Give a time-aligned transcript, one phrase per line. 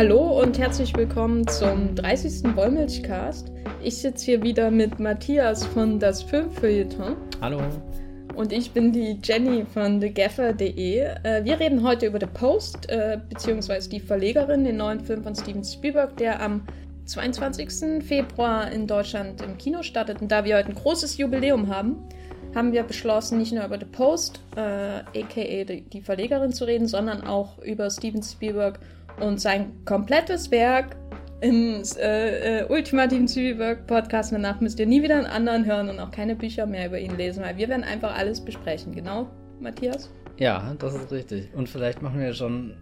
[0.00, 2.56] Hallo und herzlich willkommen zum 30.
[2.56, 3.52] Wollmilchcast.
[3.82, 7.16] Ich sitze hier wieder mit Matthias von das Filmfeuilleton.
[7.42, 7.60] Hallo.
[8.34, 11.00] Und ich bin die Jenny von thegaffer.de.
[11.00, 15.34] Äh, wir reden heute über The Post, äh, beziehungsweise die Verlegerin, den neuen Film von
[15.34, 16.62] Steven Spielberg, der am
[17.04, 18.02] 22.
[18.02, 20.22] Februar in Deutschland im Kino startet.
[20.22, 21.96] Und da wir heute ein großes Jubiläum haben,
[22.54, 26.88] haben wir beschlossen, nicht nur über The Post, äh, aka die, die Verlegerin, zu reden,
[26.88, 28.80] sondern auch über Steven Spielberg
[29.20, 30.96] und sein komplettes Werk
[31.40, 34.32] im äh, äh, ultimativen Spielberg Podcast.
[34.32, 37.16] Danach müsst ihr nie wieder einen anderen hören und auch keine Bücher mehr über ihn
[37.16, 38.94] lesen, weil wir werden einfach alles besprechen.
[38.94, 39.28] Genau,
[39.60, 40.10] Matthias?
[40.38, 41.48] Ja, das ist richtig.
[41.54, 42.74] Und vielleicht machen wir schon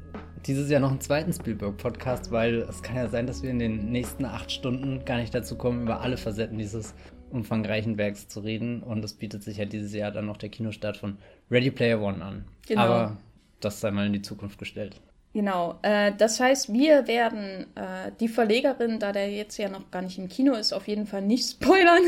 [0.46, 3.90] dieses Jahr noch einen zweiten Spielberg-Podcast, weil es kann ja sein, dass wir in den
[3.90, 6.94] nächsten acht Stunden gar nicht dazu kommen, über alle Facetten dieses
[7.30, 8.82] umfangreichen Werks zu reden.
[8.82, 11.18] Und es bietet sich ja dieses Jahr dann noch der Kinostart von
[11.50, 12.44] Ready Player One an.
[12.66, 12.82] Genau.
[12.82, 13.16] Aber
[13.60, 15.00] das sei mal in die Zukunft gestellt.
[15.34, 20.02] Genau, äh, das heißt, wir werden äh, die Verlegerin, da der jetzt ja noch gar
[20.02, 22.02] nicht im Kino ist, auf jeden Fall nicht spoilern,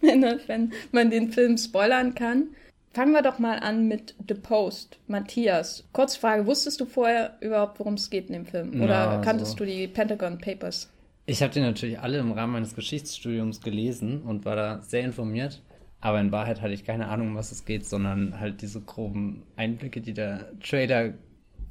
[0.00, 2.48] wenn, wenn man den Film spoilern kann.
[2.92, 4.98] Fangen wir doch mal an mit The Post.
[5.06, 8.80] Matthias, Kurzfrage, wusstest du vorher überhaupt, worum es geht in dem Film?
[8.80, 9.58] Oder Na, kanntest so.
[9.58, 10.90] du die Pentagon Papers?
[11.26, 15.60] Ich habe die natürlich alle im Rahmen meines Geschichtsstudiums gelesen und war da sehr informiert.
[16.00, 19.42] Aber in Wahrheit hatte ich keine Ahnung, um was es geht, sondern halt diese groben
[19.56, 21.14] Einblicke, die der Trader,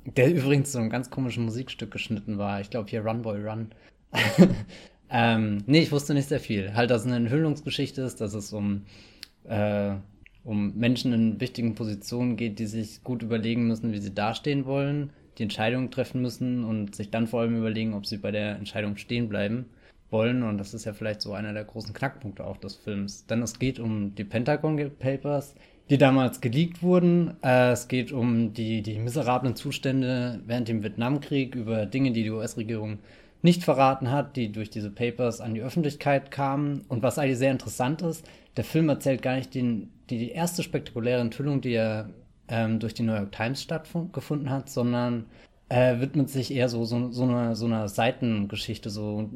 [0.06, 2.62] der übrigens zu einem ganz komischen Musikstück geschnitten war.
[2.62, 3.72] Ich glaube hier Run Boy Run.
[5.10, 6.74] ähm, nee, ich wusste nicht sehr viel.
[6.76, 8.84] Halt, dass es eine Enthüllungsgeschichte ist, dass es um
[9.44, 9.96] äh,
[10.46, 15.10] um Menschen in wichtigen Positionen geht, die sich gut überlegen müssen, wie sie dastehen wollen,
[15.38, 18.96] die Entscheidungen treffen müssen und sich dann vor allem überlegen, ob sie bei der Entscheidung
[18.96, 19.66] stehen bleiben
[20.12, 20.44] wollen.
[20.44, 23.26] Und das ist ja vielleicht so einer der großen Knackpunkte auch des Films.
[23.26, 25.56] Denn es geht um die Pentagon Papers,
[25.90, 27.36] die damals geleakt wurden.
[27.44, 32.32] Äh, es geht um die, die miserablen Zustände während dem Vietnamkrieg, über Dinge, die die
[32.32, 33.00] US-Regierung
[33.42, 36.84] nicht verraten hat, die durch diese Papers an die Öffentlichkeit kamen.
[36.88, 40.64] Und was eigentlich sehr interessant ist, der Film erzählt gar nicht den, die, die erste
[40.64, 42.10] spektakuläre Enthüllung, die er
[42.48, 45.26] ähm, durch die New York Times stattgefunden hat, sondern
[45.70, 49.30] äh, widmet sich eher so, so, so, einer, so einer Seitengeschichte, so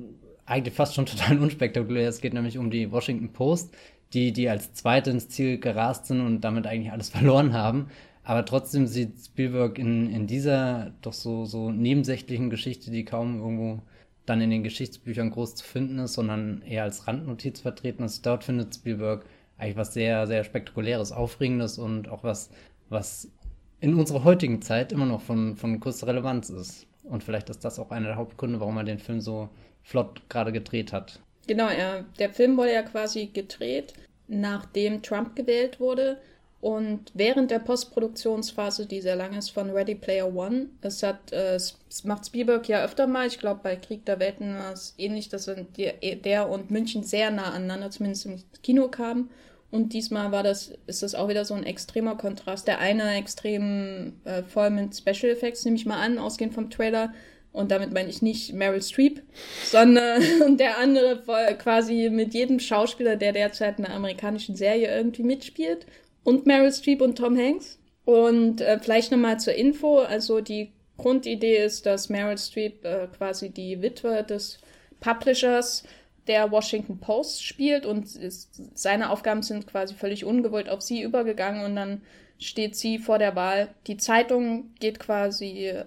[0.45, 2.09] eigentlich fast schon total unspektakulär.
[2.09, 3.75] Es geht nämlich um die Washington Post,
[4.13, 7.87] die, die als Zweite ins Ziel gerast sind und damit eigentlich alles verloren haben.
[8.23, 13.81] Aber trotzdem sieht Spielberg in, in dieser doch so, so nebensächlichen Geschichte, die kaum irgendwo
[14.25, 18.25] dann in den Geschichtsbüchern groß zu finden ist, sondern eher als Randnotiz vertreten ist.
[18.25, 19.25] Dort findet Spielberg
[19.57, 22.51] eigentlich was sehr, sehr Spektakuläres, Aufregendes und auch was,
[22.89, 23.31] was
[23.79, 26.87] in unserer heutigen Zeit immer noch von, von größter Relevanz ist.
[27.03, 29.49] Und vielleicht ist das auch einer der Hauptgründe, warum er den Film so
[29.81, 31.21] flott gerade gedreht hat.
[31.49, 32.05] Genau, ja.
[32.19, 33.93] Der Film wurde ja quasi gedreht,
[34.27, 36.19] nachdem Trump gewählt wurde.
[36.61, 41.57] Und während der Postproduktionsphase, die sehr lang ist, von Ready Player One, es hat, äh,
[42.03, 45.49] macht Spielberg ja öfter mal, ich glaube bei Krieg der Welten war es ähnlich, dass
[45.49, 49.31] der und München sehr nah aneinander, zumindest im Kino kamen.
[49.71, 52.67] Und diesmal war das, ist das auch wieder so ein extremer Kontrast.
[52.67, 57.11] Der eine extrem äh, voll mit Special Effects, nehme ich mal an, ausgehend vom Trailer.
[57.51, 59.23] Und damit meine ich nicht Meryl Streep,
[59.65, 60.21] sondern
[60.57, 61.23] der andere
[61.57, 65.85] quasi mit jedem Schauspieler, der derzeit in einer amerikanischen Serie irgendwie mitspielt.
[66.23, 67.79] Und Meryl Streep und Tom Hanks.
[68.05, 73.49] Und äh, vielleicht nochmal zur Info, also die Grundidee ist, dass Meryl Streep äh, quasi
[73.49, 74.59] die Witwe des
[74.99, 75.83] Publishers
[76.27, 77.85] der Washington Post spielt.
[77.85, 81.65] Und ist, seine Aufgaben sind quasi völlig ungewollt auf sie übergegangen.
[81.65, 82.01] Und dann
[82.39, 83.69] steht sie vor der Wahl.
[83.85, 85.85] Die Zeitung geht quasi äh,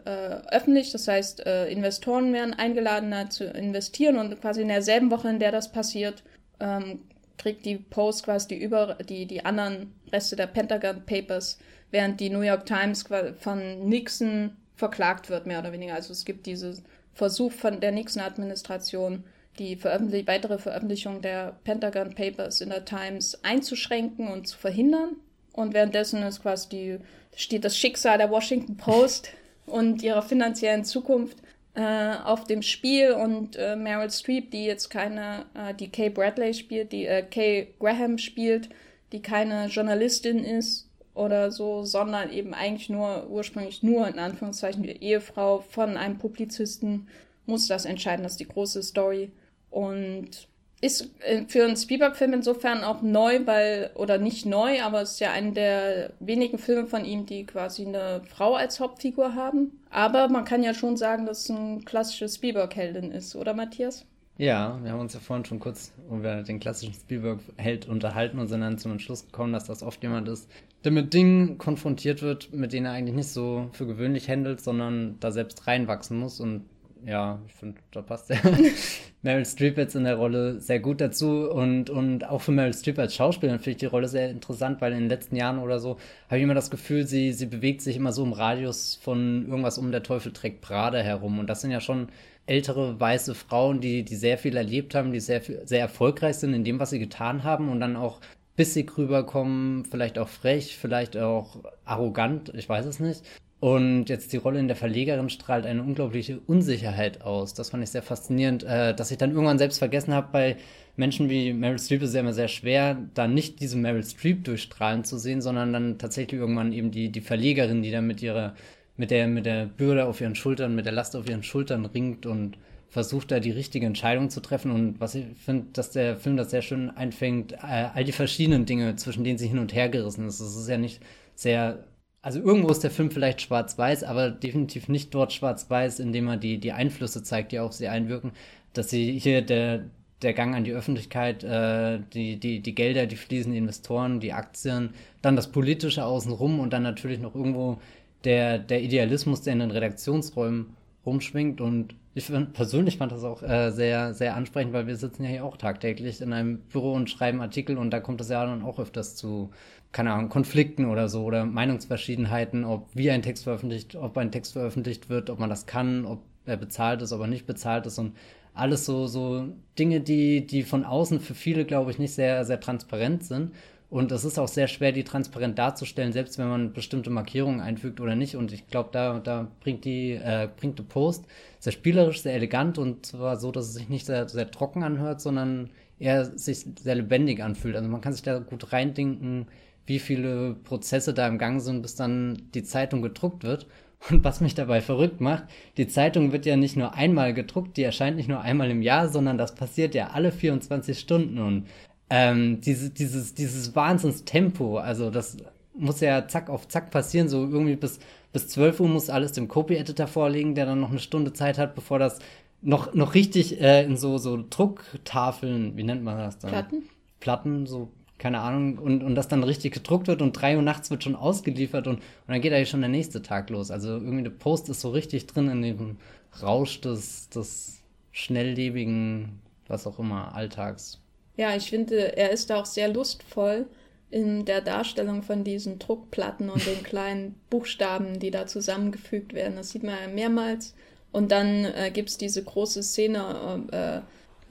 [0.50, 5.30] öffentlich, das heißt, äh, Investoren werden eingeladen, da zu investieren und quasi in derselben Woche,
[5.30, 6.22] in der das passiert,
[6.60, 7.00] ähm,
[7.38, 11.58] kriegt die Post quasi die, über, die, die anderen Reste der Pentagon Papers,
[11.90, 13.04] während die New York Times
[13.38, 15.94] von Nixon verklagt wird, mehr oder weniger.
[15.94, 16.84] Also es gibt diesen
[17.14, 19.24] Versuch von der Nixon-Administration,
[19.58, 25.16] die Veröffentlich weitere Veröffentlichung der Pentagon Papers in der Times einzuschränken und zu verhindern.
[25.52, 26.98] Und währenddessen ist quasi die,
[27.36, 29.30] steht das Schicksal der Washington Post
[29.66, 31.38] und ihrer finanziellen Zukunft
[31.74, 36.52] äh, auf dem Spiel und äh, Meryl Streep, die jetzt keine, äh, die Kay Bradley
[36.54, 38.68] spielt, die äh, Kay Graham spielt,
[39.12, 45.02] die keine Journalistin ist oder so, sondern eben eigentlich nur, ursprünglich nur in Anführungszeichen die
[45.02, 47.08] Ehefrau von einem Publizisten,
[47.46, 49.30] muss das entscheiden, das ist die große Story.
[49.70, 50.48] Und
[50.82, 55.20] ist äh, für einen Spielberg-Film insofern auch neu, weil, oder nicht neu, aber es ist
[55.20, 59.80] ja einer der wenigen Filme von ihm, die quasi eine Frau als Hauptfigur haben.
[59.88, 64.04] Aber man kann ja schon sagen, dass es ein klassisches Spielberg-Heldin ist, oder Matthias?
[64.38, 68.62] Ja, wir haben uns ja vorhin schon kurz über den klassischen Spielberg-Held unterhalten und sind
[68.62, 70.50] dann zum Entschluss gekommen, dass das oft jemand ist,
[70.82, 75.16] der mit Dingen konfrontiert wird, mit denen er eigentlich nicht so für gewöhnlich handelt, sondern
[75.20, 76.64] da selbst reinwachsen muss und
[77.04, 78.36] ja, ich finde, da passt ja
[79.22, 82.98] Meryl Streep jetzt in der Rolle sehr gut dazu und, und auch für Meryl Streep
[82.98, 85.98] als Schauspielerin finde ich die Rolle sehr interessant, weil in den letzten Jahren oder so
[86.26, 89.78] habe ich immer das Gefühl, sie, sie bewegt sich immer so im Radius von irgendwas
[89.78, 92.08] um der Teufel trägt Prada herum und das sind ja schon
[92.46, 96.64] ältere weiße Frauen, die, die sehr viel erlebt haben, die sehr, sehr erfolgreich sind in
[96.64, 98.20] dem, was sie getan haben und dann auch
[98.56, 103.22] bissig rüberkommen, vielleicht auch frech, vielleicht auch arrogant, ich weiß es nicht.
[103.62, 107.54] Und jetzt die Rolle in der Verlegerin strahlt eine unglaubliche Unsicherheit aus.
[107.54, 110.56] Das fand ich sehr faszinierend, äh, dass ich dann irgendwann selbst vergessen habe, bei
[110.96, 114.42] Menschen wie Meryl Streep ist es ja immer sehr schwer, da nicht diese Meryl Streep
[114.42, 118.56] durchstrahlen zu sehen, sondern dann tatsächlich irgendwann eben die, die Verlegerin, die dann mit ihrer,
[118.96, 122.26] mit der, mit der Bürde auf ihren Schultern, mit der Last auf ihren Schultern ringt
[122.26, 124.72] und versucht da die richtige Entscheidung zu treffen.
[124.72, 128.66] Und was ich finde, dass der Film das sehr schön einfängt, äh, all die verschiedenen
[128.66, 130.40] Dinge, zwischen denen sie hin und her gerissen ist.
[130.40, 131.00] Es ist ja nicht
[131.36, 131.84] sehr
[132.22, 136.58] also irgendwo ist der Film vielleicht schwarz-weiß, aber definitiv nicht dort schwarz-weiß, indem er die,
[136.58, 138.30] die Einflüsse zeigt, die auf sie einwirken.
[138.72, 139.86] Dass sie hier der,
[140.22, 144.32] der Gang an die Öffentlichkeit, äh, die, die, die Gelder, die fließen, die Investoren, die
[144.32, 144.90] Aktien,
[145.20, 147.78] dann das Politische außenrum und dann natürlich noch irgendwo
[148.22, 151.60] der, der Idealismus, der in den Redaktionsräumen rumschwingt.
[151.60, 155.44] Und ich persönlich fand das auch äh, sehr, sehr ansprechend, weil wir sitzen ja hier
[155.44, 158.78] auch tagtäglich in einem Büro und schreiben Artikel und da kommt es ja dann auch
[158.78, 159.50] öfters zu,
[159.92, 164.54] keine Ahnung, Konflikten oder so oder Meinungsverschiedenheiten, ob wie ein Text veröffentlicht, ob ein Text
[164.54, 167.98] veröffentlicht wird, ob man das kann, ob er bezahlt ist, ob er nicht bezahlt ist
[167.98, 168.16] und
[168.54, 169.48] alles so, so
[169.78, 173.52] Dinge, die, die von außen für viele, glaube ich, nicht sehr, sehr transparent sind.
[173.88, 178.00] Und es ist auch sehr schwer, die transparent darzustellen, selbst wenn man bestimmte Markierungen einfügt
[178.00, 178.36] oder nicht.
[178.36, 181.26] Und ich glaube, da, da bringt die, äh, bringt The Post
[181.58, 185.20] sehr spielerisch, sehr elegant und zwar so, dass es sich nicht sehr, sehr trocken anhört,
[185.20, 187.76] sondern eher sich sehr lebendig anfühlt.
[187.76, 189.46] Also man kann sich da gut reindinken,
[189.86, 193.66] wie viele Prozesse da im Gang sind, bis dann die Zeitung gedruckt wird.
[194.10, 195.44] Und was mich dabei verrückt macht,
[195.76, 199.08] die Zeitung wird ja nicht nur einmal gedruckt, die erscheint nicht nur einmal im Jahr,
[199.08, 201.38] sondern das passiert ja alle 24 Stunden.
[201.38, 201.66] Und
[202.10, 205.36] ähm, diese, dieses, dieses Wahnsinnstempo, also das
[205.74, 208.00] muss ja zack auf zack passieren, so irgendwie bis,
[208.32, 211.74] bis 12 Uhr muss alles dem Copy-Editor vorlegen, der dann noch eine Stunde Zeit hat,
[211.74, 212.18] bevor das
[212.60, 216.50] noch, noch richtig äh, in so, so Drucktafeln, wie nennt man das dann?
[216.50, 216.82] Platten?
[217.20, 220.92] Platten, so keine Ahnung, und, und das dann richtig gedruckt wird und drei Uhr nachts
[220.92, 223.72] wird schon ausgeliefert und, und dann geht eigentlich schon der nächste Tag los.
[223.72, 225.96] Also irgendwie der Post ist so richtig drin in dem
[226.40, 227.82] Rausch des, des
[228.12, 231.00] schnelllebigen, was auch immer, Alltags.
[231.36, 233.66] Ja, ich finde, er ist da auch sehr lustvoll
[234.12, 239.56] in der Darstellung von diesen Druckplatten und den kleinen Buchstaben, die da zusammengefügt werden.
[239.56, 240.76] Das sieht man ja mehrmals.
[241.10, 244.00] Und dann äh, gibt es diese große Szene, äh,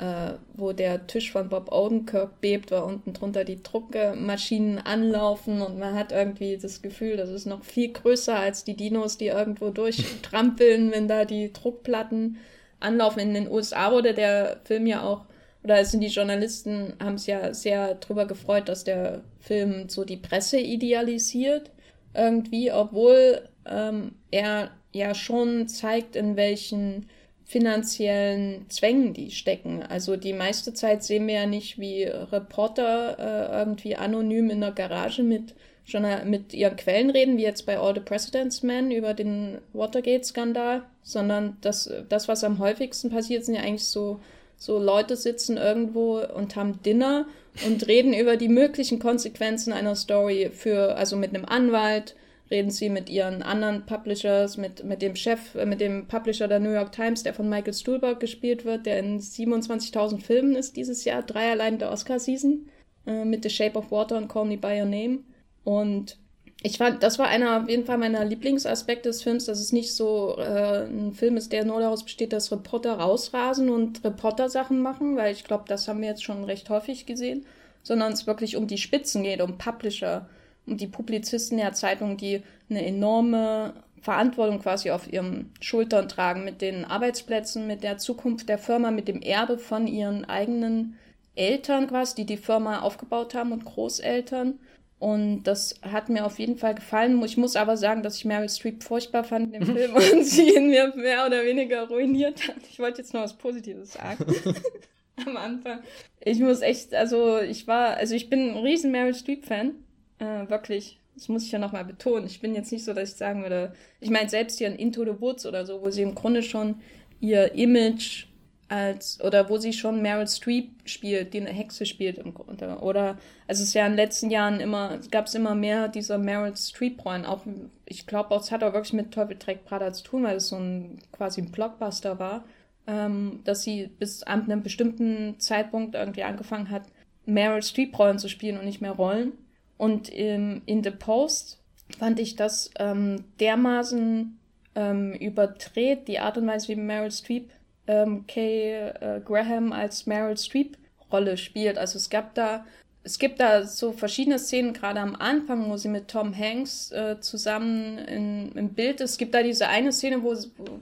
[0.01, 5.77] äh, wo der Tisch von Bob Odenkirk bebt, weil unten drunter die Druckmaschinen anlaufen und
[5.77, 9.69] man hat irgendwie das Gefühl, das ist noch viel größer als die Dinos, die irgendwo
[9.69, 12.37] durchtrampeln, wenn da die Druckplatten
[12.79, 13.19] anlaufen.
[13.19, 15.25] In den USA wurde der Film ja auch,
[15.63, 20.17] oder sind die Journalisten, haben es ja sehr drüber gefreut, dass der Film so die
[20.17, 21.69] Presse idealisiert,
[22.15, 27.05] irgendwie, obwohl ähm, er ja schon zeigt, in welchen
[27.51, 29.83] finanziellen Zwängen die stecken.
[29.83, 34.71] Also die meiste Zeit sehen wir ja nicht, wie Reporter äh, irgendwie anonym in der
[34.71, 35.53] Garage mit,
[35.83, 40.83] schon mit ihren Quellen reden, wie jetzt bei All the President's Men über den Watergate-Skandal,
[41.03, 44.21] sondern das, das, was am häufigsten passiert, sind ja eigentlich so,
[44.55, 47.25] so Leute sitzen irgendwo und haben Dinner
[47.65, 52.15] und reden über die möglichen Konsequenzen einer Story für, also mit einem Anwalt,
[52.51, 56.59] reden sie mit ihren anderen Publishers, mit, mit dem Chef, äh, mit dem Publisher der
[56.59, 61.05] New York Times, der von Michael Stuhlbarg gespielt wird, der in 27.000 Filmen ist dieses
[61.05, 62.69] Jahr, drei allein der Oscar-Season,
[63.07, 65.19] äh, mit The Shape of Water und Call Me By Your Name.
[65.63, 66.17] Und
[66.63, 69.93] ich fand, das war einer auf jeden Fall meiner Lieblingsaspekte des Films, dass es nicht
[69.95, 75.15] so äh, ein Film ist, der nur daraus besteht, dass Reporter rausrasen und Reporter-Sachen machen,
[75.15, 77.45] weil ich glaube, das haben wir jetzt schon recht häufig gesehen,
[77.81, 80.29] sondern es wirklich um die Spitzen geht, um Publisher,
[80.65, 86.85] die Publizisten der Zeitung, die eine enorme Verantwortung quasi auf ihren Schultern tragen mit den
[86.85, 90.97] Arbeitsplätzen, mit der Zukunft der Firma, mit dem Erbe von ihren eigenen
[91.35, 94.59] Eltern quasi, die die Firma aufgebaut haben und Großeltern.
[94.99, 97.23] Und das hat mir auf jeden Fall gefallen.
[97.23, 100.55] Ich muss aber sagen, dass ich Meryl Streep furchtbar fand in dem Film und sie
[100.55, 102.57] ihn mir mehr oder weniger ruiniert hat.
[102.69, 104.25] Ich wollte jetzt noch was Positives sagen.
[105.25, 105.79] Am Anfang.
[106.19, 109.73] Ich muss echt, also ich war, also ich bin ein riesen Meryl Streep-Fan.
[110.21, 112.27] Äh, wirklich, das muss ich ja nochmal betonen.
[112.27, 115.03] Ich bin jetzt nicht so, dass ich sagen würde, ich meine, selbst hier in Into
[115.03, 116.75] the Woods oder so, wo sie im Grunde schon
[117.19, 118.27] ihr Image
[118.69, 122.77] als, oder wo sie schon Meryl Streep spielt, die eine Hexe spielt im Grunde.
[122.81, 126.19] Oder, also es ist ja in den letzten Jahren immer, gab es immer mehr dieser
[126.19, 127.25] Meryl Streep-Rollen.
[127.25, 127.41] Auch,
[127.85, 130.55] ich glaube, es hat auch wirklich mit Teufel trägt Prada zu tun, weil es so
[130.55, 132.45] ein quasi ein Blockbuster war,
[132.85, 136.83] ähm, dass sie bis an einem bestimmten Zeitpunkt irgendwie angefangen hat,
[137.25, 139.33] Meryl Streep-Rollen zu spielen und nicht mehr Rollen.
[139.81, 141.59] Und in, in The Post
[141.97, 144.37] fand ich das ähm, dermaßen
[144.75, 147.49] ähm, überdreht, die Art und Weise, wie Meryl Streep
[147.87, 150.77] ähm, Kay äh, Graham als Meryl Streep
[151.11, 151.79] Rolle spielt.
[151.79, 152.63] Also es gab da,
[153.03, 157.19] es gibt da so verschiedene Szenen, gerade am Anfang, wo sie mit Tom Hanks äh,
[157.19, 159.09] zusammen in, im Bild ist.
[159.13, 160.35] Es gibt da diese eine Szene, wo,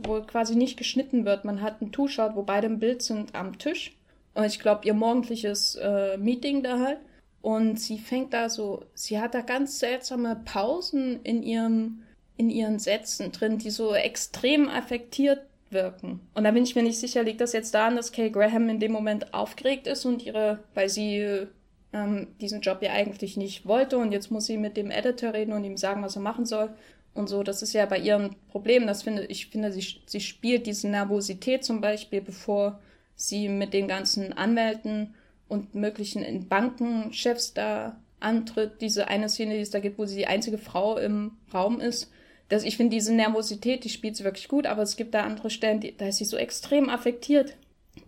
[0.04, 1.46] wo quasi nicht geschnitten wird.
[1.46, 3.96] Man hat einen Two-Shot, wo beide im Bild sind am Tisch.
[4.34, 7.00] Und ich glaube, ihr morgendliches äh, Meeting da halt.
[7.42, 12.04] Und sie fängt da so, sie hat da ganz seltsame Pausen in ihrem,
[12.38, 16.20] in ihren Sätzen drin, die so extrem affektiert wirken.
[16.34, 18.80] Und da bin ich mir nicht sicher, liegt das jetzt daran, dass Kay Graham in
[18.80, 21.48] dem Moment aufgeregt ist und ihre, weil sie
[21.94, 25.54] ähm, diesen Job ja eigentlich nicht wollte und jetzt muss sie mit dem Editor reden
[25.54, 26.70] und ihm sagen, was er machen soll
[27.14, 27.44] und so.
[27.44, 28.88] Das ist ja bei ihrem Problem.
[28.88, 32.80] Das finde ich finde, sie, sie spielt diese Nervosität zum Beispiel, bevor
[33.16, 35.14] sie mit den ganzen Anwälten
[35.50, 38.80] und möglichen Bankenchefs da antritt.
[38.80, 42.10] Diese eine Szene, die es da gibt, wo sie die einzige Frau im Raum ist
[42.50, 45.52] das, ich finde diese Nervosität, die spielt sie wirklich gut, aber es gibt da andere
[45.52, 47.56] Stellen, die, da ist sie so extrem affektiert.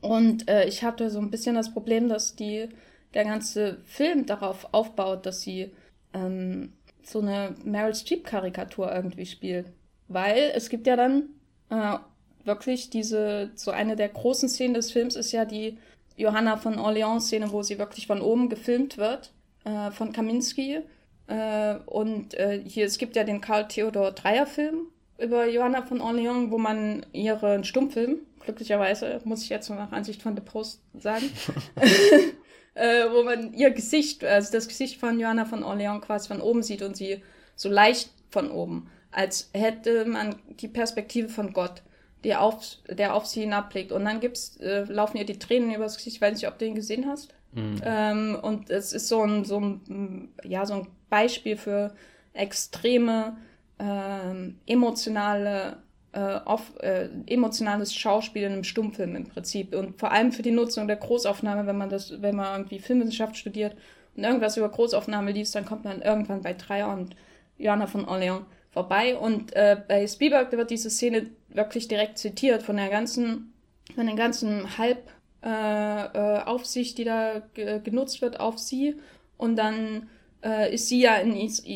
[0.01, 2.67] Und äh, ich hatte so ein bisschen das Problem, dass die,
[3.13, 5.71] der ganze Film darauf aufbaut, dass sie
[6.13, 9.67] ähm, so eine Meryl Streep-Karikatur irgendwie spielt.
[10.07, 11.29] Weil es gibt ja dann
[11.69, 11.98] äh,
[12.43, 15.77] wirklich diese, so eine der großen Szenen des Films ist ja die
[16.17, 19.31] Johanna von Orleans-Szene, wo sie wirklich von oben gefilmt wird,
[19.63, 20.79] äh, von Kaminski.
[21.27, 24.87] Äh, und äh, hier, es gibt ja den Karl Theodor Dreyer-Film
[25.17, 30.35] über Johanna von Orleans, wo man ihren Stummfilm, glücklicherweise, muss ich jetzt nach Ansicht von
[30.35, 31.25] The Post sagen,
[32.73, 36.63] äh, wo man ihr Gesicht, also das Gesicht von Johanna von Orleans quasi von oben
[36.63, 37.21] sieht und sie
[37.55, 41.83] so leicht von oben, als hätte man die Perspektive von Gott,
[42.23, 43.91] die auf, der auf sie hinabblickt.
[43.91, 46.17] Und dann gibt's, äh, laufen ihr die Tränen übers Gesicht.
[46.17, 47.33] Ich weiß nicht, ob du den gesehen hast.
[47.53, 47.81] Mhm.
[47.83, 51.93] Ähm, und es ist so ein, so ein, ja, so ein Beispiel für
[52.33, 53.37] extreme
[53.79, 55.77] ähm, emotionale
[56.13, 60.51] äh, auf, äh, emotionales Schauspiel in einem Stummfilm im Prinzip und vor allem für die
[60.51, 63.75] Nutzung der Großaufnahme, wenn man das, wenn man irgendwie Filmwissenschaft studiert
[64.15, 67.15] und irgendwas über Großaufnahme liest, dann kommt man irgendwann bei Dreier und
[67.57, 72.77] Johanna von Orleans vorbei und äh, bei Spielberg wird diese Szene wirklich direkt zitiert von
[72.77, 73.53] der ganzen,
[73.96, 75.10] von den ganzen Halb
[75.43, 77.41] äh, äh, die da
[77.84, 78.96] genutzt wird auf sie
[79.38, 80.10] und dann
[80.43, 81.34] äh, ist sie ja in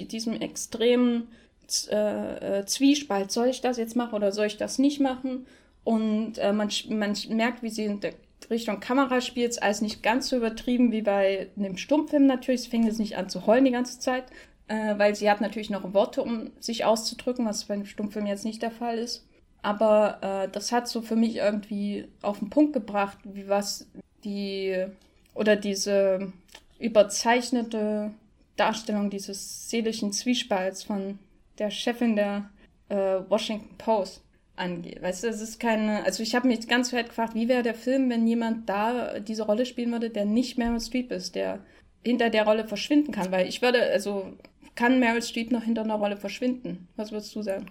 [0.08, 1.30] diesem extremen
[1.90, 3.32] äh, äh, Zwiespalt.
[3.32, 5.48] Soll ich das jetzt machen oder soll ich das nicht machen?
[5.84, 8.14] Und äh, man, man merkt, wie sie in der
[8.50, 12.64] Richtung Kamera spielt, als nicht ganz so übertrieben wie bei einem Stummfilm natürlich.
[12.64, 14.26] Sie fängt jetzt nicht an zu heulen die ganze Zeit,
[14.68, 18.46] äh, weil sie hat natürlich noch Worte, um sich auszudrücken, was bei einem Stummfilm jetzt
[18.46, 19.28] nicht der Fall ist.
[19.66, 23.88] Aber äh, das hat so für mich irgendwie auf den Punkt gebracht, wie was
[24.24, 24.86] die
[25.34, 26.32] oder diese
[26.78, 28.12] überzeichnete
[28.58, 31.18] Darstellung dieses seelischen Zwiespalts von
[31.58, 32.52] der Chefin der
[32.90, 32.96] äh,
[33.28, 34.22] Washington Post
[34.56, 35.02] angeht.
[35.02, 37.74] Weißt du, es ist keine, also ich habe mich ganz weit gefragt, wie wäre der
[37.74, 41.58] Film, wenn jemand da diese Rolle spielen würde, der nicht Meryl Streep ist, der
[42.04, 44.32] hinter der Rolle verschwinden kann, weil ich würde, also
[44.76, 46.88] kann Meryl Streep noch hinter einer Rolle verschwinden?
[46.98, 47.66] Was würdest du sagen?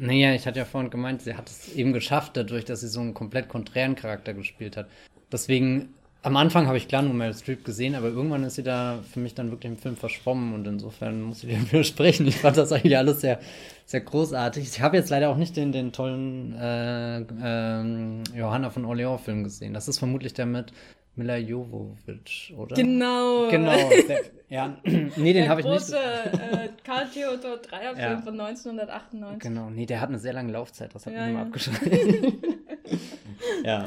[0.00, 3.00] Naja, ich hatte ja vorhin gemeint, sie hat es eben geschafft, dadurch, dass sie so
[3.00, 4.88] einen komplett konträren Charakter gespielt hat.
[5.32, 5.94] Deswegen
[6.26, 9.20] am Anfang habe ich klar nur Meryl Streep gesehen, aber irgendwann ist sie da für
[9.20, 12.26] mich dann wirklich im Film verschwommen und insofern muss ich dir widersprechen.
[12.26, 13.38] Ich fand das eigentlich alles sehr,
[13.84, 14.64] sehr großartig.
[14.64, 19.44] Ich habe jetzt leider auch nicht den, den tollen äh, äh, Johanna von Orleans Film
[19.44, 19.72] gesehen.
[19.72, 20.72] Das ist vermutlich der mit
[21.16, 22.76] Mila Jovovich, oder?
[22.76, 23.48] Genau.
[23.50, 23.72] Genau.
[24.08, 24.76] Der, ja,
[25.16, 25.90] nee, den habe ich nicht.
[25.90, 28.18] Der große äh, Karl Theodor Dreyer Film ja.
[28.18, 29.40] von 1998.
[29.40, 31.46] Genau, nee, der hat eine sehr lange Laufzeit, das hat ja, mich immer ja.
[31.46, 32.34] abgeschreckt.
[33.64, 33.86] ja,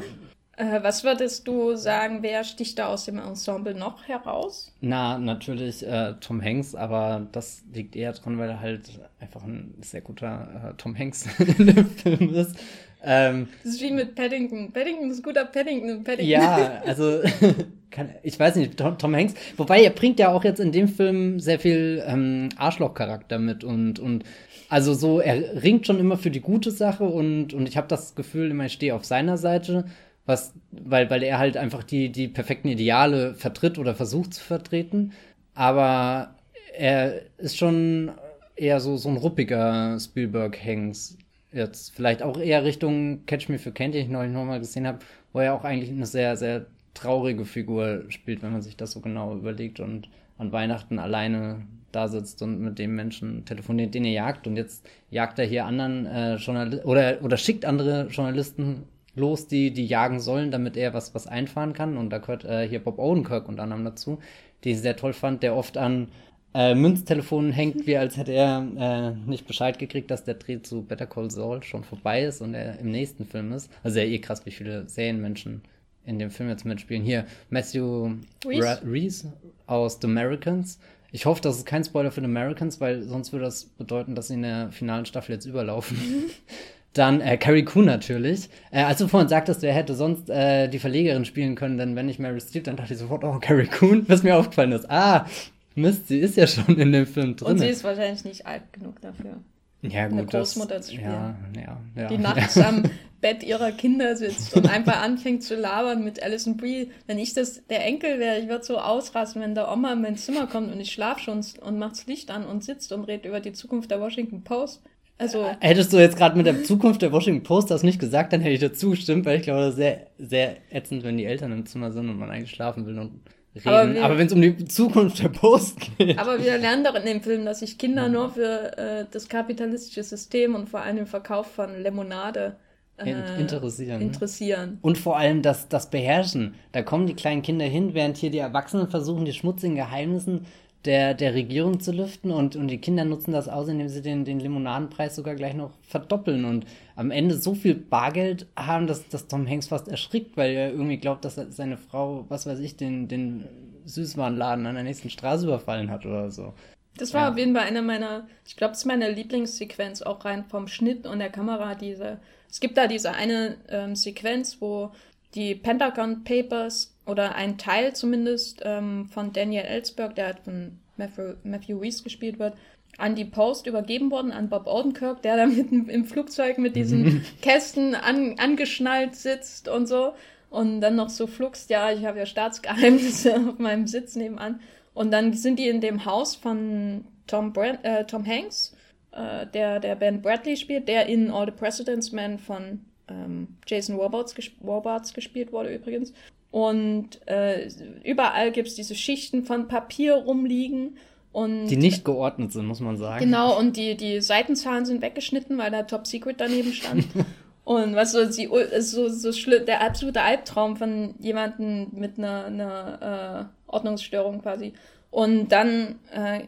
[0.60, 4.70] äh, was würdest du sagen, wer sticht da aus dem Ensemble noch heraus?
[4.82, 9.74] Na, natürlich äh, Tom Hanks, aber das liegt eher dran, weil er halt einfach ein
[9.80, 12.56] sehr guter äh, Tom Hanks in dem Film ist.
[13.02, 14.72] Ähm, das ist wie mit Paddington.
[14.72, 16.04] Paddington ist guter Paddington.
[16.04, 16.28] Paddington.
[16.28, 17.20] Ja, also
[17.90, 20.88] kann, ich weiß nicht, Tom, Tom, Hanks, wobei er bringt ja auch jetzt in dem
[20.88, 24.24] Film sehr viel ähm, Arschloch-Charakter mit und, und
[24.68, 28.14] also so, er ringt schon immer für die gute Sache und, und ich habe das
[28.14, 29.86] Gefühl, immer ich stehe auf seiner Seite
[30.30, 35.12] was, weil, weil er halt einfach die, die perfekten Ideale vertritt oder versucht zu vertreten.
[35.54, 36.34] Aber
[36.76, 38.12] er ist schon
[38.56, 41.18] eher so, so ein ruppiger Spielberg-Hanks.
[41.52, 45.00] Jetzt vielleicht auch eher Richtung Catch Me for Candy, den ich neulich nochmal gesehen habe,
[45.32, 49.00] wo er auch eigentlich eine sehr, sehr traurige Figur spielt, wenn man sich das so
[49.00, 54.12] genau überlegt und an Weihnachten alleine da sitzt und mit dem Menschen telefoniert, den er
[54.12, 54.46] jagt.
[54.46, 58.84] Und jetzt jagt er hier anderen äh, Journalisten oder, oder schickt andere Journalisten
[59.16, 61.96] los, die, die jagen sollen, damit er was, was einfahren kann.
[61.96, 64.18] Und da gehört äh, hier Bob Odenkirk unter anderem dazu,
[64.62, 66.08] die ich sehr toll fand, der oft an
[66.54, 70.82] äh, Münztelefonen hängt, wie als hätte er äh, nicht Bescheid gekriegt, dass der Dreh zu
[70.82, 73.70] Better Call Saul schon vorbei ist und er im nächsten Film ist.
[73.82, 75.62] Also ja eh krass, wie viele Serienmenschen
[76.04, 77.04] in dem Film jetzt mitspielen.
[77.04, 78.14] Hier Matthew
[78.44, 79.32] Reese, Reese
[79.66, 80.78] aus The Americans.
[81.12, 84.28] Ich hoffe, das ist kein Spoiler für The Americans, weil sonst würde das bedeuten, dass
[84.28, 85.98] sie in der finalen Staffel jetzt überlaufen.
[86.92, 88.48] Dann äh, Carrie Coon natürlich.
[88.72, 92.06] Äh, als du vorhin sagtest, wer hätte sonst äh, die Verlegerin spielen können, denn wenn
[92.06, 94.90] nicht Mary Streep, dann dachte ich sofort, oh, Carrie Coon, was mir aufgefallen ist.
[94.90, 95.26] Ah,
[95.74, 97.48] Mist, sie ist ja schon in dem Film drin.
[97.48, 99.36] Und sie ist wahrscheinlich nicht alt genug dafür.
[99.82, 101.10] Ja, gut, eine Großmutter das, zu spielen.
[101.10, 102.08] Ja, ja, ja.
[102.08, 102.82] Die nachts am
[103.20, 106.90] Bett ihrer Kinder sitzt und einfach anfängt zu labern mit Alison Brie.
[107.06, 110.16] Wenn ich das der Enkel wäre, ich würde so ausrasten, wenn der Oma in mein
[110.16, 113.26] Zimmer kommt und ich schlafe schon und macht das Licht an und sitzt und redet
[113.26, 114.82] über die Zukunft der Washington Post.
[115.18, 118.40] Also Hättest du jetzt gerade mit der Zukunft der Washington Post das nicht gesagt, dann
[118.40, 121.52] hätte ich dazu gestimmt, weil ich glaube, das ist sehr, sehr ätzend, wenn die Eltern
[121.52, 123.20] im Zimmer sind und man eigentlich schlafen will und
[123.54, 124.02] reden.
[124.02, 126.18] Aber, wenn es um die Zukunft der Post geht.
[126.18, 130.02] Aber wir lernen doch in dem Film, dass sich Kinder nur für äh, das kapitalistische
[130.02, 132.56] System und vor allem den Verkauf von Limonade
[132.96, 134.00] äh, interessieren.
[134.00, 134.78] interessieren.
[134.82, 136.54] Und vor allem das, das Beherrschen.
[136.72, 140.46] Da kommen die kleinen Kinder hin, während hier die Erwachsenen versuchen, die schmutzigen Geheimnissen
[140.84, 144.24] der, der Regierung zu lüften und, und die Kinder nutzen das aus, indem sie den,
[144.24, 146.64] den Limonadenpreis sogar gleich noch verdoppeln und
[147.00, 150.98] am Ende so viel Bargeld haben, dass, dass Tom Hanks fast erschrickt, weil er irgendwie
[150.98, 153.48] glaubt, dass seine Frau, was weiß ich, den, den
[153.86, 156.52] Süßwarenladen an der nächsten Straße überfallen hat oder so.
[156.98, 157.30] Das war ja.
[157.30, 161.06] auf jeden Fall einer meiner, ich glaube, das ist meine Lieblingssequenz, auch rein vom Schnitt
[161.06, 161.74] und der Kamera.
[161.74, 162.18] Diese,
[162.50, 164.92] es gibt da diese eine ähm, Sequenz, wo
[165.34, 171.32] die Pentagon Papers oder ein Teil zumindest ähm, von Daniel Ellsberg, der halt von Matthew,
[171.44, 172.58] Matthew Reese gespielt wird,
[172.98, 177.24] an die Post übergeben worden, an Bob Odenkirk, der da mitten im Flugzeug mit diesen
[177.42, 180.14] Kästen an, angeschnallt sitzt und so.
[180.50, 184.60] Und dann noch so fluxt, ja, ich habe ja Staatsgeheimnisse auf meinem Sitz nebenan.
[184.94, 188.76] Und dann sind die in dem Haus von Tom, Brand, äh, Tom Hanks,
[189.12, 193.96] äh, der, der Ben Bradley spielt, der in All the President's Men von ähm, Jason
[193.96, 196.12] Warbarts, gesp Warbarts gespielt wurde übrigens.
[196.50, 197.68] Und äh,
[198.04, 200.96] überall gibt es diese Schichten von Papier rumliegen.
[201.32, 203.24] Und, die nicht geordnet sind, muss man sagen.
[203.24, 207.06] Genau, und die, die Seitenzahlen sind weggeschnitten, weil da Top Secret daneben stand.
[207.64, 208.48] und was so, die,
[208.80, 214.72] so, so schlimm, der absolute Albtraum von jemandem mit einer, einer äh, Ordnungsstörung quasi.
[215.10, 216.40] Und dann äh,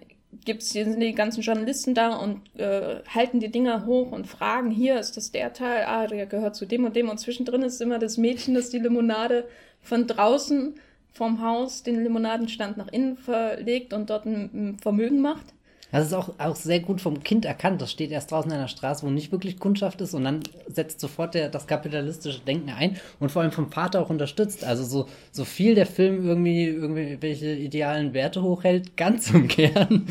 [0.44, 4.70] gibt's, hier sind die ganzen Journalisten da und äh, halten die Dinger hoch und fragen,
[4.70, 7.80] hier ist das der Teil, ah, der gehört zu dem und dem und zwischendrin ist
[7.80, 9.44] immer das Mädchen, das die Limonade
[9.80, 10.74] von draußen
[11.12, 15.54] vom Haus den Limonadenstand nach innen verlegt und dort ein, Vermögen macht.
[15.92, 17.82] Das ist auch, auch sehr gut vom Kind erkannt.
[17.82, 21.00] Das steht erst draußen in einer Straße, wo nicht wirklich Kundschaft ist und dann setzt
[21.00, 24.64] sofort der, das kapitalistische Denken ein und vor allem vom Vater auch unterstützt.
[24.64, 30.06] Also so, so viel der Film irgendwie irgendwelche idealen Werte hochhält, ganz im Kern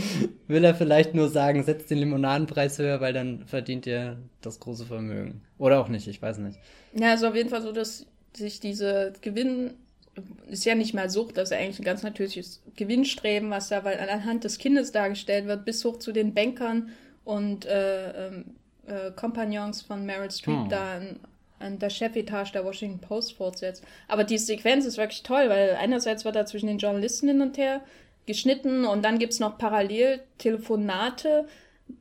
[0.48, 4.86] will er vielleicht nur sagen, setzt den Limonadenpreis höher, weil dann verdient ihr das große
[4.86, 5.42] Vermögen.
[5.58, 6.60] Oder auch nicht, ich weiß nicht.
[6.94, 9.72] Ja, also auf jeden Fall so, dass sich diese Gewinn
[10.48, 14.00] ist ja nicht mal Sucht, das ist eigentlich ein ganz natürliches Gewinnstreben, was da weil
[14.00, 16.92] anhand des Kindes dargestellt wird, bis hoch zu den Bankern
[17.24, 18.46] und äh, ähm,
[18.88, 20.68] äh, Kompagnons von Meryl Streep oh.
[20.70, 21.20] da an,
[21.60, 23.84] an, der Chefetage der Washington Post fortsetzt.
[24.08, 27.58] Aber die Sequenz ist wirklich toll, weil einerseits wird da zwischen den Journalisten hin und
[27.58, 27.82] her
[28.26, 31.48] geschnitten und dann gibt es noch parallel Telefonate.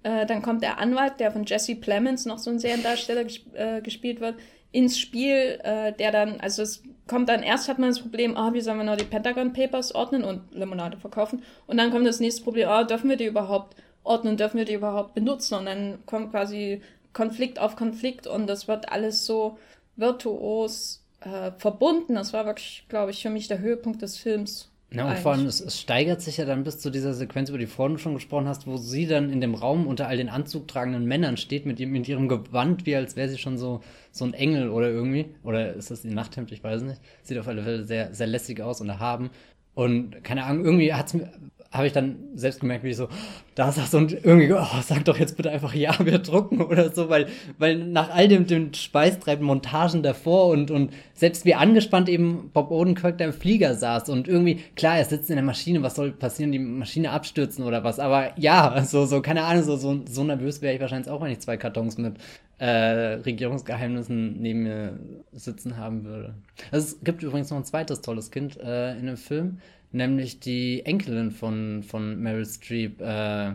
[0.03, 3.81] Äh, dann kommt der Anwalt, der von Jesse Plemons, noch so ein Seriendarsteller gesp äh,
[3.81, 4.37] gespielt wird,
[4.73, 8.53] ins Spiel, äh, der dann, also es kommt dann erst hat man das Problem, ah,
[8.53, 11.43] wie sollen wir noch die Pentagon Papers ordnen und Limonade verkaufen?
[11.67, 14.75] Und dann kommt das nächste Problem, ah, dürfen wir die überhaupt ordnen, dürfen wir die
[14.75, 15.55] überhaupt benutzen?
[15.57, 19.59] Und dann kommt quasi Konflikt auf Konflikt und das wird alles so
[19.97, 22.15] virtuos äh, verbunden.
[22.15, 24.70] Das war wirklich, glaube ich, für mich der Höhepunkt des Films.
[24.93, 27.59] Ja, und vor allem, es, es, steigert sich ja dann bis zu dieser Sequenz, über
[27.59, 30.67] die vorhin schon gesprochen hast, wo sie dann in dem Raum unter all den Anzug
[30.67, 34.35] tragenden Männern steht, mit, mit ihrem Gewand, wie als wäre sie schon so, so ein
[34.35, 35.27] Engel oder irgendwie.
[35.45, 36.51] Oder ist das die Nachthemd?
[36.51, 37.01] Ich weiß nicht.
[37.23, 39.31] Sieht auf alle Fälle sehr, sehr lässig aus und erhaben.
[39.75, 41.31] Und keine Ahnung, irgendwie hat's mir,
[41.73, 43.09] habe ich dann selbst gemerkt, wie ich so
[43.55, 47.09] da saß und irgendwie, oh, sag doch jetzt bitte einfach ja, wir drucken oder so,
[47.09, 47.29] weil,
[47.59, 52.73] weil nach all dem, dem Speistreiben, Montagen davor und, und selbst wie angespannt eben Bob
[52.73, 56.11] Odenkirk da im Flieger saß und irgendwie, klar, er sitzt in der Maschine, was soll
[56.11, 60.25] passieren, die Maschine abstürzen oder was, aber ja, so, so, keine Ahnung, so, so, so
[60.25, 62.17] nervös wäre ich wahrscheinlich auch, wenn ich zwei Kartons mit
[62.59, 64.99] äh, Regierungsgeheimnissen neben mir
[65.33, 66.35] sitzen haben würde.
[66.73, 69.59] Also es gibt übrigens noch ein zweites tolles Kind äh, in dem Film,
[69.93, 73.01] nämlich die Enkelin von, von Meryl Streep.
[73.01, 73.53] Äh,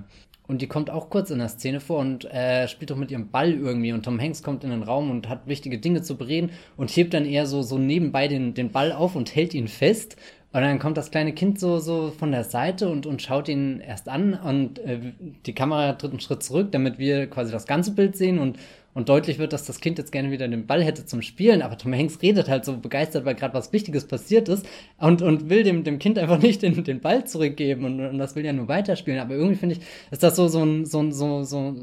[0.48, 3.30] und die kommt auch kurz in der Szene vor und äh, spielt doch mit ihrem
[3.30, 3.94] Ball irgendwie.
[3.94, 7.16] Und Tom Hanks kommt in den Raum und hat wichtige Dinge zu bereden und hebt
[7.16, 10.18] dann eher so, so nebenbei den, den Ball auf und hält ihn fest.
[10.56, 13.82] Und dann kommt das kleine Kind so, so von der Seite und, und schaut ihn
[13.82, 15.00] erst an und äh,
[15.46, 18.58] die Kamera tritt einen Schritt zurück, damit wir quasi das ganze Bild sehen und,
[18.94, 21.78] und deutlich wird, dass das Kind jetzt gerne wieder den Ball hätte zum Spielen, aber
[21.78, 24.66] Tom Hanks redet halt so begeistert, weil gerade was Wichtiges passiert ist
[24.98, 28.38] und, und will dem, dem Kind einfach nicht den, den Ball zurückgeben und, und das
[28.38, 29.20] will ja nur weiterspielen.
[29.20, 31.76] Aber irgendwie finde ich, ist das so, so ein, so, so, so,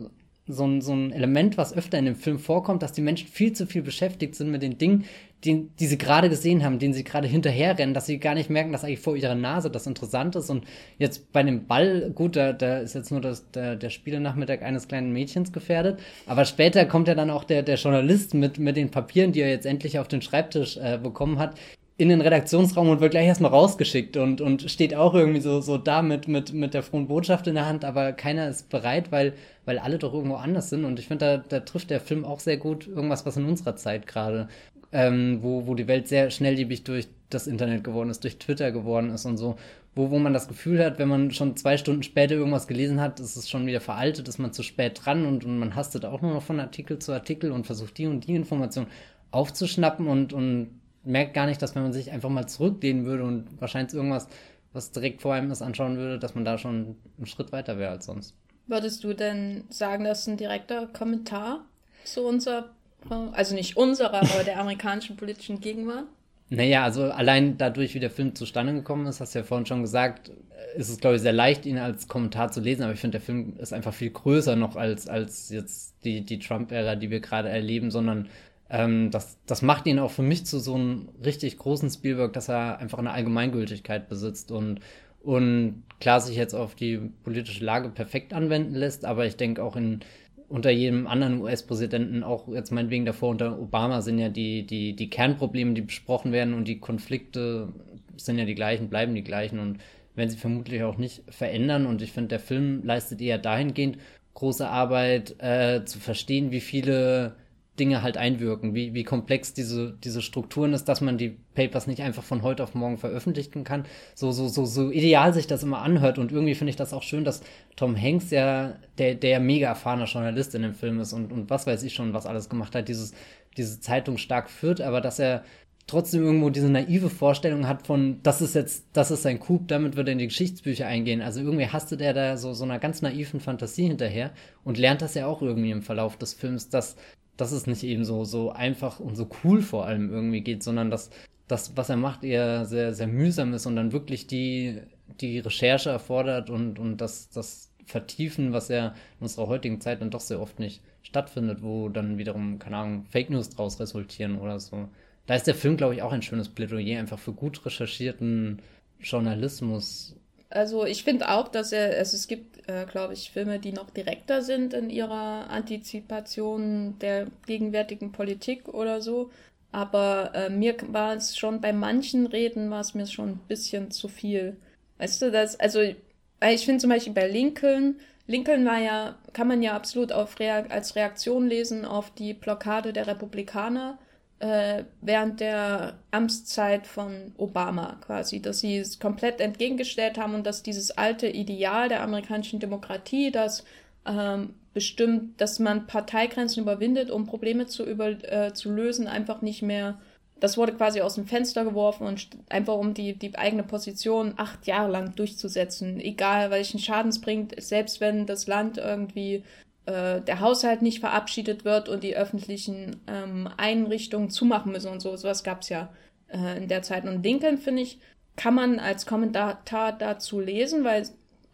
[0.48, 3.52] so ein, so ein Element, was öfter in dem Film vorkommt, dass die Menschen viel
[3.52, 5.04] zu viel beschäftigt sind mit den Dingen,
[5.44, 8.72] die, die sie gerade gesehen haben, denen sie gerade hinterherrennen, dass sie gar nicht merken,
[8.72, 10.50] dass eigentlich vor ihrer Nase das interessant ist.
[10.50, 10.64] Und
[10.98, 14.88] jetzt bei dem Ball, gut, da, da ist jetzt nur das, der, der Spielenachmittag eines
[14.88, 16.00] kleinen Mädchens gefährdet.
[16.26, 19.50] Aber später kommt ja dann auch der, der Journalist mit, mit den Papieren, die er
[19.50, 21.58] jetzt endlich auf den Schreibtisch äh, bekommen hat,
[21.98, 25.78] in den Redaktionsraum und wird gleich erstmal rausgeschickt und, und steht auch irgendwie so, so
[25.78, 29.34] da mit, mit, mit der frohen Botschaft in der Hand, aber keiner ist bereit, weil,
[29.66, 30.84] weil alle doch irgendwo anders sind.
[30.84, 33.76] Und ich finde, da, da trifft der Film auch sehr gut irgendwas, was in unserer
[33.76, 34.48] Zeit gerade
[34.92, 39.10] ähm, wo, wo die Welt sehr schnelllebig durch das Internet geworden ist, durch Twitter geworden
[39.10, 39.56] ist und so,
[39.94, 43.18] wo, wo man das Gefühl hat, wenn man schon zwei Stunden später irgendwas gelesen hat,
[43.18, 46.20] ist es schon wieder veraltet, ist man zu spät dran und, und man hastet auch
[46.20, 48.86] nur noch von Artikel zu Artikel und versucht die und die Information
[49.30, 53.60] aufzuschnappen und, und merkt gar nicht, dass wenn man sich einfach mal zurücklehnen würde und
[53.60, 54.28] wahrscheinlich irgendwas,
[54.72, 57.90] was direkt vor einem ist, anschauen würde, dass man da schon einen Schritt weiter wäre
[57.90, 58.34] als sonst.
[58.66, 61.64] Würdest du denn sagen, das ist ein direkter Kommentar
[62.04, 62.70] zu unserer
[63.10, 66.04] also nicht unserer, aber der amerikanischen politischen Gegenwart?
[66.50, 69.82] Naja, also allein dadurch, wie der Film zustande gekommen ist, hast du ja vorhin schon
[69.82, 70.30] gesagt,
[70.76, 73.24] ist es, glaube ich, sehr leicht, ihn als Kommentar zu lesen, aber ich finde, der
[73.24, 77.48] Film ist einfach viel größer noch als, als jetzt die, die Trump-Ära, die wir gerade
[77.48, 78.28] erleben, sondern
[78.72, 82.48] ähm, das, das macht ihn auch für mich zu so einem richtig großen Spielberg, dass
[82.48, 84.80] er einfach eine Allgemeingültigkeit besitzt und,
[85.22, 89.76] und klar sich jetzt auf die politische Lage perfekt anwenden lässt, aber ich denke auch
[89.76, 90.00] in,
[90.48, 95.10] unter jedem anderen US-Präsidenten, auch jetzt meinetwegen davor unter Obama, sind ja die, die, die
[95.10, 97.68] Kernprobleme, die besprochen werden und die Konflikte
[98.16, 99.78] sind ja die gleichen, bleiben die gleichen und
[100.14, 101.86] werden sie vermutlich auch nicht verändern.
[101.86, 103.98] Und ich finde, der Film leistet eher dahingehend
[104.34, 107.34] große Arbeit, äh, zu verstehen, wie viele
[107.78, 112.02] Dinge halt einwirken, wie, wie komplex diese, diese Strukturen ist, dass man die Papers nicht
[112.02, 113.86] einfach von heute auf morgen veröffentlichen kann.
[114.14, 117.02] So, so, so, so ideal sich das immer anhört und irgendwie finde ich das auch
[117.02, 117.42] schön, dass
[117.76, 121.66] Tom Hanks ja der, der mega erfahrener Journalist in dem Film ist und, und was
[121.66, 123.14] weiß ich schon, was alles gemacht hat, dieses,
[123.56, 125.42] diese Zeitung stark führt, aber dass er
[125.86, 129.96] trotzdem irgendwo diese naive Vorstellung hat von, das ist jetzt, das ist sein Coup, damit
[129.96, 131.22] wird er in die Geschichtsbücher eingehen.
[131.22, 134.32] Also irgendwie hastet er da so, so einer ganz naiven Fantasie hinterher
[134.62, 136.96] und lernt das ja auch irgendwie im Verlauf des Films, dass
[137.36, 140.90] dass es nicht eben so, so einfach und so cool vor allem irgendwie geht, sondern
[140.90, 141.10] dass
[141.48, 144.80] das, was er macht, eher sehr, sehr mühsam ist und dann wirklich die,
[145.20, 150.10] die Recherche erfordert und, und das, das Vertiefen, was ja in unserer heutigen Zeit dann
[150.10, 154.60] doch sehr oft nicht stattfindet, wo dann wiederum, keine Ahnung, Fake News draus resultieren oder
[154.60, 154.88] so.
[155.26, 158.62] Da ist der Film, glaube ich, auch ein schönes Plädoyer einfach für gut recherchierten
[159.00, 160.16] Journalismus
[160.52, 163.90] also ich finde auch, dass er, also es gibt, äh, glaube ich, Filme, die noch
[163.90, 169.30] direkter sind in ihrer Antizipation der gegenwärtigen Politik oder so.
[169.72, 173.90] Aber äh, mir war es schon bei manchen Reden war es mir schon ein bisschen
[173.90, 174.56] zu viel.
[174.98, 179.62] Weißt du, das, also ich finde zum Beispiel bei Lincoln, Lincoln war ja, kann man
[179.62, 183.98] ja absolut auf als Reaktion lesen auf die Blockade der Republikaner
[184.42, 190.64] äh, während der Amtszeit von Obama quasi, dass sie es komplett entgegengestellt haben und dass
[190.64, 193.62] dieses alte Ideal der amerikanischen Demokratie, das
[194.04, 199.62] ähm, bestimmt, dass man Parteigrenzen überwindet, um Probleme zu, über, äh, zu lösen, einfach nicht
[199.62, 200.00] mehr.
[200.40, 204.66] Das wurde quasi aus dem Fenster geworfen und einfach um die, die eigene Position acht
[204.66, 209.44] Jahre lang durchzusetzen, egal welchen Schaden es bringt, selbst wenn das Land irgendwie
[209.86, 215.16] äh, der Haushalt nicht verabschiedet wird und die öffentlichen ähm, Einrichtungen zumachen müssen und so.
[215.16, 215.92] Sowas gab es ja
[216.28, 217.04] äh, in der Zeit.
[217.04, 217.98] Und Lincoln, finde ich,
[218.36, 221.06] kann man als Kommentar dazu lesen, weil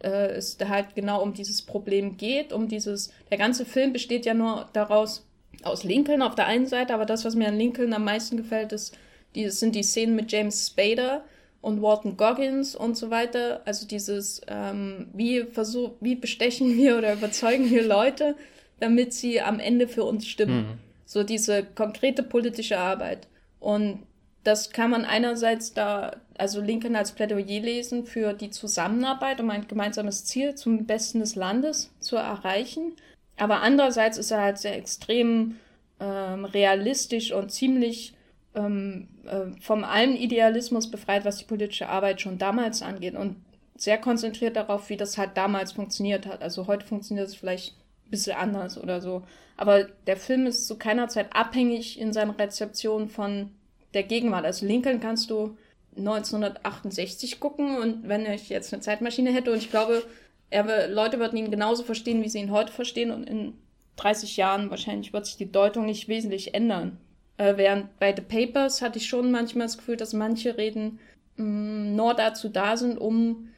[0.03, 4.33] äh, es halt genau um dieses Problem geht, um dieses, der ganze Film besteht ja
[4.33, 5.25] nur daraus,
[5.63, 8.71] aus Lincoln auf der einen Seite, aber das, was mir an Lincoln am meisten gefällt,
[8.71, 8.97] ist,
[9.35, 11.25] die, sind die Szenen mit James Spader,
[11.61, 13.61] und Walton Goggins und so weiter.
[13.65, 18.35] Also dieses, ähm, wie versuch, wie bestechen wir oder überzeugen wir Leute,
[18.79, 20.61] damit sie am Ende für uns stimmen.
[20.61, 20.79] Mhm.
[21.05, 23.27] So diese konkrete politische Arbeit.
[23.59, 24.03] Und
[24.43, 29.67] das kann man einerseits da, also Lincoln als Plädoyer lesen für die Zusammenarbeit, um ein
[29.67, 32.93] gemeinsames Ziel zum Besten des Landes zu erreichen.
[33.37, 35.55] Aber andererseits ist er halt sehr extrem
[35.99, 38.13] ähm, realistisch und ziemlich
[38.55, 39.18] ähm, äh,
[39.61, 43.35] vom allen Idealismus befreit, was die politische Arbeit schon damals angeht und
[43.75, 46.41] sehr konzentriert darauf, wie das halt damals funktioniert hat.
[46.41, 49.23] Also heute funktioniert es vielleicht ein bisschen anders oder so.
[49.55, 53.51] Aber der Film ist zu keiner Zeit abhängig in seiner Rezeption von
[53.93, 54.45] der Gegenwart.
[54.45, 55.57] Also Lincoln kannst du
[55.97, 60.03] 1968 gucken und wenn ich jetzt eine Zeitmaschine hätte und ich glaube,
[60.49, 63.53] er, Leute würden ihn genauso verstehen, wie sie ihn heute verstehen und in
[63.97, 66.97] 30 Jahren wahrscheinlich wird sich die Deutung nicht wesentlich ändern.
[67.39, 70.99] Äh, während bei The Papers hatte ich schon manchmal das Gefühl, dass manche Reden
[71.37, 73.49] mh, mm, nur dazu da sind, um,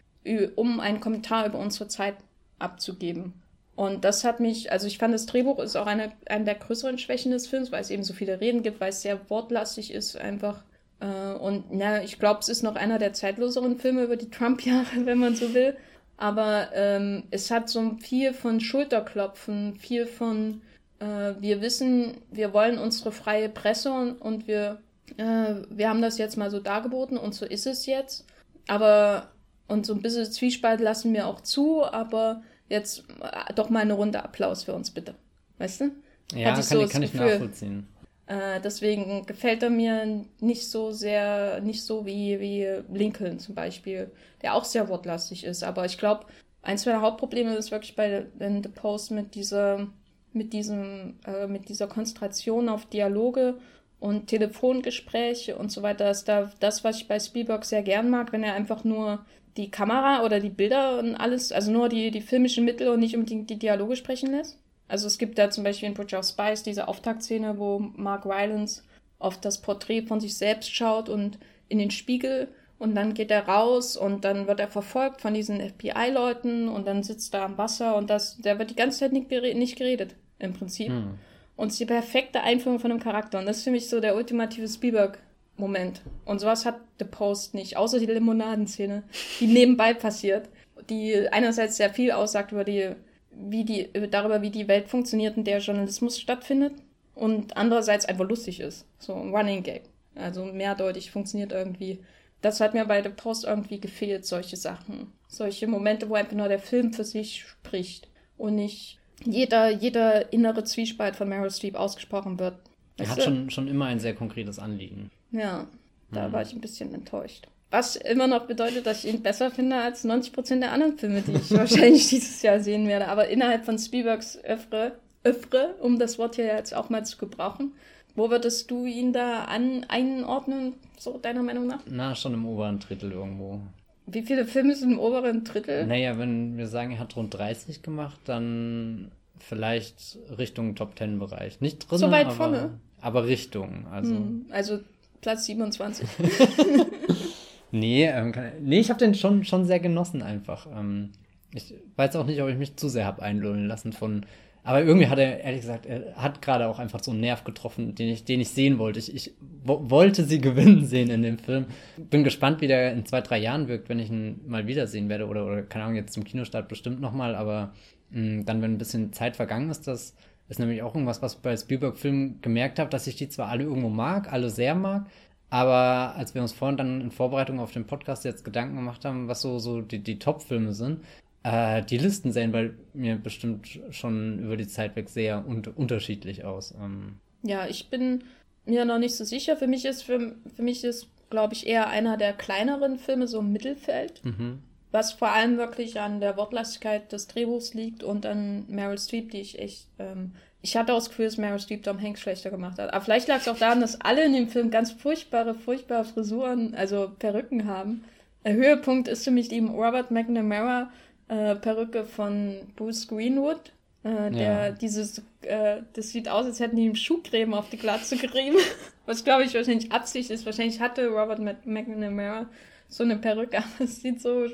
[0.55, 2.15] um einen Kommentar über unsere Zeit
[2.59, 3.33] abzugeben.
[3.75, 6.99] Und das hat mich, also ich fand, das Drehbuch ist auch eine, eine der größeren
[6.99, 10.15] Schwächen des Films, weil es eben so viele Reden gibt, weil es sehr wortlastig ist
[10.15, 10.63] einfach.
[10.99, 14.85] Äh, und ja, ich glaube, es ist noch einer der zeitloseren Filme über die Trump-Jahre,
[15.05, 15.75] wenn man so will.
[16.17, 20.61] Aber ähm, es hat so viel von Schulterklopfen, viel von,
[21.01, 24.79] äh, wir wissen, wir wollen unsere freie Presse und, und wir,
[25.17, 28.25] äh, wir haben das jetzt mal so dargeboten und so ist es jetzt.
[28.67, 29.31] Aber,
[29.67, 33.93] und so ein bisschen Zwiespalt lassen wir auch zu, aber jetzt äh, doch mal eine
[33.93, 35.15] Runde Applaus für uns bitte.
[35.57, 35.91] Weißt du?
[36.33, 37.87] Ja, kann, so ich, kann ich nachvollziehen.
[38.27, 44.11] Äh, deswegen gefällt er mir nicht so sehr, nicht so wie, wie Lincoln zum Beispiel,
[44.43, 45.63] der auch sehr wortlastig ist.
[45.63, 46.25] Aber ich glaube,
[46.61, 49.87] eins meiner Hauptprobleme ist wirklich bei The Post mit dieser,
[50.33, 53.57] mit diesem, äh, mit dieser Konzentration auf Dialoge
[53.99, 56.09] und Telefongespräche und so weiter.
[56.09, 59.25] Ist da das, was ich bei Spielberg sehr gern mag, wenn er einfach nur
[59.57, 63.15] die Kamera oder die Bilder und alles, also nur die, die filmischen Mittel und nicht
[63.15, 64.57] unbedingt die Dialoge sprechen lässt.
[64.87, 68.83] Also es gibt da zum Beispiel in Bridge of Spies diese Auftaktszene, wo Mark Rylance
[69.19, 71.37] auf das Porträt von sich selbst schaut und
[71.69, 75.61] in den Spiegel und dann geht er raus und dann wird er verfolgt von diesen
[75.61, 79.29] FBI-Leuten und dann sitzt er am Wasser und das, der wird die ganze Zeit nicht,
[79.29, 80.89] geredet, nicht geredet im Prinzip.
[80.89, 81.17] Hm.
[81.55, 83.99] Und es ist die perfekte Einführung von einem Charakter und das ist für mich so
[83.99, 86.01] der ultimative Spielberg-Moment.
[86.25, 89.03] Und sowas hat The Post nicht, außer die Limonadenszene,
[89.39, 90.49] die nebenbei passiert,
[90.89, 92.95] die einerseits sehr viel aussagt über die
[93.31, 96.73] wie die, darüber, wie die Welt funktioniert, in der Journalismus stattfindet.
[97.15, 98.85] Und andererseits einfach lustig ist.
[98.97, 99.83] So ein Running Gag.
[100.15, 101.99] Also mehrdeutig funktioniert irgendwie.
[102.41, 105.11] Das hat mir bei The Post irgendwie gefehlt, solche Sachen.
[105.27, 108.09] Solche Momente, wo einfach nur der Film für sich spricht.
[108.37, 112.55] Und nicht jeder, jeder innere Zwiespalt von Meryl Streep ausgesprochen wird.
[112.97, 115.09] Er hat schon, schon immer ein sehr konkretes Anliegen.
[115.31, 115.67] Ja,
[116.11, 116.33] da mhm.
[116.33, 117.47] war ich ein bisschen enttäuscht.
[117.71, 121.31] Was immer noch bedeutet, dass ich ihn besser finde als 90% der anderen Filme, die
[121.33, 123.07] ich wahrscheinlich dieses Jahr sehen werde.
[123.07, 127.71] Aber innerhalb von Spielbergs Öffre, Öffre, um das Wort hier jetzt auch mal zu gebrauchen,
[128.15, 131.79] wo würdest du ihn da an, einordnen, so deiner Meinung nach?
[131.89, 133.61] Na, schon im oberen Drittel irgendwo.
[134.05, 135.85] Wie viele Filme sind im oberen Drittel?
[135.85, 141.61] Naja, wenn wir sagen, er hat rund 30 gemacht, dann vielleicht Richtung Top 10 Bereich.
[141.61, 142.79] Nicht drin, so weit aber, vorne.
[142.99, 143.87] aber Richtung.
[143.91, 144.79] Also, hm, also
[145.21, 146.07] Platz 27.
[147.71, 150.67] Nee, ähm, nee ich habe den schon, schon sehr genossen einfach.
[150.75, 151.11] Ähm,
[151.53, 154.25] ich weiß auch nicht, ob ich mich zu sehr habe einlullen lassen von.
[154.63, 157.95] Aber irgendwie hat er, ehrlich gesagt, er hat gerade auch einfach so einen Nerv getroffen,
[157.95, 158.99] den ich, den ich sehen wollte.
[158.99, 161.65] Ich, ich wollte sie gewinnen sehen in dem Film.
[161.97, 165.27] Bin gespannt, wie der in zwei, drei Jahren wirkt, wenn ich ihn mal wiedersehen werde.
[165.27, 167.35] Oder, oder keine Ahnung, jetzt zum Kinostart bestimmt nochmal.
[167.35, 167.73] Aber
[168.11, 170.15] mh, mm, dann, wenn ein bisschen Zeit vergangen ist, das
[170.47, 173.63] ist nämlich auch irgendwas, was ich bei Spielberg-Filmen gemerkt habe, dass ich die zwar alle
[173.63, 175.05] irgendwo mag, alle sehr mag,
[175.49, 179.27] aber als wir uns vorhin dann in Vorbereitung auf den Podcast jetzt Gedanken gemacht haben,
[179.27, 181.03] was so, so die, die Top-Filme sind,
[181.43, 186.43] äh, die Listen sehen bei mir bestimmt schon über die Zeit weg sehr un unterschiedlich
[186.45, 186.73] aus.
[186.81, 187.19] Ähm.
[187.43, 188.23] Ja, ich bin
[188.65, 189.57] mir noch nicht so sicher.
[189.57, 193.39] Für mich ist, für, für mich ist, glaube ich, eher einer der kleineren Filme so
[193.39, 194.23] im Mittelfeld.
[194.23, 194.59] Mhm.
[194.91, 199.39] Was vor allem wirklich an der Wortlastigkeit des Drehbuchs liegt und an Meryl Streep, die
[199.39, 202.77] ich echt ähm, ich hatte auch das Gefühl, dass Meryl Streep Tom Hanks schlechter gemacht
[202.77, 202.93] hat.
[202.93, 206.75] Aber vielleicht lag es auch daran, dass alle in dem Film ganz furchtbare, furchtbare Frisuren,
[206.75, 208.03] also Perücken haben.
[208.45, 210.91] Der Höhepunkt ist für mich die Robert McNamara
[211.31, 213.71] äh, Perücke von Bruce Greenwood.
[214.03, 214.71] Äh, der ja.
[214.71, 218.57] dieses, äh, das sieht aus, als hätten die ihm Schuhcreme auf die Glatze gerieben.
[219.05, 220.45] Was glaube ich wahrscheinlich Absicht ist.
[220.45, 222.49] Wahrscheinlich hatte Robert McNamara
[222.89, 224.45] so eine Perücke, aber es sieht so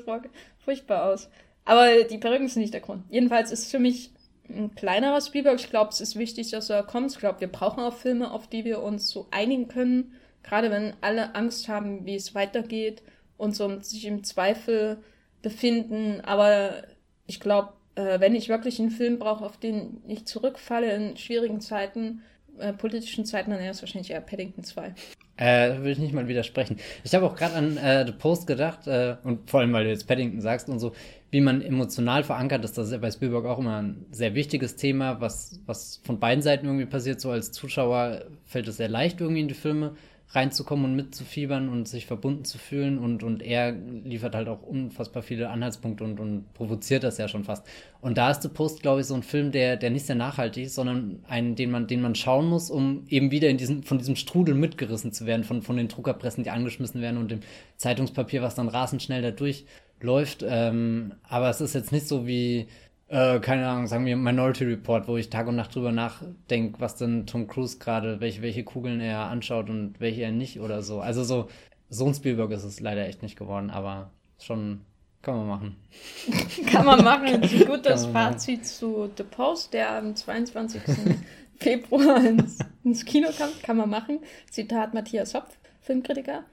[0.64, 1.28] furchtbar aus.
[1.64, 3.02] Aber die Perücken sind nicht der Grund.
[3.10, 4.12] Jedenfalls ist für mich
[4.48, 5.58] ein kleinerer Spielberg.
[5.58, 7.12] Ich glaube, es ist wichtig, dass er kommt.
[7.12, 10.12] Ich glaube, wir brauchen auch Filme, auf die wir uns so einigen können.
[10.42, 13.02] Gerade wenn alle Angst haben, wie es weitergeht
[13.36, 14.98] und so sich im Zweifel
[15.42, 16.20] befinden.
[16.22, 16.82] Aber
[17.26, 21.60] ich glaube, äh, wenn ich wirklich einen Film brauche, auf den ich zurückfalle in schwierigen
[21.60, 22.22] Zeiten,
[22.58, 24.94] äh, politischen Zeiten, dann wäre es wahrscheinlich eher Paddington 2.
[25.36, 26.78] Äh, will ich nicht mal widersprechen.
[27.04, 29.90] Ich habe auch gerade an äh, The Post gedacht, äh, und vor allem, weil du
[29.90, 30.92] jetzt Paddington sagst und so,
[31.30, 32.76] wie man emotional verankert ist.
[32.76, 36.42] Das ist ja bei Spielberg auch immer ein sehr wichtiges Thema, was, was von beiden
[36.42, 37.20] Seiten irgendwie passiert.
[37.20, 39.94] So als Zuschauer fällt es sehr leicht, irgendwie in die Filme
[40.30, 42.98] reinzukommen und mitzufiebern und sich verbunden zu fühlen.
[42.98, 47.44] Und, und er liefert halt auch unfassbar viele Anhaltspunkte und, und provoziert das ja schon
[47.44, 47.66] fast.
[48.02, 50.66] Und da ist The Post, glaube ich, so ein Film, der, der nicht sehr nachhaltig
[50.66, 53.98] ist, sondern einen, den man, den man schauen muss, um eben wieder in diesen, von
[53.98, 57.40] diesem Strudel mitgerissen zu werden, von, von den Druckerpressen, die angeschmissen werden und dem
[57.76, 60.44] Zeitungspapier, was dann rasend schnell da durchläuft.
[60.46, 62.68] Ähm, aber es ist jetzt nicht so wie
[63.08, 66.96] äh, keine Ahnung, sagen wir Minority Report, wo ich Tag und Nacht drüber nachdenke, was
[66.96, 71.00] denn Tom Cruise gerade, welche, welche Kugeln er anschaut und welche er nicht oder so.
[71.00, 71.48] Also so,
[71.88, 74.82] so ein Spielberg ist es leider echt nicht geworden, aber schon
[75.22, 75.76] kann man machen.
[76.70, 77.42] kann man machen.
[77.42, 80.80] Ein gutes Fazit zu The Post, der am 22.
[81.56, 83.62] Februar ins, ins, Kino kommt.
[83.62, 84.20] Kann man machen.
[84.50, 86.44] Zitat Matthias Hopf, Filmkritiker.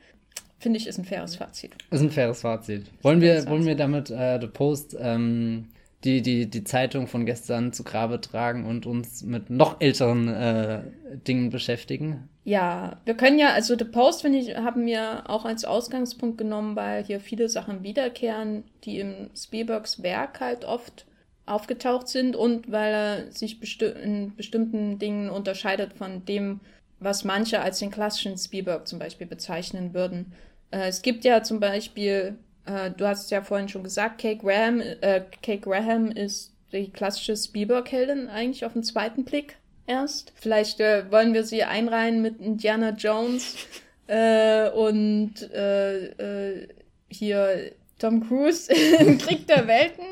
[0.58, 1.76] Finde ich, ist ein faires Fazit.
[1.92, 2.86] Ist ein faires Fazit.
[3.04, 5.68] Wollen wir, wollen wir damit äh, The Post ähm,
[6.06, 10.84] die, die, die Zeitung von gestern zu Grabe tragen und uns mit noch älteren äh,
[11.28, 12.30] Dingen beschäftigen?
[12.44, 16.76] Ja, wir können ja, also The Post, finde ich, haben wir auch als Ausgangspunkt genommen,
[16.76, 21.08] weil hier viele Sachen wiederkehren, die im Spielbergs Werk halt oft
[21.48, 26.60] aufgetaucht sind und weil er sich besti in bestimmten Dingen unterscheidet von dem,
[27.00, 30.34] was manche als den klassischen Spielberg zum Beispiel bezeichnen würden.
[30.72, 34.82] Äh, es gibt ja zum Beispiel äh, du hast ja vorhin schon gesagt, Kay Graham,
[34.82, 40.34] äh, Kay Graham ist die klassische Spielberg-Heldin eigentlich auf den zweiten Blick erst.
[40.36, 43.56] Vielleicht äh, wollen wir sie einreihen mit Indiana Jones
[44.08, 46.68] äh, und äh, äh,
[47.10, 50.06] hier Tom Cruise im Krieg der Welten.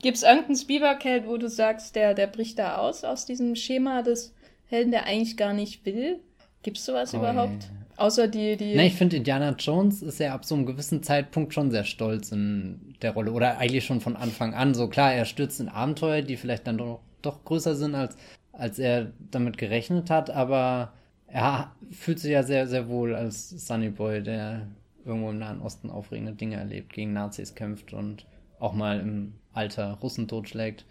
[0.00, 4.02] Gibt es irgendeinen Spielberg-Held, wo du sagst, der, der bricht da aus, aus diesem Schema
[4.02, 4.34] des
[4.66, 6.20] Helden, der eigentlich gar nicht will?
[6.62, 7.64] Gibt es sowas oh, überhaupt?
[7.64, 7.81] Yeah.
[7.96, 8.74] Außer die, die.
[8.74, 12.32] Ne, ich finde, Indiana Jones ist ja ab so einem gewissen Zeitpunkt schon sehr stolz
[12.32, 13.32] in der Rolle.
[13.32, 14.74] Oder eigentlich schon von Anfang an.
[14.74, 18.16] So klar, er stürzt in Abenteuer, die vielleicht dann doch, doch größer sind, als,
[18.52, 20.92] als er damit gerechnet hat, aber
[21.26, 24.66] er fühlt sich ja sehr, sehr wohl als Sunny Boy, der
[25.04, 28.26] irgendwo im Nahen Osten aufregende Dinge erlebt, gegen Nazis kämpft und
[28.58, 30.84] auch mal im Alter Russen totschlägt.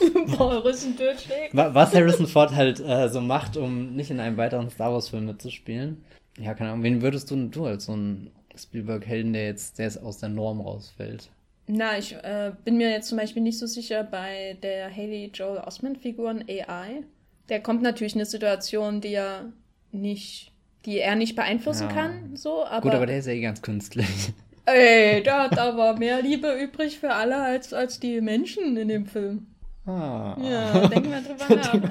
[0.36, 1.54] Boah, Russen totschlägt.
[1.54, 6.04] Was Harrison Ford halt äh, so macht, um nicht in einem weiteren Star Wars-Film mitzuspielen.
[6.38, 6.82] Ja, keine Ahnung.
[6.84, 10.60] Wen würdest du, du als so ein Spielberg-Helden, der jetzt, der jetzt aus der Norm
[10.60, 11.30] rausfällt?
[11.68, 15.58] Na, ich äh, bin mir jetzt zum Beispiel nicht so sicher bei der Haley Joel
[15.58, 17.02] Osment-Figuren AI.
[17.48, 19.52] Der kommt natürlich in eine Situation, die er
[19.90, 20.52] nicht,
[20.84, 21.94] die er nicht beeinflussen ja.
[21.94, 22.82] kann, so, aber.
[22.82, 24.06] Gut, aber der ist ja eh ganz künstlich.
[24.66, 29.06] Ey, der hat aber mehr Liebe übrig für alle als, als die Menschen in dem
[29.06, 29.46] Film.
[29.86, 30.36] Ah.
[30.42, 31.90] Ja, denken wir drüber nach.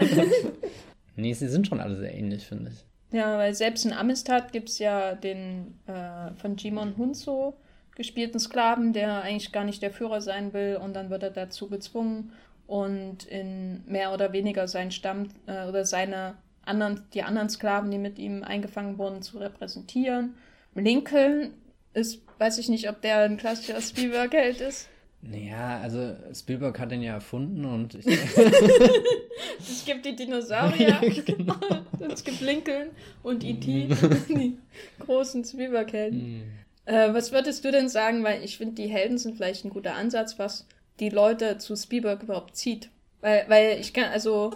[1.15, 2.86] nee, sie sind schon alle sehr ähnlich, finde ich.
[3.11, 7.55] Ja, weil selbst in Amistad gibt es ja den äh, von Jimon Hunzo
[7.95, 11.69] gespielten Sklaven, der eigentlich gar nicht der Führer sein will und dann wird er dazu
[11.69, 12.33] gezwungen
[12.67, 17.97] und in mehr oder weniger sein Stamm äh, oder seine anderen, die anderen Sklaven, die
[17.97, 20.35] mit ihm eingefangen wurden, zu repräsentieren.
[20.73, 21.53] Lincoln
[21.93, 24.89] ist, weiß ich nicht, ob der ein klassischer Spielberg-Held ist.
[25.27, 28.05] Naja, also Spielberg hat den ja erfunden und ich
[29.59, 31.55] es gibt die Dinosaurier, genau.
[32.13, 32.89] es gibt Lincoln
[33.23, 33.89] und E.T.,
[34.29, 34.57] die
[34.99, 36.19] großen Spielberg-Helden.
[36.39, 36.43] Mm.
[36.85, 39.95] Äh, was würdest du denn sagen, weil ich finde, die Helden sind vielleicht ein guter
[39.95, 40.67] Ansatz, was
[40.99, 42.89] die Leute zu Spielberg überhaupt zieht.
[43.21, 44.51] Weil, weil ich kann, also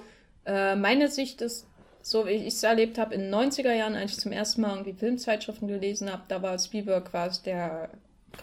[0.45, 1.65] äh, meine Sicht ist,
[2.03, 4.73] so wie ich es erlebt habe, in den 90er Jahren, als ich zum ersten Mal
[4.73, 7.89] irgendwie Filmzeitschriften gelesen habe, da war Spielberg quasi der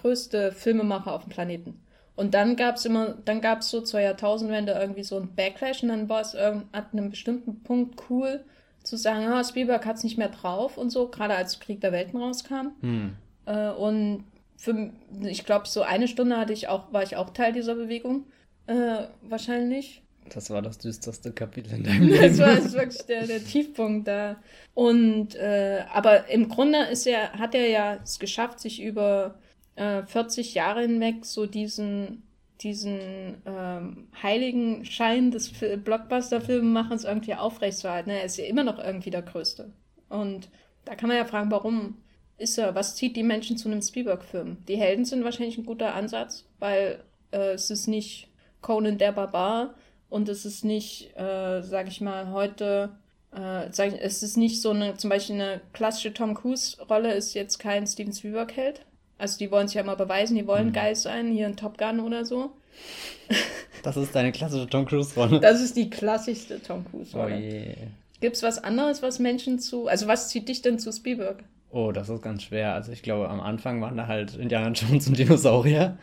[0.00, 1.80] größte Filmemacher auf dem Planeten.
[2.16, 5.82] Und dann gab es immer, dann gab es so zur Jahrtausendwende irgendwie so ein Backlash
[5.82, 8.42] und dann war es ab einem bestimmten Punkt cool
[8.82, 11.92] zu sagen, ah, Spielberg hat es nicht mehr drauf und so, gerade als Krieg der
[11.92, 12.68] Welten rauskam.
[12.80, 13.16] Hm.
[13.44, 14.24] Äh, und
[14.56, 14.90] für,
[15.22, 18.24] ich glaube, so eine Stunde hatte ich auch, war ich auch Teil dieser Bewegung.
[18.66, 20.02] Äh, wahrscheinlich.
[20.32, 22.38] Das war das düsterste Kapitel in deinem Leben.
[22.38, 24.36] Das war wirklich der, der Tiefpunkt da.
[24.74, 29.34] Und äh, aber im Grunde ist er, hat er ja es geschafft, sich über
[29.76, 32.22] äh, 40 Jahre hinweg so diesen,
[32.60, 38.10] diesen ähm, heiligen Schein des Blockbuster-Filmemachers irgendwie aufrechtzuerhalten.
[38.10, 39.72] Er ist ja immer noch irgendwie der Größte.
[40.08, 40.48] Und
[40.84, 41.96] da kann man ja fragen, warum
[42.38, 44.58] ist er, was zieht die Menschen zu einem Spielberg-Film?
[44.68, 48.28] Die Helden sind wahrscheinlich ein guter Ansatz, weil äh, es ist nicht
[48.60, 49.74] Conan der Barbar
[50.08, 52.90] und es ist nicht, äh, sag ich mal, heute,
[53.32, 57.34] äh, sag ich, es ist nicht so eine, zum Beispiel eine klassische Tom Cruise-Rolle ist
[57.34, 58.84] jetzt kein Steven Spielberg-Held,
[59.18, 60.72] also die wollen sich ja immer beweisen, die wollen mhm.
[60.72, 62.50] geil sein, hier ein Top Gun oder so.
[63.82, 65.38] Das ist deine klassische Tom Cruise-Rolle.
[65.38, 67.36] Das ist die klassischste Tom Cruise-Rolle.
[67.36, 67.74] Oh je.
[68.20, 69.86] Gibt es was anderes, was Menschen zu.
[69.86, 71.44] Also was zieht dich denn zu Spielberg?
[71.70, 72.74] Oh, das ist ganz schwer.
[72.74, 75.98] Also ich glaube, am Anfang waren da halt Indiana Jones und Dinosaurier.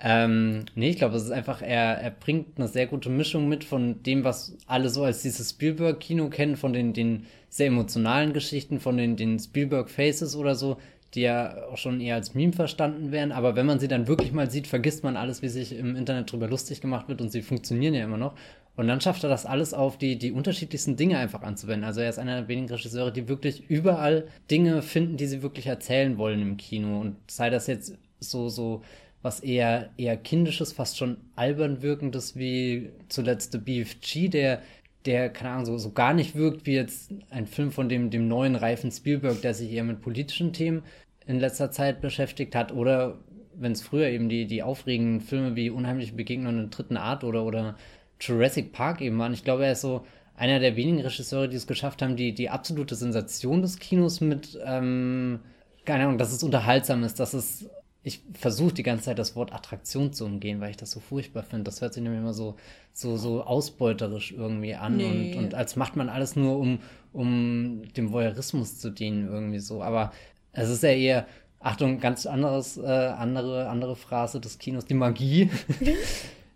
[0.00, 3.64] Ähm, nee, ich glaube, es ist einfach, er, er bringt eine sehr gute Mischung mit
[3.64, 8.80] von dem, was alle so als dieses Spielberg-Kino kennen, von den, den sehr emotionalen Geschichten,
[8.80, 10.76] von den, den Spielberg-Faces oder so,
[11.14, 13.32] die ja auch schon eher als Meme verstanden werden.
[13.32, 16.32] Aber wenn man sie dann wirklich mal sieht, vergisst man alles, wie sich im Internet
[16.32, 18.34] drüber lustig gemacht wird und sie funktionieren ja immer noch.
[18.76, 21.84] Und dann schafft er das alles auf die, die unterschiedlichsten Dinge einfach anzuwenden.
[21.84, 25.66] Also er ist einer der wenigen Regisseure, die wirklich überall Dinge finden, die sie wirklich
[25.66, 27.00] erzählen wollen im Kino.
[27.00, 28.82] Und sei das jetzt so, so
[29.22, 34.60] was eher, eher kindisches, fast schon albern wirkendes, wie zuletzt The BFG, der,
[35.06, 38.26] der, keine Ahnung, so, so gar nicht wirkt wie jetzt ein Film von dem, dem
[38.26, 40.82] neuen reifen Spielberg, der sich eher mit politischen Themen
[41.26, 42.72] in letzter Zeit beschäftigt hat.
[42.72, 43.18] Oder
[43.56, 47.44] wenn es früher eben die, die aufregenden Filme wie Unheimliche Begegnungen in dritten Art oder,
[47.44, 47.76] oder
[48.20, 49.34] Jurassic Park eben waren.
[49.34, 50.04] Ich glaube, er ist so
[50.36, 54.58] einer der wenigen Regisseure, die es geschafft haben, die, die absolute Sensation des Kinos mit,
[54.64, 55.40] ähm,
[55.84, 57.70] keine Ahnung, dass es unterhaltsam ist, dass es.
[58.06, 61.42] Ich versuche die ganze Zeit das Wort Attraktion zu umgehen, weil ich das so furchtbar
[61.42, 61.64] finde.
[61.64, 62.56] Das hört sich nämlich immer so,
[62.92, 65.32] so, so ausbeuterisch irgendwie an nee.
[65.34, 66.80] und, und als macht man alles nur, um,
[67.14, 69.82] um dem Voyeurismus zu dienen, irgendwie so.
[69.82, 70.12] Aber
[70.54, 71.26] es ist ja eher,
[71.60, 75.50] Achtung, ganz anderes, äh, andere, andere Phrase des Kinos, die Magie.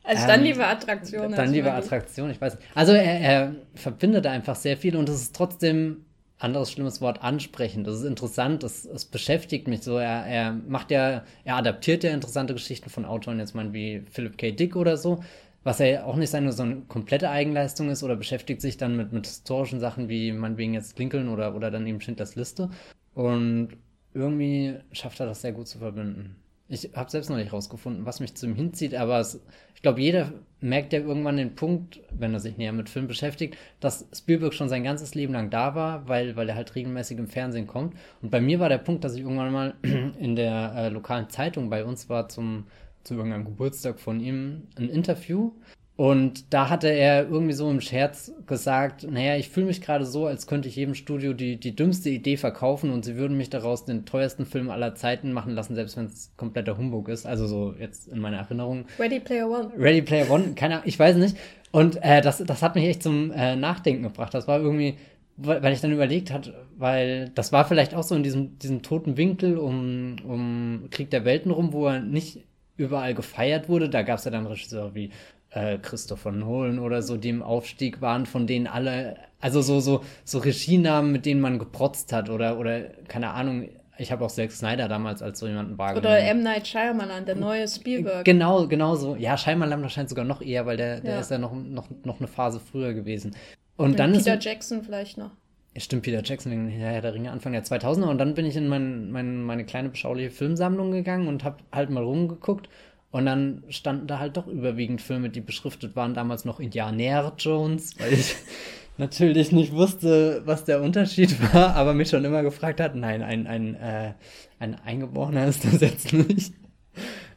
[0.09, 1.32] Also dann ähm, lieber Attraktion.
[1.32, 2.57] Dann lieber Attraktion, ich weiß.
[2.74, 6.07] Also er, er verbindet einfach sehr viel und es ist trotzdem
[6.38, 7.86] anderes schlimmes Wort ansprechend.
[7.86, 9.99] Das ist interessant, es, es beschäftigt mich so.
[9.99, 14.38] Er, er macht ja, er adaptiert ja interessante Geschichten von Autoren, jetzt mal wie Philip
[14.38, 14.53] K.
[14.53, 15.22] Dick oder so,
[15.62, 19.12] was ja auch nicht seine so eine komplette Eigenleistung ist oder beschäftigt sich dann mit,
[19.12, 22.70] mit historischen Sachen wie meinetwegen jetzt Lincoln oder, oder dann eben Schindlers Liste.
[23.14, 23.70] Und
[24.14, 26.36] irgendwie schafft er das sehr gut zu verbinden.
[26.70, 29.40] Ich habe selbst noch nicht rausgefunden, was mich zu ihm hinzieht, aber es,
[29.74, 33.56] ich glaube, jeder merkt ja irgendwann den Punkt, wenn er sich näher mit Film beschäftigt,
[33.80, 37.28] dass Spielberg schon sein ganzes Leben lang da war, weil, weil er halt regelmäßig im
[37.28, 37.94] Fernsehen kommt.
[38.20, 39.74] Und bei mir war der Punkt, dass ich irgendwann mal
[40.18, 42.66] in der äh, lokalen Zeitung bei uns war zum,
[43.02, 45.52] zu irgendeinem Geburtstag von ihm ein Interview
[45.99, 50.26] und da hatte er irgendwie so im Scherz gesagt, naja, ich fühle mich gerade so,
[50.28, 53.84] als könnte ich jedem Studio die, die dümmste Idee verkaufen und sie würden mich daraus
[53.84, 57.26] den teuersten Film aller Zeiten machen lassen, selbst wenn es kompletter Humbug ist.
[57.26, 58.84] Also so jetzt in meiner Erinnerung.
[58.96, 59.72] Ready Player One.
[59.76, 61.36] Ready Player One, keine Ahnung, ich weiß nicht.
[61.72, 64.32] Und äh, das, das hat mich echt zum äh, Nachdenken gebracht.
[64.32, 64.99] Das war irgendwie,
[65.36, 69.16] weil ich dann überlegt hat, weil das war vielleicht auch so in diesem, diesem toten
[69.16, 72.44] Winkel um, um Krieg der Welten rum, wo er nicht
[72.76, 73.88] überall gefeiert wurde.
[73.88, 75.11] Da gab es ja dann Regisseure wie
[75.51, 80.03] äh, Christopher Nolan oder so, die im Aufstieg waren, von denen alle, also so, so,
[80.24, 83.68] so Regienamen, mit denen man geprotzt hat oder, oder, keine Ahnung,
[83.99, 86.07] ich habe auch Zack Snyder damals als so jemanden wahrgenommen.
[86.07, 86.42] Oder M.
[86.42, 88.24] Night Shyamalan, der neue Spielberg.
[88.24, 89.16] Genau, genau so.
[89.16, 91.20] Ja, Shyamalan wahrscheinlich sogar noch eher, weil der, der ja.
[91.20, 93.34] ist ja noch, noch, noch eine Phase früher gewesen.
[93.76, 95.32] Und, und dann Peter ist, Jackson vielleicht noch.
[95.76, 98.09] Stimmt, Peter Jackson, den Herr der Ringe, Anfang der 2000er.
[98.09, 101.90] Und dann bin ich in mein, mein, meine kleine beschauliche Filmsammlung gegangen und habe halt
[101.90, 102.68] mal rumgeguckt
[103.11, 107.98] und dann standen da halt doch überwiegend Filme, die beschriftet waren, damals noch Indianer Jones,
[107.98, 108.36] weil ich
[108.98, 113.46] natürlich nicht wusste, was der Unterschied war, aber mich schon immer gefragt hat, nein, ein,
[113.46, 114.12] ein, äh,
[114.59, 116.52] ein Eingeborener ist das jetzt nicht.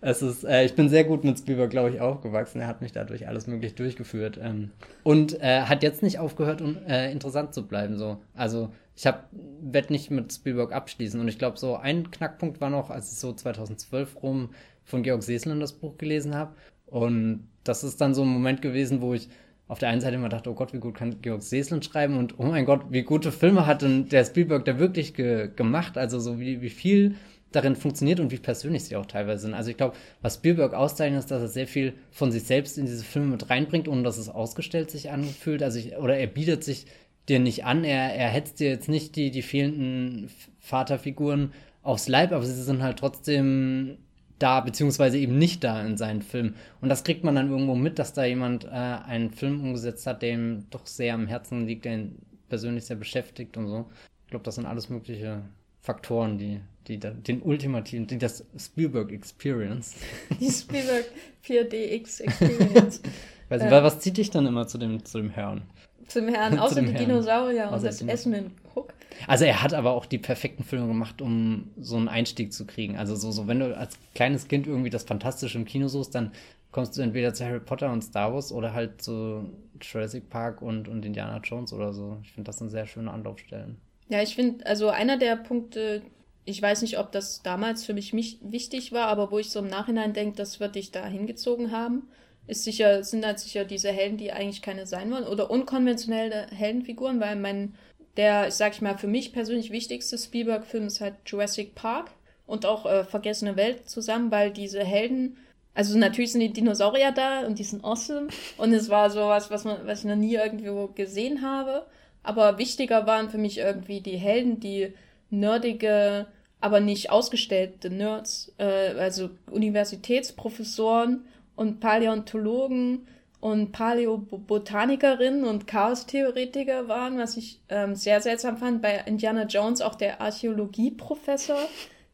[0.03, 2.59] Es ist, äh, ich bin sehr gut mit Spielberg, glaube ich, aufgewachsen.
[2.59, 4.39] Er hat mich dadurch alles möglich durchgeführt.
[4.41, 4.71] Ähm,
[5.03, 7.97] und äh, hat jetzt nicht aufgehört, um äh, interessant zu bleiben.
[7.99, 8.17] So.
[8.33, 11.19] Also ich werde nicht mit Spielberg abschließen.
[11.19, 14.49] Und ich glaube, so ein Knackpunkt war noch, als ich so 2012 rum
[14.83, 16.55] von Georg Seslen das Buch gelesen habe.
[16.85, 19.29] Und das ist dann so ein Moment gewesen, wo ich
[19.67, 22.37] auf der einen Seite immer dachte, oh Gott, wie gut kann Georg Seslen schreiben und
[22.37, 25.97] oh mein Gott, wie gute Filme hat denn der Spielberg da wirklich ge gemacht?
[25.97, 27.15] Also so wie, wie viel
[27.51, 29.53] darin funktioniert und wie persönlich sie auch teilweise sind.
[29.53, 32.85] Also ich glaube, was Spielberg auszeichnet, ist, dass er sehr viel von sich selbst in
[32.85, 35.63] diese Filme mit reinbringt, ohne dass es ausgestellt sich anfühlt.
[35.63, 36.85] Also ich, oder er bietet sich
[37.29, 40.29] dir nicht an, er, er hetzt dir jetzt nicht die, die fehlenden
[40.59, 41.53] Vaterfiguren
[41.83, 43.97] aufs Leib, aber sie sind halt trotzdem
[44.41, 46.55] da, beziehungsweise eben nicht da in seinen Filmen.
[46.81, 50.21] Und das kriegt man dann irgendwo mit, dass da jemand äh, einen Film umgesetzt hat,
[50.21, 52.15] der ihm doch sehr am Herzen liegt, der ihn
[52.49, 53.85] persönlich sehr beschäftigt und so.
[54.25, 55.43] Ich glaube, das sind alles mögliche
[55.81, 59.95] Faktoren, die, die da, den ultimativen, die das Spielberg Experience.
[60.39, 61.05] Die Spielberg
[61.45, 63.01] 4DX Experience.
[63.49, 65.63] Weiß nicht, äh, was zieht dich dann immer zu dem, zu dem Herrn?
[66.07, 67.05] Zum Herrn, außer dem die Herrn.
[67.05, 68.93] Dinosaurier und das Essen Cook.
[69.27, 72.97] Also er hat aber auch die perfekten Filme gemacht, um so einen Einstieg zu kriegen.
[72.97, 76.31] Also so, so wenn du als kleines Kind irgendwie das Fantastische im Kino suchst, dann
[76.71, 79.49] kommst du entweder zu Harry Potter und Star Wars oder halt zu
[79.81, 82.17] Jurassic Park und, und Indiana Jones oder so.
[82.23, 83.77] Ich finde, das sind sehr schöne Anlaufstellen.
[84.09, 86.01] Ja, ich finde, also einer der Punkte,
[86.45, 89.59] ich weiß nicht, ob das damals für mich, mich wichtig war, aber wo ich so
[89.59, 92.03] im Nachhinein denke, das wird dich da hingezogen haben,
[92.47, 97.19] ist sicher, sind halt sicher diese Helden, die eigentlich keine sein wollen oder unkonventionelle Heldenfiguren,
[97.19, 97.75] weil mein
[98.17, 102.11] der, sag ich mal, für mich persönlich wichtigste Spielberg-Film ist halt Jurassic Park
[102.45, 105.37] und auch äh, Vergessene Welt zusammen, weil diese Helden
[105.73, 108.27] also natürlich sind die Dinosaurier da und die sind awesome.
[108.57, 111.85] Und es war sowas, was, man, was ich noch nie irgendwo gesehen habe.
[112.23, 114.93] Aber wichtiger waren für mich irgendwie die Helden, die
[115.29, 116.27] nerdige,
[116.59, 123.07] aber nicht ausgestellte Nerds, äh, also Universitätsprofessoren und Paläontologen
[123.41, 128.83] und Paläobotanikerinnen und Chaostheoretiker waren, was ich ähm, sehr seltsam fand.
[128.83, 131.57] Bei Indiana Jones auch der Archäologieprofessor,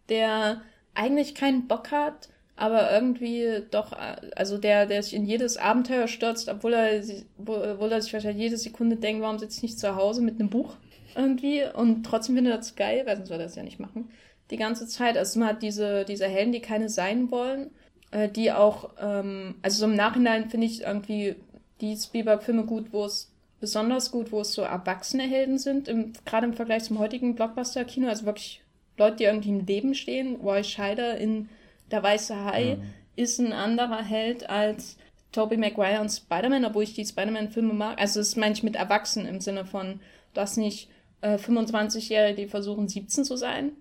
[0.08, 0.62] der
[0.96, 3.92] eigentlich keinen Bock hat, aber irgendwie doch,
[4.36, 7.04] also der, der sich in jedes Abenteuer stürzt, obwohl er,
[7.38, 10.50] obwohl er sich wahrscheinlich jede Sekunde denkt, warum sitzt ich nicht zu Hause mit einem
[10.50, 10.76] Buch
[11.14, 14.10] irgendwie und trotzdem findet er das geil, weil sonst würde er das ja nicht machen.
[14.50, 15.18] Die ganze Zeit.
[15.18, 17.72] Also man hat diese, diese Helden, die keine sein wollen
[18.12, 21.36] äh, die auch, ähm, also so im Nachhinein finde ich irgendwie
[21.82, 26.48] die Spielberg-Filme gut, wo es besonders gut, wo es so erwachsene Helden sind, im, gerade
[26.48, 28.62] im Vergleich zum heutigen Blockbuster-Kino, also wirklich
[28.98, 30.38] Leute, die irgendwie im Leben stehen.
[30.38, 31.50] Roy Scheider in
[31.92, 32.84] Der Weiße Hai mhm.
[33.16, 34.98] ist ein anderer Held als
[35.32, 38.00] Tobey Maguire und Spider-Man, obwohl ich die Spider-Man-Filme mag.
[38.00, 40.00] Also das meine ich mit Erwachsenen im Sinne von,
[40.34, 40.90] dass nicht
[41.22, 43.72] äh, 25-Jährige, die versuchen 17 zu sein,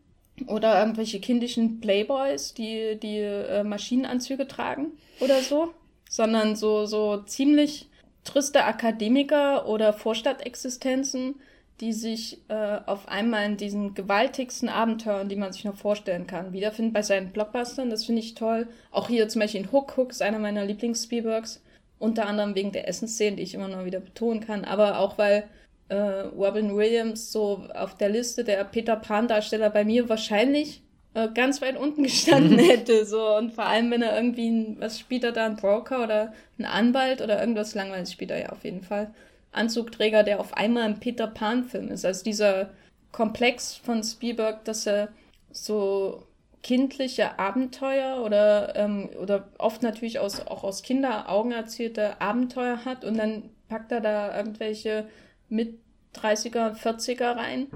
[0.47, 5.73] oder irgendwelche kindischen Playboys, die die äh, Maschinenanzüge tragen oder so,
[6.09, 7.89] sondern so, so ziemlich
[8.25, 11.37] triste Akademiker oder Vorstadtexistenzen,
[11.81, 16.53] die sich äh, auf einmal in diesen gewaltigsten Abenteuern, die man sich noch vorstellen kann,
[16.53, 17.91] wiederfinden bei seinen Blockbustern.
[17.91, 18.67] Das finde ich toll.
[18.91, 19.97] Auch hier zum Beispiel in Hook.
[19.97, 21.63] Hook ist einer meiner Lieblings-Spielbergs.
[21.99, 25.45] Unter anderem wegen der Essensszenen, die ich immer noch wieder betonen kann, aber auch weil
[25.89, 30.83] äh, Robin Williams so auf der Liste der Peter Pan-Darsteller bei mir wahrscheinlich
[31.15, 33.07] äh, ganz weit unten gestanden hätte.
[33.07, 33.37] So.
[33.37, 36.65] Und vor allem, wenn er irgendwie, ein, was spielt er da, ein Broker oder ein
[36.65, 39.15] Anwalt oder irgendwas langweilig spielt er ja auf jeden Fall.
[39.53, 42.05] Anzugträger, der auf einmal ein Peter Pan-Film ist.
[42.05, 42.71] Also dieser
[43.13, 45.09] Komplex von Spielberg, dass er
[45.51, 46.23] so
[46.63, 53.17] kindliche Abenteuer oder, ähm, oder oft natürlich aus, auch aus Kinderaugen erzählte Abenteuer hat und
[53.17, 55.07] dann packt er da irgendwelche
[55.49, 55.79] mit
[56.15, 57.69] 30er, 40er rein,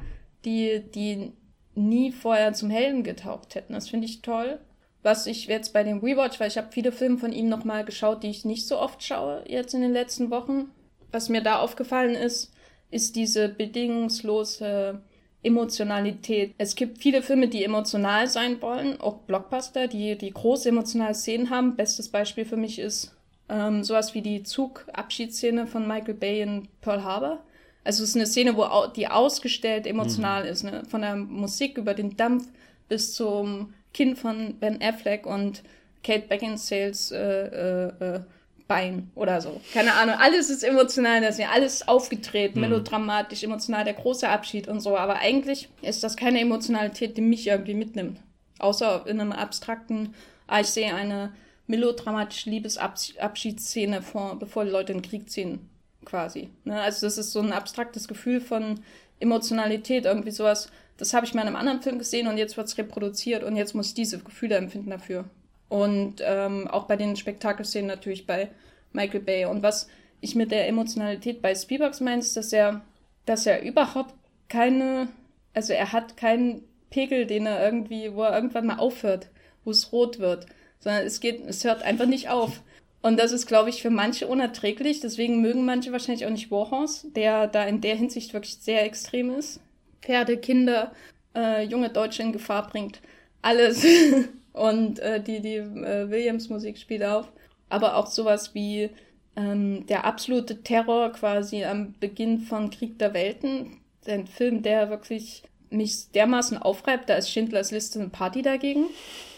[0.44, 1.32] die, die
[1.74, 3.72] nie vorher zum Helden getaucht hätten.
[3.72, 4.58] Das finde ich toll.
[5.02, 8.22] Was ich jetzt bei dem Rewatch, weil ich habe viele Filme von ihm nochmal geschaut,
[8.22, 10.70] die ich nicht so oft schaue jetzt in den letzten Wochen.
[11.10, 12.52] Was mir da aufgefallen ist,
[12.90, 15.00] ist diese bedingungslose
[15.42, 16.54] Emotionalität.
[16.58, 21.48] Es gibt viele Filme, die emotional sein wollen, auch Blockbuster, die, die große emotionale Szenen
[21.48, 21.76] haben.
[21.76, 23.16] Bestes Beispiel für mich ist
[23.48, 27.42] ähm, sowas wie die Zugabschiedsszene von Michael Bay in Pearl Harbor.
[27.84, 30.50] Also es ist eine Szene, wo die ausgestellt emotional mhm.
[30.50, 30.82] ist, ne?
[30.88, 32.46] von der Musik über den Dampf
[32.88, 35.62] bis zum Kind von Ben Affleck und
[36.02, 38.20] Kate Beckinsales äh, äh, äh,
[38.68, 39.60] Bein oder so.
[39.72, 40.14] Keine Ahnung.
[40.16, 42.68] Alles ist emotional, das ist ja alles aufgetreten, mhm.
[42.68, 44.96] melodramatisch, emotional, der große Abschied und so.
[44.96, 48.20] Aber eigentlich ist das keine Emotionalität, die mich irgendwie mitnimmt.
[48.60, 50.14] Außer in einem abstrakten,
[50.46, 51.32] ah, ich sehe eine
[51.66, 55.70] melodramatische Liebesabschiedsszene vor, bevor die Leute in den Krieg ziehen
[56.04, 56.50] quasi.
[56.64, 56.80] Ne?
[56.80, 58.80] Also das ist so ein abstraktes Gefühl von
[59.18, 60.70] Emotionalität, irgendwie sowas.
[60.96, 63.56] Das habe ich mal in einem anderen Film gesehen und jetzt wird es reproduziert und
[63.56, 65.24] jetzt muss ich diese Gefühle empfinden dafür.
[65.68, 68.50] Und ähm, auch bei den Spektakelszenen natürlich bei
[68.92, 69.44] Michael Bay.
[69.44, 69.88] Und was
[70.20, 72.82] ich mit der Emotionalität bei Spielbergs meine, ist, dass er,
[73.24, 74.14] dass er überhaupt
[74.48, 75.08] keine,
[75.54, 79.28] also er hat keinen Pegel, den er irgendwie, wo er irgendwann mal aufhört,
[79.64, 80.46] wo es rot wird,
[80.80, 82.62] sondern es geht, es hört einfach nicht auf.
[83.02, 85.00] Und das ist, glaube ich, für manche unerträglich.
[85.00, 89.30] Deswegen mögen manche wahrscheinlich auch nicht Warhorse, der da in der Hinsicht wirklich sehr extrem
[89.30, 89.60] ist.
[90.02, 90.92] Pferde, Kinder,
[91.34, 93.00] äh, junge Deutsche in Gefahr bringt.
[93.42, 93.86] Alles.
[94.52, 97.32] Und äh, die, die äh, Williams-Musik spielt auf.
[97.68, 98.90] Aber auch sowas wie
[99.36, 103.78] ähm, der absolute Terror quasi am Beginn von Krieg der Welten.
[104.06, 107.08] Ein Film, der wirklich mich dermaßen aufreibt.
[107.08, 108.86] Da ist Schindlers Liste eine Party dagegen.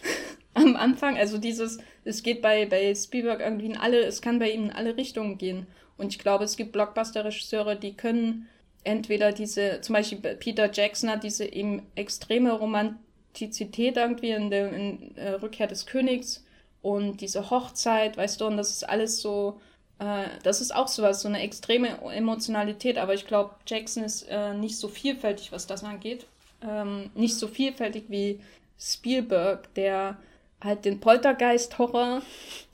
[0.55, 1.17] am Anfang.
[1.17, 4.73] Also dieses, es geht bei, bei Spielberg irgendwie in alle, es kann bei ihm in
[4.73, 5.67] alle Richtungen gehen.
[5.97, 8.49] Und ich glaube, es gibt Blockbuster-Regisseure, die können
[8.85, 15.17] entweder diese, zum Beispiel Peter Jackson hat diese eben extreme Romantizität irgendwie in der in,
[15.17, 16.45] äh, Rückkehr des Königs
[16.81, 19.61] und diese Hochzeit, weißt du, und das ist alles so,
[20.01, 24.55] äh, das ist auch sowas, so eine extreme Emotionalität, aber ich glaube, Jackson ist äh,
[24.55, 26.27] nicht so vielfältig, was das angeht.
[26.61, 28.41] Ähm, nicht so vielfältig wie
[28.79, 30.17] Spielberg, der
[30.63, 32.23] halt den Poltergeist-Horror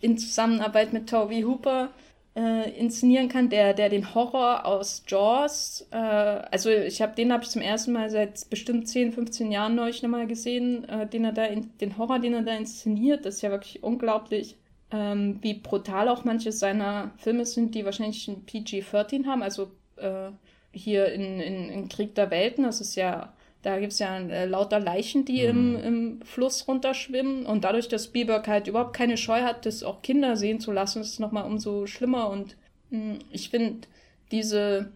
[0.00, 1.90] in Zusammenarbeit mit Toby Hooper
[2.38, 7.42] äh, inszenieren kann, der, der den Horror aus Jaws, äh, also ich habe den habe
[7.42, 11.32] ich zum ersten Mal seit bestimmt 10, 15 Jahren neulich nochmal gesehen, äh, den er
[11.32, 14.56] da in, den Horror, den er da inszeniert, das ist ja wirklich unglaublich,
[14.92, 20.30] ähm, wie brutal auch manche seiner Filme sind, die wahrscheinlich ein PG-13 haben, also äh,
[20.70, 23.32] hier in, in, in Krieg der Welten, das ist ja
[23.62, 25.48] Da gibt es ja äh, lauter Leichen, die mhm.
[25.48, 27.44] im, im Fluss runterschwimmen.
[27.44, 31.00] Und dadurch, dass Spielberg halt überhaupt keine Scheu hat, das auch Kinder sehen zu lassen,
[31.00, 32.30] ist es nochmal umso schlimmer.
[32.30, 32.56] Und
[32.90, 33.88] mh, hm, ich finde
[34.30, 34.92] diese,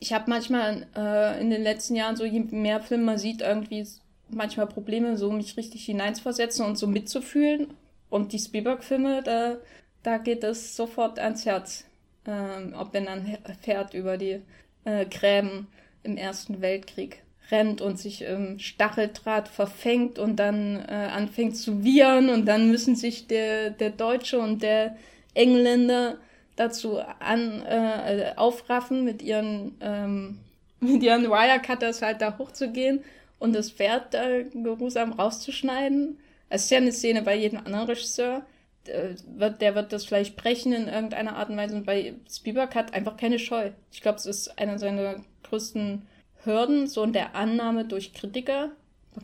[0.00, 3.86] ich habe manchmal äh, in den letzten Jahren so, je mehr Filme man sieht, irgendwie
[4.28, 7.74] manchmal Probleme, so mich richtig hineinzuversetzen und so mitzufühlen.
[8.08, 9.58] Und die Spielberg-Filme, da,
[10.02, 11.84] da geht es sofort ans Herz.
[12.26, 14.40] Ähm, ob wenn dann fährt über die
[14.84, 15.68] äh, Gräben
[16.02, 22.28] im Ersten Weltkrieg rennt und sich im Stacheldraht verfängt und dann äh, anfängt zu wiehern
[22.28, 24.96] und dann müssen sich der, der Deutsche und der
[25.34, 26.18] Engländer
[26.56, 30.38] dazu an, äh, aufraffen, mit ihren, ähm,
[30.80, 33.04] mit ihren Wirecutters halt da hochzugehen
[33.38, 36.18] und das Pferd da geruhsam rauszuschneiden.
[36.48, 38.44] Es ist ja eine Szene bei jedem anderen Regisseur.
[38.86, 41.74] Der wird, der wird das vielleicht brechen in irgendeiner Art und Weise.
[41.74, 43.70] Und bei Spielberg hat einfach keine Scheu.
[43.92, 46.02] Ich glaube, es ist einer seiner größten
[46.46, 48.70] Hürden, so in der Annahme durch Kritiker,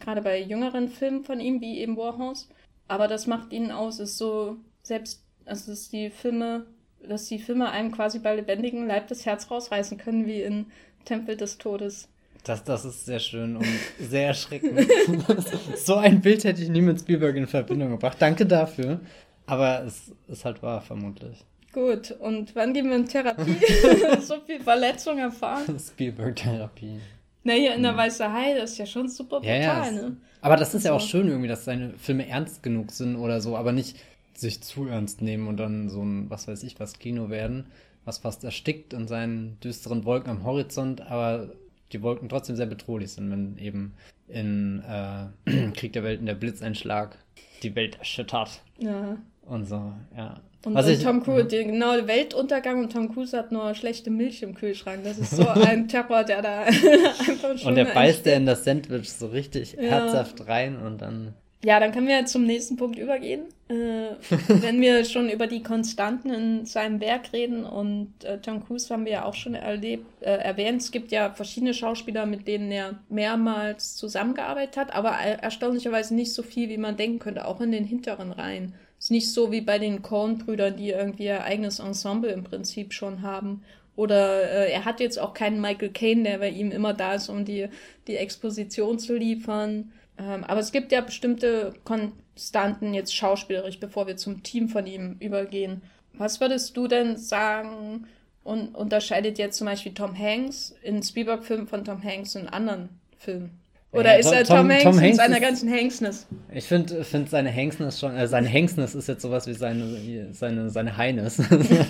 [0.01, 2.49] gerade bei jüngeren Filmen von ihm, wie eben Warhouse.
[2.89, 6.67] Aber das macht ihn aus, ist so, selbst, also dass die Filme,
[7.07, 10.67] dass die Filme einem quasi bei lebendigem Leib das Herz rausreißen können, wie in
[11.05, 12.09] Tempel des Todes.
[12.45, 13.67] Das, das ist sehr schön und
[14.01, 14.89] sehr erschreckend.
[15.77, 18.17] so ein Bild hätte ich nie mit Spielberg in Verbindung gebracht.
[18.19, 19.01] Danke dafür.
[19.47, 21.45] Aber es ist halt wahr, vermutlich.
[21.73, 23.57] Gut, und wann gehen wir in Therapie?
[24.21, 25.79] so viel Verletzung erfahren.
[25.79, 27.01] Spielberg-Therapie.
[27.45, 30.17] Na, hier in der Weiße Hai, das ist ja schon super brutal, ja, ja, ne?
[30.43, 30.89] Aber das ist also.
[30.89, 33.97] ja auch schön irgendwie, dass seine Filme ernst genug sind oder so, aber nicht
[34.35, 37.67] sich zu ernst nehmen und dann so ein, was weiß ich, was Kino werden,
[38.05, 41.51] was fast erstickt in seinen düsteren Wolken am Horizont, aber
[41.93, 43.95] die Wolken trotzdem sehr bedrohlich sind, wenn eben
[44.29, 47.19] in äh, Krieg der Welten der Blitzeinschlag
[47.63, 48.63] die Welt erschüttert.
[48.79, 49.17] Ja.
[49.43, 50.41] Und so, ja.
[50.65, 54.43] Und, und ich, Tom Cruise, die, genau, Weltuntergang und Tom Cruise hat nur schlechte Milch
[54.43, 55.01] im Kühlschrank.
[55.03, 57.71] Das ist so ein Terror, der da einfach schon.
[57.71, 59.83] Und der beißt der in das Sandwich so richtig ja.
[59.83, 61.35] herzhaft rein und dann.
[61.65, 63.43] Ja, dann können wir zum nächsten Punkt übergehen.
[63.69, 64.17] Äh,
[64.49, 69.05] wenn wir schon über die Konstanten in seinem Werk reden und äh, Tom Cruise haben
[69.05, 73.01] wir ja auch schon erlebt, äh, erwähnt, es gibt ja verschiedene Schauspieler, mit denen er
[73.09, 77.85] mehrmals zusammengearbeitet hat, aber erstaunlicherweise nicht so viel, wie man denken könnte, auch in den
[77.85, 78.75] hinteren Reihen.
[79.03, 83.23] Ist nicht so wie bei den Coen-Brüdern, die irgendwie ihr eigenes Ensemble im Prinzip schon
[83.23, 83.65] haben.
[83.97, 87.29] Oder äh, er hat jetzt auch keinen Michael Caine, der bei ihm immer da ist,
[87.29, 87.67] um die,
[88.07, 89.91] die Exposition zu liefern.
[90.19, 95.17] Ähm, aber es gibt ja bestimmte Konstanten jetzt schauspielerisch, bevor wir zum Team von ihm
[95.19, 95.83] übergehen.
[96.13, 98.07] Was würdest du denn sagen,
[98.45, 102.89] und unterscheidet jetzt zum Beispiel Tom Hanks in Spielberg-Filmen von Tom Hanks in anderen
[103.19, 103.62] Filmen?
[103.93, 106.27] Oder ja, ist er Tom, Hanks, Tom Hanks in seiner ganzen Hanksness?
[106.51, 110.33] Ich finde find seine Hanksness schon, äh, seine Hanksness ist jetzt sowas wie seine, wie
[110.33, 111.43] seine, seine Highness.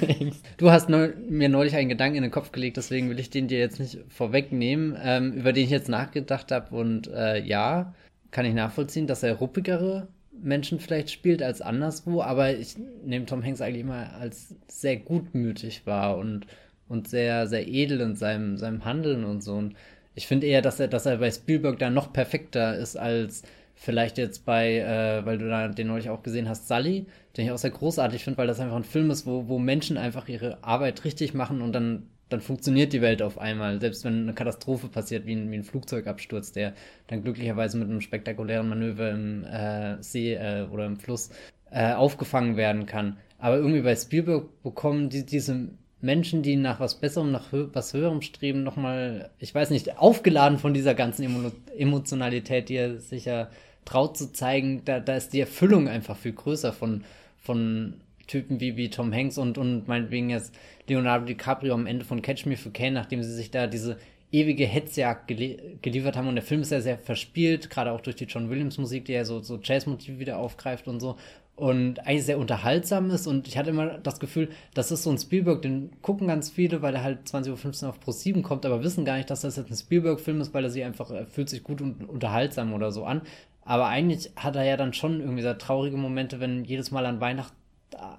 [0.57, 3.47] du hast neu, mir neulich einen Gedanken in den Kopf gelegt, deswegen will ich den
[3.47, 6.75] dir jetzt nicht vorwegnehmen, ähm, über den ich jetzt nachgedacht habe.
[6.75, 7.95] Und äh, ja,
[8.33, 10.09] kann ich nachvollziehen, dass er ruppigere
[10.43, 12.75] Menschen vielleicht spielt als anderswo, aber ich
[13.05, 16.47] nehme Tom Hanks eigentlich immer als sehr gutmütig wahr und,
[16.89, 19.55] und sehr, sehr edel in seinem, seinem Handeln und so.
[19.55, 19.77] Und
[20.15, 23.43] ich finde eher, dass er, dass er bei Spielberg da noch perfekter ist als
[23.75, 27.07] vielleicht jetzt bei, äh, weil du da den neulich auch gesehen hast, Sully,
[27.37, 29.97] den ich auch sehr großartig finde, weil das einfach ein Film ist, wo, wo Menschen
[29.97, 33.81] einfach ihre Arbeit richtig machen und dann, dann funktioniert die Welt auf einmal.
[33.81, 36.75] Selbst wenn eine Katastrophe passiert, wie ein, wie ein Flugzeugabsturz, der
[37.09, 41.31] dann glücklicherweise mit einem spektakulären Manöver im äh, See äh, oder im Fluss
[41.71, 43.17] äh, aufgefangen werden kann.
[43.39, 45.71] Aber irgendwie bei Spielberg bekommen die, diese
[46.03, 50.59] Menschen, die nach was Besserem, nach hö was Höherem streben, nochmal, ich weiß nicht, aufgeladen
[50.59, 53.49] von dieser ganzen Emo Emotionalität, die er sich ja
[53.85, 57.05] traut zu zeigen, da, da ist die Erfüllung einfach viel größer von,
[57.39, 57.95] von
[58.27, 60.55] Typen wie, wie Tom Hanks und, und meinetwegen jetzt
[60.89, 63.97] Leonardo DiCaprio am Ende von Catch Me for Kane, nachdem sie sich da diese
[64.33, 66.29] ewige Hetzjagd gelie geliefert haben.
[66.29, 69.13] Und der Film ist ja sehr verspielt, gerade auch durch die John Williams Musik, die
[69.13, 71.17] ja so, so Jazzmotive wieder aufgreift und so
[71.63, 73.29] und eigentlich sehr unterhaltsam ist.
[73.29, 76.83] Und ich hatte immer das Gefühl, das ist so ein Spielberg, den gucken ganz viele,
[76.83, 79.55] weil er halt 20.15 Uhr auf Pro 7 kommt, aber wissen gar nicht, dass das
[79.55, 82.91] jetzt ein Spielberg-Film ist, weil er sich einfach, er fühlt sich gut und unterhaltsam oder
[82.91, 83.23] so an.
[83.65, 87.21] Aber eigentlich hat er ja dann schon irgendwie so traurige Momente, wenn jedes Mal an
[87.21, 87.53] Weihnacht,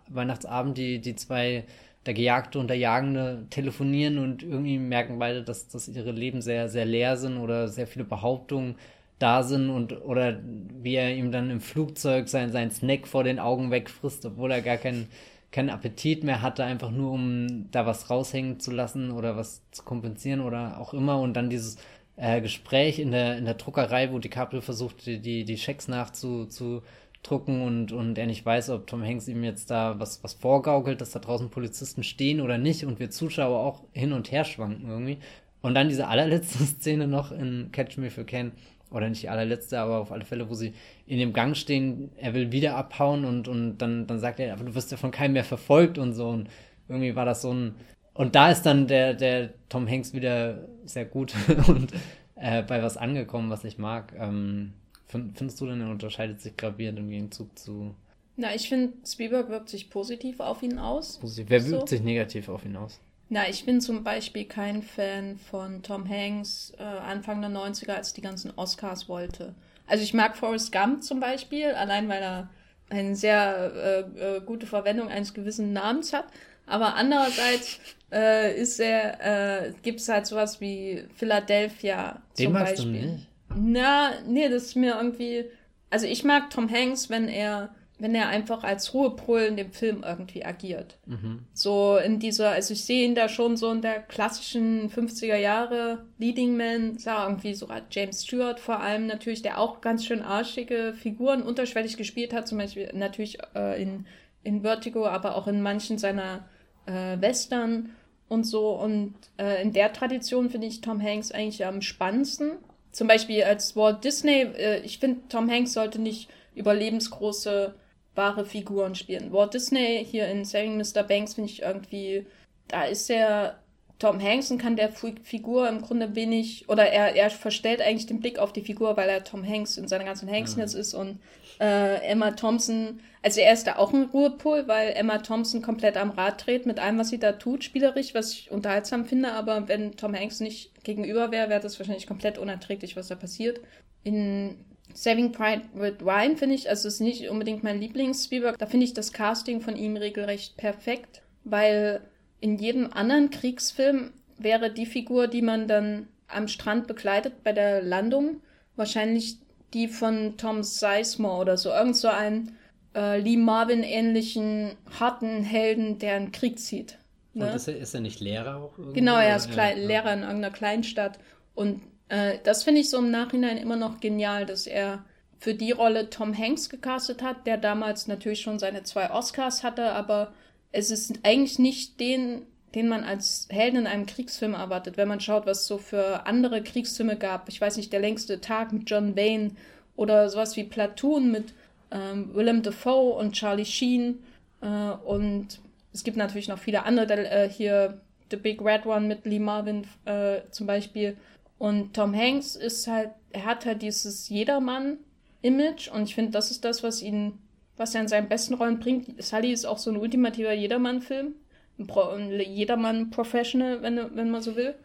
[0.08, 1.66] Weihnachtsabend die, die zwei,
[2.06, 6.70] der Gejagte und der Jagende telefonieren und irgendwie merken beide, dass, dass ihre Leben sehr,
[6.70, 8.76] sehr leer sind oder sehr viele Behauptungen
[9.24, 10.38] da sind und oder
[10.82, 14.62] wie er ihm dann im Flugzeug sein, sein Snack vor den Augen wegfrisst, obwohl er
[14.62, 15.08] gar keinen
[15.50, 19.84] keinen Appetit mehr hatte, einfach nur um da was raushängen zu lassen oder was zu
[19.84, 21.22] kompensieren oder auch immer.
[21.22, 21.78] Und dann dieses
[22.18, 27.62] äh, Gespräch in der in der Druckerei, wo DiCaprio versucht, die die, die Schecks nachzudrucken
[27.62, 31.12] und und er nicht weiß, ob Tom Hanks ihm jetzt da was was vorgaukelt, dass
[31.12, 35.20] da draußen Polizisten stehen oder nicht und wir Zuschauer auch hin und her schwanken irgendwie.
[35.62, 38.52] Und dann diese allerletzte Szene noch in Catch Me If You Can,
[38.94, 40.74] oder nicht die allerletzte, aber auf alle Fälle, wo sie
[41.08, 44.64] in dem Gang stehen, er will wieder abhauen und, und dann, dann sagt er, aber
[44.64, 46.30] du wirst ja von keinem mehr verfolgt und so.
[46.30, 46.48] Und
[46.88, 47.76] irgendwie war das so ein.
[48.14, 51.34] Und da ist dann der, der Tom Hanks wieder sehr gut
[51.68, 51.92] und
[52.36, 54.14] äh, bei was angekommen, was ich mag.
[54.18, 54.74] Ähm,
[55.08, 57.96] findest du denn, er unterscheidet sich gravierend im Gegenzug zu.
[58.36, 61.18] Na, ich finde, Spielberg wirkt sich positiv auf ihn aus.
[61.20, 61.50] Positiv.
[61.50, 61.96] Wer wirkt so.
[61.96, 63.00] sich negativ auf ihn aus?
[63.34, 68.14] Na, ich bin zum Beispiel kein Fan von Tom Hanks äh, Anfang der 90er, als
[68.14, 69.56] die ganzen Oscars wollte.
[69.88, 72.52] Also ich mag Forrest Gump zum Beispiel, allein weil er
[72.92, 76.26] eine sehr äh, äh, gute Verwendung eines gewissen Namens hat.
[76.68, 77.80] Aber andererseits
[78.12, 82.86] äh, ist er, äh, gibt es halt sowas wie Philadelphia Den zum Beispiel.
[82.86, 83.28] Du nicht?
[83.56, 85.46] Na, nee, das ist mir irgendwie.
[85.90, 87.74] Also ich mag Tom Hanks, wenn er
[88.04, 90.98] wenn er einfach als Ruhepol in dem Film irgendwie agiert.
[91.06, 91.46] Mhm.
[91.54, 96.04] So in dieser, also ich sehe ihn da schon so in der klassischen 50er Jahre
[96.18, 100.94] Leading Man, sah irgendwie so James Stewart vor allem natürlich, der auch ganz schön arschige
[100.98, 104.06] Figuren unterschwellig gespielt hat, zum Beispiel natürlich äh, in,
[104.44, 106.46] in Vertigo, aber auch in manchen seiner
[106.86, 107.92] äh, Western
[108.28, 108.72] und so.
[108.72, 112.58] Und äh, in der Tradition finde ich Tom Hanks eigentlich am spannendsten.
[112.92, 117.76] Zum Beispiel als Walt Disney, äh, ich finde, Tom Hanks sollte nicht überlebensgroße
[118.16, 119.32] wahre Figuren spielen.
[119.32, 121.04] Walt Disney hier in Saving Mr.
[121.04, 122.26] Banks finde ich irgendwie,
[122.68, 123.60] da ist er
[124.00, 128.20] Tom Hanks und kann der Figur im Grunde wenig, oder er, er verstellt eigentlich den
[128.20, 130.82] Blick auf die Figur, weil er Tom Hanks in seiner ganzen Hanksness mhm.
[130.82, 131.20] ist und
[131.62, 136.12] äh, Emma Thompson, also er ist da auch ein Ruhepol, weil Emma Thompson komplett am
[136.12, 139.96] Rad dreht mit allem, was sie da tut, spielerisch, was ich unterhaltsam finde, aber wenn
[139.96, 143.62] Tom Hanks nicht gegenüber wäre, wäre das wahrscheinlich komplett unerträglich, was da passiert.
[144.04, 144.58] In
[144.94, 149.12] Saving Private Ryan finde ich, also ist nicht unbedingt mein Lieblings-Spielberg, da finde ich das
[149.12, 152.02] Casting von ihm regelrecht perfekt, weil
[152.40, 157.82] in jedem anderen Kriegsfilm wäre die Figur, die man dann am Strand begleitet bei der
[157.82, 158.42] Landung,
[158.76, 159.38] wahrscheinlich
[159.74, 161.70] die von Tom Sizemore oder so.
[161.70, 162.58] Irgend so einen
[162.96, 166.98] äh, Lee Marvin-ähnlichen harten Helden, der einen Krieg zieht.
[167.34, 167.48] Ne?
[167.48, 168.78] Und ist er, ist er nicht Lehrer auch?
[168.78, 169.00] Irgendwie?
[169.00, 171.20] Genau, er ist ja, Lehrer in irgendeiner Kleinstadt.
[171.56, 171.82] Und
[172.14, 175.04] äh, das finde ich so im Nachhinein immer noch genial, dass er
[175.40, 179.92] für die Rolle Tom Hanks gecastet hat, der damals natürlich schon seine zwei Oscars hatte,
[179.92, 180.32] aber
[180.72, 182.44] es ist eigentlich nicht den,
[182.76, 186.28] den man als Helden in einem Kriegsfilm erwartet, wenn man schaut, was es so für
[186.28, 187.50] andere Kriegsfilme gab.
[187.50, 189.52] Ich weiß nicht, der längste Tag mit John Wayne
[189.96, 191.54] oder sowas wie Platoon mit
[191.92, 194.24] ähm, Willem Dafoe und Charlie Sheen
[194.62, 195.60] äh, und
[195.94, 198.00] es gibt natürlich noch viele andere, äh, hier
[198.30, 201.18] The Big Red One mit Lee Marvin äh, zum Beispiel.
[201.64, 206.66] Und Tom Hanks ist halt, er hat halt dieses Jedermann-Image und ich finde, das ist
[206.66, 207.40] das, was ihn,
[207.78, 209.24] was er in seinen besten Rollen bringt.
[209.24, 211.36] Sully ist auch so ein ultimativer Jedermann-Film.
[211.78, 214.76] Ein Jedermann-Professional, wenn, wenn man so will.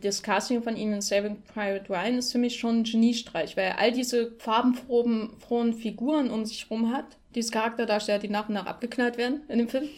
[0.00, 3.66] Das Casting von ihm in Saving Private Ryan ist für mich schon ein Geniestreich, weil
[3.66, 7.04] er all diese farbenfrohen Figuren um sich herum hat.
[7.36, 9.88] Diese Charakterdarsteller, die nach und nach abgeknallt werden in dem Film,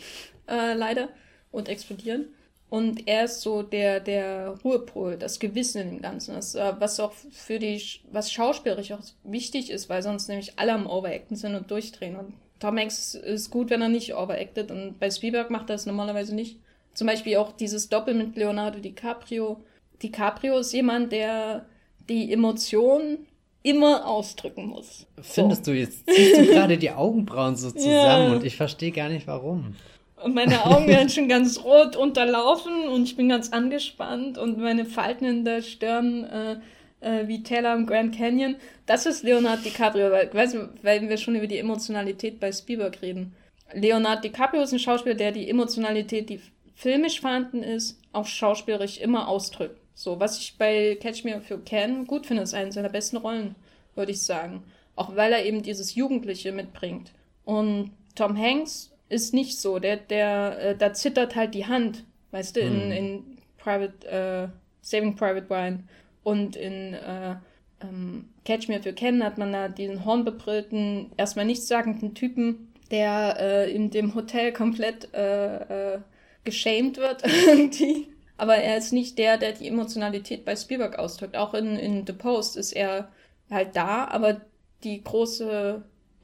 [0.46, 1.08] äh, leider,
[1.52, 2.26] und explodieren.
[2.70, 7.12] Und er ist so der, der Ruhepol, das Gewissen im Ganzen, das, äh, was auch
[7.12, 11.70] für die, was schauspielerisch auch wichtig ist, weil sonst nämlich alle am Overacten sind und
[11.70, 12.16] durchdrehen.
[12.16, 15.86] Und Tom Hanks ist gut, wenn er nicht overacted und bei Spielberg macht er das
[15.86, 16.58] normalerweise nicht.
[16.92, 19.62] Zum Beispiel auch dieses Doppel mit Leonardo DiCaprio.
[20.02, 21.64] DiCaprio ist jemand, der
[22.08, 23.26] die Emotionen
[23.62, 25.06] immer ausdrücken muss.
[25.20, 25.72] Findest so.
[25.72, 28.32] du, jetzt ziehst du gerade die Augenbrauen so zusammen ja.
[28.32, 29.76] und ich verstehe gar nicht warum.
[30.22, 34.84] Und meine Augen werden schon ganz rot unterlaufen und ich bin ganz angespannt und meine
[34.84, 36.56] Falten in der Stirn äh,
[37.00, 38.56] äh, wie Taylor im Grand Canyon.
[38.86, 43.34] Das ist Leonardo DiCaprio, weil, weißt weil wir schon über die Emotionalität bei Spielberg reden.
[43.72, 46.40] Leonardo DiCaprio ist ein Schauspieler, der die Emotionalität, die
[46.74, 49.80] filmisch vorhanden ist, auch schauspielerisch immer ausdrückt.
[49.94, 53.16] So, was ich bei Catch Me If You Can gut finde, ist eine seiner besten
[53.16, 53.56] Rollen,
[53.94, 54.62] würde ich sagen.
[54.94, 57.12] Auch weil er eben dieses Jugendliche mitbringt.
[57.44, 59.78] Und Tom Hanks ist nicht so.
[59.78, 62.92] Der, der, äh, da zittert halt die Hand, weißt du, in, hm.
[62.92, 64.48] in Private, äh,
[64.82, 65.88] Saving Private Ryan
[66.22, 67.36] und in äh,
[67.82, 73.36] ähm, Catch Me If You Can hat man da diesen hornbebrillten, erstmal nichtssagenden Typen, der
[73.38, 75.98] äh, in dem Hotel komplett äh, äh,
[76.44, 78.08] geschämt wird irgendwie.
[78.36, 81.36] Aber er ist nicht der, der die Emotionalität bei Spielberg ausdrückt.
[81.36, 83.08] Auch in, in The Post ist er
[83.50, 84.40] halt da, aber
[84.84, 85.82] die große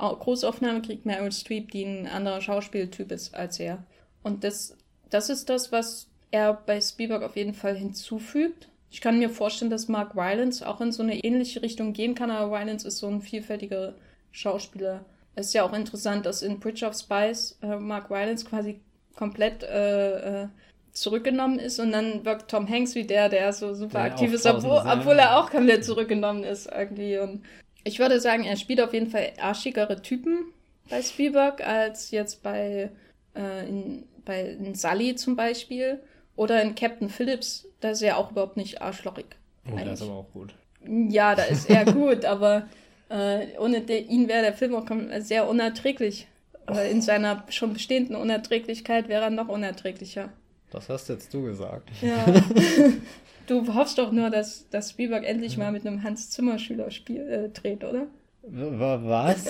[0.09, 3.85] Großaufnahme kriegt Meryl Streep, die ein anderer Schauspieltyp ist als er.
[4.23, 4.77] Und das,
[5.11, 8.69] das ist das, was er bei Spielberg auf jeden Fall hinzufügt.
[8.91, 12.31] Ich kann mir vorstellen, dass Mark Rylance auch in so eine ähnliche Richtung gehen kann,
[12.31, 13.95] aber Rylance ist so ein vielfältiger
[14.33, 15.05] Schauspieler.
[15.35, 18.81] Es ist ja auch interessant, dass in Bridge of Spies äh, Mark Rylance quasi
[19.17, 20.49] komplett äh, äh,
[20.93, 24.47] zurückgenommen ist und dann wirkt Tom Hanks wie der, der so super der aktiv ist,
[24.47, 27.19] obwohl, obwohl er auch komplett zurückgenommen ist irgendwie.
[27.19, 27.43] Und
[27.85, 30.47] ich würde sagen, er spielt auf jeden Fall arschigere Typen
[30.89, 32.91] bei Spielberg als jetzt bei,
[33.35, 36.01] äh, in, bei in Sully zum Beispiel
[36.37, 37.67] oder in Captain Phillips.
[37.81, 39.27] Da ist er auch überhaupt nicht arschlochig.
[39.71, 40.55] Oh, der ist aber auch gut.
[40.87, 42.69] Ja, da ist er gut, aber
[43.09, 44.87] äh, ohne de, ihn wäre der Film auch
[45.21, 46.27] sehr unerträglich.
[46.67, 46.79] Oh.
[46.79, 50.31] In seiner schon bestehenden Unerträglichkeit wäre er noch unerträglicher.
[50.71, 51.91] Das hast jetzt du gesagt.
[52.01, 52.25] Ja.
[53.47, 58.07] du hoffst doch nur, dass, dass Spielberg endlich mal mit einem Hans-Zimmer-Schüler äh, dreht, oder?
[58.43, 59.47] Was?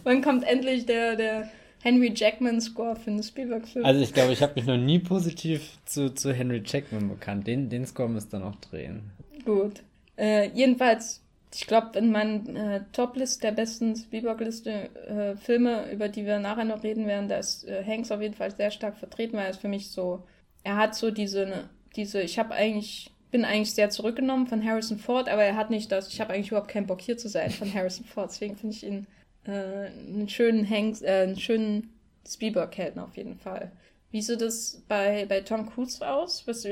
[0.04, 1.50] Wann kommt endlich der, der
[1.82, 3.84] Henry Jackman-Score für einen Spielberg-Film?
[3.84, 7.46] Also ich glaube, ich habe mich noch nie positiv zu, zu Henry Jackman bekannt.
[7.46, 9.10] Den, den Score müsst ihr noch drehen.
[9.44, 9.82] Gut.
[10.16, 11.22] Äh, jedenfalls,
[11.52, 16.64] ich glaube, in meinen äh, Top-List der besten Spielberg-Liste äh, Filme, über die wir nachher
[16.64, 19.50] noch reden werden, da ist äh, Hanks auf jeden Fall sehr stark vertreten, weil er
[19.50, 20.22] ist für mich so
[20.68, 25.28] er hat so diese, diese, ich habe eigentlich, bin eigentlich sehr zurückgenommen von Harrison Ford,
[25.28, 27.72] aber er hat nicht das, ich habe eigentlich überhaupt keinen Bock hier zu sein von
[27.72, 28.30] Harrison Ford.
[28.30, 29.06] Deswegen finde ich ihn
[29.44, 31.90] äh, einen schönen Hanks, äh, einen schönen
[32.26, 33.72] Spielberg-Helden auf jeden Fall.
[34.10, 36.46] Wie sieht das bei, bei Tom Cruise aus?
[36.46, 36.64] Was,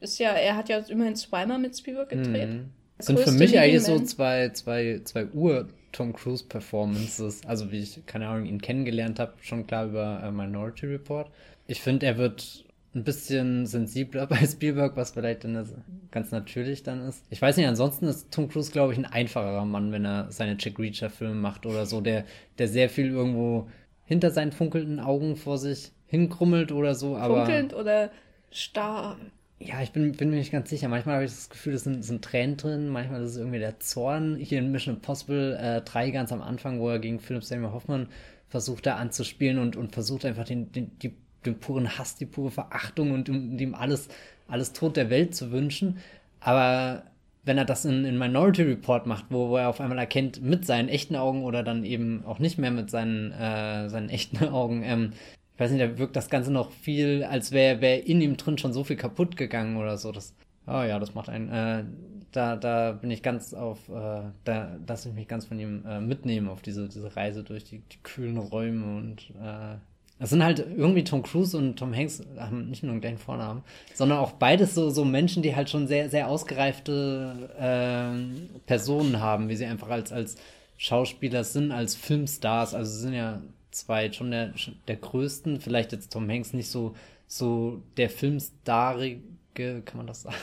[0.00, 2.50] ist ja, er hat ja immerhin zweimal mit Spielberg gedreht.
[2.50, 2.70] Mhm.
[2.98, 7.40] Das sind für mich eigentlich so zwei, zwei, zwei Uhr Tom Cruise Performances.
[7.46, 11.30] Also wie ich, keine Ahnung, ihn kennengelernt habe, schon klar über äh, Minority Report.
[11.66, 12.65] Ich finde, er wird
[12.96, 15.68] ein bisschen sensibler bei Spielberg, was vielleicht dann
[16.10, 17.24] ganz natürlich dann ist.
[17.30, 20.56] Ich weiß nicht, ansonsten ist Tom Cruise, glaube ich, ein einfacherer Mann, wenn er seine
[20.58, 22.24] Jack Reacher-Filme macht oder so, der,
[22.58, 23.68] der sehr viel irgendwo
[24.04, 27.16] hinter seinen funkelnden Augen vor sich hinkrummelt oder so.
[27.16, 28.10] Aber, Funkelnd oder
[28.50, 29.16] starr?
[29.58, 30.88] Ja, ich bin, bin mir nicht ganz sicher.
[30.88, 33.80] Manchmal habe ich das Gefühl, es sind, sind Tränen drin, manchmal ist es irgendwie der
[33.80, 34.36] Zorn.
[34.36, 38.08] Hier in Mission Impossible äh, 3 ganz am Anfang, wo er gegen Philip Seymour Hoffmann
[38.48, 41.14] versucht da anzuspielen und, und versucht einfach den, den, die
[41.46, 44.08] den puren Hass, die pure Verachtung und ihm alles,
[44.48, 45.98] alles Tod der Welt zu wünschen.
[46.40, 47.04] Aber
[47.46, 50.66] wenn er das in, in Minority Report macht, wo, wo er auf einmal erkennt, mit
[50.66, 54.82] seinen echten Augen oder dann eben auch nicht mehr mit seinen, äh, seinen echten Augen,
[54.84, 55.12] ähm,
[55.54, 58.58] ich weiß nicht, da wirkt das Ganze noch viel, als wäre wär in ihm drin
[58.58, 60.12] schon so viel kaputt gegangen oder so.
[60.12, 60.34] Das,
[60.66, 61.84] oh ja, das macht einen, äh,
[62.32, 66.00] da, da bin ich ganz auf, äh, da lasse ich mich ganz von ihm äh,
[66.00, 69.76] mitnehmen auf diese, diese Reise durch die, die kühlen Räume und äh,
[70.18, 73.62] das sind halt irgendwie Tom Cruise und Tom Hanks haben nicht nur den Vornamen,
[73.94, 79.48] sondern auch beides so, so Menschen, die halt schon sehr, sehr ausgereifte äh, Personen haben,
[79.48, 80.36] wie sie einfach als, als
[80.78, 82.74] Schauspieler sind, als Filmstars.
[82.74, 84.54] Also sind ja zwei schon der,
[84.88, 86.94] der größten, vielleicht jetzt Tom Hanks nicht so,
[87.26, 89.20] so der Filmstarige
[89.56, 90.36] kann man das sagen?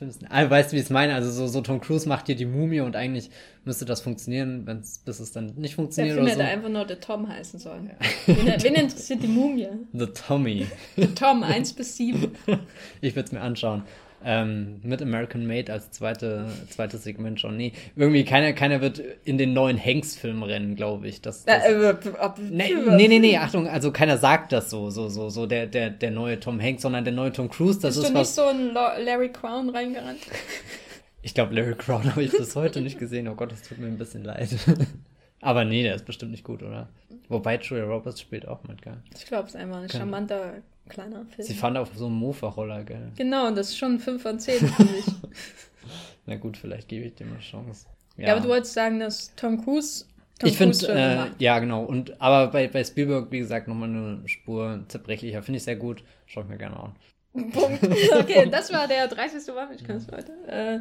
[0.00, 1.14] Also, weißt du, wie ich es meine?
[1.14, 3.30] Also so, so Tom Cruise macht hier die Mumie und eigentlich
[3.64, 6.16] müsste das funktionieren, wenn's, bis es dann nicht funktioniert.
[6.16, 6.52] Der Film hätte so.
[6.52, 7.90] einfach nur The Tom heißen sollen.
[7.90, 8.34] Ja.
[8.34, 9.68] Wen, wen, interessiert die Mumie?
[9.92, 10.66] The Tommy.
[10.96, 12.32] The Tom, 1 bis 7.
[13.00, 13.82] Ich würde es mir anschauen.
[14.24, 17.56] Ähm, mit American Made als zweite, zweites Segment schon.
[17.56, 21.22] Nee, irgendwie keiner, keiner wird in den neuen Hanks-Film rennen, glaube ich.
[21.22, 21.94] Das, das äh,
[22.50, 25.90] nee, nee, nee, nee, Achtung, also keiner sagt das so, so, so, so der, der,
[25.90, 27.78] der neue Tom Hanks, sondern der neue Tom Cruise.
[27.80, 30.20] Das Bist ist du nicht so ein Larry Crown reingerannt?
[31.22, 33.28] Ich glaube, Larry Crown habe ich bis heute nicht gesehen.
[33.28, 34.48] Oh Gott, das tut mir ein bisschen leid.
[35.40, 36.88] Aber nee, der ist bestimmt nicht gut, oder?
[37.28, 38.96] Wobei Julia Roberts spielt auch mit, gell?
[39.14, 40.54] Ich glaube, es ist einfach ein charmanter
[40.88, 41.46] kleiner Film.
[41.46, 43.12] Sie fahren auf so einem Mofa-Roller, gell?
[43.16, 45.04] Genau, und das ist schon 5 von 10, finde ich.
[46.26, 47.86] Na gut, vielleicht gebe ich dir mal Chance.
[48.16, 48.28] Ja.
[48.28, 50.04] ja, aber du wolltest sagen, dass Tom Cruise.
[50.38, 51.84] Tom ich finde, äh, ja, genau.
[51.84, 55.42] Und, aber bei, bei Spielberg, wie gesagt, nochmal eine Spur zerbrechlicher.
[55.42, 56.02] Finde ich sehr gut.
[56.26, 56.92] Schau ich mir gerne an.
[57.50, 57.82] Punkt.
[57.84, 59.54] Okay, das war der 30.
[59.54, 60.32] Wahrheitskanz, Leute.
[60.46, 60.80] Äh,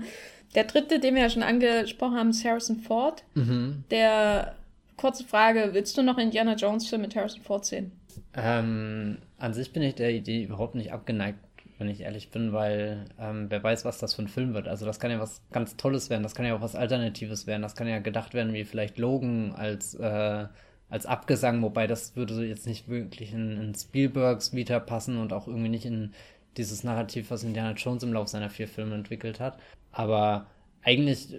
[0.56, 3.24] der dritte, den wir ja schon angesprochen haben, ist Harrison Ford.
[3.36, 3.84] Mhm.
[3.92, 4.56] Der,
[4.96, 7.92] kurze Frage, willst du noch Indiana Jones Film mit Harrison Ford sehen?
[8.34, 11.40] Ähm, an sich bin ich der Idee überhaupt nicht abgeneigt,
[11.78, 14.68] wenn ich ehrlich bin, weil ähm, wer weiß, was das für ein Film wird.
[14.68, 17.62] Also das kann ja was ganz Tolles werden, das kann ja auch was Alternatives werden,
[17.62, 20.46] das kann ja gedacht werden wie vielleicht Logan als, äh,
[20.90, 25.48] als Abgesang, wobei das würde jetzt nicht wirklich in, in Spielbergs Vita passen und auch
[25.48, 26.14] irgendwie nicht in
[26.58, 29.60] dieses Narrativ, was Indiana Jones im Laufe seiner vier Filme entwickelt hat.
[29.92, 30.48] Aber
[30.84, 31.36] eigentlich,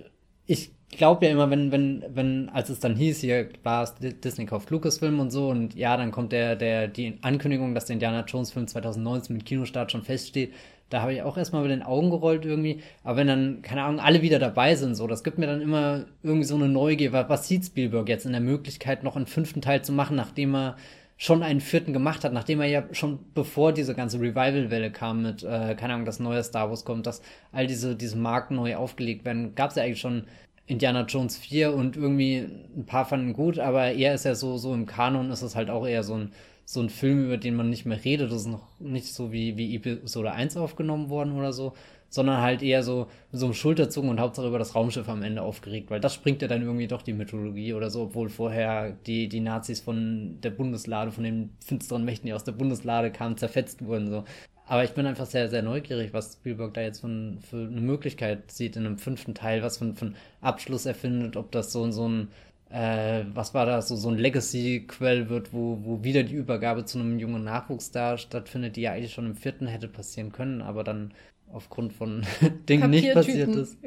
[0.47, 4.47] ich glaube ja immer, wenn, wenn, wenn, als es dann hieß, hier war es Disney
[4.47, 8.25] kauft Lucasfilm und so und ja, dann kommt der, der, die Ankündigung, dass der Indiana
[8.27, 10.53] Jones Film 2019 mit Kinostart schon feststeht,
[10.91, 12.81] da habe ich auch erstmal mit den Augen gerollt irgendwie.
[13.05, 16.07] Aber wenn dann, keine Ahnung, alle wieder dabei sind, so, das gibt mir dann immer
[16.23, 17.13] irgendwie so eine Neugier.
[17.13, 20.55] Was, was sieht Spielberg jetzt in der Möglichkeit, noch einen fünften Teil zu machen, nachdem
[20.55, 20.77] er
[21.21, 25.43] schon einen vierten gemacht hat, nachdem er ja schon bevor diese ganze Revival-Welle kam mit,
[25.43, 29.25] äh, keine Ahnung, das neue Star Wars kommt, dass all diese, diese Marken neu aufgelegt
[29.25, 30.25] werden, gab es ja eigentlich schon
[30.67, 32.47] Indiana Jones 4 und irgendwie
[32.77, 35.71] ein paar fanden gut, aber er ist ja so, so im Kanon ist es halt
[35.71, 36.33] auch eher so ein,
[36.65, 38.31] so ein Film, über den man nicht mehr redet.
[38.31, 41.73] Das ist noch nicht so wie, wie Episode 1 aufgenommen worden oder so,
[42.11, 45.91] sondern halt eher so so einem Schulterzucken und Hauptsache über das Raumschiff am Ende aufgeregt,
[45.91, 49.41] weil das springt ja dann irgendwie doch die Mythologie oder so, obwohl vorher die, die
[49.41, 54.09] Nazis von der Bundeslade, von den finsteren Mächten, die aus der Bundeslade kamen, zerfetzt wurden.
[54.09, 54.25] So.
[54.67, 58.51] Aber ich bin einfach sehr, sehr neugierig, was Spielberg da jetzt von, für eine Möglichkeit
[58.51, 62.29] sieht in einem fünften Teil, was von, von Abschluss erfindet, ob das so, so ein,
[62.71, 66.99] äh, was war das, so, so ein Legacy-Quell wird, wo, wo wieder die Übergabe zu
[66.99, 70.85] einem jungen Nachwuchs da stattfindet, die ja eigentlich schon im vierten hätte passieren können, aber
[70.85, 71.13] dann
[71.53, 72.25] aufgrund von
[72.69, 73.79] Dingen nicht passiert ist.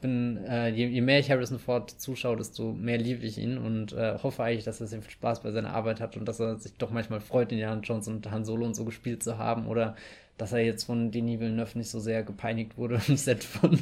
[0.00, 3.92] bin, äh, je, je, mehr ich Harrison Ford zuschaue, desto mehr liebe ich ihn und
[3.92, 6.56] äh, hoffe eigentlich, dass er sehr viel Spaß bei seiner Arbeit hat und dass er
[6.56, 9.96] sich doch manchmal freut, Indiana Jones und Han Solo und so gespielt zu haben oder
[10.36, 13.78] dass er jetzt von Denis Villeneuve nicht so sehr gepeinigt wurde im Set von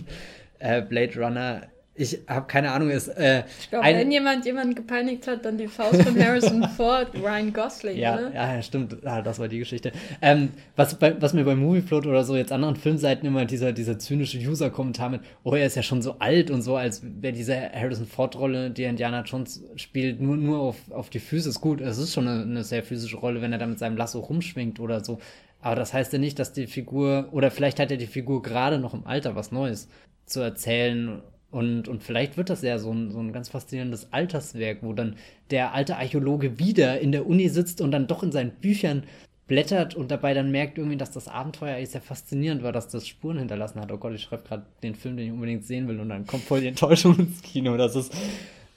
[0.58, 1.62] äh, Blade Runner
[1.96, 3.08] ich habe keine Ahnung, ist.
[3.08, 7.52] Äh, ich glaube, wenn jemand jemanden gepeinigt hat, dann die Faust von Harrison Ford, Ryan
[7.52, 8.34] Gosling, ja, oder?
[8.34, 9.04] Ja, stimmt.
[9.06, 9.92] Ah, das war die Geschichte.
[10.20, 13.98] Ähm, was, bei, was mir bei Moviefloat oder so jetzt anderen Filmseiten immer dieser, dieser
[13.98, 17.56] zynische User-Kommentar mit, oh, er ist ja schon so alt und so, als wäre diese
[17.72, 21.48] Harrison Ford-Rolle, die Indiana Jones spielt, nur, nur auf, auf die Füße.
[21.48, 23.96] Ist gut, es ist schon eine, eine sehr physische Rolle, wenn er da mit seinem
[23.96, 25.18] Lasso rumschwingt oder so.
[25.60, 28.78] Aber das heißt ja nicht, dass die Figur, oder vielleicht hat ja die Figur gerade
[28.78, 29.88] noch im Alter was Neues
[30.26, 34.78] zu erzählen und, und vielleicht wird das ja so ein, so ein ganz faszinierendes Alterswerk,
[34.82, 35.16] wo dann
[35.50, 39.04] der alte Archäologe wieder in der Uni sitzt und dann doch in seinen Büchern
[39.46, 43.06] blättert und dabei dann merkt irgendwie, dass das Abenteuer eigentlich sehr faszinierend war, dass das
[43.06, 43.92] Spuren hinterlassen hat.
[43.92, 46.42] Oh Gott, ich schreibe gerade den Film, den ich unbedingt sehen will und dann kommt
[46.42, 47.76] voll die Enttäuschung ins Kino.
[47.76, 48.12] Das ist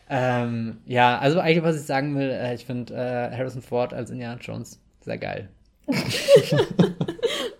[0.09, 4.09] ähm, ja, also eigentlich, was ich sagen will, äh, ich finde äh, Harrison Ford als
[4.09, 5.49] Indiana Jones sehr geil.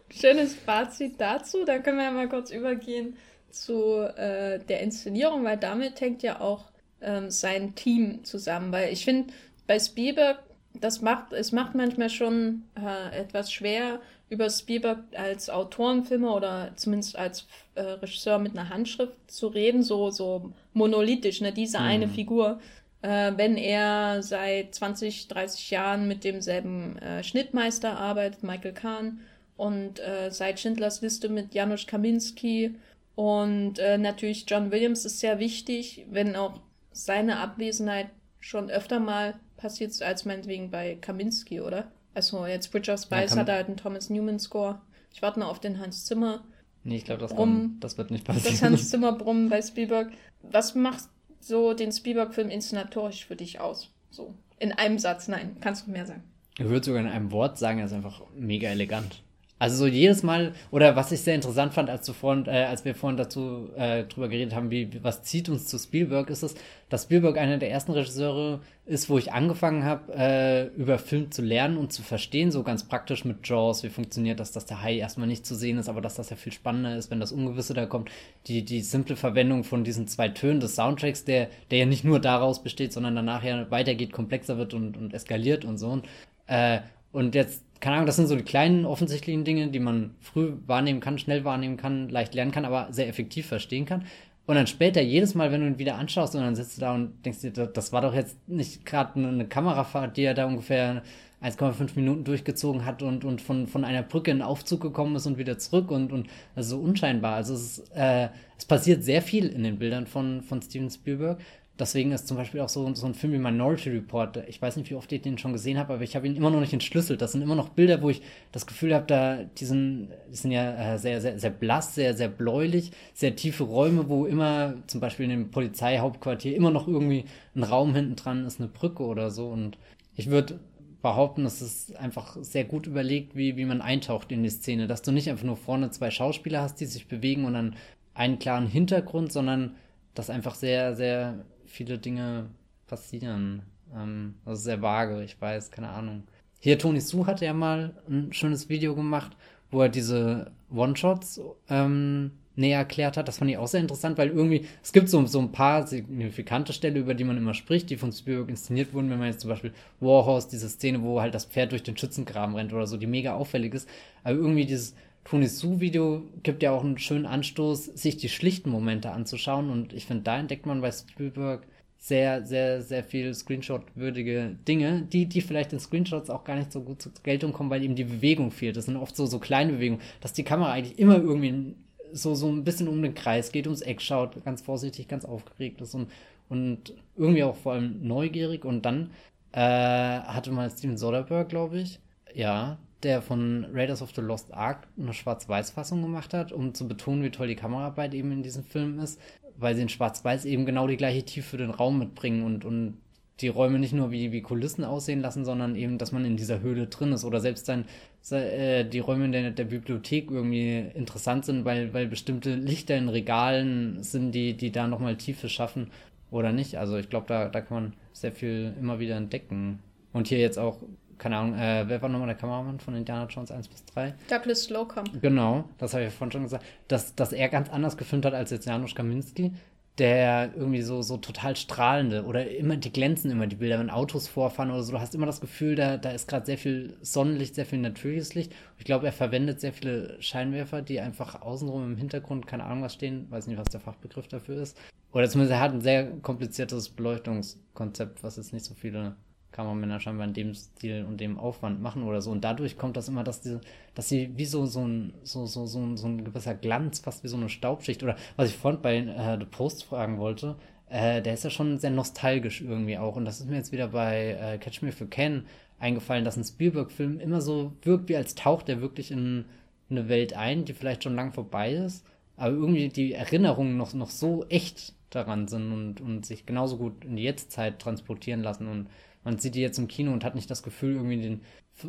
[0.10, 1.64] Schönes Fazit dazu.
[1.66, 3.16] Dann können wir ja mal kurz übergehen
[3.52, 6.66] zu äh, der Inszenierung, weil damit hängt ja auch
[7.02, 8.72] ähm, sein Team zusammen.
[8.72, 9.34] Weil ich finde,
[9.68, 10.40] bei Spielberg,
[10.74, 17.18] das macht, es macht manchmal schon äh, etwas schwer, über Spielberg als Autorenfilmer oder zumindest
[17.18, 21.86] als äh, Regisseur mit einer Handschrift zu reden, so, so monolithisch, ne, diese mhm.
[21.86, 22.60] eine Figur.
[23.02, 29.20] Äh, wenn er seit 20, 30 Jahren mit demselben äh, Schnittmeister arbeitet, Michael Kahn,
[29.58, 32.76] und äh, seit Schindlers Liste mit Janusz Kaminski
[33.20, 36.62] und äh, natürlich John Williams ist sehr wichtig, wenn auch
[36.94, 38.08] seine Abwesenheit
[38.40, 41.92] schon öfter mal passiert ist, als meinetwegen bei Kaminski, oder?
[42.14, 44.80] Also jetzt Bridge of Spice ja, hat halt einen Thomas Newman Score.
[45.14, 46.46] Ich warte noch auf den Hans Zimmer.
[46.86, 47.36] Nee, ich glaube, das,
[47.82, 48.54] das wird nicht passieren.
[48.54, 50.14] Das Hans Zimmer Brummen bei Spielberg.
[50.42, 51.04] Was macht
[51.42, 53.92] so den Spielberg-Film inszenatorisch für dich aus?
[54.12, 56.24] So, in einem Satz, nein, kannst du mehr sagen.
[56.58, 59.24] Ich würde sogar in einem Wort sagen, er ist einfach mega elegant.
[59.60, 62.86] Also so jedes Mal, oder was ich sehr interessant fand, als, du vorhin, äh, als
[62.86, 66.56] wir vorhin dazu äh, drüber geredet haben, wie, was zieht uns zu Spielberg, ist es,
[66.88, 71.42] dass Spielberg einer der ersten Regisseure ist, wo ich angefangen habe, äh, über Film zu
[71.42, 74.98] lernen und zu verstehen, so ganz praktisch mit Jaws, wie funktioniert das, dass der Hai
[74.98, 77.74] erstmal nicht zu sehen ist, aber dass das ja viel spannender ist, wenn das Ungewisse
[77.74, 78.10] da kommt.
[78.48, 82.22] Die, die simple Verwendung von diesen zwei Tönen des Soundtracks, der, der ja nicht nur
[82.22, 85.90] daraus besteht, sondern danach ja weitergeht, komplexer wird und, und eskaliert und so.
[85.90, 86.06] Und,
[86.48, 86.80] äh,
[87.12, 91.00] und jetzt keine Ahnung, das sind so die kleinen offensichtlichen Dinge, die man früh wahrnehmen
[91.00, 94.06] kann, schnell wahrnehmen kann, leicht lernen kann, aber sehr effektiv verstehen kann.
[94.46, 96.96] Und dann später, jedes Mal, wenn du ihn wieder anschaust und dann sitzt du da
[96.96, 101.04] und denkst dir, das war doch jetzt nicht gerade eine Kamerafahrt, die er da ungefähr
[101.42, 105.38] 1,5 Minuten durchgezogen hat und, und von, von einer Brücke in Aufzug gekommen ist und
[105.38, 107.36] wieder zurück und, und also so unscheinbar.
[107.36, 111.40] Also es, ist, äh, es passiert sehr viel in den Bildern von, von Steven Spielberg
[111.80, 114.90] Deswegen ist zum Beispiel auch so, so ein Film wie Minority Report, ich weiß nicht,
[114.90, 117.22] wie oft ich den schon gesehen habe, aber ich habe ihn immer noch nicht entschlüsselt.
[117.22, 118.22] Das sind immer noch Bilder, wo ich
[118.52, 122.14] das Gefühl habe, da, die sind, die sind ja äh, sehr, sehr, sehr blass, sehr,
[122.16, 127.24] sehr bläulich, sehr tiefe Räume, wo immer, zum Beispiel in dem Polizeihauptquartier, immer noch irgendwie
[127.56, 129.48] ein Raum hinten dran ist, eine Brücke oder so.
[129.48, 129.78] Und
[130.18, 130.60] ich würde
[131.02, 134.88] behaupten, es ist einfach sehr gut überlegt, wie, wie man eintaucht in die Szene.
[134.88, 137.78] Dass du nicht einfach nur vorne zwei Schauspieler hast, die sich bewegen und dann
[138.14, 139.78] einen klaren Hintergrund, sondern
[140.14, 142.50] dass einfach sehr, sehr viele Dinge
[142.88, 143.64] passieren.
[143.96, 146.24] Ähm, also sehr vage, ich weiß, keine Ahnung.
[146.60, 149.36] Hier, Tony Su hatte ja mal ein schönes Video gemacht,
[149.72, 153.28] wo er diese One-Shots ähm, näher erklärt hat.
[153.28, 156.74] Das fand ich auch sehr interessant, weil irgendwie, es gibt so, so ein paar signifikante
[156.74, 159.50] Stellen, über die man immer spricht, die von Spielberg inszeniert wurden, wenn man jetzt zum
[159.50, 163.08] Beispiel Warhorse, diese Szene, wo halt das Pferd durch den Schützengraben rennt oder so, die
[163.08, 163.90] mega auffällig ist.
[164.24, 164.94] Aber irgendwie dieses
[165.30, 169.70] Tony Su-Video gibt ja auch einen schönen Anstoß, sich die schlichten Momente anzuschauen.
[169.70, 171.68] Und ich finde, da entdeckt man bei Spielberg
[171.98, 176.82] sehr, sehr, sehr viel Screenshot-würdige Dinge, die, die vielleicht in Screenshots auch gar nicht so
[176.82, 178.78] gut zur Geltung kommen, weil eben die Bewegung fehlt.
[178.78, 181.76] Das sind oft so, so kleine Bewegungen, dass die Kamera eigentlich immer irgendwie
[182.12, 185.82] so, so ein bisschen um den Kreis geht, ums Eck schaut, ganz vorsichtig, ganz aufgeregt
[185.82, 186.10] ist und,
[186.48, 189.12] und irgendwie auch vor allem neugierig und dann
[189.52, 192.00] Äh, hatte mal Steven Soderbergh, glaube ich.
[192.36, 197.24] Ja, der von Raiders of the Lost Ark eine Schwarz-Weiß-Fassung gemacht hat, um zu betonen,
[197.24, 199.20] wie toll die Kameraarbeit eben in diesem Film ist,
[199.58, 202.98] weil sie in Schwarz-Weiß eben genau die gleiche Tiefe für den Raum mitbringen und, und
[203.42, 206.60] die Räume nicht nur wie, wie Kulissen aussehen lassen, sondern eben, dass man in dieser
[206.60, 207.86] Höhle drin ist oder selbst dann
[208.32, 213.10] äh, die Räume in der, der Bibliothek irgendwie interessant sind, weil, weil bestimmte Lichter in
[213.10, 215.92] Regalen sind, die, die da nochmal Tiefe schaffen
[216.32, 216.78] oder nicht.
[216.78, 219.80] Also ich glaube, da, da kann man sehr viel immer wieder entdecken.
[220.12, 220.80] Und hier jetzt auch,
[221.20, 224.16] keine Ahnung, äh, wer war nochmal der Kameramann von Indiana Jones 1 bis 3?
[224.30, 225.04] Douglas Slocum.
[225.22, 228.50] Genau, das habe ich vorhin schon gesagt, dass, dass er ganz anders gefilmt hat als
[228.52, 229.52] jetzt Janusz Kaminski
[230.00, 234.30] der irgendwie so, so total strahlende oder immer, die glänzen immer die Bilder, wenn Autos
[234.30, 234.94] vorfahren oder so.
[234.94, 238.34] Du hast immer das Gefühl, da, da ist gerade sehr viel Sonnenlicht, sehr viel natürliches
[238.34, 238.54] Licht.
[238.78, 242.94] Ich glaube, er verwendet sehr viele Scheinwerfer, die einfach außenrum im Hintergrund, keine Ahnung was
[242.94, 244.78] stehen, weiß nicht, was der Fachbegriff dafür ist.
[245.12, 249.18] Oder zumindest er hat ein sehr kompliziertes Beleuchtungskonzept, was jetzt nicht so viele
[249.52, 252.32] Kameramänner scheinbar in dem Stil und dem Aufwand machen oder so.
[252.32, 253.58] Und dadurch kommt das immer, dass, die,
[253.96, 257.24] dass sie wie so, so, ein, so, so, so, ein, so ein gewisser Glanz, fast
[257.24, 258.04] wie so eine Staubschicht.
[258.04, 260.56] Oder was ich vorhin bei äh, The Post fragen wollte,
[260.90, 263.16] äh, der ist ja schon sehr nostalgisch irgendwie auch.
[263.16, 265.46] Und das ist mir jetzt wieder bei äh, Catch Me If You Can
[265.80, 269.46] eingefallen, dass ein Spielberg-Film immer so wirkt, wie als taucht er wirklich in
[269.90, 272.06] eine Welt ein, die vielleicht schon lang vorbei ist,
[272.38, 277.04] aber irgendwie die Erinnerungen noch, noch so echt daran sind und, und sich genauso gut
[277.04, 278.88] in die Jetztzeit transportieren lassen und
[279.24, 281.42] man sieht die jetzt im Kino und hat nicht das Gefühl, irgendwie den,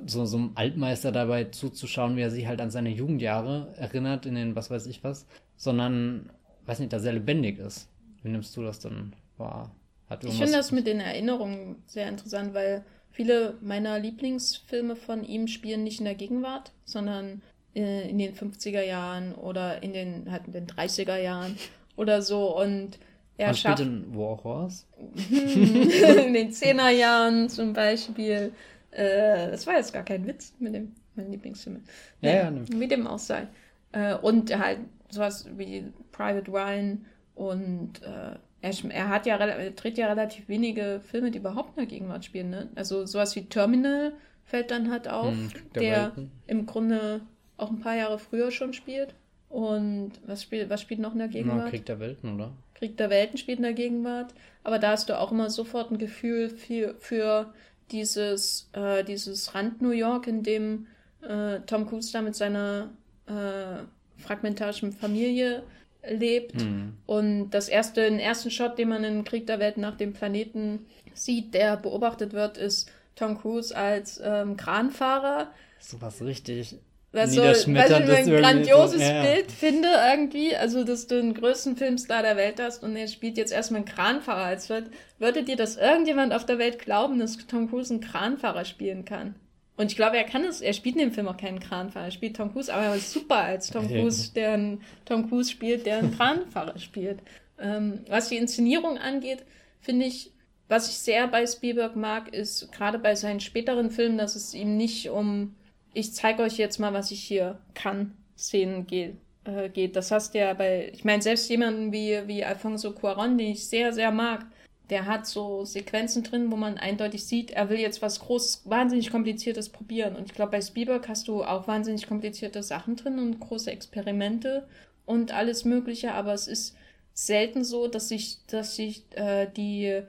[0.07, 4.35] so, so einem Altmeister dabei zuzuschauen, wie er sich halt an seine Jugendjahre erinnert, in
[4.35, 5.26] den was weiß ich was,
[5.57, 6.31] sondern,
[6.66, 7.89] weiß nicht, da sehr lebendig ist.
[8.22, 9.74] Wie nimmst du das dann wahr?
[10.22, 15.85] ich finde das mit den Erinnerungen sehr interessant, weil viele meiner Lieblingsfilme von ihm spielen
[15.85, 17.43] nicht in der Gegenwart, sondern
[17.74, 21.57] äh, in den 50er Jahren oder in den, halt in den 30er Jahren
[21.97, 22.57] oder so.
[22.61, 22.99] Und
[23.41, 23.80] er Was schafft.
[23.80, 24.84] in Warhorse?
[25.30, 28.53] in den Zehnerjahren zum Beispiel.
[28.91, 31.82] Äh, das war jetzt gar kein Witz mit dem mein Lieblingsfilm.
[32.20, 32.64] Ja, ja, ne.
[32.68, 33.49] Wie dem auch sei.
[33.93, 39.97] Äh, und halt sowas wie Private Ryan und äh, er, er, hat ja er dreht
[39.97, 42.51] ja relativ wenige Filme, die überhaupt in der Gegenwart spielen.
[42.51, 42.68] Ne?
[42.74, 44.12] Also sowas wie Terminal
[44.45, 46.12] fällt dann halt auf, hm, der, der
[46.47, 47.22] im Grunde
[47.57, 49.14] auch ein paar Jahre früher schon spielt.
[49.49, 51.59] Und was spielt, was spielt noch in der Gegenwart?
[51.64, 52.53] Na, Krieg der Welten, oder?
[52.81, 54.35] Krieg der Welten spielt in der Gegenwart.
[54.64, 57.53] Aber da hast du auch immer sofort ein Gefühl für, für
[57.91, 60.87] dieses, äh, dieses Rand New York, in dem
[61.22, 62.91] äh, Tom Cruise da mit seiner
[63.26, 63.85] äh,
[64.20, 65.62] fragmentarischen Familie
[66.09, 66.57] lebt.
[66.57, 66.95] Mhm.
[67.07, 70.87] Und das erste, den ersten Shot, den man in Krieg der Welten nach dem Planeten
[71.14, 75.53] sieht, der beobachtet wird, ist Tom Cruise als ähm, Kranfahrer.
[75.78, 76.78] So was richtig
[77.13, 79.23] was so, was ich ein grandioses so, ja.
[79.23, 83.37] Bild finde irgendwie, also dass du den größten Filmstar der Welt hast und er spielt
[83.37, 84.45] jetzt erstmal einen Kranfahrer.
[84.45, 88.65] Als wird, würde dir das irgendjemand auf der Welt glauben, dass Tom Cruise einen Kranfahrer
[88.65, 89.35] spielen kann?
[89.77, 92.11] Und ich glaube, er kann es, er spielt in dem Film auch keinen Kranfahrer, er
[92.13, 95.87] spielt Tom Cruise, aber er ist super als Tom Cruise, der einen Tom Cruise spielt,
[95.87, 97.21] der einen Kranfahrer spielt.
[97.59, 99.45] Ähm, was die Inszenierung angeht,
[99.81, 100.33] finde ich,
[100.69, 104.77] was ich sehr bei Spielberg mag, ist gerade bei seinen späteren Filmen, dass es ihm
[104.77, 105.57] nicht um
[105.93, 109.16] ich zeige euch jetzt mal, was ich hier kann, Szenen geht.
[109.45, 109.97] Äh, geht.
[109.97, 113.66] Das hast du ja bei, ich meine, selbst jemanden wie, wie Alfonso Cuaron, den ich
[113.66, 114.45] sehr, sehr mag,
[114.91, 119.11] der hat so Sequenzen drin, wo man eindeutig sieht, er will jetzt was groß, wahnsinnig
[119.11, 120.16] kompliziertes probieren.
[120.16, 124.66] Und ich glaube, bei Spielberg hast du auch wahnsinnig komplizierte Sachen drin und große Experimente
[125.07, 126.76] und alles Mögliche, aber es ist
[127.14, 130.03] selten so, dass sich, dass sich äh, die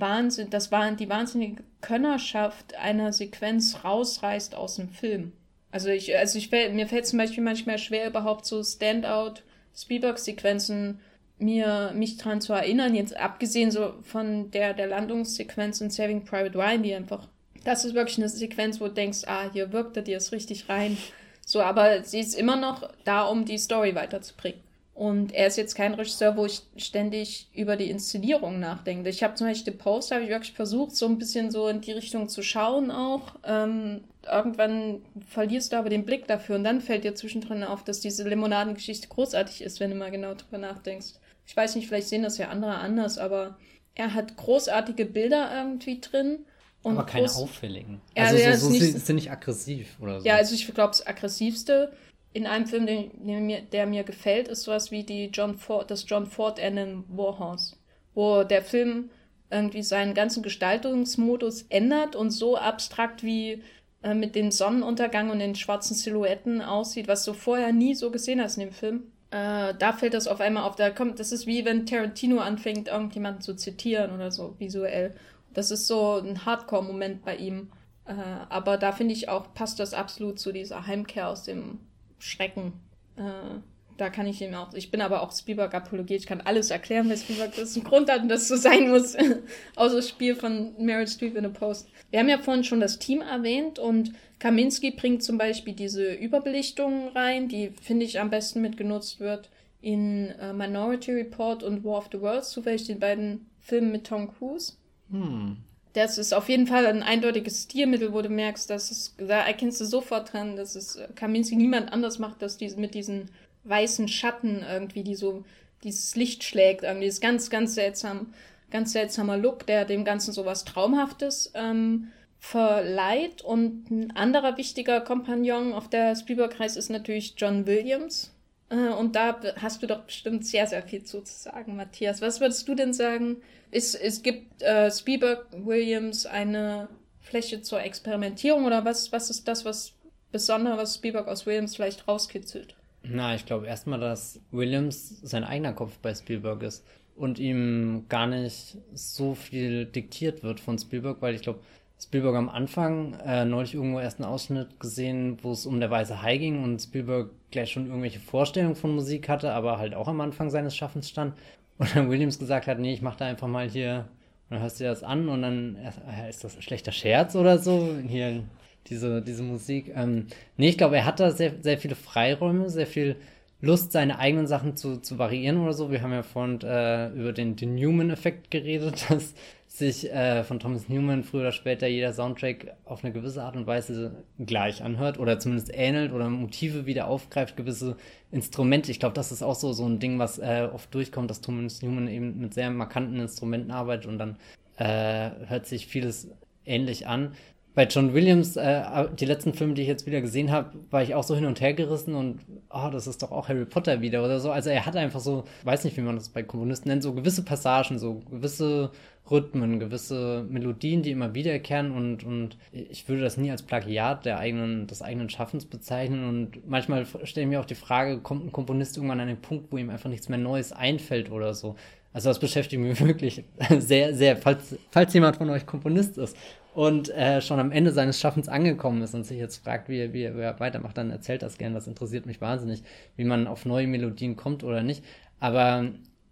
[0.00, 5.32] Wahnsinn, das war die wahnsinnige Könnerschaft einer Sequenz rausreißt aus dem Film.
[5.70, 9.40] Also ich, also ich mir fällt zum Beispiel manchmal schwer, überhaupt so Standout
[9.74, 11.00] Spielberg-Sequenzen
[11.38, 16.56] mir mich dran zu erinnern, jetzt abgesehen so von der, der Landungssequenz in Saving Private
[16.56, 17.26] Ryan, die einfach,
[17.64, 20.68] das ist wirklich eine Sequenz, wo du denkst, ah, hier wirkt er dir es richtig
[20.68, 20.96] rein.
[21.44, 24.60] So, aber sie ist immer noch da, um die Story weiterzubringen.
[24.94, 29.08] Und er ist jetzt kein Regisseur, wo ich ständig über die Inszenierung nachdenke.
[29.08, 31.80] Ich habe zum Beispiel The Post, habe ich wirklich versucht, so ein bisschen so in
[31.80, 33.36] die Richtung zu schauen auch.
[33.42, 38.00] Ähm, irgendwann verlierst du aber den Blick dafür und dann fällt dir zwischendrin auf, dass
[38.00, 41.14] diese Limonadengeschichte großartig ist, wenn du mal genau drüber nachdenkst.
[41.46, 43.56] Ich weiß nicht, vielleicht sehen das ja andere anders, aber
[43.94, 46.44] er hat großartige Bilder irgendwie drin.
[46.82, 48.00] Und aber keine auffälligen.
[48.14, 50.26] Also ja, so, so, nicht, sind nicht aggressiv oder so.
[50.26, 51.92] Ja, also ich glaube, das aggressivste
[52.32, 55.90] in einem Film, den, der, mir, der mir gefällt, ist sowas wie die John Ford,
[55.90, 57.76] das John Ford Ende Warhorse,
[58.14, 59.10] wo der Film
[59.50, 63.62] irgendwie seinen ganzen Gestaltungsmodus ändert und so abstrakt wie
[64.02, 68.40] äh, mit dem Sonnenuntergang und den schwarzen Silhouetten aussieht, was du vorher nie so gesehen
[68.40, 69.12] hast in dem Film.
[69.30, 70.76] Äh, da fällt das auf einmal auf.
[70.76, 75.14] Da kommt, das ist wie wenn Tarantino anfängt, irgendjemanden zu zitieren oder so visuell.
[75.52, 77.70] Das ist so ein Hardcore-Moment bei ihm.
[78.06, 78.14] Äh,
[78.48, 81.80] aber da finde ich auch, passt das absolut zu dieser Heimkehr aus dem
[82.22, 82.72] Schrecken.
[83.16, 83.58] Äh,
[83.96, 87.18] da kann ich ihm auch, ich bin aber auch Spielberg-Apologet, ich kann alles erklären, weil
[87.18, 89.16] Spielberg das einen Grund hat und das so sein muss.
[89.76, 91.88] Außer das Spiel von Meryl Streep in a Post.
[92.10, 97.08] Wir haben ja vorhin schon das Team erwähnt und Kaminski bringt zum Beispiel diese Überbelichtung
[97.08, 99.50] rein, die finde ich am besten mitgenutzt wird
[99.80, 104.32] in äh, Minority Report und War of the Worlds, zufällig den beiden Filmen mit Tom
[104.32, 104.74] Cruise.
[105.10, 105.58] Hm.
[105.94, 109.80] Das ist auf jeden Fall ein eindeutiges Stilmittel, wo du merkst, dass es, da erkennst
[109.80, 113.30] du sofort dran, dass es äh, Kaminski niemand anders macht, dass diese mit diesen
[113.64, 115.44] weißen Schatten irgendwie, die so
[115.84, 118.32] dieses Licht schlägt, irgendwie ist ganz, ganz seltsam,
[118.70, 122.08] ganz seltsamer Look, der dem Ganzen so was Traumhaftes ähm,
[122.38, 123.42] verleiht.
[123.42, 128.32] Und ein anderer wichtiger Kompagnon auf der Spielberg-Kreis ist natürlich John Williams.
[128.70, 132.22] Äh, und da hast du doch bestimmt sehr, sehr viel zu sagen, Matthias.
[132.22, 133.36] Was würdest du denn sagen?
[133.72, 136.88] Es, es gibt äh, Spielberg Williams eine
[137.20, 139.94] Fläche zur Experimentierung oder was, was ist das, was
[140.30, 142.76] besonders was Spielberg aus Williams vielleicht rauskitzelt?
[143.02, 146.84] Na, ich glaube erstmal, dass Williams sein eigener Kopf bei Spielberg ist
[147.16, 151.60] und ihm gar nicht so viel diktiert wird von Spielberg, weil ich glaube,
[152.00, 156.20] Spielberg am Anfang äh, neulich irgendwo erst einen Ausschnitt gesehen, wo es um der weiße
[156.20, 160.20] Hai ging und Spielberg gleich schon irgendwelche Vorstellungen von Musik hatte, aber halt auch am
[160.20, 161.34] Anfang seines Schaffens stand.
[161.82, 164.04] Und dann Williams gesagt hat, nee, ich mach da einfach mal hier,
[164.48, 167.34] und dann hörst du dir das an und dann äh, ist das ein schlechter Scherz
[167.34, 167.96] oder so.
[168.06, 168.44] Hier
[168.86, 169.90] diese, diese Musik.
[169.92, 173.16] Ähm, nee, ich glaube, er hat da sehr, sehr viele Freiräume, sehr viel
[173.60, 175.90] Lust, seine eigenen Sachen zu, zu variieren oder so.
[175.90, 179.34] Wir haben ja vorhin äh, über den, den Newman-Effekt geredet, dass
[179.78, 183.66] sich äh, von Thomas Newman früher oder später jeder Soundtrack auf eine gewisse Art und
[183.66, 187.96] Weise gleich anhört oder zumindest ähnelt oder Motive wieder aufgreift, gewisse
[188.30, 188.90] Instrumente.
[188.90, 191.80] Ich glaube, das ist auch so, so ein Ding, was äh, oft durchkommt, dass Thomas
[191.80, 194.36] Newman eben mit sehr markanten Instrumenten arbeitet und dann
[194.76, 196.28] äh, hört sich vieles
[196.66, 197.32] ähnlich an
[197.74, 198.82] bei John Williams, äh,
[199.18, 201.60] die letzten Filme, die ich jetzt wieder gesehen habe, war ich auch so hin und
[201.60, 204.50] her gerissen und oh, das ist doch auch Harry Potter wieder oder so.
[204.50, 207.44] Also er hat einfach so, weiß nicht, wie man das bei Komponisten nennt, so gewisse
[207.44, 208.90] Passagen, so gewisse
[209.30, 214.38] Rhythmen, gewisse Melodien, die immer wiederkehren und, und ich würde das nie als Plagiat der
[214.38, 218.52] eigenen, des eigenen Schaffens bezeichnen und manchmal stelle ich mir auch die Frage, kommt ein
[218.52, 221.76] Komponist irgendwann an einen Punkt, wo ihm einfach nichts mehr Neues einfällt oder so.
[222.12, 223.44] Also das beschäftigt mich wirklich
[223.78, 226.36] sehr, sehr, falls, falls jemand von euch Komponist ist
[226.74, 230.12] und äh, schon am Ende seines Schaffens angekommen ist und sich jetzt fragt, wie, er,
[230.12, 231.74] wie er weitermacht, dann erzählt das gerne.
[231.74, 232.82] Das interessiert mich wahnsinnig,
[233.16, 235.04] wie man auf neue Melodien kommt oder nicht.
[235.38, 235.86] Aber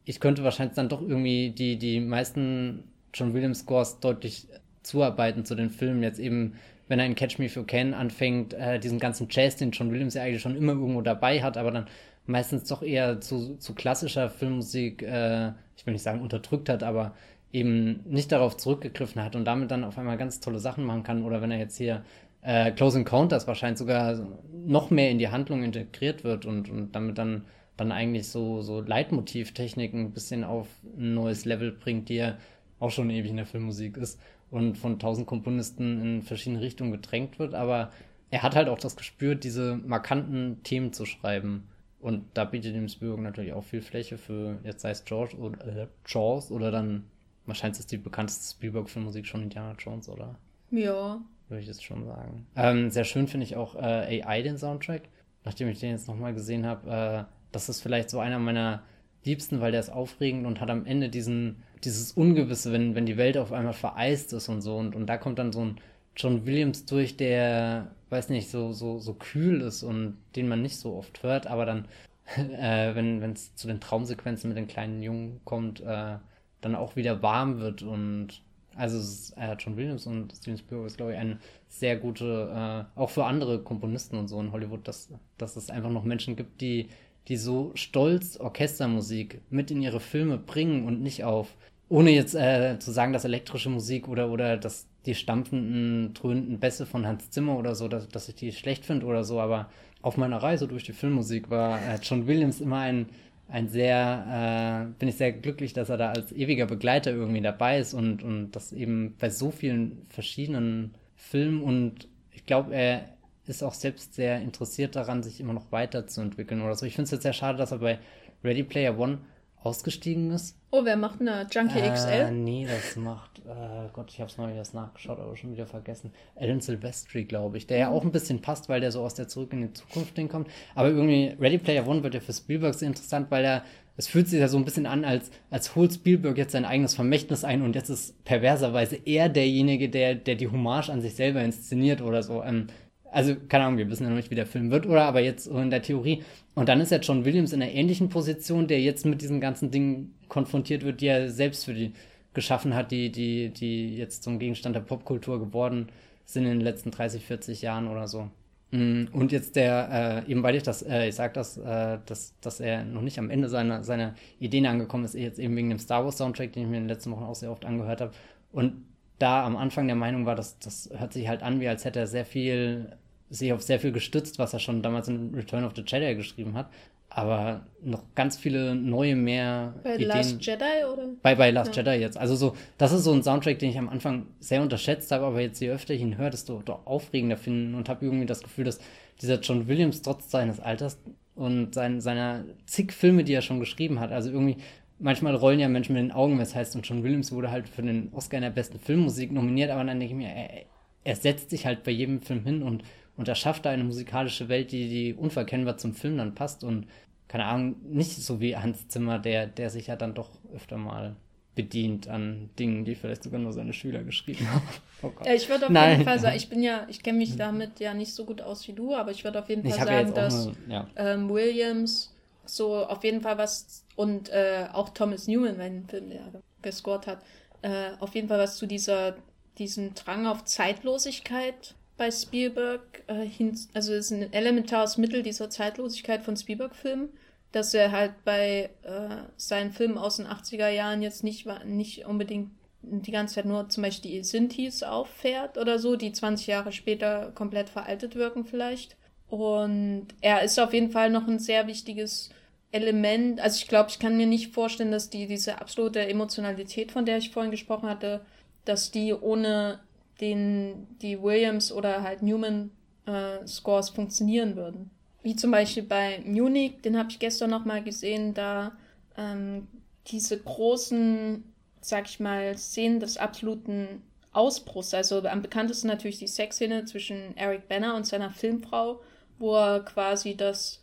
[0.04, 4.46] ich könnte wahrscheinlich dann doch irgendwie die, die meisten John Williams Scores deutlich
[4.82, 6.02] zuarbeiten zu den Filmen.
[6.02, 6.54] Jetzt eben,
[6.88, 9.90] wenn er in Catch Me If You Can anfängt, äh, diesen ganzen Jazz, den John
[9.90, 11.86] Williams ja eigentlich schon immer irgendwo dabei hat, aber dann
[12.26, 17.14] meistens doch eher zu, zu klassischer Filmmusik, äh, ich will nicht sagen unterdrückt hat, aber
[17.52, 21.24] eben nicht darauf zurückgegriffen hat und damit dann auf einmal ganz tolle Sachen machen kann.
[21.24, 22.04] Oder wenn er jetzt hier
[22.42, 27.18] äh, Close Encounters wahrscheinlich sogar noch mehr in die Handlung integriert wird und, und damit
[27.18, 27.44] dann,
[27.76, 32.36] dann eigentlich so, so Leitmotivtechniken ein bisschen auf ein neues Level bringt, die ja
[32.78, 34.20] auch schon ewig in der Filmmusik ist
[34.50, 37.54] und von tausend Komponisten in verschiedene Richtungen gedrängt wird.
[37.54, 37.90] Aber
[38.30, 41.68] er hat halt auch das Gespür, diese markanten Themen zu schreiben.
[42.00, 45.66] Und da bietet dem Spielberg natürlich auch viel Fläche für, jetzt sei es George oder
[45.66, 47.04] äh, Jaws oder dann
[47.50, 50.36] Wahrscheinlich ist die bekannteste Spielberg-Filmmusik schon Indiana Jones, oder?
[50.70, 51.20] Ja.
[51.48, 52.46] Würde ich jetzt schon sagen.
[52.54, 55.02] Ähm, sehr schön finde ich auch äh, AI, den Soundtrack.
[55.44, 58.84] Nachdem ich den jetzt nochmal gesehen habe, äh, das ist vielleicht so einer meiner
[59.24, 63.16] liebsten, weil der ist aufregend und hat am Ende diesen, dieses Ungewisse, wenn, wenn die
[63.16, 64.76] Welt auf einmal vereist ist und so.
[64.76, 65.80] Und, und da kommt dann so ein
[66.14, 70.78] John Williams durch, der, weiß nicht, so, so, so kühl ist und den man nicht
[70.78, 71.88] so oft hört, aber dann,
[72.36, 76.18] äh, wenn es zu den Traumsequenzen mit den kleinen Jungen kommt, äh,
[76.60, 78.42] dann auch wieder warm wird und
[78.76, 78.98] also
[79.36, 81.38] äh, John Williams und Steven Spielberg ist, glaube ich, eine
[81.68, 85.90] sehr gute, äh, auch für andere Komponisten und so in Hollywood, dass, dass es einfach
[85.90, 86.88] noch Menschen gibt, die,
[87.28, 91.56] die so stolz Orchestermusik mit in ihre Filme bringen und nicht auf,
[91.88, 96.86] ohne jetzt äh, zu sagen, dass elektrische Musik oder, oder dass die stampfenden, dröhnenden Bässe
[96.86, 99.68] von Hans Zimmer oder so, dass, dass ich die schlecht finde oder so, aber
[100.02, 103.06] auf meiner Reise durch die Filmmusik war äh, John Williams immer ein
[103.50, 107.78] ein sehr, äh, bin ich sehr glücklich, dass er da als ewiger Begleiter irgendwie dabei
[107.78, 113.16] ist und, und das eben bei so vielen verschiedenen Filmen und ich glaube, er
[113.46, 116.86] ist auch selbst sehr interessiert daran, sich immer noch weiterzuentwickeln oder so.
[116.86, 117.98] Ich finde es jetzt sehr schade, dass er bei
[118.44, 119.18] Ready Player One
[119.62, 120.56] ausgestiegen ist.
[120.72, 122.30] Oh, wer macht eine Junkie äh, XL?
[122.30, 126.12] Nee, das macht, äh, Gott, ich habe es mal wieder nachgeschaut, aber schon wieder vergessen.
[126.36, 129.26] Alan Silvestri, glaube ich, der ja auch ein bisschen passt, weil der so aus der
[129.26, 130.48] Zurück in die Zukunft kommt.
[130.76, 133.64] Aber irgendwie, Ready Player One wird ja für Spielberg sehr interessant, weil er
[133.96, 136.94] es fühlt sich ja so ein bisschen an, als, als holt Spielberg jetzt sein eigenes
[136.94, 141.42] Vermächtnis ein und jetzt ist perverserweise er derjenige, der, der die Hommage an sich selber
[141.42, 142.42] inszeniert oder so.
[142.42, 142.68] Ähm,
[143.12, 145.04] also, keine Ahnung, wir wissen ja noch nicht, wie der Film wird, oder?
[145.04, 146.22] Aber jetzt so in der Theorie.
[146.54, 149.70] Und dann ist ja John Williams in einer ähnlichen Position, der jetzt mit diesen ganzen
[149.70, 151.92] Dingen konfrontiert wird, die er selbst für die
[152.34, 155.88] geschaffen hat, die, die, die jetzt zum Gegenstand der Popkultur geworden
[156.24, 158.30] sind in den letzten 30, 40 Jahren oder so.
[158.70, 162.34] Mm, und jetzt der, äh, eben weil ich das, äh, ich sag das, äh, dass,
[162.40, 165.80] dass er noch nicht am Ende seiner, seiner Ideen angekommen ist, jetzt eben wegen dem
[165.80, 168.12] Star Wars Soundtrack, den ich mir in den letzten Wochen auch sehr oft angehört habe.
[168.52, 168.84] Und
[169.20, 172.00] da am Anfang der Meinung war, dass das hört sich halt an, wie als hätte
[172.00, 172.96] er sehr viel,
[173.28, 176.54] sich auf sehr viel gestützt, was er schon damals in Return of the Jedi geschrieben
[176.54, 176.70] hat
[177.10, 180.08] aber noch ganz viele neue mehr bei Ideen.
[180.08, 181.08] Last Jedi oder?
[181.22, 181.82] Bei, bei Last ja.
[181.82, 182.16] Jedi jetzt.
[182.16, 185.40] Also so, das ist so ein Soundtrack, den ich am Anfang sehr unterschätzt habe, aber
[185.40, 188.64] jetzt je öfter ich ihn höre, desto, desto aufregender finde und habe irgendwie das Gefühl,
[188.64, 188.78] dass
[189.20, 190.98] dieser John Williams trotz seines Alters
[191.34, 194.58] und sein, seiner zig Filme, die er schon geschrieben hat, also irgendwie
[195.00, 197.82] manchmal rollen ja Menschen mit den Augen, was heißt, und John Williams wurde halt für
[197.82, 200.66] den Oscar in der besten Filmmusik nominiert, aber dann denke ich mir, er,
[201.02, 202.84] er setzt sich halt bei jedem Film hin und
[203.20, 206.86] und erschafft da eine musikalische Welt, die, die unverkennbar zum Film dann passt und
[207.28, 211.16] keine Ahnung, nicht so wie Hans Zimmer, der, der sich ja dann doch öfter mal
[211.54, 214.62] bedient an Dingen, die vielleicht sogar nur seine Schüler geschrieben haben.
[215.02, 215.92] Oh ich würde auf Nein.
[215.92, 218.68] jeden Fall sagen, ich bin ja, ich kenne mich damit ja nicht so gut aus
[218.68, 220.86] wie du, aber ich würde auf jeden Fall sagen, dass eine, ja.
[220.94, 222.14] ähm, Williams
[222.56, 227.22] so auf jeden Fall was und äh, auch Thomas Newman, wenn Film der gescored hat,
[227.62, 229.16] äh, auf jeden Fall was zu dieser
[229.58, 235.50] diesem Drang auf Zeitlosigkeit bei Spielberg äh, hin, also es ist ein elementares Mittel dieser
[235.50, 237.10] Zeitlosigkeit von Spielberg-Filmen,
[237.52, 242.52] dass er halt bei äh, seinen Filmen aus den 80er Jahren jetzt nicht, nicht unbedingt
[242.82, 247.30] die ganze Zeit nur zum Beispiel die Sintis auffährt oder so, die 20 Jahre später
[247.34, 248.96] komplett veraltet wirken vielleicht.
[249.28, 252.30] Und er ist auf jeden Fall noch ein sehr wichtiges
[252.72, 253.40] Element.
[253.40, 257.18] Also ich glaube, ich kann mir nicht vorstellen, dass die diese absolute Emotionalität, von der
[257.18, 258.20] ich vorhin gesprochen hatte,
[258.64, 259.80] dass die ohne
[260.20, 262.70] den die Williams oder halt Newman
[263.06, 264.90] äh, Scores funktionieren würden.
[265.22, 268.72] Wie zum Beispiel bei Munich, den habe ich gestern noch mal gesehen, da
[269.16, 269.68] ähm,
[270.06, 271.44] diese großen,
[271.80, 274.02] sag ich mal, Szenen des absoluten
[274.32, 274.94] Ausbruchs.
[274.94, 279.00] Also am bekanntesten natürlich die Sexszene zwischen Eric Banner und seiner Filmfrau,
[279.38, 280.79] wo er quasi das,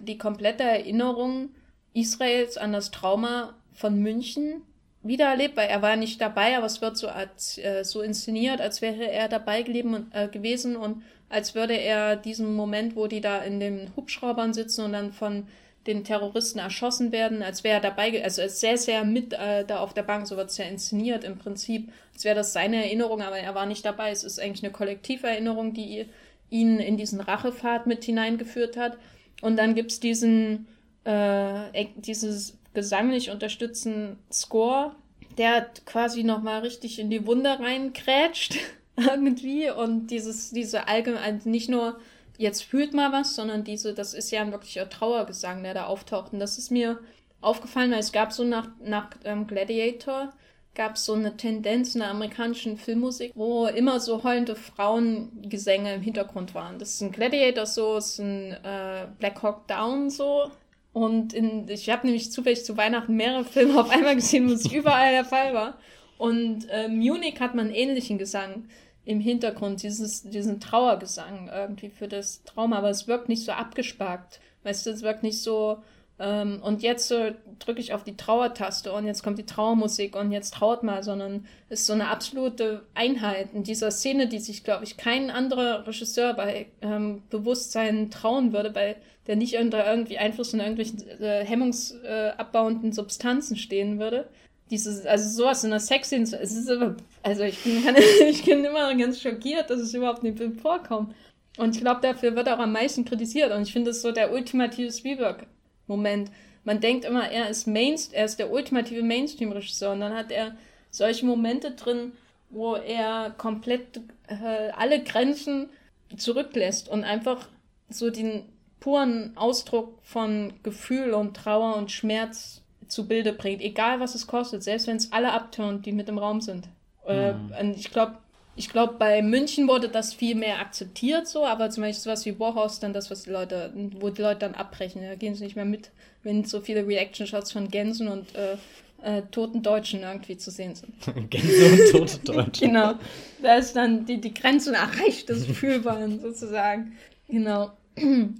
[0.00, 1.50] die komplette Erinnerung
[1.92, 4.62] Israels an das Trauma von München
[5.02, 8.82] wiedererlebt, weil er war nicht dabei, aber es wird so, als, äh, so inszeniert, als
[8.82, 13.38] wäre er dabei geblieben, äh, gewesen und als würde er diesen Moment, wo die da
[13.42, 15.46] in den Hubschraubern sitzen und dann von
[15.86, 19.64] den Terroristen erschossen werden, als wäre er dabei, also er ist sehr, sehr mit äh,
[19.66, 22.76] da auf der Bank, so wird es ja inszeniert im Prinzip, als wäre das seine
[22.84, 24.10] Erinnerung, aber er war nicht dabei.
[24.10, 26.06] Es ist eigentlich eine Kollektiverinnerung, die
[26.48, 28.96] ihn in diesen Rachepfad mit hineingeführt hat.
[29.42, 30.66] Und dann gibt's diesen,
[31.04, 34.94] äh, dieses gesanglich unterstützten Score,
[35.38, 38.56] der quasi nochmal richtig in die Wunde reinkrätscht
[38.96, 39.70] irgendwie.
[39.70, 41.98] Und dieses, diese allgemein, also nicht nur
[42.38, 46.32] jetzt fühlt mal was, sondern diese, das ist ja ein wirklicher Trauergesang, der da auftaucht.
[46.32, 46.98] Und das ist mir
[47.40, 50.32] aufgefallen, weil es gab so nach, nach ähm, Gladiator
[50.74, 56.02] gab es so eine Tendenz in der amerikanischen Filmmusik, wo immer so heulende Frauengesänge im
[56.02, 56.78] Hintergrund waren.
[56.78, 60.50] Das ist ein Gladiator so, ist ein äh, Black Hawk Down so,
[60.94, 64.72] und in, ich habe nämlich zufällig zu Weihnachten mehrere Filme auf einmal gesehen, wo es
[64.72, 65.76] überall der Fall war.
[66.16, 68.68] Und äh, Munich hat man einen ähnlichen Gesang
[69.04, 74.40] im Hintergrund, dieses, diesen Trauergesang irgendwie für das Trauma, aber es wirkt nicht so abgespackt.
[74.62, 75.82] Weißt du, es wirkt nicht so,
[76.18, 80.30] ähm, und jetzt so drücke ich auf die Trauertaste und jetzt kommt die Trauermusik und
[80.30, 84.62] jetzt trauert mal, sondern es ist so eine absolute Einheit in dieser Szene, die sich,
[84.62, 88.96] glaube ich, kein anderer Regisseur bei ähm, Bewusstsein trauen würde, weil
[89.26, 94.28] der nicht unter irgendwie Einfluss von irgendwelchen äh, hemmungsabbauenden äh, Substanzen stehen würde.
[94.70, 97.82] Dieses, also sowas in der Sexszene, es ist aber, also ich bin,
[98.28, 101.14] ich bin immer ganz schockiert, dass es überhaupt nicht vorkommt.
[101.56, 103.52] Und ich glaube, dafür wird auch am meisten kritisiert.
[103.52, 105.46] Und ich finde, ist so der ultimative Spielberg
[105.86, 106.30] Moment.
[106.64, 110.56] Man denkt immer, er ist Mainst er ist der ultimative Mainstream-Regisseur und dann hat er
[110.90, 112.12] solche Momente drin,
[112.50, 115.68] wo er komplett äh, alle Grenzen
[116.16, 117.48] zurücklässt und einfach
[117.88, 118.44] so den
[118.80, 124.62] puren Ausdruck von Gefühl und Trauer und Schmerz zu Bilde bringt, egal was es kostet,
[124.62, 126.68] selbst wenn es alle abtönt, die mit im Raum sind.
[127.06, 127.52] Äh, mhm.
[127.52, 128.18] Äh, ich glaube,
[128.56, 132.38] ich glaube, bei München wurde das viel mehr akzeptiert so, aber zum Beispiel sowas wie
[132.38, 135.56] Warhaus, dann das, was die Leute, wo die Leute dann abbrechen, da gehen sie nicht
[135.56, 135.90] mehr mit,
[136.22, 138.56] wenn so viele Reaction-Shots von Gänsen und äh,
[139.02, 140.94] äh, toten Deutschen irgendwie zu sehen sind.
[141.30, 142.66] Gänse und tote Deutsche.
[142.66, 142.94] genau.
[143.42, 146.92] Da ist dann die, die Grenze erreicht des Fühlbaren sozusagen.
[147.28, 147.72] Genau.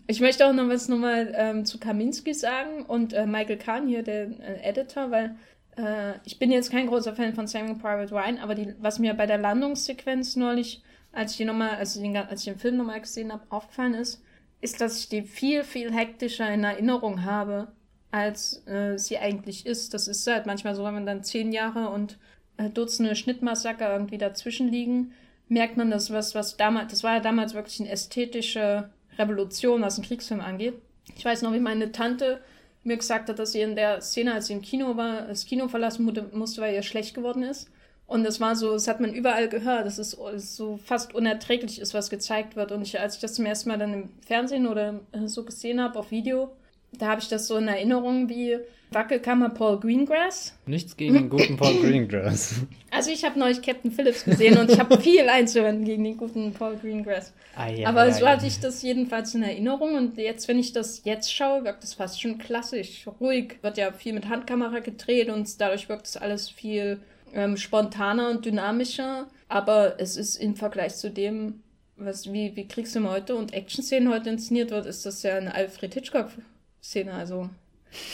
[0.09, 4.03] Ich möchte auch noch was nochmal ähm, zu Kaminski sagen und äh, Michael Kahn hier,
[4.03, 5.37] der äh, Editor, weil
[5.77, 9.15] äh, ich bin jetzt kein großer Fan von Saving Private Ryan, aber die, was mir
[9.15, 10.83] bei der Landungssequenz neulich,
[11.13, 13.95] als ich, noch mal, als ich, den, als ich den Film nochmal gesehen habe, aufgefallen
[13.95, 14.23] ist,
[14.61, 17.69] ist, dass ich die viel, viel hektischer in Erinnerung habe,
[18.11, 19.93] als äh, sie eigentlich ist.
[19.93, 22.19] Das ist halt manchmal so, wenn man dann zehn Jahre und
[22.57, 25.13] äh, Dutzende Schnittmassaker irgendwie dazwischen liegen,
[25.49, 29.99] merkt man, dass was, was damals, das war ja damals wirklich eine ästhetische Revolution, was
[29.99, 30.75] einen Kriegsfilm angeht.
[31.17, 32.41] Ich weiß noch, wie meine Tante
[32.85, 35.69] mir gesagt hat, dass sie in der Szene, als sie im Kino war, das Kino
[35.69, 37.71] verlassen musste, weil ihr schlecht geworden ist.
[38.07, 41.95] Und das war so, das hat man überall gehört, dass es so fast unerträglich ist,
[41.95, 42.71] was gezeigt wird.
[42.71, 45.99] Und ich, als ich das zum ersten Mal dann im Fernsehen oder so gesehen habe,
[45.99, 46.53] auf Video,
[46.93, 48.59] da habe ich das so in Erinnerung wie
[48.95, 50.57] Wackelkammer Paul Greengrass.
[50.67, 52.55] Nichts gegen den guten Paul Greengrass.
[52.91, 56.53] Also ich habe neulich Captain Phillips gesehen und ich habe viel einzuwenden gegen den guten
[56.53, 57.33] Paul Greengrass.
[57.57, 60.73] Ah, ja, Aber ja, so hatte ich das jedenfalls in Erinnerung und jetzt, wenn ich
[60.73, 63.59] das jetzt schaue, wirkt das fast schon klassisch, ruhig.
[63.63, 67.01] Wird ja viel mit Handkamera gedreht und dadurch wirkt das alles viel
[67.33, 69.27] ähm, spontaner und dynamischer.
[69.49, 71.65] Aber es ist im Vergleich zu dem,
[71.97, 75.95] was wie, wie Kriegsfilm heute und Action-Szenen heute inszeniert wird, ist das ja eine Alfred
[75.95, 77.13] Hitchcock-Szene.
[77.13, 77.51] Also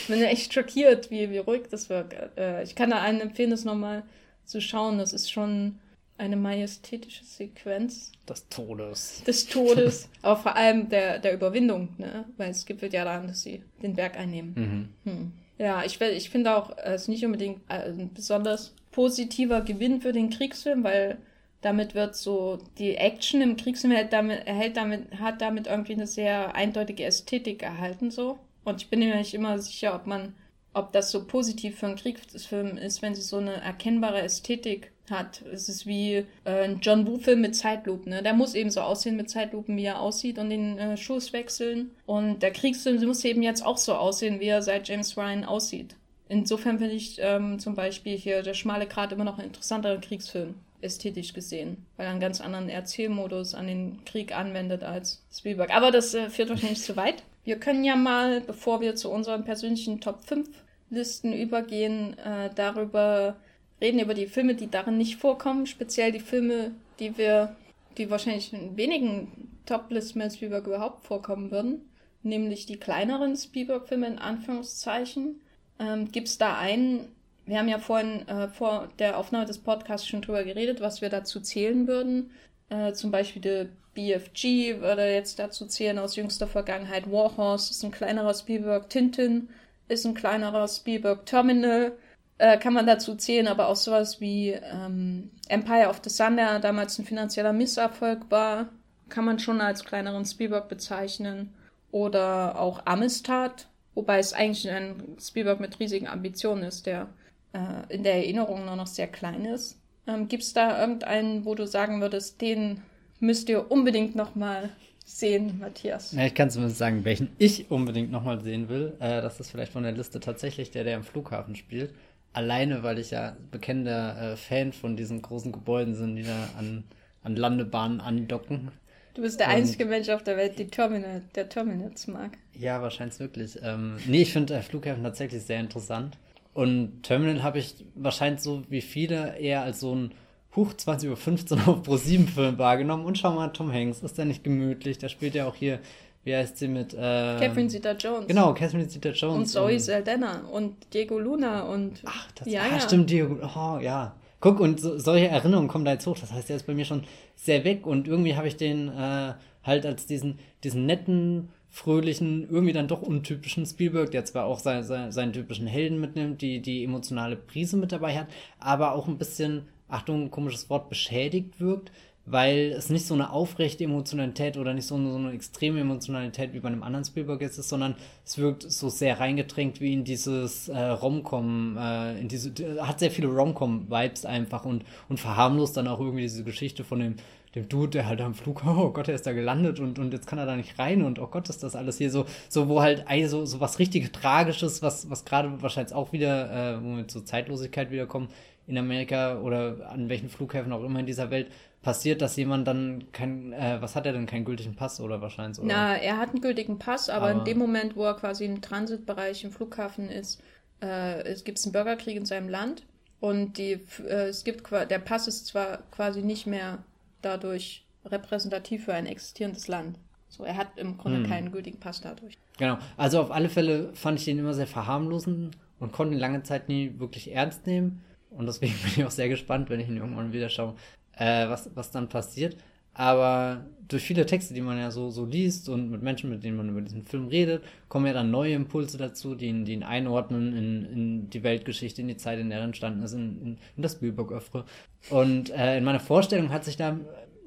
[0.00, 2.14] ich bin echt schockiert, wie, wie ruhig das wirkt.
[2.38, 4.02] Äh, ich kann da allen empfehlen, das nochmal
[4.44, 4.98] zu schauen.
[4.98, 5.78] Das ist schon
[6.18, 8.12] eine majestätische Sequenz.
[8.28, 9.22] Des Todes.
[9.26, 12.26] Des Todes, aber vor allem der, der Überwindung, ne?
[12.36, 14.92] Weil es gibt ja daran, dass sie den Berg einnehmen.
[15.04, 15.10] Mhm.
[15.10, 15.32] Hm.
[15.58, 20.30] Ja, ich, ich finde auch, es ist nicht unbedingt ein besonders positiver Gewinn für den
[20.30, 21.18] Kriegsfilm, weil
[21.60, 26.06] damit wird so die Action im Kriegsfilm erhält damit, erhält damit, hat damit irgendwie eine
[26.06, 28.38] sehr eindeutige Ästhetik erhalten so.
[28.64, 30.34] Und ich bin mir nicht immer sicher, ob man,
[30.74, 35.42] ob das so positiv für einen Kriegsfilm ist, wenn sie so eine erkennbare Ästhetik hat.
[35.52, 38.10] Es ist wie äh, ein John Woo-Film mit Zeitlupen.
[38.10, 38.22] Ne?
[38.22, 41.90] Der muss eben so aussehen mit Zeitlupen, wie er aussieht und den äh, Schuss wechseln.
[42.06, 45.96] Und der Kriegsfilm muss eben jetzt auch so aussehen, wie er seit James Ryan aussieht.
[46.28, 50.54] Insofern finde ich ähm, zum Beispiel hier der schmale Grat immer noch ein interessanterer Kriegsfilm,
[50.80, 55.74] ästhetisch gesehen, weil er einen ganz anderen Erzählmodus an den Krieg anwendet als Spielberg.
[55.74, 57.24] Aber das äh, führt wahrscheinlich zu weit.
[57.50, 60.48] Wir können ja mal, bevor wir zu unseren persönlichen Top 5
[60.88, 63.34] Listen übergehen, äh, darüber
[63.80, 66.70] reden, über die Filme, die darin nicht vorkommen, speziell die Filme,
[67.00, 67.56] die wir,
[67.98, 71.90] die wahrscheinlich in wenigen Top-Listen Spielberg überhaupt vorkommen würden,
[72.22, 75.40] nämlich die kleineren Spielberg-Filme in Anführungszeichen.
[75.80, 77.08] Ähm, Gibt es da einen,
[77.46, 81.08] wir haben ja vorhin äh, vor der Aufnahme des Podcasts schon drüber geredet, was wir
[81.08, 82.30] dazu zählen würden.
[82.70, 87.10] Äh, zum Beispiel The BFG würde jetzt dazu zählen aus jüngster Vergangenheit.
[87.10, 88.88] Warhorse ist ein kleinerer Spielberg.
[88.88, 89.50] Tintin
[89.88, 91.26] ist ein kleinerer Spielberg.
[91.26, 91.92] Terminal
[92.38, 96.58] äh, kann man dazu zählen, aber auch sowas wie ähm, Empire of the Sun, der
[96.60, 98.68] damals ein finanzieller Misserfolg war,
[99.08, 101.52] kann man schon als kleineren Spielberg bezeichnen.
[101.92, 107.08] Oder auch Amistad, Wobei es eigentlich ein Spielberg mit riesigen Ambitionen ist, der
[107.52, 109.79] äh, in der Erinnerung nur noch sehr klein ist.
[110.10, 112.82] Ähm, Gibt es da irgendeinen, wo du sagen würdest, den
[113.20, 114.70] müsst ihr unbedingt nochmal
[115.04, 116.12] sehen, Matthias?
[116.12, 118.94] Ja, ich kann zumindest sagen, welchen ich unbedingt nochmal sehen will.
[119.00, 121.94] Äh, das ist vielleicht von der Liste tatsächlich der, der am Flughafen spielt.
[122.32, 126.84] Alleine, weil ich ja bekennender äh, Fan von diesen großen Gebäuden bin, die da an,
[127.22, 128.70] an Landebahnen andocken.
[129.14, 132.38] Du bist der und, einzige Mensch auf der Welt, die Terminal, der Terminals mag.
[132.56, 133.58] Ja, wahrscheinlich wirklich.
[133.62, 136.16] Ähm, nee, ich finde Flughäfen tatsächlich sehr interessant.
[136.60, 140.12] Und Terminal habe ich wahrscheinlich so wie viele eher als so ein
[140.54, 143.06] Huch 20 Uhr 15 auf Pro 7 Film wahrgenommen.
[143.06, 144.98] Und schau mal, Tom Hanks, ist der nicht gemütlich?
[144.98, 145.78] Der spielt ja auch hier,
[146.22, 146.92] wie heißt sie mit.
[146.92, 148.26] Äh, Catherine Zeta Jones.
[148.26, 149.38] Genau, Catherine Zeta Jones.
[149.38, 152.02] Und Zoe Saldana und Diego Luna und.
[152.04, 152.80] Ach, das ja, ah, ja.
[152.80, 153.38] stimmt, Diego.
[153.42, 154.14] Oh, ja.
[154.40, 156.18] Guck, und so, solche Erinnerungen kommen da jetzt hoch.
[156.20, 157.04] Das heißt, der ist bei mir schon
[157.36, 159.32] sehr weg und irgendwie habe ich den äh,
[159.62, 164.82] halt als diesen, diesen netten, fröhlichen, irgendwie dann doch untypischen Spielberg, der zwar auch sein,
[164.82, 168.26] sein, seinen typischen Helden mitnimmt, die die emotionale Prise mit dabei hat,
[168.58, 171.90] aber auch ein bisschen, Achtung, komisches Wort, beschädigt wirkt
[172.26, 176.52] weil es nicht so eine aufrechte Emotionalität oder nicht so eine, so eine extreme Emotionalität
[176.52, 180.04] wie bei einem anderen Spielberg jetzt ist, sondern es wirkt so sehr reingedrängt wie in
[180.04, 182.52] dieses äh, Romcom, äh, in diese,
[182.86, 187.16] hat sehr viele Romcom-Vibes einfach und, und verharmlost dann auch irgendwie diese Geschichte von dem,
[187.54, 190.26] dem Dude, der halt am Flug, oh Gott, der ist da gelandet und, und jetzt
[190.26, 192.80] kann er da nicht rein und oh Gott, ist das alles hier so, so wo
[192.80, 197.08] halt so, so was richtig Tragisches, was, was gerade wahrscheinlich auch wieder, äh, wo wir
[197.08, 198.28] zur Zeitlosigkeit wiederkommen,
[198.66, 201.50] in Amerika oder an welchen Flughäfen auch immer in dieser Welt,
[201.82, 205.58] passiert, dass jemand dann kein, äh, was hat er denn, keinen gültigen Pass oder wahrscheinlich?
[205.58, 205.68] Oder?
[205.68, 208.60] Na, er hat einen gültigen Pass, aber, aber, in dem Moment, wo er quasi im
[208.60, 210.42] Transitbereich im Flughafen ist,
[210.82, 212.84] äh, es gibt einen Bürgerkrieg in seinem Land
[213.18, 216.78] und die, äh, es gibt der Pass ist zwar quasi nicht mehr
[217.22, 219.98] dadurch repräsentativ für ein existierendes Land,
[220.28, 221.26] So, er hat im Grunde hm.
[221.26, 222.38] keinen gültigen Pass dadurch.
[222.58, 222.78] Genau.
[222.96, 226.68] Also auf alle Fälle fand ich den immer sehr verharmlosend und konnte ihn lange Zeit
[226.68, 228.04] nie wirklich ernst nehmen.
[228.30, 230.76] Und deswegen bin ich auch sehr gespannt, wenn ich ihn irgendwann wieder schaue,
[231.16, 232.56] äh, was, was dann passiert.
[232.92, 236.56] Aber durch viele Texte, die man ja so, so liest und mit Menschen, mit denen
[236.56, 239.82] man über diesen Film redet, kommen ja dann neue Impulse dazu, die ihn, die ihn
[239.82, 243.58] einordnen in, in die Weltgeschichte, in die Zeit, in der er entstanden ist, in, in,
[243.76, 244.64] in das Spielberg-Öffre.
[245.10, 246.98] Und äh, in meiner Vorstellung hat sich da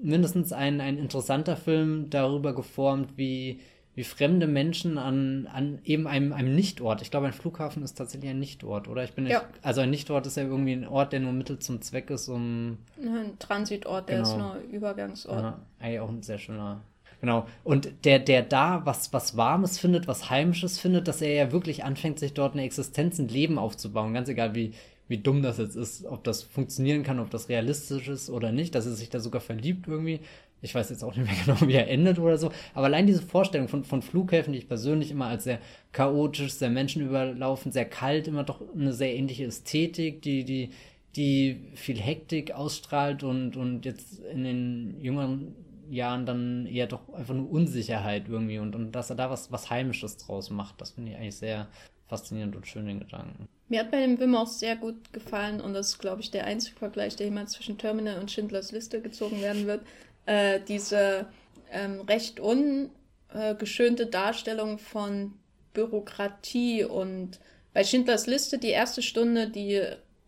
[0.02, 3.62] mindestens ein, ein interessanter Film darüber geformt, wie,
[3.96, 7.02] wie fremde Menschen an, an eben einem, einem Nichtort.
[7.02, 9.04] Ich glaube, ein Flughafen ist tatsächlich ein Nichtort, oder?
[9.04, 9.44] Ich bin nicht, ja.
[9.62, 12.80] also ein Nichtort ist ja irgendwie ein Ort, der nur Mittel zum Zweck ist, um.
[12.98, 14.30] Ein Transitort, der genau.
[14.30, 15.42] ist nur Übergangsort.
[15.42, 16.82] Ja, eigentlich auch ein sehr schöner.
[17.22, 17.48] Genau.
[17.64, 21.86] Und der, der da was, was Warmes findet, was Heimisches findet, dass er ja wirklich
[21.86, 24.14] anfängt, sich dort eine Existenz, ein Leben aufzubauen.
[24.14, 24.74] Ganz egal, wie,
[25.08, 28.76] wie dumm das jetzt ist, ob das funktionieren kann, ob das realistisch ist oder nicht,
[28.76, 30.20] dass er sich da sogar verliebt irgendwie.
[30.64, 32.52] Ich weiß jetzt auch nicht mehr genau, wie er endet oder so.
[32.74, 35.60] Aber allein diese Vorstellung von, von Flughäfen, die ich persönlich immer als sehr
[35.92, 40.72] chaotisch, sehr menschenüberlaufen, sehr kalt, immer doch eine sehr ähnliche Ästhetik, die, die,
[41.16, 45.54] die viel Hektik ausstrahlt und, und jetzt in den jüngeren
[45.90, 49.70] Jahren dann eher doch einfach nur Unsicherheit irgendwie und, und dass er da was, was
[49.70, 50.80] Heimisches draus macht.
[50.80, 51.68] Das finde ich eigentlich sehr
[52.08, 53.50] faszinierend und schön den Gedanken.
[53.68, 56.46] Mir hat bei dem Film auch sehr gut gefallen und das ist, glaube ich, der
[56.46, 59.82] einzige Vergleich, der jemals zwischen Terminal und Schindlers Liste gezogen werden wird
[60.26, 61.28] äh, diese
[61.72, 65.34] ähm, recht ungeschönte Darstellung von
[65.74, 67.40] Bürokratie und
[67.74, 69.82] bei Schindlers Liste die erste Stunde, die,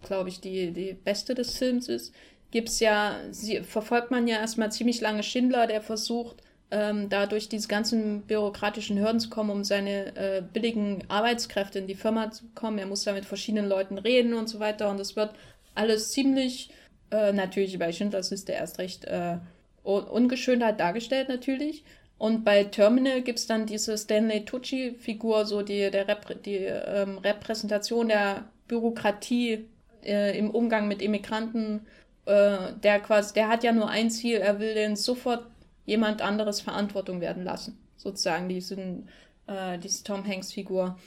[0.04, 2.14] glaube ich, die, die beste des Films ist,
[2.52, 6.42] gibt's ja, sie, verfolgt man ja erstmal ziemlich lange Schindler, der versucht,
[6.72, 11.88] ähm, da durch diese ganzen bürokratischen Hürden zu kommen, um seine äh, billigen Arbeitskräfte in
[11.88, 12.80] die Firma zu kommen.
[12.80, 14.90] Er muss da mit verschiedenen Leuten reden und so weiter.
[14.90, 15.36] Und es wird
[15.76, 16.72] alles ziemlich,
[17.12, 19.38] äh, natürlich bei Schindlers Liste erst recht äh,
[19.86, 21.84] Ungeschönheit dargestellt natürlich.
[22.18, 27.18] Und bei Terminal gibt es dann diese Stanley Tucci-Figur, so die, der Repr die ähm,
[27.18, 29.66] Repräsentation der Bürokratie
[30.04, 31.86] äh, im Umgang mit Immigranten.
[32.26, 35.46] Äh, der quasi, der hat ja nur ein Ziel, er will den sofort
[35.86, 37.78] jemand anderes Verantwortung werden lassen.
[37.98, 39.10] Sozusagen, diesen,
[39.48, 40.98] äh, diese Tom Hanks-Figur.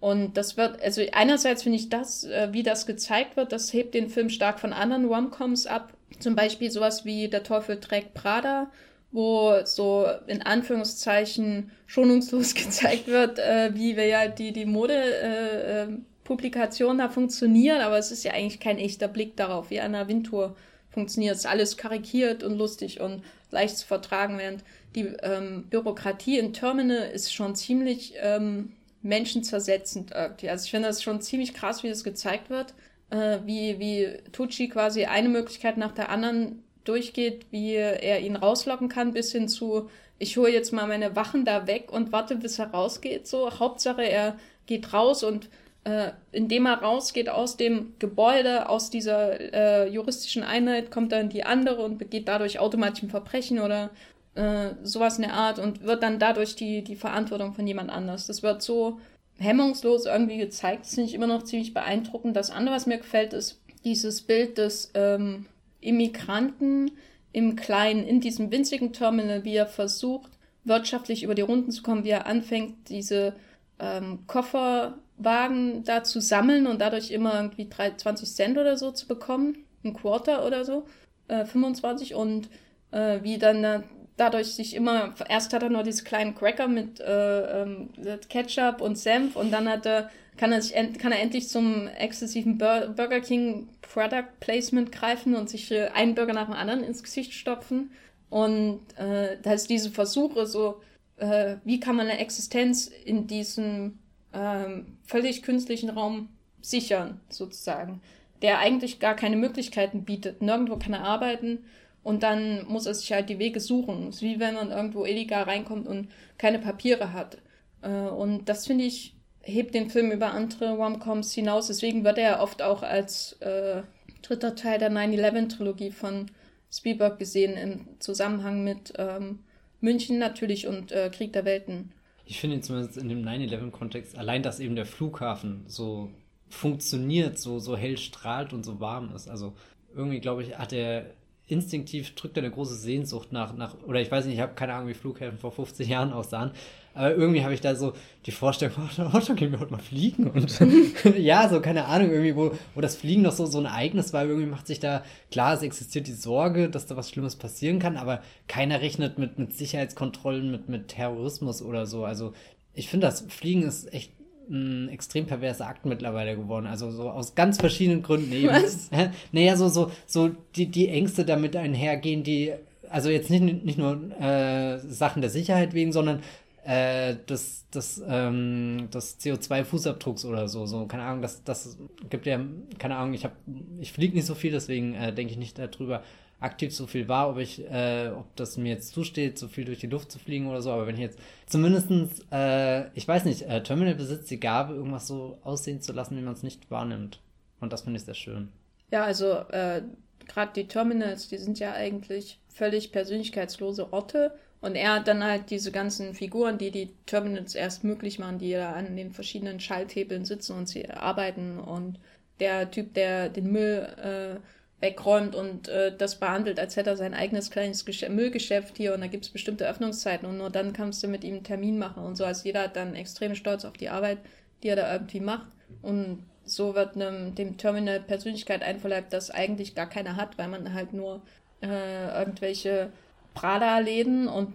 [0.00, 3.94] Und das wird, also einerseits finde ich das, äh, wie das gezeigt wird, das hebt
[3.94, 5.92] den Film stark von anderen Romcoms ab.
[6.18, 8.70] Zum Beispiel sowas wie Der Teufel trägt Prada,
[9.12, 17.02] wo so in Anführungszeichen schonungslos gezeigt wird, äh, wie wir ja die, die Mode-Publikation äh,
[17.02, 20.56] äh, da funktionieren, aber es ist ja eigentlich kein echter Blick darauf, wie eine Aventur
[20.90, 21.34] funktioniert.
[21.34, 24.64] Es ist alles karikiert und lustig und leicht zu vertragen, während
[24.94, 28.72] die ähm, Bürokratie in Terminal ist schon ziemlich ähm,
[29.02, 30.48] menschenzersetzend irgendwie.
[30.48, 32.74] Also ich finde das schon ziemlich krass, wie das gezeigt wird
[33.12, 38.88] äh, wie, wie Tucci quasi eine Möglichkeit nach der anderen durchgeht, wie er ihn rauslocken
[38.88, 42.58] kann, bis hin zu, ich hole jetzt mal meine Wachen da weg und warte, bis
[42.58, 43.28] er rausgeht.
[43.28, 44.36] So, Hauptsache, er
[44.66, 45.48] geht raus und
[45.84, 51.44] äh, indem er rausgeht aus dem Gebäude, aus dieser äh, juristischen Einheit, kommt in die
[51.44, 53.90] andere und begeht dadurch automatisch ein Verbrechen oder
[54.34, 58.26] äh, sowas in der Art und wird dann dadurch die, die Verantwortung von jemand anders.
[58.26, 58.98] Das wird so
[59.42, 60.84] hemmungslos irgendwie gezeigt.
[60.84, 62.36] Das finde ich immer noch ziemlich beeindruckend.
[62.36, 65.46] Das andere, was mir gefällt, ist dieses Bild des ähm,
[65.80, 66.92] Immigranten
[67.32, 70.30] im Kleinen, in diesem winzigen Terminal, wie er versucht,
[70.64, 73.34] wirtschaftlich über die Runden zu kommen, wie er anfängt, diese
[73.78, 79.64] ähm, Kofferwagen da zu sammeln und dadurch immer irgendwie 20 Cent oder so zu bekommen,
[79.84, 80.86] ein Quarter oder so,
[81.28, 82.48] äh, 25 und
[82.92, 83.84] äh, wie dann
[84.16, 87.90] dadurch sich immer, erst hat er nur diese kleinen Cracker mit äh, ähm,
[88.28, 92.58] Ketchup und Senf und dann hat er, kann er, sich, kann er endlich zum exzessiven
[92.58, 97.32] Burger King Product Placement greifen und sich äh, einen Burger nach dem anderen ins Gesicht
[97.32, 97.90] stopfen.
[98.30, 100.80] Und äh, da ist diese Versuche so,
[101.16, 103.98] äh, wie kann man eine Existenz in diesem
[104.32, 106.30] ähm, völlig künstlichen Raum
[106.62, 108.00] sichern, sozusagen,
[108.40, 110.40] der eigentlich gar keine Möglichkeiten bietet.
[110.40, 111.64] Nirgendwo kann er arbeiten
[112.02, 114.08] und dann muss er sich halt die Wege suchen.
[114.08, 116.08] Es ist wie wenn man irgendwo illegal reinkommt und
[116.38, 117.38] keine Papiere hat.
[117.82, 121.68] Äh, und das finde ich, hebt den Film über andere Romcoms hinaus.
[121.68, 123.82] Deswegen wird er oft auch als äh,
[124.22, 126.26] dritter Teil der 9-11-Trilogie von
[126.72, 129.40] Spielberg gesehen, im Zusammenhang mit ähm,
[129.80, 131.92] München natürlich und äh, Krieg der Welten.
[132.24, 136.10] Ich finde zumindest in dem 9-11-Kontext, allein, dass eben der Flughafen so
[136.48, 139.28] funktioniert, so, so hell strahlt und so warm ist.
[139.28, 139.54] Also
[139.94, 141.06] irgendwie, glaube ich, hat er
[141.48, 144.74] instinktiv drückt er eine große Sehnsucht nach, nach oder ich weiß nicht, ich habe keine
[144.74, 146.52] Ahnung, wie Flughäfen vor 50 Jahren aussahen,
[146.94, 147.94] aber irgendwie habe ich da so
[148.26, 150.60] die Vorstellung, oh, dann gehen wir heute mal fliegen und
[151.18, 154.24] ja, so keine Ahnung, irgendwie, wo, wo das Fliegen noch so, so ein Ereignis war,
[154.24, 157.96] irgendwie macht sich da, klar, es existiert die Sorge, dass da was Schlimmes passieren kann,
[157.96, 162.32] aber keiner rechnet mit, mit Sicherheitskontrollen, mit, mit Terrorismus oder so, also
[162.74, 164.12] ich finde, das Fliegen ist echt
[164.52, 166.66] ein extrem perverser Akt mittlerweile geworden.
[166.66, 168.48] Also so aus ganz verschiedenen Gründen eben.
[168.48, 168.90] Was?
[169.32, 172.52] Naja, so, so, so die, die Ängste damit einhergehen, die,
[172.88, 176.20] also jetzt nicht, nicht nur äh, Sachen der Sicherheit wegen, sondern
[176.64, 180.66] äh, des, des, ähm, des CO2-Fußabdrucks oder so.
[180.66, 181.76] So, keine Ahnung, das, das
[182.10, 182.40] gibt ja,
[182.78, 183.34] keine Ahnung, ich habe,
[183.80, 186.02] ich fliege nicht so viel, deswegen äh, denke ich nicht darüber
[186.42, 189.78] aktiv so viel war, ob ich, äh, ob das mir jetzt zusteht, so viel durch
[189.78, 190.70] die Luft zu fliegen oder so.
[190.70, 195.06] Aber wenn ich jetzt zumindestens, äh, ich weiß nicht, äh, Terminal besitzt die Gabe, irgendwas
[195.06, 197.20] so aussehen zu lassen, wie man es nicht wahrnimmt.
[197.60, 198.48] Und das finde ich sehr schön.
[198.90, 199.82] Ja, also äh,
[200.26, 204.32] gerade die Terminals, die sind ja eigentlich völlig persönlichkeitslose Orte.
[204.60, 208.52] Und er hat dann halt diese ganzen Figuren, die die Terminals erst möglich machen, die
[208.52, 211.58] da an den verschiedenen Schalthebeln sitzen und sie arbeiten.
[211.58, 211.98] Und
[212.38, 214.40] der Typ, der den Müll äh,
[214.82, 219.00] wegräumt und äh, das behandelt, als hätte er sein eigenes kleines Gesch Müllgeschäft hier und
[219.00, 222.02] da gibt es bestimmte Öffnungszeiten und nur dann kannst du mit ihm einen Termin machen
[222.02, 222.24] und so.
[222.24, 224.18] Also jeder hat dann extrem stolz auf die Arbeit,
[224.62, 225.46] die er da irgendwie macht
[225.80, 230.74] und so wird einem, dem Terminal Persönlichkeit einverleibt, das eigentlich gar keiner hat, weil man
[230.74, 231.22] halt nur
[231.62, 232.90] äh, irgendwelche
[233.34, 234.52] Prada-Läden und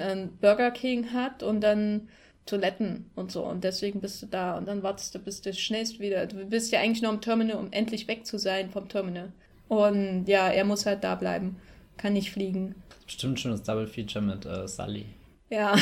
[0.00, 2.08] einen Burger King hat und dann
[2.46, 3.44] Toiletten und so.
[3.44, 6.26] Und deswegen bist du da und dann wartest du, bis du schnellst wieder.
[6.26, 9.32] Du bist ja eigentlich nur am Terminal, um endlich weg zu sein vom Terminal.
[9.68, 11.56] Und ja, er muss halt da bleiben.
[11.96, 12.74] Kann nicht fliegen.
[13.06, 15.06] Bestimmt ein schönes Double Feature mit äh, Sully.
[15.50, 15.76] Ja.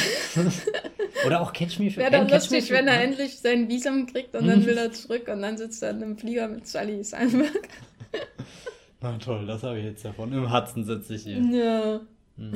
[1.26, 4.46] Oder auch Catch Me for Wäre dann lustig, wenn er endlich sein Visum kriegt und
[4.46, 7.68] dann will er zurück und dann sitzt er in einem Flieger mit Sully Sandberg.
[9.00, 10.32] Na toll, das habe ich jetzt davon.
[10.32, 11.38] Im Hudson sitze ich hier.
[11.38, 12.00] Ja.
[12.36, 12.52] Hm.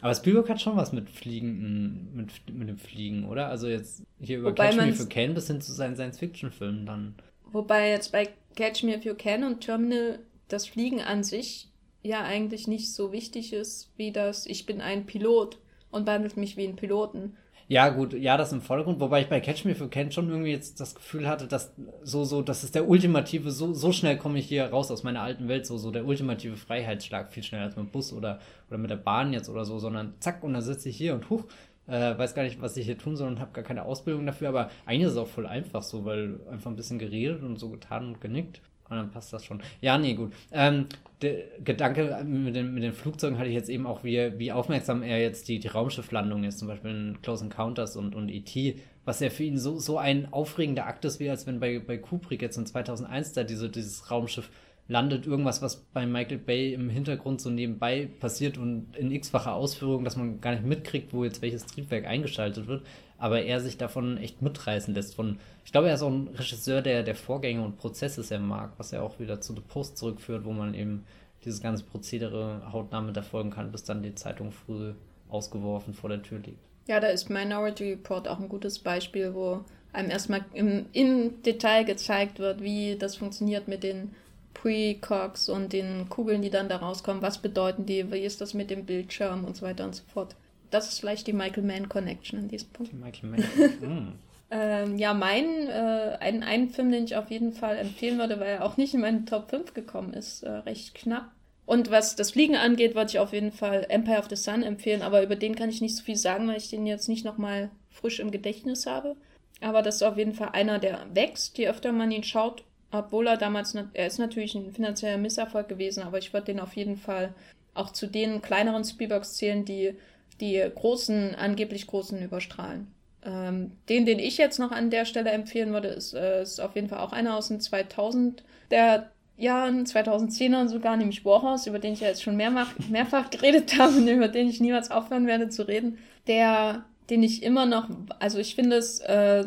[0.00, 3.48] Aber Spielberg hat schon was mit Fliegen, mit, mit dem Fliegen, oder?
[3.48, 6.86] Also jetzt hier über Wobei Catch Me If You Can bis hin zu seinen Science-Fiction-Filmen
[6.86, 7.14] dann.
[7.50, 11.68] Wobei jetzt bei Catch Me If You Can und Terminal das Fliegen an sich
[12.02, 15.58] ja eigentlich nicht so wichtig ist, wie das Ich bin ein Pilot
[15.90, 17.36] und behandelt mich wie ein Piloten.
[17.70, 20.52] Ja, gut, ja, das im Vordergrund, wobei ich bei Catch Me If Can schon irgendwie
[20.52, 24.38] jetzt das Gefühl hatte, dass so, so, das ist der ultimative, so, so schnell komme
[24.38, 27.76] ich hier raus aus meiner alten Welt, so, so der ultimative Freiheitsschlag, viel schneller als
[27.76, 30.62] mit dem Bus oder, oder mit der Bahn jetzt oder so, sondern zack, und dann
[30.62, 31.44] sitze ich hier und huch,
[31.88, 34.48] äh, weiß gar nicht, was ich hier tun soll und habe gar keine Ausbildung dafür,
[34.48, 37.68] aber eigentlich ist es auch voll einfach so, weil einfach ein bisschen geredet und so
[37.68, 38.62] getan und genickt.
[38.90, 39.62] Und dann passt das schon.
[39.80, 40.32] Ja, nee, gut.
[40.52, 40.86] Ähm,
[41.20, 41.34] der
[41.64, 45.20] Gedanke mit den, mit den Flugzeugen hatte ich jetzt eben auch, wie, wie aufmerksam er
[45.20, 49.30] jetzt die, die Raumschifflandung ist, zum Beispiel in Close Encounters und, und E.T., was ja
[49.30, 52.58] für ihn so, so ein aufregender Akt ist, wie als wenn bei, bei Kubrick jetzt
[52.58, 54.50] in 2001 da diese, dieses Raumschiff
[54.86, 60.04] landet, irgendwas, was bei Michael Bay im Hintergrund so nebenbei passiert und in x-facher Ausführung,
[60.04, 62.82] dass man gar nicht mitkriegt, wo jetzt welches Triebwerk eingeschaltet wird
[63.18, 65.16] aber er sich davon echt mitreißen lässt.
[65.16, 68.70] Von, ich glaube, er ist auch ein Regisseur, der, der Vorgänge und Prozesse sehr mag,
[68.78, 71.04] was er auch wieder zu The Post zurückführt, wo man eben
[71.44, 74.92] dieses ganze Prozedere hautnah miterfolgen kann, bis dann die Zeitung früh
[75.28, 76.58] ausgeworfen vor der Tür liegt.
[76.86, 79.60] Ja, da ist Minority Report auch ein gutes Beispiel, wo
[79.92, 84.14] einem erstmal im, im Detail gezeigt wird, wie das funktioniert mit den
[84.54, 87.22] Precogs und den Kugeln, die dann da rauskommen.
[87.22, 88.10] Was bedeuten die?
[88.10, 90.34] Wie ist das mit dem Bildschirm und so weiter und so fort
[90.70, 92.92] das ist vielleicht die Michael Mann Connection an diesem Punkt.
[92.92, 93.40] Die Michael Mann.
[93.80, 94.18] Mm.
[94.50, 98.48] ähm, ja, mein, äh, ein, ein Film, den ich auf jeden Fall empfehlen würde, weil
[98.48, 101.30] er auch nicht in meine Top 5 gekommen ist, äh, recht knapp.
[101.66, 105.02] Und was das Fliegen angeht, würde ich auf jeden Fall Empire of the Sun empfehlen,
[105.02, 107.70] aber über den kann ich nicht so viel sagen, weil ich den jetzt nicht nochmal
[107.90, 109.16] frisch im Gedächtnis habe.
[109.60, 113.26] Aber das ist auf jeden Fall einer, der wächst, je öfter man ihn schaut, obwohl
[113.26, 116.96] er damals, er ist natürlich ein finanzieller Misserfolg gewesen, aber ich würde den auf jeden
[116.96, 117.34] Fall
[117.74, 119.94] auch zu den kleineren Spielbergs zählen, die
[120.40, 122.88] die großen, angeblich großen überstrahlen.
[123.24, 126.74] Ähm, den, den ich jetzt noch an der Stelle empfehlen würde, ist, äh, ist auf
[126.76, 131.92] jeden Fall auch einer aus den 2000 der Jahren, 2010ern sogar, nämlich Warhouse, über den
[131.92, 135.48] ich ja jetzt schon mehrfach, mehrfach geredet habe und über den ich niemals aufhören werde
[135.48, 135.98] zu reden.
[136.26, 137.88] Der, den ich immer noch,
[138.18, 139.44] also ich finde es äh,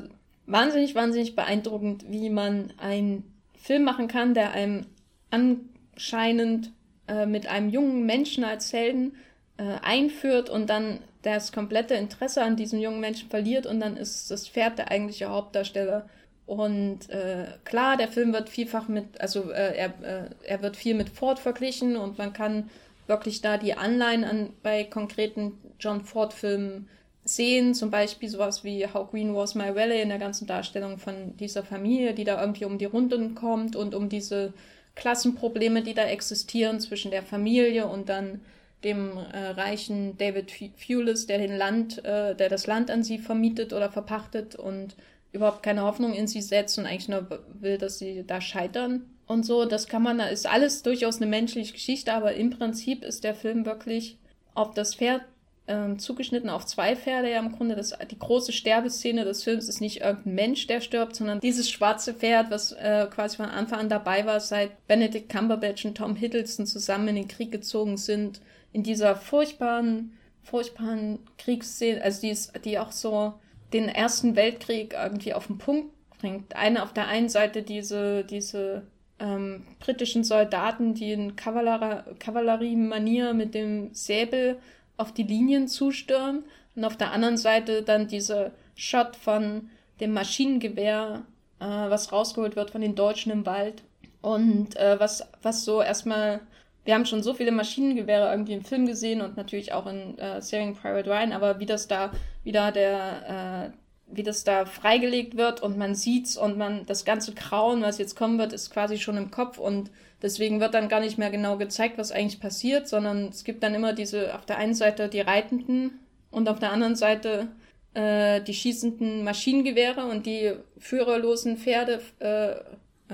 [0.47, 3.23] wahnsinnig, wahnsinnig beeindruckend, wie man einen
[3.57, 4.85] Film machen kann, der einem
[5.29, 6.71] anscheinend
[7.07, 9.13] äh, mit einem jungen Menschen als Helden
[9.61, 14.31] äh, einführt und dann das komplette Interesse an diesem jungen Menschen verliert und dann ist
[14.31, 16.09] das Pferd der eigentliche Hauptdarsteller.
[16.47, 20.95] Und äh, klar, der Film wird vielfach mit, also äh, er, äh, er wird viel
[20.95, 22.71] mit Ford verglichen und man kann
[23.05, 26.89] wirklich da die Anleihen an, bei konkreten John Ford-Filmen
[27.23, 31.37] sehen, zum Beispiel sowas wie How Green Was My Valley in der ganzen Darstellung von
[31.37, 34.53] dieser Familie, die da irgendwie um die Runden kommt und um diese
[34.95, 38.41] Klassenprobleme, die da existieren zwischen der Familie und dann
[38.83, 43.73] dem äh, reichen David Fulis, der den Land, äh, der das Land an sie vermietet
[43.73, 44.95] oder verpachtet und
[45.31, 49.45] überhaupt keine Hoffnung in sie setzt und eigentlich nur will, dass sie da scheitern und
[49.45, 49.65] so.
[49.65, 53.35] Das kann man, da ist alles durchaus eine menschliche Geschichte, aber im Prinzip ist der
[53.35, 54.17] Film wirklich
[54.53, 55.21] auf das Pferd
[55.67, 57.75] ähm, zugeschnitten auf zwei Pferde ja im Grunde.
[57.75, 62.13] Das, die große Sterbeszene des Films ist nicht irgendein Mensch, der stirbt, sondern dieses schwarze
[62.13, 66.65] Pferd, was äh, quasi von Anfang an dabei war, seit Benedict Cumberbatch und Tom Hiddleston
[66.65, 68.41] zusammen in den Krieg gezogen sind,
[68.73, 73.33] in dieser furchtbaren, furchtbaren Kriegsszene, also die, ist, die auch so
[73.73, 76.55] den Ersten Weltkrieg irgendwie auf den Punkt bringt.
[76.55, 78.83] Eine auf der einen Seite diese, diese
[79.19, 84.59] ähm, britischen Soldaten, die in Kavallerie-Manier mit dem Säbel
[84.97, 86.43] auf die Linien zustürmen
[86.75, 89.69] und auf der anderen Seite dann diese Shot von
[89.99, 91.23] dem Maschinengewehr,
[91.59, 93.83] äh, was rausgeholt wird von den Deutschen im Wald
[94.21, 96.41] und äh, was, was so erstmal,
[96.83, 100.41] wir haben schon so viele Maschinengewehre irgendwie im Film gesehen und natürlich auch in äh,
[100.41, 102.11] Saving Private Ryan, aber wie das da
[102.43, 103.77] wieder der, äh,
[104.07, 108.15] wie das da freigelegt wird und man sieht's und man das ganze Grauen, was jetzt
[108.15, 109.91] kommen wird, ist quasi schon im Kopf und
[110.21, 113.75] deswegen wird dann gar nicht mehr genau gezeigt, was eigentlich passiert, sondern es gibt dann
[113.75, 115.99] immer diese auf der einen Seite die Reitenden
[116.31, 117.49] und auf der anderen Seite
[117.93, 122.53] äh, die schießenden Maschinengewehre und die führerlosen Pferde äh,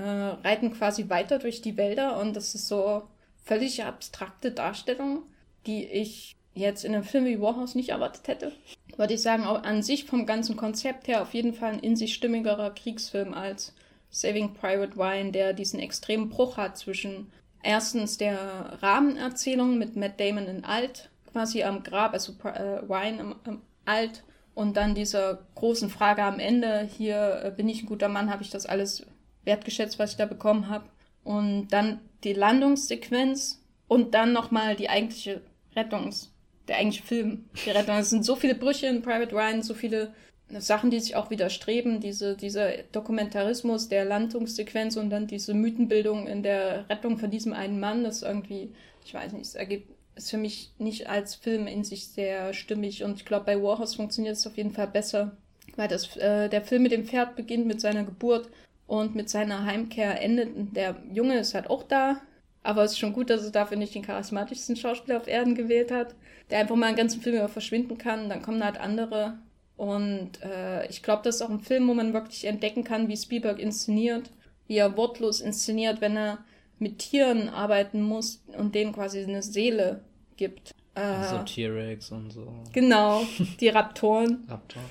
[0.44, 3.02] reiten quasi weiter durch die Wälder und das ist so
[3.48, 5.22] völlig abstrakte Darstellung,
[5.66, 8.52] die ich jetzt in einem Film wie Warhouse nicht erwartet hätte
[8.98, 11.96] würde ich sagen, auch an sich vom ganzen Konzept her auf jeden Fall ein in
[11.96, 13.72] sich stimmigerer Kriegsfilm als
[14.10, 17.30] Saving Private Ryan, der diesen extremen Bruch hat zwischen
[17.62, 23.34] erstens der Rahmenerzählung mit Matt Damon in Alt, quasi am Grab, also äh, Ryan im,
[23.46, 28.08] im Alt, und dann dieser großen Frage am Ende, hier äh, bin ich ein guter
[28.08, 29.06] Mann, habe ich das alles
[29.44, 30.86] wertgeschätzt, was ich da bekommen habe.
[31.22, 35.40] Und dann die Landungssequenz und dann nochmal die eigentliche
[35.74, 36.30] Rettungs-
[36.68, 37.88] der eigentliche Film gerettet.
[37.98, 40.12] Es sind so viele Brüche in Private Ryan, so viele
[40.50, 42.00] Sachen, die sich auch widerstreben.
[42.00, 47.80] Diese, dieser Dokumentarismus der Landungssequenz und dann diese Mythenbildung in der Rettung von diesem einen
[47.80, 48.70] Mann, das irgendwie,
[49.04, 53.04] ich weiß nicht, es ergibt, ist für mich nicht als Film in sich sehr stimmig.
[53.04, 55.36] Und ich glaube, bei Warhouse funktioniert es auf jeden Fall besser,
[55.76, 58.48] weil das, äh, der Film mit dem Pferd beginnt mit seiner Geburt
[58.88, 60.74] und mit seiner Heimkehr endet.
[60.76, 62.20] Der Junge ist halt auch da,
[62.64, 65.92] aber es ist schon gut, dass es dafür nicht den charismatischsten Schauspieler auf Erden gewählt
[65.92, 66.16] hat
[66.50, 68.28] der einfach mal einen ganzen Film über verschwinden kann.
[68.28, 69.38] Dann kommen halt andere.
[69.76, 73.16] Und äh, ich glaube, das ist auch ein Film, wo man wirklich entdecken kann, wie
[73.16, 74.30] Spielberg inszeniert,
[74.66, 76.38] wie er wortlos inszeniert, wenn er
[76.78, 80.02] mit Tieren arbeiten muss und denen quasi eine Seele
[80.36, 80.74] gibt.
[80.94, 82.52] Äh, so T-Rex und so.
[82.72, 83.22] Genau,
[83.60, 84.44] die Raptoren.
[84.48, 84.84] Raptoren.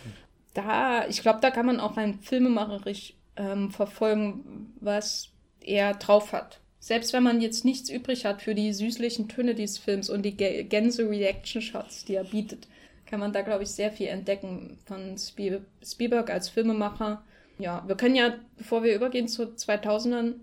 [0.54, 5.30] Da, ich glaube, da kann man auch ein filmemacherisch ähm, verfolgen, was
[5.62, 6.60] er drauf hat.
[6.80, 10.36] Selbst wenn man jetzt nichts übrig hat für die süßlichen Töne dieses Films und die
[10.36, 12.68] Gänse-Reaction-Shots, die er bietet,
[13.06, 17.24] kann man da, glaube ich, sehr viel entdecken von Spiel Spielberg als Filmemacher.
[17.58, 20.36] Ja, wir können ja, bevor wir übergehen zu 2000ern,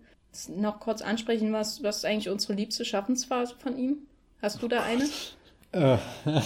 [0.56, 3.98] noch kurz ansprechen, was, was ist eigentlich unsere liebste Schaffensphase von ihm?
[4.42, 5.04] Hast du da eine?
[5.72, 5.98] Äh,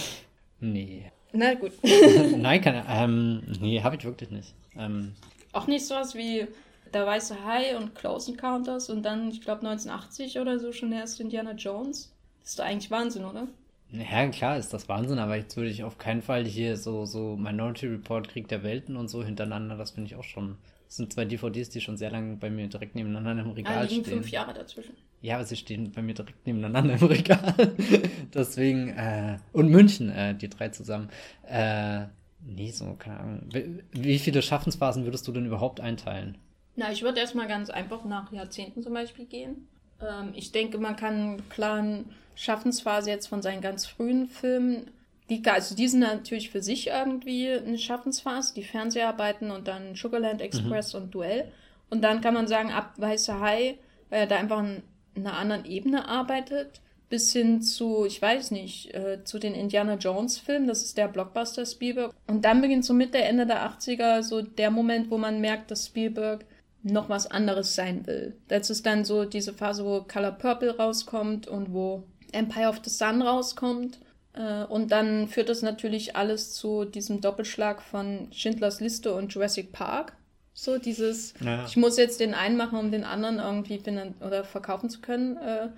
[0.59, 1.11] nee.
[1.33, 1.73] Na gut.
[2.37, 4.53] Nein, keine, ähm, nee, habe ich wirklich nicht.
[4.77, 5.13] Ähm,
[5.51, 6.47] Auch nicht sowas wie
[6.93, 11.19] der Weiße Hai und Close Encounters und dann, ich glaube, 1980 oder so schon erst
[11.19, 12.13] Indiana Jones.
[12.41, 13.47] Das ist doch eigentlich Wahnsinn, oder?
[13.91, 17.35] Ja, klar ist das Wahnsinn, aber jetzt würde ich auf keinen Fall hier so, so
[17.35, 20.57] Minority Report Krieg der Welten und so hintereinander, das finde ich auch schon.
[20.87, 23.81] Das sind zwei DVDs, die schon sehr lange bei mir direkt nebeneinander im Regal ah,
[23.83, 24.15] liegen stehen.
[24.15, 24.95] fünf Jahre dazwischen.
[25.21, 27.53] Ja, aber sie stehen bei mir direkt nebeneinander im Regal.
[28.33, 31.09] Deswegen, äh, und München, äh, die drei zusammen.
[31.47, 32.05] Äh,
[32.53, 33.49] nee, so, keine Ahnung.
[33.91, 36.37] Wie, viele Schaffensphasen würdest du denn überhaupt einteilen?
[36.75, 39.67] Na, ich würde erstmal ganz einfach nach Jahrzehnten zum Beispiel gehen.
[40.01, 42.05] Ähm, ich denke, man kann einen klaren
[42.35, 44.91] Schaffensphase jetzt von seinen ganz frühen Filmen,
[45.29, 50.41] die, also die sind natürlich für sich irgendwie eine Schaffensphase, die Fernseharbeiten und dann Sugarland
[50.41, 51.01] Express mhm.
[51.01, 51.51] und Duell.
[51.89, 53.77] Und dann kann man sagen, ab Weiße Hai,
[54.09, 54.81] weil er da einfach in
[55.15, 60.37] einer anderen Ebene arbeitet, bis hin zu, ich weiß nicht, äh, zu den Indiana Jones
[60.37, 62.13] Filmen, das ist der Blockbuster Spielberg.
[62.27, 65.87] Und dann beginnt so Mitte, Ende der 80er so der Moment, wo man merkt, dass
[65.87, 66.45] Spielberg
[66.83, 68.35] noch was anderes sein will.
[68.47, 72.89] Das ist dann so diese Phase, wo Color Purple rauskommt und wo Empire of the
[72.89, 73.99] Sun rauskommt.
[74.33, 79.71] Äh, und dann führt das natürlich alles zu diesem Doppelschlag von Schindlers Liste und Jurassic
[79.71, 80.13] Park.
[80.53, 81.65] So dieses, ja.
[81.65, 85.37] ich muss jetzt den einen machen, um den anderen irgendwie finden oder verkaufen zu können.
[85.37, 85.69] Äh,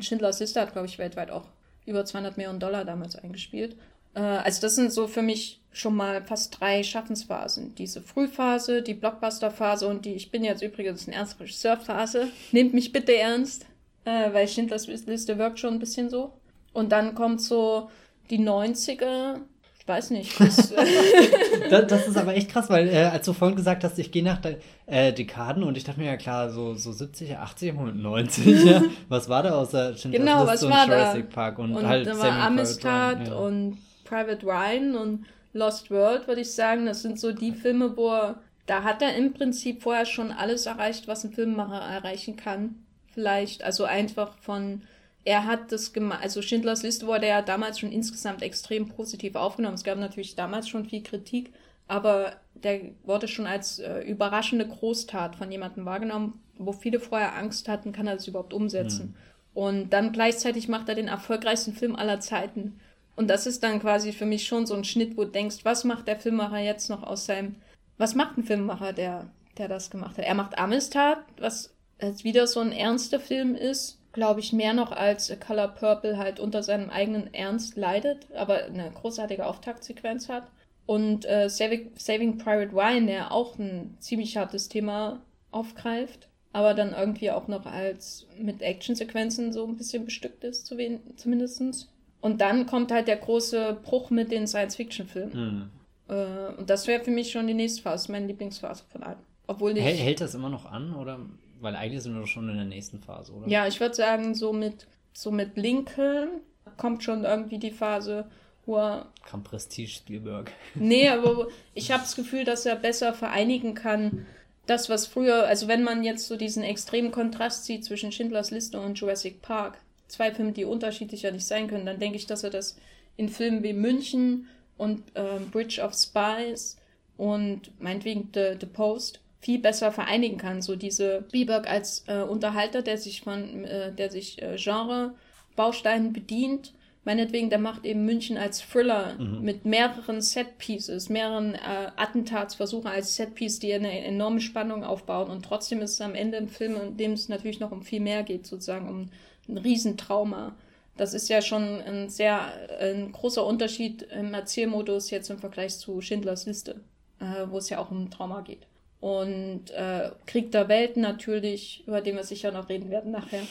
[0.00, 1.48] Schindlers Liste hat, glaube ich, weltweit auch
[1.84, 3.76] über 200 Millionen Dollar damals eingespielt.
[4.14, 7.74] Äh, also das sind so für mich schon mal fast drei Schaffensphasen.
[7.74, 12.28] Diese Frühphase, die Blockbuster-Phase und die Ich bin jetzt übrigens ein ernster Regisseur-Phase.
[12.52, 13.66] Nehmt mich bitte ernst,
[14.04, 16.32] äh, weil Schindlers Liste wirkt schon ein bisschen so.
[16.72, 17.90] Und dann kommt so
[18.30, 19.40] die 90er,
[19.82, 20.38] ich weiß nicht.
[20.38, 20.72] Bis,
[21.70, 24.22] das, das, ist aber echt krass, weil äh, als du vorhin gesagt hast, ich gehe
[24.22, 28.64] nach de äh, Dekaden und ich dachte mir ja klar, so, so 70er, 80er, 90
[28.64, 28.82] ja.
[29.08, 31.34] Was war da außer Schindlers genau, Liste was war Jurassic da?
[31.34, 33.34] Park und, und halt da war Amistad ja.
[33.34, 36.86] und Private Ryan und Lost World, würde ich sagen.
[36.86, 38.36] Das sind so die Filme, wo er,
[38.66, 42.76] da hat er im Prinzip vorher schon alles erreicht, was ein Filmemacher erreichen kann.
[43.12, 44.82] Vielleicht, also einfach von
[45.24, 49.74] er hat das gemacht, also Schindlers Liste wurde ja damals schon insgesamt extrem positiv aufgenommen.
[49.74, 51.52] Es gab natürlich damals schon viel Kritik,
[51.86, 57.68] aber der wurde schon als äh, überraschende Großtat von jemandem wahrgenommen, wo viele vorher Angst
[57.68, 59.08] hatten, kann er das überhaupt umsetzen.
[59.08, 59.14] Mhm.
[59.54, 62.80] Und dann gleichzeitig macht er den erfolgreichsten Film aller Zeiten.
[63.14, 65.84] Und das ist dann quasi für mich schon so ein Schnitt, wo du denkst, was
[65.84, 67.56] macht der Filmemacher jetzt noch aus seinem,
[67.98, 69.28] was macht ein Filmemacher, der,
[69.58, 70.24] der das gemacht hat?
[70.24, 74.92] Er macht Amistad, was jetzt wieder so ein ernster Film ist, glaube ich, mehr noch
[74.92, 80.44] als Color Purple halt unter seinem eigenen Ernst leidet, aber eine großartige Auftaktsequenz hat.
[80.84, 86.92] Und äh, Saving, Saving Private Ryan, der auch ein ziemlich hartes Thema aufgreift, aber dann
[86.92, 90.76] irgendwie auch noch als mit Actionsequenzen so ein bisschen bestückt ist, zu
[91.16, 91.88] zumindest.
[92.20, 95.70] Und dann kommt halt der große Bruch mit den Science-Fiction-Filmen.
[96.08, 96.14] Mhm.
[96.14, 99.18] Äh, und das wäre für mich schon die nächste Phase, meine Lieblingsphase von allen.
[99.46, 101.18] Obwohl ich, Hält das immer noch an, oder?
[101.62, 103.48] Weil eigentlich sind wir doch schon in der nächsten Phase, oder?
[103.48, 106.40] Ja, ich würde sagen, so mit, so mit Lincoln
[106.76, 108.26] kommt schon irgendwie die Phase,
[108.66, 109.12] wo er.
[109.24, 110.50] Kam Prestige Spielberg.
[110.74, 114.26] Nee, aber ich habe das Gefühl, dass er besser vereinigen kann.
[114.66, 118.80] Das, was früher, also wenn man jetzt so diesen extremen Kontrast sieht zwischen Schindlers Liste
[118.80, 119.78] und Jurassic Park,
[120.08, 122.76] zwei Filme, die unterschiedlicher nicht sein können, dann denke ich, dass er das
[123.16, 124.48] in Filmen wie München
[124.78, 126.76] und ähm, Bridge of Spies
[127.16, 130.62] und meinetwegen The, The Post viel besser vereinigen kann.
[130.62, 136.72] So diese Spielberg als äh, Unterhalter, der sich von, äh, der sich äh, Genre-Bausteinen bedient.
[137.04, 139.42] Meinetwegen, der macht eben München als Thriller mhm.
[139.42, 145.28] mit mehreren Set-Pieces, mehreren äh, Attentatsversuchen als Set-Piece, die eine enorme Spannung aufbauen.
[145.28, 148.00] Und trotzdem ist es am Ende ein Film, in dem es natürlich noch um viel
[148.00, 149.08] mehr geht, sozusagen um
[149.48, 150.54] ein Riesentrauma.
[150.96, 156.00] Das ist ja schon ein sehr ein großer Unterschied im Erzählmodus jetzt im Vergleich zu
[156.00, 156.82] Schindlers Liste,
[157.18, 158.68] äh, wo es ja auch um Trauma geht
[159.02, 163.42] und äh, Krieg der Welten natürlich, über den wir sicher noch reden werden nachher.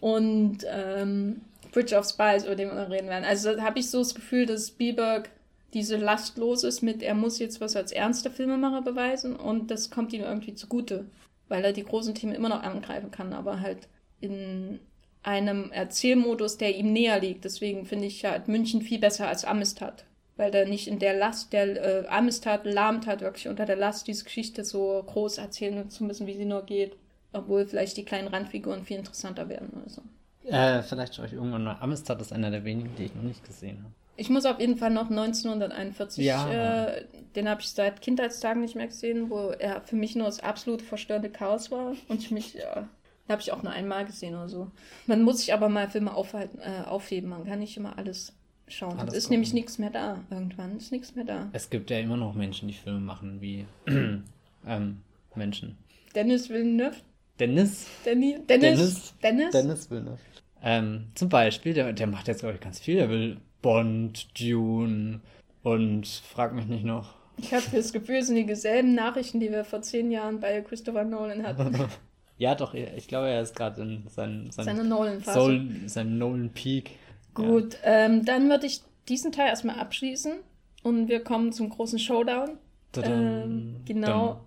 [0.00, 1.40] Und ähm,
[1.72, 3.24] Bridge of Spies, über den wir noch reden werden.
[3.24, 5.28] Also habe ich so das Gefühl, dass Spielberg
[5.74, 9.90] diese Last los ist mit, er muss jetzt was als ernster Filmemacher beweisen und das
[9.90, 11.06] kommt ihm irgendwie zugute,
[11.48, 13.88] weil er die großen Themen immer noch angreifen kann, aber halt
[14.20, 14.78] in
[15.24, 17.44] einem Erzählmodus, der ihm näher liegt.
[17.44, 20.04] Deswegen finde ich halt München viel besser als Amistad
[20.36, 24.06] weil der nicht in der Last, der äh, Amistad lahmt hat, wirklich unter der Last,
[24.06, 26.96] diese Geschichte so groß erzählen zu müssen, wie sie nur geht.
[27.32, 30.02] Obwohl vielleicht die kleinen Randfiguren viel interessanter werden oder so.
[30.44, 31.76] Äh, vielleicht schaue ich irgendwann mal.
[31.80, 33.94] Amistad ist einer der wenigen, die ich noch nicht gesehen habe.
[34.16, 36.86] Ich muss auf jeden Fall noch 1941, ja.
[36.86, 37.04] äh,
[37.34, 40.82] den habe ich seit Kindheitstagen nicht mehr gesehen, wo er für mich nur das absolut
[40.82, 42.88] verstörende Chaos war und ich mich, ja,
[43.28, 44.70] habe ich auch nur einmal gesehen oder so.
[45.06, 48.34] Man muss sich aber mal Filme aufhalten, äh, aufheben, man kann nicht immer alles
[48.72, 48.98] schauen.
[48.98, 49.34] Alles ist gucken.
[49.34, 50.18] nämlich nichts mehr da.
[50.30, 51.48] Irgendwann ist nichts mehr da.
[51.52, 53.66] Es gibt ja immer noch Menschen, die Filme machen wie
[54.66, 54.98] ähm,
[55.34, 55.78] Menschen.
[56.14, 56.96] Dennis Villeneuve.
[57.38, 57.86] Dennis?
[58.04, 58.40] Dennis?
[58.48, 59.14] Dennis?
[59.22, 59.50] Dennis?
[59.50, 60.18] Dennis Villeneuve.
[60.62, 62.96] Ähm, zum Beispiel, der, der macht jetzt, glaube ich, ganz viel.
[62.96, 65.20] Der will Bond, Dune
[65.62, 67.14] und frag mich nicht noch.
[67.38, 71.04] Ich habe das Gefühl, es sind dieselben Nachrichten, die wir vor zehn Jahren bei Christopher
[71.04, 71.88] Nolan hatten.
[72.38, 75.62] ja, doch, ich glaube, er ist gerade in sein, sein, seiner Nolan-Phase.
[75.86, 76.90] Seinem Nolan-Peak.
[77.34, 78.06] Gut, ja.
[78.06, 80.34] ähm, dann würde ich diesen Teil erstmal abschließen
[80.82, 82.58] und wir kommen zum großen Showdown.
[82.96, 84.40] Ähm, genau.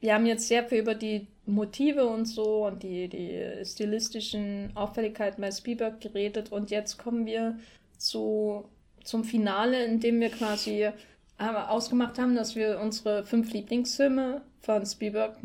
[0.00, 5.40] Wir haben jetzt sehr viel über die Motive und so und die, die stilistischen Auffälligkeiten
[5.40, 7.58] bei Spielberg geredet und jetzt kommen wir
[7.98, 8.64] zu,
[9.04, 10.92] zum Finale, in dem wir quasi äh,
[11.38, 15.36] ausgemacht haben, dass wir unsere fünf Lieblingsfilme von Spielberg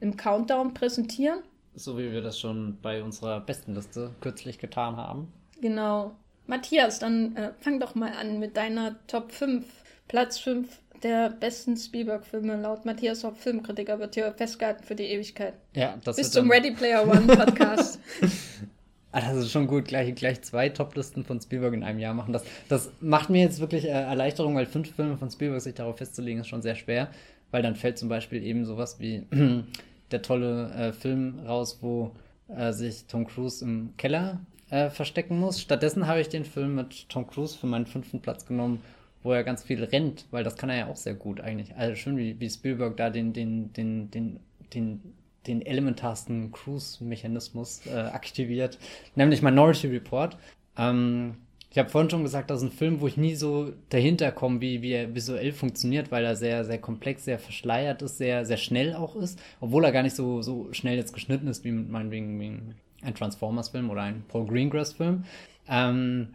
[0.00, 1.40] im Countdown präsentieren.
[1.74, 5.32] So wie wir das schon bei unserer besten Liste kürzlich getan haben.
[5.60, 6.16] Genau.
[6.46, 9.64] Matthias, dann äh, fang doch mal an mit deiner Top 5,
[10.08, 10.68] Platz 5
[11.02, 15.54] der besten Spielberg-Filme laut Matthias Hopp, Filmkritiker, wird hier festgehalten für die Ewigkeit.
[15.74, 18.00] Ja, das Bis zum Ready Player One Podcast.
[19.12, 22.32] ah, das ist schon gut, gleich, gleich zwei Top-Listen von Spielberg in einem Jahr machen.
[22.32, 25.98] Das, das macht mir jetzt wirklich äh, Erleichterung, weil fünf Filme von Spielberg sich darauf
[25.98, 27.08] festzulegen, ist schon sehr schwer,
[27.50, 29.26] weil dann fällt zum Beispiel eben sowas wie
[30.10, 32.12] der tolle äh, Film raus, wo
[32.48, 34.40] äh, sich Tom Cruise im Keller
[34.70, 35.60] äh, verstecken muss.
[35.60, 38.80] Stattdessen habe ich den Film mit Tom Cruise für meinen fünften Platz genommen,
[39.22, 41.76] wo er ganz viel rennt, weil das kann er ja auch sehr gut eigentlich.
[41.76, 44.40] Also schön, wie, wie Spielberg da den, den, den, den,
[44.72, 45.00] den,
[45.46, 48.78] den elementarsten Cruise-Mechanismus äh, aktiviert,
[49.14, 50.36] nämlich Minority Report.
[50.76, 51.36] Ähm,
[51.70, 54.60] ich habe vorhin schon gesagt, das ist ein Film, wo ich nie so dahinter komme,
[54.60, 58.56] wie, wie er visuell funktioniert, weil er sehr, sehr komplex, sehr verschleiert ist, sehr, sehr
[58.56, 62.40] schnell auch ist, obwohl er gar nicht so, so schnell jetzt geschnitten ist, wie meinetwegen
[62.40, 65.24] wegen ein Transformers-Film oder ein Pro Greengrass-Film.
[65.68, 66.28] Ähm,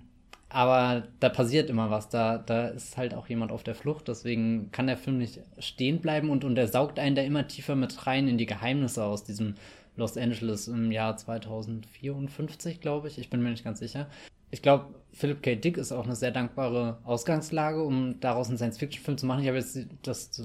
[0.49, 4.69] aber da passiert immer was, da, da ist halt auch jemand auf der Flucht, deswegen
[4.73, 8.05] kann der Film nicht stehen bleiben und, und er saugt einen da immer tiefer mit
[8.05, 9.55] rein in die Geheimnisse aus diesem
[9.95, 13.17] Los Angeles im Jahr 2054, glaube ich.
[13.17, 14.07] Ich bin mir nicht ganz sicher
[14.51, 15.55] ich glaube, Philip K.
[15.55, 19.41] Dick ist auch eine sehr dankbare Ausgangslage, um daraus einen Science-Fiction-Film zu machen.
[19.41, 20.43] Ich habe jetzt das,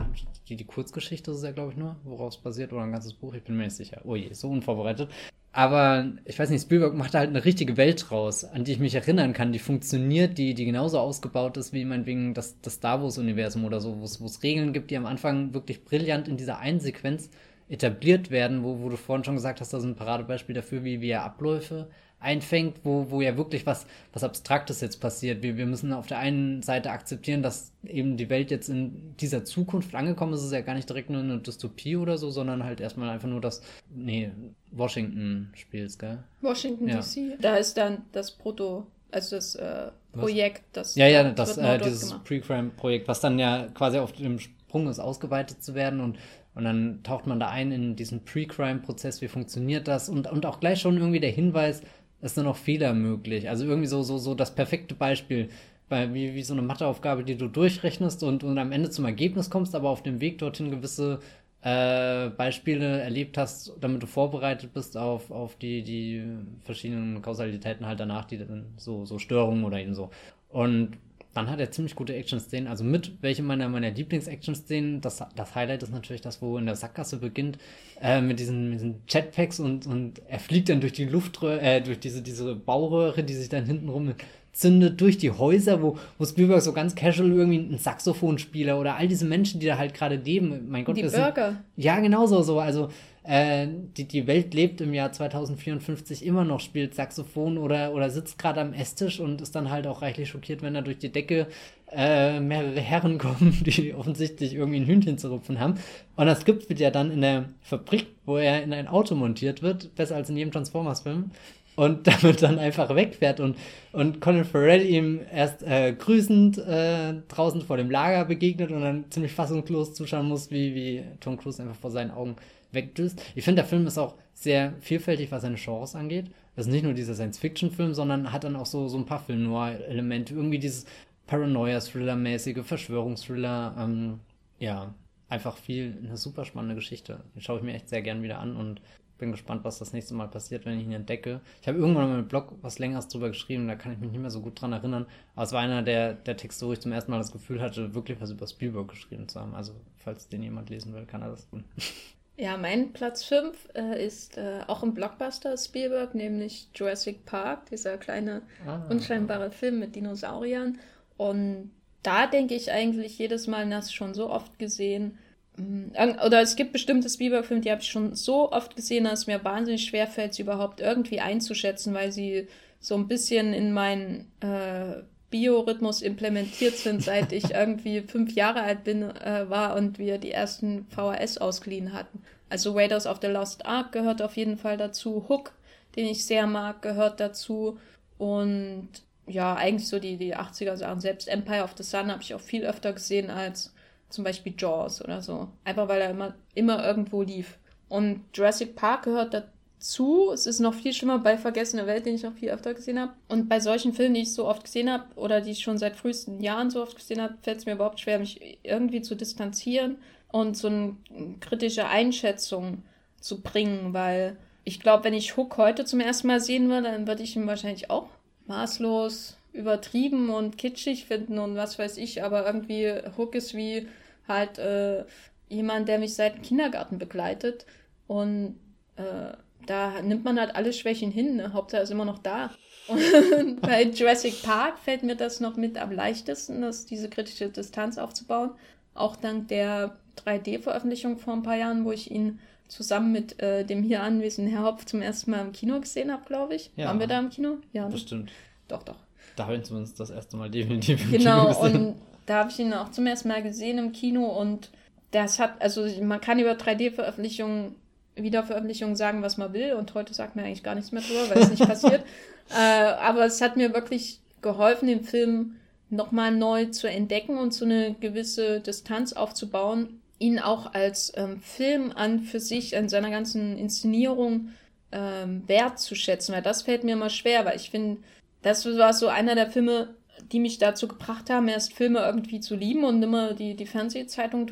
[0.49, 3.45] die, die Kurzgeschichte ist ja, glaube ich, nur, woraus basiert, oder ein ganzes Buch, ich
[3.45, 4.01] bin mir nicht sicher.
[4.05, 5.09] Oh je, so unvorbereitet.
[5.53, 8.79] Aber ich weiß nicht, Spielberg macht da halt eine richtige Welt raus, an die ich
[8.79, 13.03] mich erinnern kann, die funktioniert, die, die genauso ausgebaut ist wie meinetwegen das, das Star
[13.03, 16.81] Wars-Universum oder so, wo es Regeln gibt, die am Anfang wirklich brillant in dieser einen
[16.81, 17.31] Sequenz
[17.69, 21.01] etabliert werden, wo, wo du vorhin schon gesagt hast, das ist ein Paradebeispiel dafür, wie
[21.01, 25.43] wir Abläufe einfängt, wo, wo ja wirklich was, was Abstraktes jetzt passiert.
[25.43, 29.45] Wir, wir müssen auf der einen Seite akzeptieren, dass eben die Welt jetzt in dieser
[29.45, 30.41] Zukunft angekommen ist.
[30.41, 33.29] Es ist ja gar nicht direkt nur eine Dystopie oder so, sondern halt erstmal einfach
[33.29, 33.63] nur das,
[33.95, 34.31] nee,
[34.73, 36.19] Washington spielst, gell?
[36.41, 37.01] Washington ja.
[37.01, 37.41] DC.
[37.41, 40.95] Da ist dann das Proto, also das äh, Projekt, das.
[40.97, 45.63] Ja, ja, das, äh, dieses Pre-Crime-Projekt, was dann ja quasi auf dem Sprung ist, ausgeweitet
[45.63, 46.19] zu werden und
[46.57, 50.09] und dann taucht man da ein in diesen Pre-Crime-Prozess, wie funktioniert das?
[50.09, 51.83] Und, und auch gleich schon irgendwie der Hinweis,
[52.23, 53.49] ist nur noch Fehler möglich.
[53.49, 55.49] Also irgendwie so, so, so das perfekte Beispiel,
[55.89, 59.51] bei, wie, wie so eine Matheaufgabe, die du durchrechnest und, und am Ende zum Ergebnis
[59.51, 61.21] kommst, aber auf dem Weg dorthin gewisse
[61.63, 66.25] äh, Beispiele erlebt hast, damit du vorbereitet bist auf, auf die, die
[66.63, 70.11] verschiedenen Kausalitäten halt danach, die dann so, so Störungen oder eben so.
[70.49, 70.97] Und
[71.37, 72.67] dann hat er ziemlich gute Action-Szenen.
[72.67, 75.01] Also mit welche meiner, meiner Lieblings-Action-Szenen.
[75.01, 77.59] Das, das Highlight ist natürlich das, wo in der Sackgasse beginnt,
[78.01, 82.01] äh, mit, diesen, diesen Jetpacks und, und er fliegt dann durch die Luftröhre, äh, durch
[82.01, 84.15] diese, diese Bauröhre, die sich dann hintenrum
[84.53, 89.07] zündet, durch die Häuser, wo, wo Spielberg so ganz casual irgendwie einen Saxophonspieler oder all
[89.07, 90.69] diese Menschen, die da halt gerade leben.
[90.71, 91.49] Mein Gott, die Burger.
[91.49, 92.59] Sind, ja, genau so, so.
[92.59, 92.89] Also
[93.27, 93.67] äh,
[93.97, 98.61] die, die Welt lebt im Jahr 2054 immer noch, spielt Saxophon oder, oder sitzt gerade
[98.61, 101.49] am Esstisch und ist dann halt auch reichlich schockiert, wenn da durch die Decke
[101.91, 105.75] äh, mehrere Herren kommen, die offensichtlich irgendwie ein Hühnchen zu rupfen haben.
[106.17, 109.95] Und das es ja dann in der Fabrik, wo er in ein Auto montiert wird,
[109.95, 111.31] besser als in jedem Transformers-Film
[111.77, 113.57] und damit dann einfach wegfährt und,
[113.93, 119.05] und Colin Farrell ihm erst äh, grüßend äh, draußen vor dem Lager begegnet und dann
[119.11, 122.37] ziemlich fassungslos zuschauen muss, wie, wie Tom Cruise einfach vor seinen Augen
[122.73, 123.23] wegdüst.
[123.35, 126.31] Ich finde, der Film ist auch sehr vielfältig, was seine Genres angeht.
[126.55, 130.35] Das ist nicht nur dieser Science-Fiction-Film, sondern hat dann auch so, so ein paar Film-Noir-Elemente.
[130.35, 130.87] Irgendwie dieses
[131.27, 133.77] Paranoia-Thriller-mäßige, Verschwörungsthriller.
[133.79, 134.21] Ähm,
[134.59, 134.95] ja,
[135.29, 137.25] einfach viel, eine super spannende Geschichte.
[137.35, 138.81] Die schaue ich mir echt sehr gern wieder an und
[139.19, 141.41] bin gespannt, was das nächste Mal passiert, wenn ich ihn entdecke.
[141.63, 144.21] Ich habe irgendwann mal im Blog was längeres drüber geschrieben, da kann ich mich nicht
[144.21, 145.07] mehr so gut dran erinnern.
[145.35, 147.95] Aber es war einer der, der Texte, wo ich zum ersten Mal das Gefühl hatte,
[147.95, 149.55] wirklich was über Spielberg geschrieben zu haben.
[149.55, 151.65] Also, falls den jemand lesen will, kann er das tun.
[152.39, 157.97] Ja, mein Platz 5 äh, ist äh, auch ein Blockbuster Spielberg, nämlich Jurassic Park, dieser
[157.97, 160.79] kleine, ah, unscheinbare Film mit Dinosauriern.
[161.17, 161.71] Und
[162.03, 165.19] da denke ich eigentlich jedes Mal, das schon so oft gesehen.
[165.57, 165.93] Mm,
[166.27, 169.43] oder es gibt bestimmte Spielberg-Filme, die habe ich schon so oft gesehen, dass es mir
[169.43, 172.49] wahnsinnig schwer fällt, sie überhaupt irgendwie einzuschätzen, weil sie
[172.81, 175.03] so ein bisschen in meinen äh,
[175.37, 180.33] Biorhythmus implementiert sind, seit ich irgendwie fünf Jahre alt bin, äh, war und wir die
[180.33, 182.23] ersten VHS ausgeliehen hatten.
[182.49, 185.27] Also Raiders of the Lost Ark gehört auf jeden Fall dazu.
[185.29, 185.53] Hook,
[185.95, 187.79] den ich sehr mag, gehört dazu.
[188.17, 188.89] Und
[189.27, 191.01] ja, eigentlich so die, die 80er Sachen.
[191.01, 193.75] Selbst Empire of the Sun habe ich auch viel öfter gesehen als
[194.09, 195.49] zum Beispiel Jaws oder so.
[195.65, 197.59] Einfach weil er immer, immer irgendwo lief.
[197.89, 200.31] Und Jurassic Park gehört dazu zu.
[200.33, 203.13] Es ist noch viel schlimmer bei Vergessene Welt, den ich auch viel öfter gesehen habe.
[203.29, 205.97] Und bei solchen Filmen, die ich so oft gesehen habe oder die ich schon seit
[205.97, 209.99] frühesten Jahren so oft gesehen habe, fällt es mir überhaupt schwer, mich irgendwie zu distanzieren
[210.33, 210.97] und so eine
[211.41, 212.83] kritische Einschätzung
[213.21, 217.07] zu bringen, weil ich glaube, wenn ich Hook heute zum ersten Mal sehen würde, dann
[217.07, 218.09] würde ich ihn wahrscheinlich auch
[218.47, 223.89] maßlos übertrieben und kitschig finden und was weiß ich, aber irgendwie Hook ist wie
[224.29, 225.05] halt äh,
[225.49, 227.65] jemand, der mich seit dem Kindergarten begleitet
[228.07, 228.59] und
[228.97, 229.33] äh,
[229.67, 231.37] da nimmt man halt alle Schwächen hin.
[231.37, 231.53] Ne?
[231.53, 232.51] Hauptsache ist immer noch da.
[232.89, 237.99] Und bei Jurassic Park fällt mir das noch mit am leichtesten, dass diese kritische Distanz
[237.99, 238.51] aufzubauen.
[238.95, 242.39] Auch dank der 3D-Veröffentlichung vor ein paar Jahren, wo ich ihn
[242.69, 246.25] zusammen mit äh, dem hier anwesenden Herr Hopf zum ersten Mal im Kino gesehen habe,
[246.27, 246.71] glaube ich.
[246.77, 246.87] Ja.
[246.87, 247.59] Waren wir da im Kino?
[247.73, 247.87] Ja.
[247.87, 247.93] Ne?
[247.93, 248.31] Bestimmt.
[248.69, 248.97] Doch, doch.
[249.37, 251.87] Da haben wir zumindest das erste Mal definitiv im genau, Kino gesehen.
[251.89, 254.71] und Da habe ich ihn auch zum ersten Mal gesehen im Kino und
[255.13, 257.77] das hat, also man kann über 3D-Veröffentlichungen,
[258.17, 261.43] Wiederveröffentlichungen sagen, was man will und heute sagt man eigentlich gar nichts mehr drüber, weil
[261.43, 262.05] es nicht passiert.
[262.51, 265.57] Äh, aber es hat mir wirklich geholfen, den Film
[265.91, 271.93] nochmal neu zu entdecken und so eine gewisse Distanz aufzubauen, ihn auch als ähm, Film
[271.95, 274.49] an für sich, in seiner ganzen Inszenierung
[274.93, 277.99] ähm, wertzuschätzen, weil das fällt mir immer schwer, weil ich finde,
[278.43, 279.95] das war so einer der Filme,
[280.33, 284.47] die mich dazu gebracht haben, erst Filme irgendwie zu lieben und immer die, die Fernsehzeitung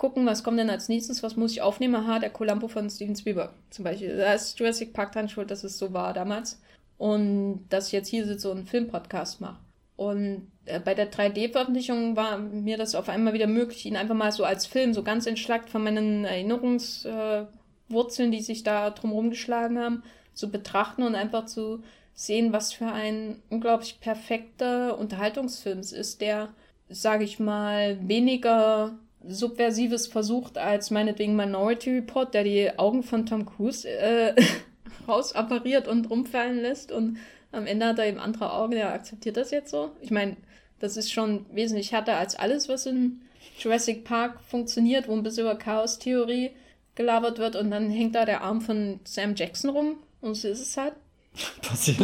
[0.00, 1.94] durchzugucken, was kommt denn als nächstes, was muss ich aufnehmen?
[1.94, 4.16] Aha, der Columbo von Steven Spielberg zum Beispiel.
[4.16, 6.60] Da ist Jurassic Park dann schuld, dass es so war damals.
[6.98, 9.58] Und dass ich jetzt hier sitze und einen Filmpodcast mache.
[9.96, 14.32] Und äh, bei der 3D-Veröffentlichung war mir das auf einmal wieder möglich, ihn einfach mal
[14.32, 19.78] so als Film, so ganz entschlackt von meinen Erinnerungswurzeln, äh, die sich da drumherum geschlagen
[19.78, 20.02] haben,
[20.34, 21.82] zu betrachten und einfach zu
[22.14, 26.48] sehen, was für ein unglaublich perfekter Unterhaltungsfilm es ist, der,
[26.88, 33.46] sage ich mal, weniger Subversives versucht als meinetwegen Minority Report, der die Augen von Tom
[33.46, 34.34] Cruise äh,
[35.08, 37.18] rausappariert und rumfallen lässt und
[37.52, 39.90] am Ende hat er eben andere Augen, er akzeptiert das jetzt so.
[40.00, 40.36] Ich meine,
[40.78, 43.20] das ist schon wesentlich härter als alles, was in
[43.58, 46.52] Jurassic Park funktioniert, wo ein bisschen über Chaos-Theorie
[46.94, 50.60] gelabert wird und dann hängt da der Arm von Sam Jackson rum und so ist
[50.60, 50.94] es halt.
[51.62, 51.98] Passiert.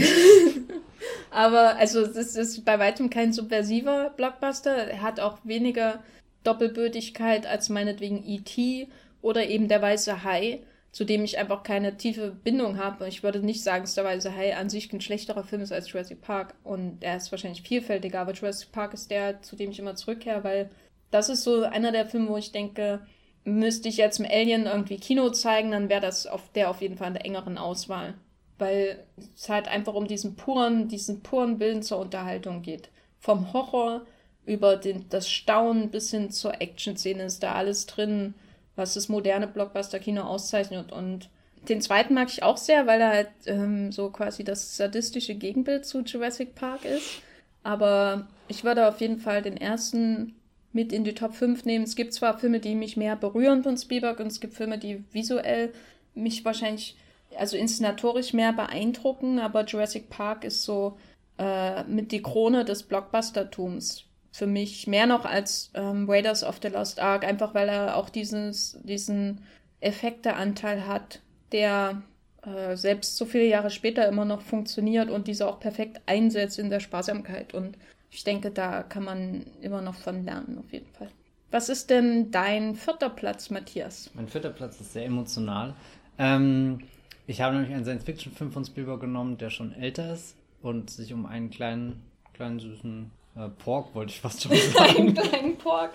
[1.30, 4.74] Aber also es ist bei weitem kein subversiver Blockbuster.
[4.74, 6.02] Er hat auch weniger
[6.46, 8.88] Doppelbötigkeit als meinetwegen E.T.
[9.22, 10.60] oder eben der weiße Hai,
[10.92, 13.06] zu dem ich einfach keine tiefe Bindung habe.
[13.08, 15.90] Ich würde nicht sagen, dass der weiße Hai an sich ein schlechterer Film ist als
[15.90, 16.54] Jurassic Park.
[16.64, 20.44] Und er ist wahrscheinlich vielfältiger, aber Jurassic Park ist der, zu dem ich immer zurückkehre,
[20.44, 20.70] weil
[21.10, 23.00] das ist so einer der Filme, wo ich denke,
[23.44, 26.96] müsste ich jetzt im Alien irgendwie Kino zeigen, dann wäre das auf der auf jeden
[26.96, 28.14] Fall in der engeren Auswahl
[28.58, 29.04] weil
[29.34, 32.90] es halt einfach um diesen puren, diesen puren Willen zur Unterhaltung geht.
[33.18, 34.06] Vom Horror
[34.46, 38.34] über den, das Staunen bis hin zur Action-Szene ist da alles drin,
[38.76, 40.92] was das moderne Blockbuster-Kino auszeichnet.
[40.92, 41.28] Und
[41.68, 45.84] den zweiten mag ich auch sehr, weil er halt ähm, so quasi das sadistische Gegenbild
[45.84, 47.22] zu Jurassic Park ist.
[47.62, 50.36] Aber ich würde auf jeden Fall den ersten
[50.72, 51.84] mit in die Top 5 nehmen.
[51.84, 55.02] Es gibt zwar Filme, die mich mehr berühren von Spielberg und es gibt Filme, die
[55.12, 55.72] visuell
[56.14, 56.96] mich wahrscheinlich
[57.36, 60.96] also inszenatorisch mehr beeindrucken, aber Jurassic Park ist so
[61.38, 64.04] äh, mit die Krone des Blockbustertums.
[64.36, 68.10] Für mich mehr noch als ähm, Raiders of the Lost Ark, einfach weil er auch
[68.10, 69.40] dieses, diesen
[69.80, 71.22] Effekteanteil hat,
[71.52, 72.02] der
[72.42, 76.68] äh, selbst so viele Jahre später immer noch funktioniert und diese auch perfekt einsetzt in
[76.68, 77.54] der Sparsamkeit.
[77.54, 77.78] Und
[78.10, 81.08] ich denke, da kann man immer noch von lernen, auf jeden Fall.
[81.50, 84.10] Was ist denn dein vierter Platz, Matthias?
[84.12, 85.72] Mein vierter Platz ist sehr emotional.
[86.18, 86.80] Ähm,
[87.26, 91.24] ich habe nämlich einen Science-Fiction-Film von Spielberg genommen, der schon älter ist und sich um
[91.24, 92.02] einen kleinen,
[92.34, 94.96] kleinen süßen äh, Pork, wollte ich fast schon sagen.
[94.96, 95.92] einen kleinen Pork.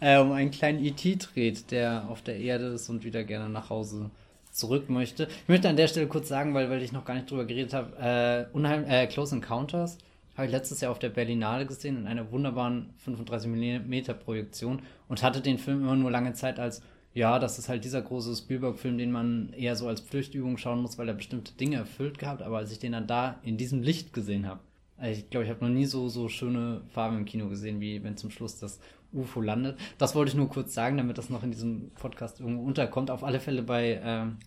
[0.00, 1.16] Äh, um einen kleinen E.T.
[1.16, 4.10] dreht, der auf der Erde ist und wieder gerne nach Hause
[4.52, 5.24] zurück möchte.
[5.24, 7.72] Ich möchte an der Stelle kurz sagen, weil, weil ich noch gar nicht drüber geredet
[7.72, 9.98] habe, äh, äh, Close Encounters
[10.36, 15.22] habe ich letztes Jahr auf der Berlinale gesehen in einer wunderbaren 35 mm Projektion und
[15.22, 16.82] hatte den Film immer nur lange Zeit als
[17.14, 20.98] ja, das ist halt dieser große Spielberg-Film, den man eher so als Pflichtübung schauen muss,
[20.98, 22.42] weil er bestimmte Dinge erfüllt gehabt.
[22.42, 24.60] Aber als ich den dann da in diesem Licht gesehen habe,
[25.02, 28.16] ich glaube, ich habe noch nie so, so schöne Farben im Kino gesehen, wie wenn
[28.16, 28.80] zum Schluss das
[29.12, 29.78] UFO landet.
[29.96, 33.10] Das wollte ich nur kurz sagen, damit das noch in diesem Podcast irgendwo unterkommt.
[33.10, 33.92] Auf alle Fälle bei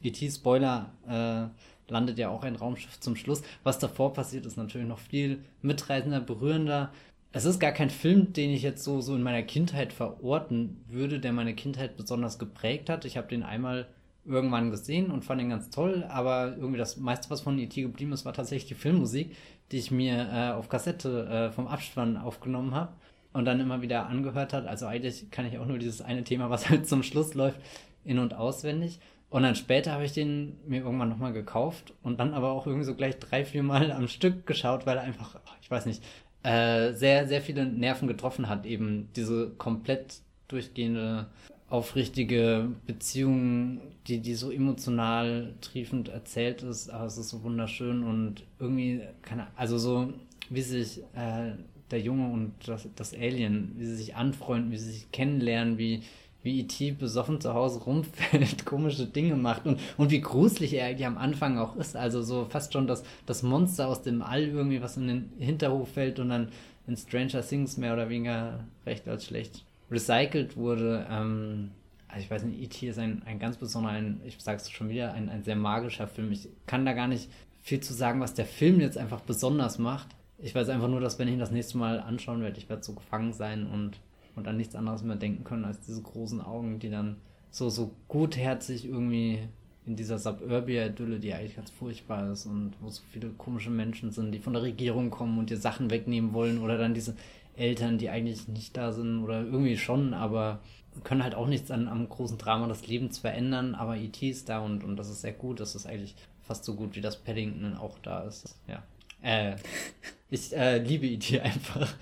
[0.03, 3.41] äh, ET Spoiler äh, landet ja auch ein Raumschiff zum Schluss.
[3.63, 6.91] Was davor passiert, ist natürlich noch viel mitreißender, berührender
[7.33, 11.19] es ist gar kein Film, den ich jetzt so, so in meiner Kindheit verorten würde,
[11.19, 13.05] der meine Kindheit besonders geprägt hat.
[13.05, 13.87] Ich habe den einmal
[14.25, 17.81] irgendwann gesehen und fand ihn ganz toll, aber irgendwie das meiste, was von E.T.
[17.81, 19.35] geblieben ist, war tatsächlich die Filmmusik,
[19.71, 22.93] die ich mir äh, auf Kassette äh, vom Abspann aufgenommen habe
[23.33, 24.67] und dann immer wieder angehört hat.
[24.67, 27.59] Also eigentlich kann ich auch nur dieses eine Thema, was halt zum Schluss läuft,
[28.03, 28.99] in- und auswendig.
[29.29, 32.85] Und dann später habe ich den mir irgendwann nochmal gekauft und dann aber auch irgendwie
[32.85, 36.03] so gleich drei, vier Mal am Stück geschaut, weil er einfach, ich weiß nicht,
[36.43, 38.65] äh, sehr, sehr viele Nerven getroffen hat.
[38.65, 40.17] Eben diese komplett
[40.49, 41.27] durchgehende,
[41.71, 46.89] aufrichtige Beziehung, die, die so emotional triefend erzählt ist.
[46.89, 50.13] Aber es ist so wunderschön und irgendwie, keine also so,
[50.49, 51.53] wie sich äh,
[51.89, 56.01] der Junge und das, das Alien, wie sie sich anfreunden, wie sie sich kennenlernen, wie,
[56.43, 56.91] wie E.T.
[56.91, 61.57] besoffen zu Hause rumfällt, komische Dinge macht und, und wie gruselig er eigentlich am Anfang
[61.57, 61.95] auch ist.
[61.95, 65.87] Also so fast schon das, das Monster aus dem All irgendwie, was in den Hinterhof
[65.87, 66.49] fällt und dann
[66.85, 71.05] in Stranger Things mehr oder weniger recht als schlecht recycelt wurde.
[71.09, 71.71] Ähm,
[72.07, 72.87] also ich weiß nicht, E.T.
[72.87, 76.31] ist ein, ein ganz besonderer, ein, ich sag's schon wieder, ein, ein sehr magischer Film.
[76.31, 77.29] Ich kann da gar nicht
[77.61, 80.07] viel zu sagen, was der Film jetzt einfach besonders macht.
[80.39, 82.83] ich weiß einfach nur, dass wenn ich ihn das nächste Mal anschauen werde, ich werde
[82.83, 83.99] so gefangen sein und,
[84.35, 87.17] und an nichts anderes mehr denken können als diese großen Augen, die dann
[87.51, 89.39] so, so gutherzig irgendwie
[89.85, 94.31] in dieser Suburbia-Idylle, die eigentlich ganz furchtbar ist und wo so viele komische Menschen sind,
[94.31, 97.15] die von der Regierung kommen und dir Sachen wegnehmen wollen oder dann diese
[97.55, 100.59] Eltern, die eigentlich nicht da sind oder irgendwie schon, aber
[101.03, 104.29] können halt auch nichts an, am großen Drama des Lebens verändern, aber E.T.
[104.29, 107.01] ist da und, und das ist sehr gut, das ist eigentlich fast so gut, wie
[107.01, 108.57] das Paddington auch da ist.
[108.67, 108.83] Ja.
[109.21, 109.55] Äh,
[110.29, 111.39] ich äh, liebe E.T.
[111.39, 111.93] einfach.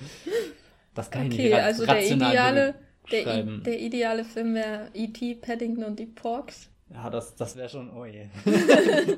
[0.96, 2.76] Das kann okay, ich nicht ra also der ideale,
[3.12, 6.70] der, der, ideale Film wäre E.T., Paddington und die Porks.
[6.92, 8.26] Ja, das, das wäre schon, oh je.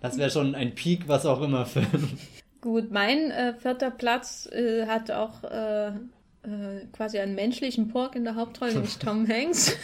[0.00, 2.18] das wäre schon ein Peak, was auch immer Film.
[2.62, 8.24] Gut, mein äh, vierter Platz äh, hat auch äh, äh quasi einen menschlichen Pork in
[8.24, 9.76] der Hauptrolle, nämlich Tom Hanks.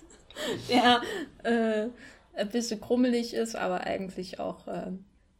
[0.68, 1.02] der
[1.44, 1.88] äh,
[2.34, 4.92] ein bisschen krummelig ist, aber eigentlich auch äh,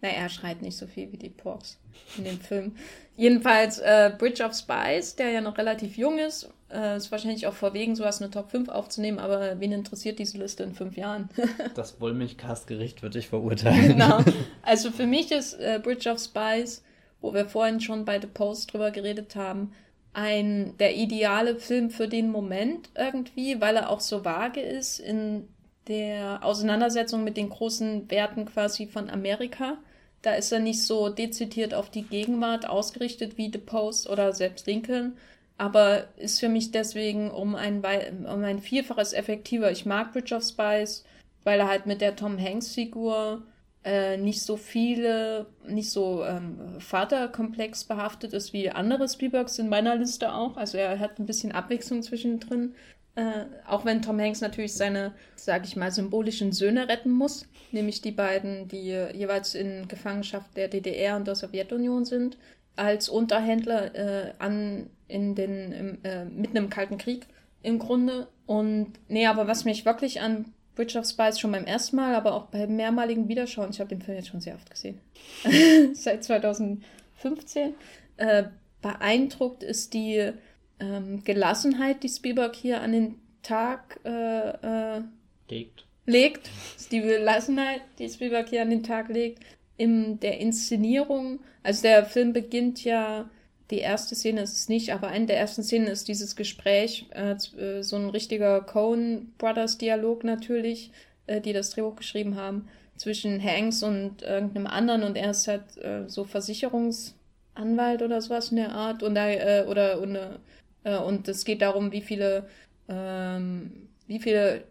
[0.02, 1.78] na, er schreit nicht so viel wie die Porks
[2.18, 2.76] in dem Film.
[3.16, 7.54] Jedenfalls äh, Bridge of Spies, der ja noch relativ jung ist, äh, ist wahrscheinlich auch
[7.54, 11.28] verwegen, sowas in eine Top 5 aufzunehmen, aber wen interessiert diese Liste in fünf Jahren?
[11.74, 13.88] das Wollmilchcast-Gericht würde ich verurteilen.
[13.88, 14.20] Genau.
[14.62, 16.82] Also für mich ist äh, Bridge of Spies,
[17.20, 19.72] wo wir vorhin schon bei The Post drüber geredet haben,
[20.12, 25.46] ein der ideale Film für den Moment irgendwie, weil er auch so vage ist in
[25.88, 29.78] der Auseinandersetzung mit den großen Werten quasi von Amerika.
[30.22, 34.66] Da ist er nicht so dezidiert auf die Gegenwart ausgerichtet wie The Post oder selbst
[34.66, 35.16] Lincoln,
[35.58, 37.78] aber ist für mich deswegen um ein,
[38.26, 39.70] um ein Vielfaches effektiver.
[39.70, 41.04] Ich mag Bridge of Spies,
[41.44, 43.42] weil er halt mit der Tom Hanks-Figur
[43.84, 49.96] äh, nicht so viele, nicht so ähm, Vaterkomplex behaftet ist wie andere Spielbergs in meiner
[49.96, 50.56] Liste auch.
[50.56, 52.74] Also er hat ein bisschen Abwechslung zwischendrin.
[53.14, 58.02] Äh, auch wenn Tom Hanks natürlich seine, sage ich mal, symbolischen Söhne retten muss, nämlich
[58.02, 62.36] die beiden, die jeweils in Gefangenschaft der DDR und der Sowjetunion sind,
[62.74, 67.26] als Unterhändler äh, an in den im, äh, mitten im Kalten Krieg
[67.62, 68.28] im Grunde.
[68.46, 72.34] Und nee, aber was mich wirklich an Bridge of Spies schon beim ersten Mal, aber
[72.34, 75.00] auch bei mehrmaligen Wiederschauen, ich habe den Film jetzt schon sehr oft gesehen,
[75.94, 77.74] seit 2015,
[78.18, 78.44] äh,
[78.82, 80.32] beeindruckt ist die
[80.78, 85.02] ähm, Gelassenheit, die Spielberg hier an den Tag äh, äh,
[85.48, 85.86] legt.
[86.04, 86.50] legt.
[86.90, 89.42] Die Gelassenheit, die Spielberg hier an den Tag legt.
[89.78, 93.28] In der Inszenierung, also der Film beginnt ja,
[93.70, 97.34] die erste Szene ist es nicht, aber eine der ersten Szenen ist dieses Gespräch, äh,
[97.58, 100.92] äh so ein richtiger Coen Brothers Dialog natürlich,
[101.26, 105.76] äh, die das Drehbuch geschrieben haben, zwischen Hanks und irgendeinem anderen und er ist halt
[105.78, 110.38] äh, so Versicherungsanwalt oder sowas in der Art und da, äh, oder, oder
[110.84, 112.48] äh, und es geht darum, wie viele,
[112.88, 114.64] ähm, wie viele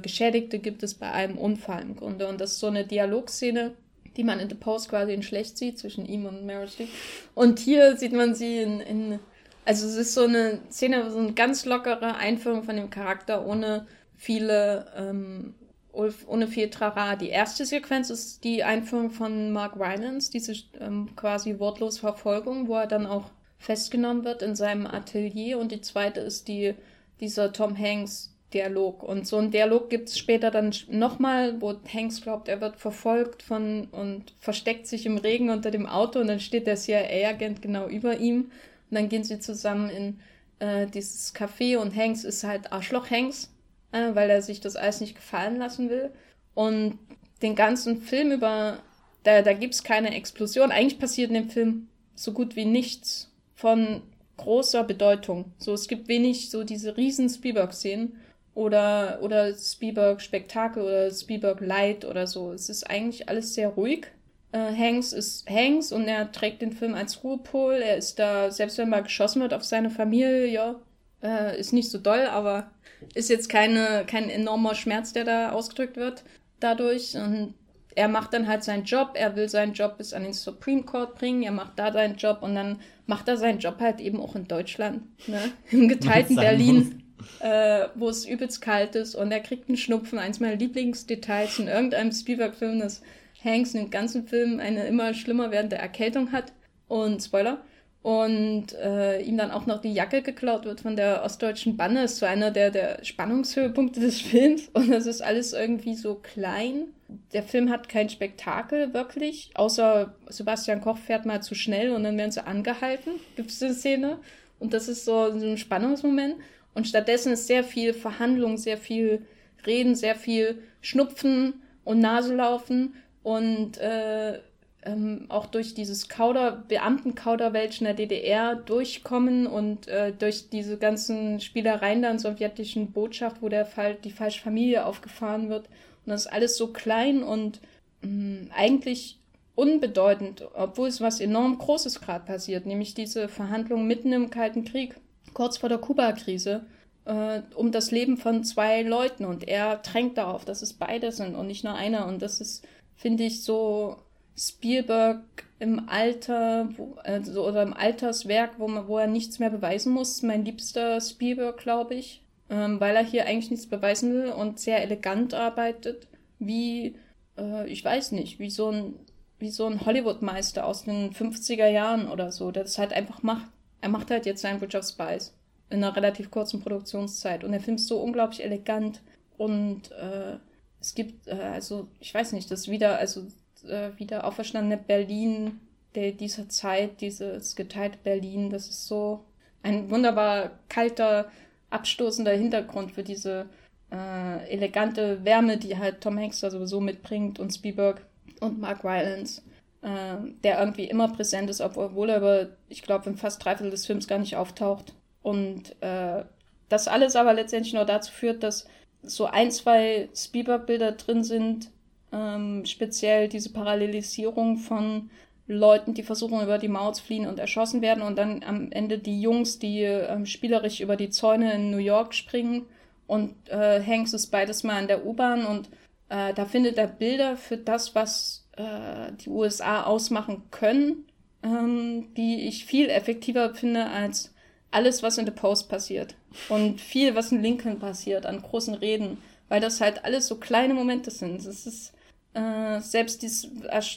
[0.00, 2.26] Geschädigte gibt es bei einem Unfall im Grunde.
[2.26, 3.72] Und das ist so eine Dialogszene,
[4.16, 6.88] die man in The Post quasi in schlecht sieht, zwischen ihm und Meryl Streep.
[7.34, 9.18] Und hier sieht man sie in, in
[9.64, 13.86] also es ist so eine Szene, so eine ganz lockere Einführung von dem Charakter, ohne
[14.16, 15.54] viele, ähm,
[15.92, 17.16] ohne viel Trara.
[17.16, 22.74] Die erste Sequenz ist die Einführung von Mark Rylance, diese ähm, quasi wortlos Verfolgung, wo
[22.74, 26.74] er dann auch festgenommen wird in seinem Atelier und die zweite ist die,
[27.20, 29.02] dieser Tom Hanks Dialog.
[29.02, 33.42] Und so einen Dialog gibt es später dann nochmal, wo Hanks glaubt, er wird verfolgt
[33.42, 37.88] von und versteckt sich im Regen unter dem Auto und dann steht der CIA-Agent genau
[37.88, 38.50] über ihm.
[38.90, 40.20] Und dann gehen sie zusammen in
[40.58, 43.50] äh, dieses Café und Hanks ist halt Arschloch Hanks,
[43.92, 46.10] äh, weil er sich das alles nicht gefallen lassen will.
[46.54, 46.98] Und
[47.42, 48.78] den ganzen Film über,
[49.24, 50.70] da, da gibt es keine Explosion.
[50.70, 54.02] Eigentlich passiert in dem Film so gut wie nichts von
[54.36, 55.52] großer Bedeutung.
[55.58, 58.16] So, es gibt wenig so diese riesen Spielberg-Szenen
[58.54, 62.52] oder, oder Spielberg-Spektakel oder Spielberg-Light oder so.
[62.52, 64.06] Es ist eigentlich alles sehr ruhig.
[64.52, 67.74] Äh, Hanks ist Hanks und er trägt den Film als Ruhepol.
[67.74, 70.76] Er ist da, selbst wenn mal geschossen wird auf seine Familie, ja,
[71.22, 72.70] äh, ist nicht so doll, aber
[73.14, 76.22] ist jetzt keine, kein enormer Schmerz, der da ausgedrückt wird
[76.60, 77.16] dadurch.
[77.16, 77.54] Und
[77.94, 81.14] er macht dann halt seinen Job, er will seinen Job bis an den Supreme Court
[81.14, 84.34] bringen, er macht da seinen Job und dann macht er seinen Job halt eben auch
[84.34, 85.40] in Deutschland, ne?
[85.70, 87.01] im geteilten Berlin,
[87.40, 90.18] äh, wo es übelst kalt ist und er kriegt einen Schnupfen.
[90.18, 93.02] Eins meiner Lieblingsdetails in irgendeinem Spielberg-Film, dass
[93.44, 96.52] Hanks in dem ganzen Film eine immer schlimmer werdende Erkältung hat
[96.88, 97.62] und Spoiler,
[98.02, 102.16] und äh, ihm dann auch noch die Jacke geklaut wird von der ostdeutschen Banne, ist
[102.16, 104.68] so einer der, der Spannungshöhepunkte des Films.
[104.72, 106.86] Und das ist alles irgendwie so klein.
[107.32, 112.18] Der Film hat kein Spektakel wirklich, außer Sebastian Koch fährt mal zu schnell und dann
[112.18, 113.12] werden sie angehalten.
[113.36, 114.18] Gibt es eine Szene?
[114.58, 116.36] Und das ist so ein Spannungsmoment.
[116.74, 119.26] Und stattdessen ist sehr viel Verhandlung, sehr viel
[119.66, 124.40] Reden, sehr viel Schnupfen und Naselaufen und äh,
[124.84, 131.40] ähm, auch durch dieses Kauder, Beamtenkauderwelsch in der DDR durchkommen und äh, durch diese ganzen
[131.40, 135.66] Spielereien der sowjetischen Botschaft, wo der Fall, die falsche Familie aufgefahren wird.
[136.04, 137.60] Und das ist alles so klein und
[138.02, 139.18] mh, mm, eigentlich
[139.54, 144.96] unbedeutend, obwohl es was enorm Großes gerade passiert, nämlich diese Verhandlungen mitten im Kalten Krieg,
[145.34, 146.64] kurz vor der Kuba-Krise,
[147.04, 149.24] äh, um das Leben von zwei Leuten.
[149.24, 152.06] Und er drängt darauf, dass es beide sind und nicht nur einer.
[152.06, 153.96] Und das ist, finde ich, so
[154.36, 155.20] Spielberg
[155.58, 160.22] im Alter, wo, also, oder im Alterswerk, wo, man, wo er nichts mehr beweisen muss.
[160.22, 164.82] Mein liebster Spielberg, glaube ich, ähm, weil er hier eigentlich nichts beweisen will und sehr
[164.82, 166.96] elegant arbeitet, wie,
[167.38, 168.94] äh, ich weiß nicht, wie so ein,
[169.38, 173.50] wie so ein Hollywood-Meister aus den 50er Jahren oder so, der das halt einfach macht.
[173.82, 175.34] Er macht halt jetzt seinen Bridge of Spies
[175.68, 177.44] in einer relativ kurzen Produktionszeit.
[177.44, 179.02] Und der Film ist so unglaublich elegant.
[179.36, 180.36] Und äh,
[180.80, 183.26] es gibt, äh, also, ich weiß nicht, das wieder, also
[183.68, 185.60] äh, wieder auferstandene Berlin
[185.94, 189.24] der, dieser Zeit, dieses geteilte Berlin, das ist so
[189.62, 191.30] ein wunderbar kalter,
[191.70, 193.46] abstoßender Hintergrund für diese
[193.90, 198.04] äh, elegante Wärme, die halt Tom Hanks da sowieso mitbringt und Spielberg
[198.40, 199.42] und Mark Rylance,
[199.82, 203.70] äh, der irgendwie immer präsent ist, obwohl er über, ich glaube, in fast drei Viertel
[203.70, 204.94] des Films gar nicht auftaucht.
[205.22, 206.24] Und äh,
[206.68, 208.66] das alles aber letztendlich nur dazu führt, dass
[209.02, 211.70] so ein, zwei Spielberg-Bilder drin sind,
[212.12, 215.10] ähm, speziell diese Parallelisierung von
[215.48, 218.98] Leuten, die versuchen, über die Mauer zu fliehen und erschossen werden und dann am Ende
[218.98, 222.66] die Jungs, die ähm, spielerisch über die Zäune in New York springen
[223.06, 225.68] und äh, Hanks ist beides mal in der U-Bahn und
[226.08, 231.06] äh, da findet er Bilder für das, was äh, die USA ausmachen können,
[231.42, 234.32] ähm, die ich viel effektiver finde als
[234.70, 236.14] alles, was in The Post passiert
[236.48, 239.18] und viel, was in Lincoln passiert an großen Reden,
[239.48, 241.44] weil das halt alles so kleine Momente sind.
[241.44, 241.92] Es ist
[242.34, 243.50] äh, selbst dies,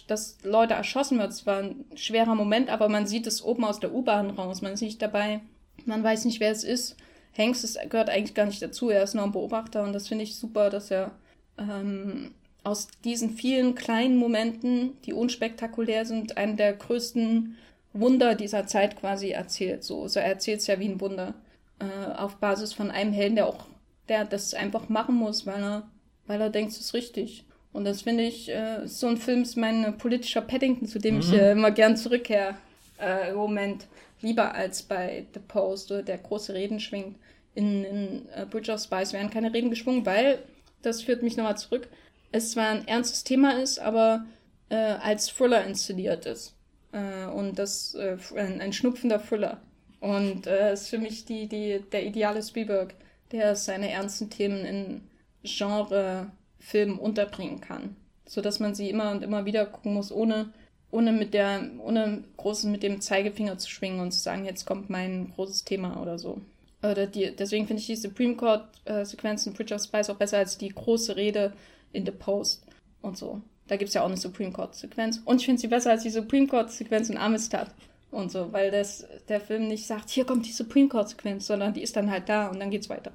[0.08, 3.80] dass Leute erschossen wird, es war ein schwerer Moment, aber man sieht es oben aus
[3.80, 4.62] der U-Bahn raus.
[4.62, 5.42] Man ist nicht dabei,
[5.86, 6.98] man weiß nicht, wer es ist.
[7.38, 10.36] Hanks gehört eigentlich gar nicht dazu, er ist nur ein Beobachter und das finde ich
[10.36, 11.12] super, dass er
[11.58, 12.34] ähm,
[12.66, 17.56] aus diesen vielen kleinen Momenten, die unspektakulär sind, einen der größten
[17.94, 19.84] Wunder dieser Zeit quasi erzählt.
[19.84, 21.36] So, so er erzählt es ja wie ein Wunder.
[21.80, 23.68] Äh, auf Basis von einem Helden, der auch,
[24.10, 25.90] der das einfach machen muss, weil er,
[26.26, 27.46] weil er denkt, es ist richtig.
[27.72, 31.20] Und das finde ich, äh, so ein Film ist mein politischer Paddington, zu dem mhm.
[31.22, 32.56] ich äh, immer gern zurückkehre
[33.00, 33.86] äh, im Moment.
[34.22, 37.18] Lieber als bei The Post, oder der große Reden schwingt.
[37.54, 40.40] In, in uh, Bridge of Spies werden keine Reden geschwungen, weil,
[40.82, 41.88] das führt mich nochmal zurück,
[42.32, 44.26] es zwar ein ernstes Thema ist, aber
[44.70, 46.56] äh, als Thriller inszeniert ist.
[46.92, 49.62] Äh, und das äh, ein, ein schnupfender Thriller.
[50.00, 52.94] Und äh, ist für mich die, die, der ideale Spielberg,
[53.32, 55.02] der seine ernsten Themen in
[55.44, 57.96] Genre Film unterbringen kann.
[58.28, 60.52] Sodass man sie immer und immer wieder gucken muss, ohne,
[60.92, 64.90] ohne mit der, ohne großen mit dem Zeigefinger zu schwingen und zu sagen, jetzt kommt
[64.90, 66.42] mein großes Thema oder so.
[66.82, 70.58] Oder die, deswegen finde ich die Supreme Court-Sequenz in Bridge of Spice auch besser als
[70.58, 71.54] die große Rede
[71.92, 72.66] in The Post
[73.02, 73.42] und so.
[73.68, 75.22] Da gibt es ja auch eine Supreme Court-Sequenz.
[75.26, 77.74] Und ich finde sie besser als die Supreme Court-Sequenz in Amistad
[78.12, 81.82] und so, weil das, der Film nicht sagt, hier kommt die Supreme Court-Sequenz, sondern die
[81.82, 83.12] ist dann halt da und dann geht's weiter.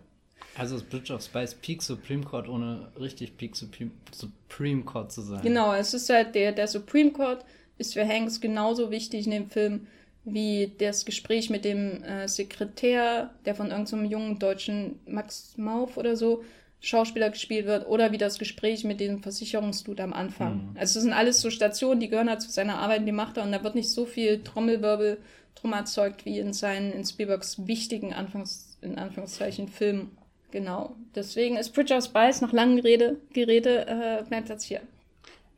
[0.57, 5.23] Also ist Bridge of Spice Peak Supreme Court, ohne richtig Peak Supreme, Supreme Court zu
[5.23, 5.41] sein.
[5.43, 7.45] Genau, es ist halt der, der Supreme Court
[7.79, 9.87] ist für Hanks genauso wichtig in dem Film
[10.25, 15.97] wie das Gespräch mit dem äh, Sekretär, der von irgendeinem so jungen deutschen Max Mauf
[15.97, 16.45] oder so
[16.81, 20.71] Schauspieler gespielt wird, oder wie das Gespräch mit dem Versicherungsdude am Anfang.
[20.71, 20.77] Mhm.
[20.79, 23.43] Also das sind alles so Stationen, die gehören halt zu seiner Arbeit, die macht er,
[23.45, 25.19] und da wird nicht so viel Trommelwirbel
[25.55, 30.17] drum erzeugt wie in seinen, in Spielbergs wichtigen Anfangs, in Anführungszeichen Filmen.
[30.51, 30.97] Genau.
[31.15, 34.81] Deswegen ist Bridge of Spice nach langen Rede, Gerede äh, mein Platz hier.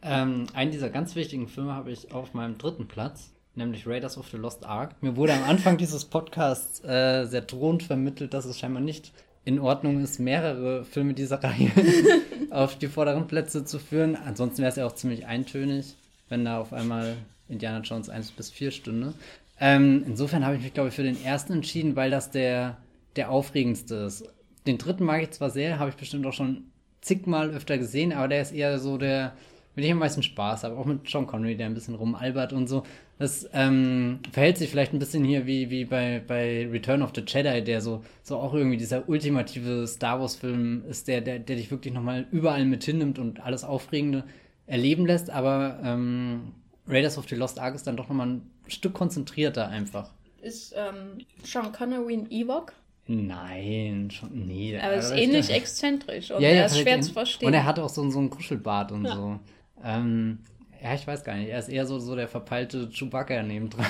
[0.03, 4.29] Ähm, einen dieser ganz wichtigen Filme habe ich auf meinem dritten Platz, nämlich Raiders of
[4.31, 4.97] the Lost Ark.
[5.01, 9.13] Mir wurde am Anfang dieses Podcasts äh, sehr drohend vermittelt, dass es scheinbar nicht
[9.45, 11.71] in Ordnung ist, mehrere Filme dieser Reihe
[12.51, 14.17] auf die vorderen Plätze zu führen.
[14.17, 15.97] Ansonsten wäre es ja auch ziemlich eintönig,
[16.29, 17.17] wenn da auf einmal
[17.49, 19.15] Indiana Jones 1 bis 4 Stunde.
[19.61, 22.79] Ähm, insofern habe ich mich, glaube ich, für den ersten entschieden, weil das der,
[23.17, 24.25] der aufregendste ist
[24.67, 26.65] den dritten mag ich zwar sehr, habe ich bestimmt auch schon
[27.01, 29.33] zigmal öfter gesehen, aber der ist eher so der,
[29.75, 32.53] mit dem ich am meisten Spaß habe, auch mit John Connery, der ein bisschen rumalbert
[32.53, 32.83] und so.
[33.19, 37.23] Das ähm, verhält sich vielleicht ein bisschen hier wie, wie bei, bei Return of the
[37.27, 41.71] Jedi, der so, so auch irgendwie dieser ultimative Star Wars-Film ist, der, der, der dich
[41.71, 44.25] wirklich nochmal überall mit hinnimmt und alles Aufregende
[44.67, 46.53] erleben lässt, aber ähm,
[46.87, 50.11] Raiders of the Lost Ark ist dann doch nochmal ein Stück konzentrierter einfach.
[50.41, 52.73] Ist ähm, Sean Connery ein Ewok?
[53.07, 54.79] Nein, schon, nee.
[54.79, 57.49] Aber es ist ähnlich exzentrisch und ja, er ist schwer zu verstehen.
[57.49, 59.15] Und er hat auch so, so einen Kuschelbart und ja.
[59.15, 59.41] so.
[59.85, 60.39] Ähm,
[60.83, 61.49] ja, ich weiß gar nicht.
[61.49, 63.87] Er ist eher so, so der verpeilte Chewbacca nebendran,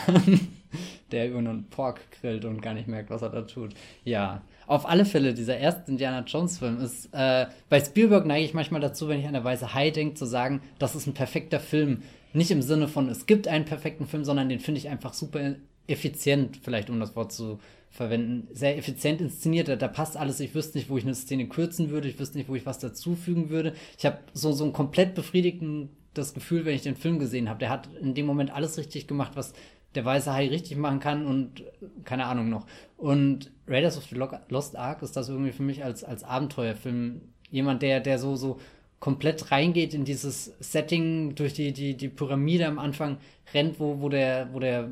[1.10, 3.74] der über einen Pork grillt und gar nicht merkt, was er da tut.
[4.04, 8.80] Ja, auf alle Fälle, dieser erste Indiana Jones-Film ist, äh, bei Spielberg neige ich manchmal
[8.80, 12.02] dazu, wenn ich an der Weiße Hai denke, zu sagen, das ist ein perfekter Film.
[12.34, 15.54] Nicht im Sinne von, es gibt einen perfekten Film, sondern den finde ich einfach super
[15.86, 17.58] effizient, vielleicht um das Wort zu
[17.92, 18.48] verwenden.
[18.52, 20.40] Sehr effizient inszeniert, da, da passt alles.
[20.40, 22.78] Ich wüsste nicht, wo ich eine Szene kürzen würde, ich wüsste nicht, wo ich was
[22.78, 23.74] dazufügen würde.
[23.98, 27.60] Ich habe so, so ein komplett befriedigtes Gefühl, wenn ich den Film gesehen habe.
[27.60, 29.52] Der hat in dem Moment alles richtig gemacht, was
[29.94, 31.64] der weiße Hai richtig machen kann und
[32.04, 32.66] keine Ahnung noch.
[32.96, 34.16] Und Raiders of the
[34.48, 37.20] Lost Ark ist das irgendwie für mich als, als Abenteuerfilm
[37.50, 38.58] jemand, der, der so, so
[39.00, 43.18] komplett reingeht in dieses Setting durch die, die, die Pyramide am Anfang
[43.52, 44.90] rennt, wo, wo der, wo der,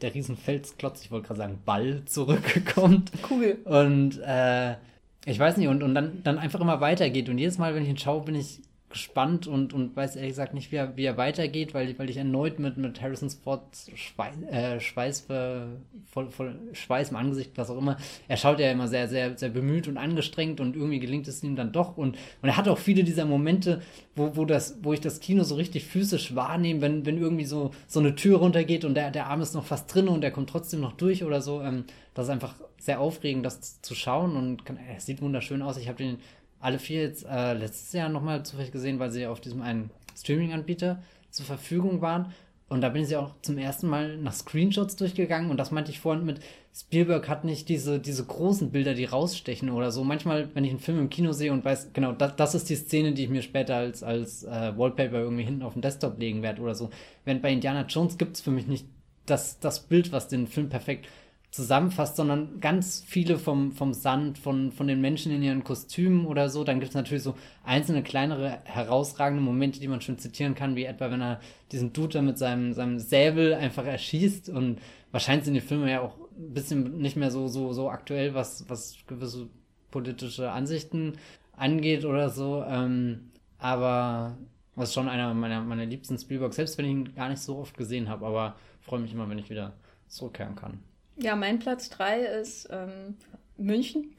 [0.00, 3.12] der Riesenfelsklotz, ich wollte gerade sagen, Ball zurückkommt.
[3.30, 3.58] Cool.
[3.64, 4.76] Und äh,
[5.24, 7.28] ich weiß nicht, und, und dann, dann einfach immer weitergeht.
[7.28, 8.60] Und jedes Mal, wenn ich ihn schaue, bin ich
[8.92, 12.16] gespannt und, und weiß ehrlich gesagt nicht, wie er, wie er weitergeht, weil, weil ich
[12.16, 13.62] erneut mit, mit Harrison Ford
[13.94, 17.96] Schweiß, äh, Schweiß, voll, voll Schweiß im Angesicht, was auch immer.
[18.28, 21.56] Er schaut ja immer sehr, sehr, sehr bemüht und angestrengt und irgendwie gelingt es ihm
[21.56, 21.96] dann doch.
[21.96, 23.82] Und, und er hat auch viele dieser Momente,
[24.14, 27.72] wo, wo, das, wo ich das Kino so richtig physisch wahrnehme, wenn, wenn irgendwie so,
[27.86, 30.50] so eine Tür runtergeht und der, der Arm ist noch fast drin und er kommt
[30.50, 31.62] trotzdem noch durch oder so.
[31.62, 35.76] Ähm, das ist einfach sehr aufregend, das zu schauen und kann, er sieht wunderschön aus.
[35.76, 36.18] Ich habe den
[36.62, 41.02] alle vier jetzt äh, letztes Jahr nochmal zufällig gesehen, weil sie auf diesem einen Streaming-Anbieter
[41.30, 42.32] zur Verfügung waren.
[42.68, 46.00] Und da bin ich auch zum ersten Mal nach Screenshots durchgegangen und das meinte ich
[46.00, 46.40] vorhin mit,
[46.74, 50.04] Spielberg hat nicht diese, diese großen Bilder, die rausstechen oder so.
[50.04, 52.76] Manchmal, wenn ich einen Film im Kino sehe und weiß, genau, das, das ist die
[52.76, 56.42] Szene, die ich mir später als, als äh, Wallpaper irgendwie hinten auf den Desktop legen
[56.42, 56.88] werde oder so.
[57.26, 58.86] Während bei Indiana Jones gibt es für mich nicht
[59.26, 61.06] das, das Bild, was den Film perfekt
[61.52, 66.48] zusammenfasst, sondern ganz viele vom, vom Sand, von, von den Menschen in ihren Kostümen oder
[66.48, 66.64] so.
[66.64, 70.84] Dann gibt es natürlich so einzelne kleinere, herausragende Momente, die man schon zitieren kann, wie
[70.84, 74.48] etwa, wenn er diesen Dude mit seinem, seinem Säbel einfach erschießt.
[74.48, 74.80] Und
[75.10, 78.64] wahrscheinlich sind die Filme ja auch ein bisschen nicht mehr so, so, so aktuell, was,
[78.70, 79.50] was gewisse
[79.90, 81.18] politische Ansichten
[81.54, 82.64] angeht oder so.
[82.66, 84.38] Ähm, aber
[84.76, 87.76] ist schon einer meiner, meiner liebsten Spielberg, selbst wenn ich ihn gar nicht so oft
[87.76, 89.74] gesehen habe, aber freue mich immer, wenn ich wieder
[90.08, 90.80] zurückkehren kann.
[91.16, 93.16] Ja, mein Platz 3 ist ähm,
[93.56, 94.14] München.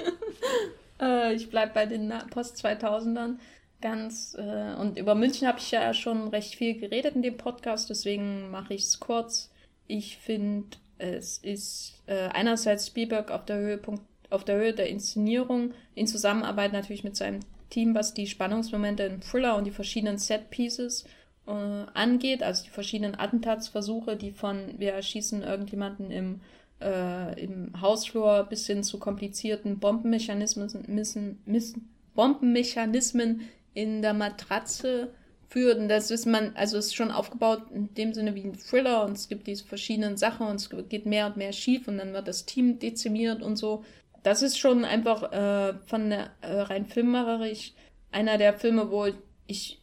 [1.00, 3.36] äh, ich bleibe bei den Post-2000ern
[3.80, 4.34] ganz.
[4.38, 8.50] Äh, und über München habe ich ja schon recht viel geredet in dem Podcast, deswegen
[8.50, 9.50] mache ich es kurz.
[9.86, 15.72] Ich finde, es ist äh, einerseits Spielberg auf der, Höhepunkt, auf der Höhe der Inszenierung,
[15.94, 21.04] in Zusammenarbeit natürlich mit seinem Team, was die Spannungsmomente im Thriller und die verschiedenen Set-Pieces
[21.52, 26.40] äh, angeht, also die verschiedenen Attentatsversuche, die von wir erschießen irgendjemanden im,
[26.80, 33.42] äh, im Hausflur bis hin zu komplizierten Bombenmechanismen, missen, missen, Bombenmechanismen
[33.74, 35.12] in der Matratze
[35.48, 35.78] führt.
[35.78, 39.12] Und das ist man, also ist schon aufgebaut in dem Sinne wie ein Thriller und
[39.12, 42.28] es gibt diese verschiedenen Sachen und es geht mehr und mehr schief und dann wird
[42.28, 43.84] das Team dezimiert und so.
[44.22, 47.72] Das ist schon einfach äh, von der äh, rein filmerisch
[48.12, 49.08] einer der Filme, wo
[49.46, 49.81] ich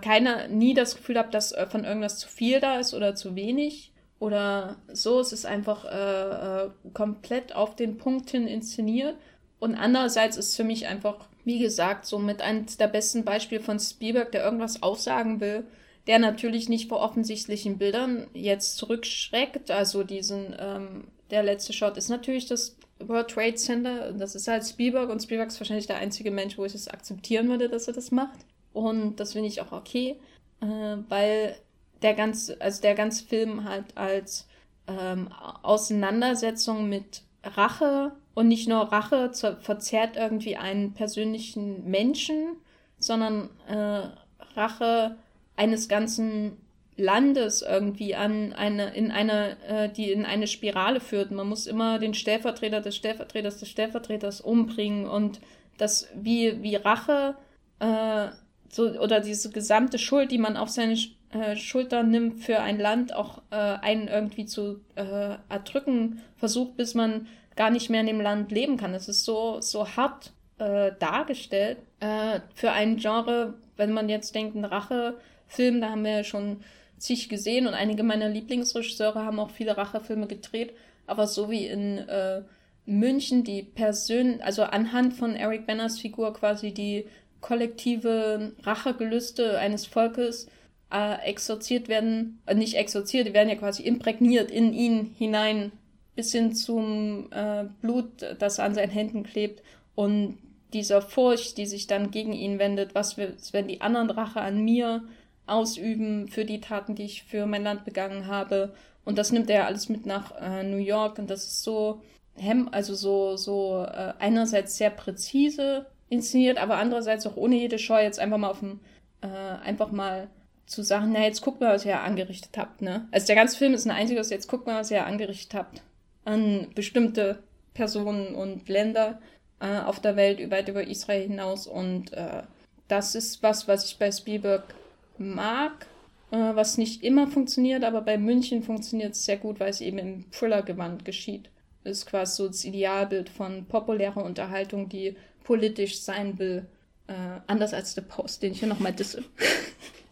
[0.00, 3.36] keiner nie das Gefühl habe, dass äh, von irgendwas zu viel da ist oder zu
[3.36, 5.20] wenig oder so.
[5.20, 9.16] Es ist einfach äh, äh, komplett auf den Punkt hin inszeniert.
[9.58, 13.78] Und andererseits ist für mich einfach, wie gesagt, so mit eines der besten Beispiele von
[13.78, 15.64] Spielberg, der irgendwas aussagen will,
[16.06, 19.70] der natürlich nicht vor offensichtlichen Bildern jetzt zurückschreckt.
[19.70, 24.12] Also diesen, ähm, der letzte Shot ist natürlich das World Trade Center.
[24.12, 27.48] Das ist halt Spielberg und Spielberg ist wahrscheinlich der einzige Mensch, wo ich es akzeptieren
[27.48, 28.38] würde, dass er das macht.
[28.76, 30.16] Und das finde ich auch okay,
[30.60, 30.66] äh,
[31.08, 31.56] weil
[32.02, 34.46] der ganze, also der ganze Film halt als
[34.86, 35.28] ähm,
[35.62, 42.56] Auseinandersetzung mit Rache und nicht nur Rache zu, verzerrt irgendwie einen persönlichen Menschen,
[42.98, 44.08] sondern äh,
[44.54, 45.16] Rache
[45.56, 46.58] eines ganzen
[46.98, 51.30] Landes irgendwie an eine, in eine, äh, die in eine Spirale führt.
[51.30, 55.40] Man muss immer den Stellvertreter des Stellvertreters des Stellvertreters umbringen und
[55.78, 57.36] das wie, wie Rache
[57.78, 58.28] äh,
[58.76, 60.98] so, oder diese gesamte Schuld, die man auf seine
[61.30, 66.94] äh, Schultern nimmt für ein Land, auch äh, einen irgendwie zu äh, erdrücken versucht, bis
[66.94, 67.26] man
[67.56, 68.92] gar nicht mehr in dem Land leben kann.
[68.92, 74.54] Es ist so, so hart äh, dargestellt äh, für ein Genre, wenn man jetzt denkt,
[74.54, 76.58] ein Rachefilm, da haben wir ja schon
[76.98, 80.74] zig gesehen und einige meiner Lieblingsregisseure haben auch viele Rachefilme gedreht,
[81.06, 82.42] aber so wie in äh,
[82.84, 87.06] München die Person, also anhand von Eric Banners Figur quasi die
[87.46, 90.48] kollektive Rachegelüste eines Volkes
[90.92, 95.70] äh, exorziert werden, äh, nicht exorziert, die werden ja quasi imprägniert in ihn hinein,
[96.16, 98.08] bis hin zum äh, Blut,
[98.38, 99.62] das an seinen Händen klebt
[99.94, 100.38] und
[100.72, 105.04] dieser Furcht, die sich dann gegen ihn wendet, was, wenn die anderen Rache an mir
[105.46, 108.74] ausüben für die Taten, die ich für mein Land begangen habe.
[109.04, 112.02] Und das nimmt er alles mit nach äh, New York und das ist so
[112.34, 118.02] hem, also so, so äh, einerseits sehr präzise inszeniert, aber andererseits auch ohne jede Scheu
[118.02, 118.80] jetzt einfach mal auf dem,
[119.22, 120.28] äh, einfach mal
[120.66, 123.08] zu sagen, na jetzt guckt mal, was ihr angerichtet habt, ne?
[123.12, 125.82] Also der ganze Film ist ein einziges, jetzt guckt mal, was ihr angerichtet habt
[126.24, 127.38] an bestimmte
[127.72, 129.20] Personen und Länder
[129.60, 132.42] äh, auf der Welt, weit über Israel hinaus und äh,
[132.88, 134.74] das ist was, was ich bei Spielberg
[135.18, 135.86] mag,
[136.30, 139.98] äh, was nicht immer funktioniert, aber bei München funktioniert es sehr gut, weil es eben
[139.98, 141.48] im Thriller-Gewand geschieht.
[141.84, 145.16] Ist quasi so das Idealbild von populärer Unterhaltung, die
[145.46, 146.66] politisch sein will.
[147.06, 149.24] Äh, anders als The Post, den ich hier nochmal disse.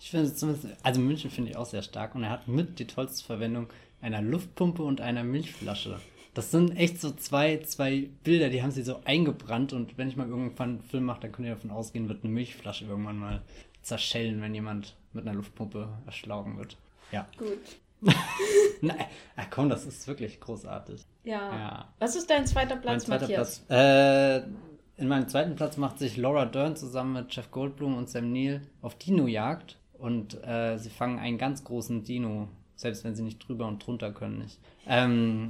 [0.01, 2.86] Ich finde zumindest, also München finde ich auch sehr stark und er hat mit die
[2.86, 3.69] tollste Verwendung
[4.02, 5.98] einer Luftpumpe und einer Milchflasche.
[6.35, 10.16] Das sind echt so zwei, zwei Bilder, die haben sie so eingebrannt und wenn ich
[10.16, 13.43] mal irgendwann einen Film mache, dann könnt ihr davon ausgehen, wird eine Milchflasche irgendwann mal
[13.81, 16.77] zerschellen, wenn jemand mit einer Luftpumpe erschlagen wird.
[17.11, 17.27] Ja.
[17.39, 17.59] Gut.
[18.82, 18.94] Na,
[19.36, 21.01] ach komm, das ist wirklich großartig.
[21.24, 21.56] Ja.
[21.56, 21.89] ja.
[21.98, 23.61] Was ist dein zweiter Platz, mein zweiter Matthias?
[23.61, 24.43] Platz.
[24.44, 24.48] Äh,
[24.96, 28.62] in meinem zweiten Platz macht sich Laura Dern zusammen mit Jeff Goldblum und Sam Neill
[28.80, 33.66] auf Dino-Jagd und äh, sie fangen einen ganz großen Dino, selbst wenn sie nicht drüber
[33.66, 34.58] und drunter können nicht.
[34.86, 35.48] Ähm,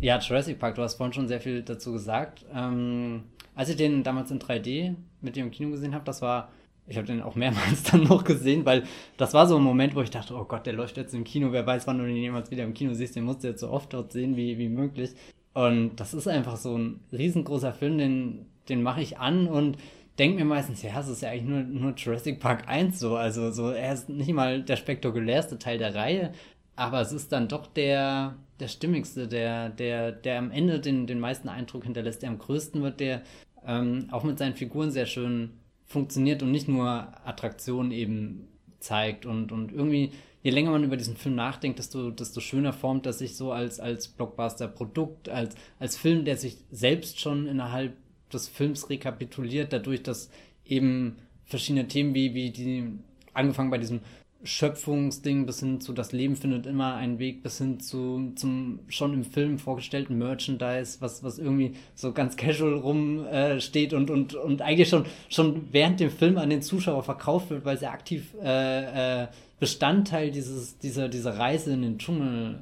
[0.00, 2.44] ja, Jurassic Park, du hast vorhin schon sehr viel dazu gesagt.
[2.52, 3.24] Ähm,
[3.54, 6.50] als ich den damals in 3D mit dir im Kino gesehen habe, das war
[6.88, 8.84] ich habe den auch mehrmals dann noch gesehen, weil
[9.16, 11.52] das war so ein Moment, wo ich dachte, oh Gott, der läuft jetzt im Kino,
[11.52, 13.70] wer weiß, wann du den jemals wieder im Kino siehst, den musst du jetzt so
[13.70, 15.10] oft dort sehen wie, wie möglich.
[15.54, 19.78] Und das ist einfach so ein riesengroßer Film, den, den mache ich an und
[20.18, 23.16] denke mir meistens, ja, es ist ja eigentlich nur, nur Jurassic Park 1 so.
[23.16, 26.32] Also so, er ist nicht mal der spektakulärste Teil der Reihe,
[26.76, 31.20] aber es ist dann doch der, der stimmigste, der, der, der am Ende den, den
[31.20, 33.22] meisten Eindruck hinterlässt, der am größten wird, der
[33.66, 35.50] ähm, auch mit seinen Figuren sehr schön
[35.86, 36.88] funktioniert und nicht nur
[37.24, 40.12] Attraktionen eben zeigt und, und irgendwie,
[40.42, 43.80] je länger man über diesen Film nachdenkt, desto, desto schöner formt er sich so als,
[43.80, 47.96] als Blockbuster-Produkt, als, als Film, der sich selbst schon innerhalb
[48.32, 50.30] des Films rekapituliert, dadurch, dass
[50.64, 52.84] eben verschiedene Themen wie, wie die,
[53.32, 54.00] angefangen bei diesem
[54.44, 59.12] Schöpfungsding bis hin zu das Leben findet immer einen Weg bis hin zu zum schon
[59.12, 64.62] im Film vorgestellten Merchandise, was was irgendwie so ganz casual rumsteht äh, und und und
[64.62, 69.24] eigentlich schon schon während dem Film an den Zuschauer verkauft wird, weil sie aktiv äh,
[69.24, 69.28] äh,
[69.58, 72.60] Bestandteil dieses dieser dieser Reise in den Dschungel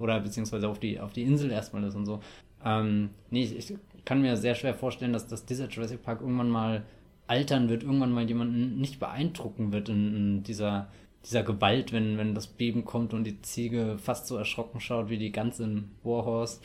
[0.00, 2.20] oder beziehungsweise auf die auf die Insel erstmal ist und so.
[2.64, 3.74] Ähm, nee, ich, ich
[4.04, 6.84] kann mir sehr schwer vorstellen, dass, dass dieser Jurassic Park irgendwann mal
[7.26, 10.88] altern wird, irgendwann mal jemanden nicht beeindrucken wird in, in dieser
[11.24, 15.18] dieser Gewalt, wenn, wenn das Beben kommt und die Ziege fast so erschrocken schaut wie
[15.18, 16.60] die Gans in Warhorse.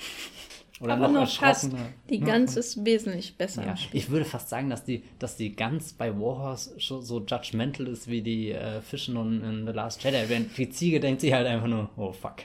[0.79, 1.71] Oder Aber noch, noch fast.
[2.09, 3.65] Die Gans ist wesentlich besser.
[3.65, 8.07] Ja, ich würde fast sagen, dass die, dass die Gans bei Warhorse so judgmental ist
[8.07, 10.27] wie die äh, Fischen in The Last Jedi.
[10.27, 12.37] Wenn die Ziege denkt sich halt einfach nur, oh fuck.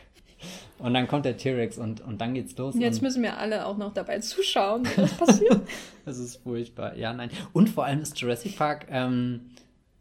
[0.79, 2.75] Und dann kommt der T-Rex und, und dann geht's los.
[2.79, 5.61] Jetzt müssen wir alle auch noch dabei zuschauen, was passiert.
[6.05, 6.97] das ist furchtbar.
[6.97, 7.31] Ja, nein.
[7.53, 9.51] Und vor allem ist Jurassic Park ähm,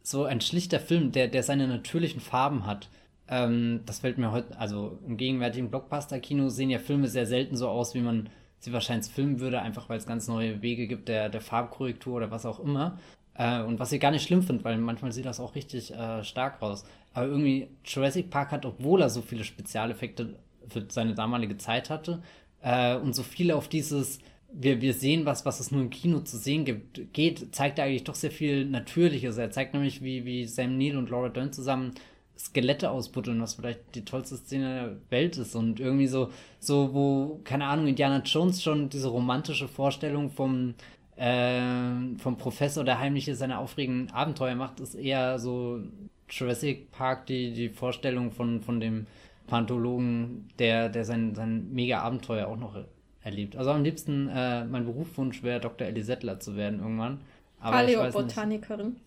[0.03, 2.89] so ein schlichter Film, der, der seine natürlichen Farben hat.
[3.27, 7.67] Ähm, das fällt mir heute, also im gegenwärtigen Blockbuster-Kino sehen ja Filme sehr selten so
[7.67, 8.29] aus, wie man
[8.59, 12.31] sie wahrscheinlich filmen würde, einfach weil es ganz neue Wege gibt der, der Farbkorrektur oder
[12.31, 12.99] was auch immer.
[13.33, 16.23] Äh, und was ich gar nicht schlimm finde, weil manchmal sieht das auch richtig äh,
[16.23, 16.85] stark aus.
[17.13, 20.35] Aber irgendwie Jurassic Park hat, obwohl er so viele Spezialeffekte
[20.69, 22.21] für seine damalige Zeit hatte
[22.61, 24.19] äh, und so viele auf dieses
[24.51, 27.85] wir, wir sehen was, was es nur im Kino zu sehen gibt, geht, zeigt er
[27.85, 29.37] eigentlich doch sehr viel Natürliches.
[29.37, 31.93] Er zeigt nämlich, wie, wie Sam Neill und Laura Dern zusammen
[32.37, 35.55] Skelette ausbuddeln, was vielleicht die tollste Szene der Welt ist.
[35.55, 40.75] Und irgendwie so, so, wo, keine Ahnung, Indiana Jones schon diese romantische Vorstellung vom,
[41.15, 45.81] äh, vom Professor, der heimlich seine aufregenden Abenteuer macht, ist eher so
[46.29, 49.07] Jurassic Park, die, die Vorstellung von, von dem
[49.47, 52.77] Pantologen, der, der sein, sein mega Abenteuer auch noch
[53.21, 53.55] erlebt.
[53.55, 55.87] Also am liebsten, äh, mein Berufswunsch wäre, Dr.
[55.87, 57.21] Ellie Settler zu werden irgendwann.
[57.59, 58.97] Paläobotanikerin.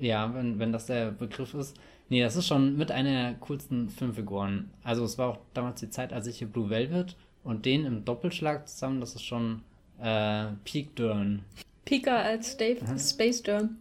[0.00, 1.76] Ja, wenn, wenn das der Begriff ist.
[2.08, 4.70] Nee, das ist schon mit einer der coolsten Filmfiguren.
[4.82, 8.04] Also es war auch damals die Zeit, als ich hier Blue Velvet und den im
[8.04, 9.62] Doppelschlag zusammen, das ist schon
[10.00, 11.44] äh, Peak Dern.
[11.84, 12.80] Pika als Dave.
[12.98, 13.76] Space Dern.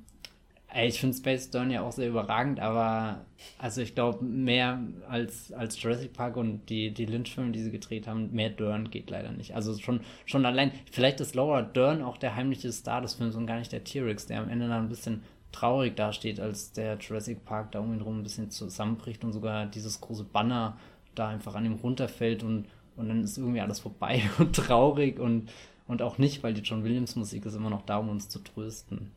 [0.76, 3.26] Ich finde Space Dern ja auch sehr überragend, aber
[3.58, 4.80] also ich glaube, mehr
[5.10, 9.10] als, als Jurassic Park und die, die Lynch-Filme, die sie gedreht haben, mehr Dern geht
[9.10, 9.56] leider nicht.
[9.56, 13.48] Also schon, schon allein, vielleicht ist Laura Dern auch der heimliche Star des Films und
[13.48, 15.24] gar nicht der T-Rex, der am Ende dann ein bisschen
[15.54, 19.66] traurig dasteht, als der Jurassic Park da um ihn rum ein bisschen zusammenbricht und sogar
[19.66, 20.78] dieses große Banner
[21.16, 22.66] da einfach an ihm runterfällt und,
[22.96, 25.50] und dann ist irgendwie alles vorbei und traurig und,
[25.88, 28.40] und auch nicht, weil die John Williams Musik ist immer noch da, um uns zu
[28.40, 29.12] trösten.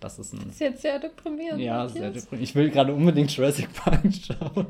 [0.00, 0.40] Das ist ein.
[0.44, 1.60] Das ist jetzt sehr deprimierend.
[1.60, 1.92] Ja, Matthias.
[1.92, 2.48] sehr deprimierend.
[2.48, 4.66] Ich will gerade unbedingt Jurassic Park schauen.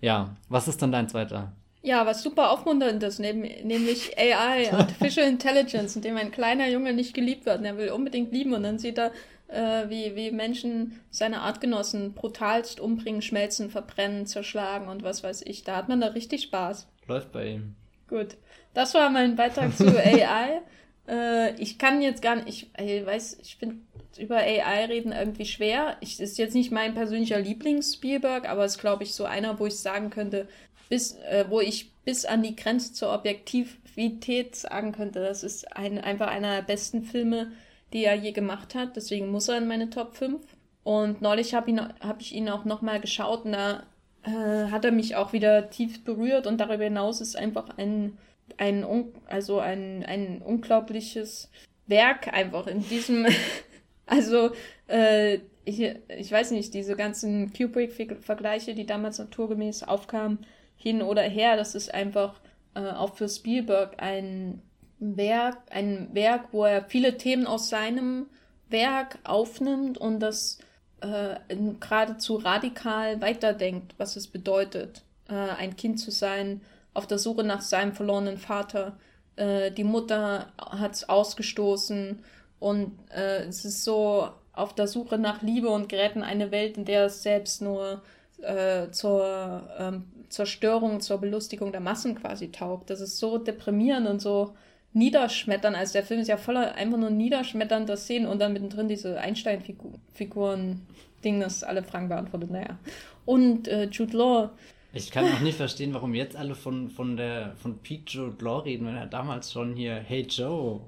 [0.00, 1.52] ja, was ist dann dein zweiter?
[1.82, 7.12] Ja, was super aufmunternd ist, nämlich AI, Artificial Intelligence, in dem ein kleiner Junge nicht
[7.14, 7.58] geliebt wird.
[7.58, 9.12] Und er will unbedingt lieben und dann sieht er,
[9.48, 15.62] äh, wie, wie Menschen seine Artgenossen brutalst umbringen, schmelzen, verbrennen, zerschlagen und was weiß ich.
[15.64, 16.88] Da hat man da richtig Spaß.
[17.06, 17.74] Läuft bei ihm.
[18.08, 18.36] Gut.
[18.72, 20.62] Das war mein Beitrag zu AI.
[21.06, 23.76] äh, ich kann jetzt gar nicht, ich, ich weiß, ich finde
[24.18, 25.96] über AI reden irgendwie schwer.
[26.00, 29.78] Ich ist jetzt nicht mein persönlicher Lieblings-Spielberg, aber ist, glaube ich, so einer, wo ich
[29.78, 30.48] sagen könnte,
[30.88, 35.98] bis, äh, wo ich bis an die Grenze zur Objektivität sagen könnte, das ist ein,
[35.98, 37.52] einfach einer der besten Filme,
[37.92, 38.96] die er je gemacht hat.
[38.96, 40.40] Deswegen muss er in meine Top 5.
[40.82, 43.84] Und neulich habe hab ich ihn auch nochmal geschaut und da
[44.24, 48.18] äh, hat er mich auch wieder tief berührt und darüber hinaus ist einfach ein,
[48.58, 48.84] ein,
[49.26, 51.50] also ein, ein unglaubliches
[51.86, 53.26] Werk einfach in diesem,
[54.06, 54.50] also
[54.88, 61.56] äh, ich, ich weiß nicht, diese ganzen Kubrick-Vergleiche, die damals naturgemäß aufkamen, hin oder her,
[61.56, 62.40] das ist einfach
[62.74, 64.60] äh, auch für Spielberg ein
[64.98, 68.26] Werk, ein Werk, wo er viele Themen aus seinem
[68.68, 70.58] Werk aufnimmt und das
[71.00, 71.36] äh,
[71.80, 76.60] geradezu radikal weiterdenkt, was es bedeutet, äh, ein Kind zu sein,
[76.92, 78.96] auf der Suche nach seinem verlorenen Vater.
[79.36, 82.22] Äh, die Mutter hat es ausgestoßen
[82.64, 86.78] und äh, es ist so auf der Suche nach Liebe und gerät in eine Welt,
[86.78, 88.00] in der es selbst nur
[88.40, 92.88] äh, zur ähm, Zerstörung, zur Belustigung der Massen quasi taugt.
[92.88, 94.54] Das ist so deprimierend und so
[94.94, 95.74] niederschmettern.
[95.74, 101.40] Also der Film ist ja voller einfach nur niederschmetternder Szenen und dann mittendrin diese Einstein-Figuren-Ding,
[101.40, 102.50] das alle Fragen beantwortet.
[102.50, 102.78] Naja.
[103.26, 104.48] Und äh, Jude Law.
[104.94, 108.58] Ich kann auch nicht verstehen, warum jetzt alle von, von der von Pete Jude Law
[108.58, 110.80] reden, wenn er damals schon hier Hey Joe,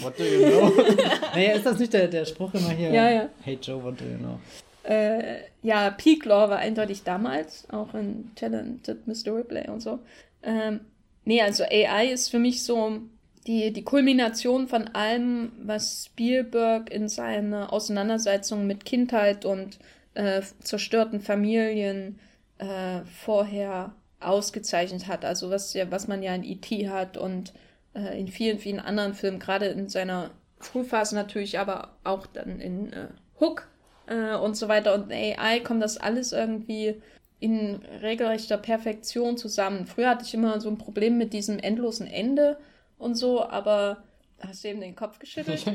[0.00, 0.72] what do you know?
[1.34, 2.90] naja, ist das nicht der, der Spruch immer hier?
[2.90, 3.28] Ja, ja.
[3.42, 4.40] Hey Joe, what do you know?
[4.82, 9.36] Äh, ja, Peak Law war eindeutig damals, auch in Talented Mr.
[9.36, 9.98] Ripley und so.
[10.42, 10.80] Ähm,
[11.26, 13.00] nee, also AI ist für mich so
[13.46, 19.78] die, die Kulmination von allem, was Spielberg in seiner Auseinandersetzung mit Kindheit und
[20.14, 22.18] äh, zerstörten Familien
[22.60, 25.24] äh, vorher ausgezeichnet hat.
[25.24, 26.88] Also was, ja, was man ja in E.T.
[26.88, 27.52] hat und
[27.94, 32.92] äh, in vielen, vielen anderen Filmen, gerade in seiner Frühphase natürlich, aber auch dann in
[32.92, 33.08] äh,
[33.40, 33.68] Hook
[34.06, 37.00] äh, und so weiter und AI kommt das alles irgendwie
[37.40, 39.86] in regelrechter Perfektion zusammen.
[39.86, 42.58] Früher hatte ich immer so ein Problem mit diesem endlosen Ende
[42.98, 44.02] und so, aber
[44.40, 45.64] hast du eben den Kopf geschüttelt?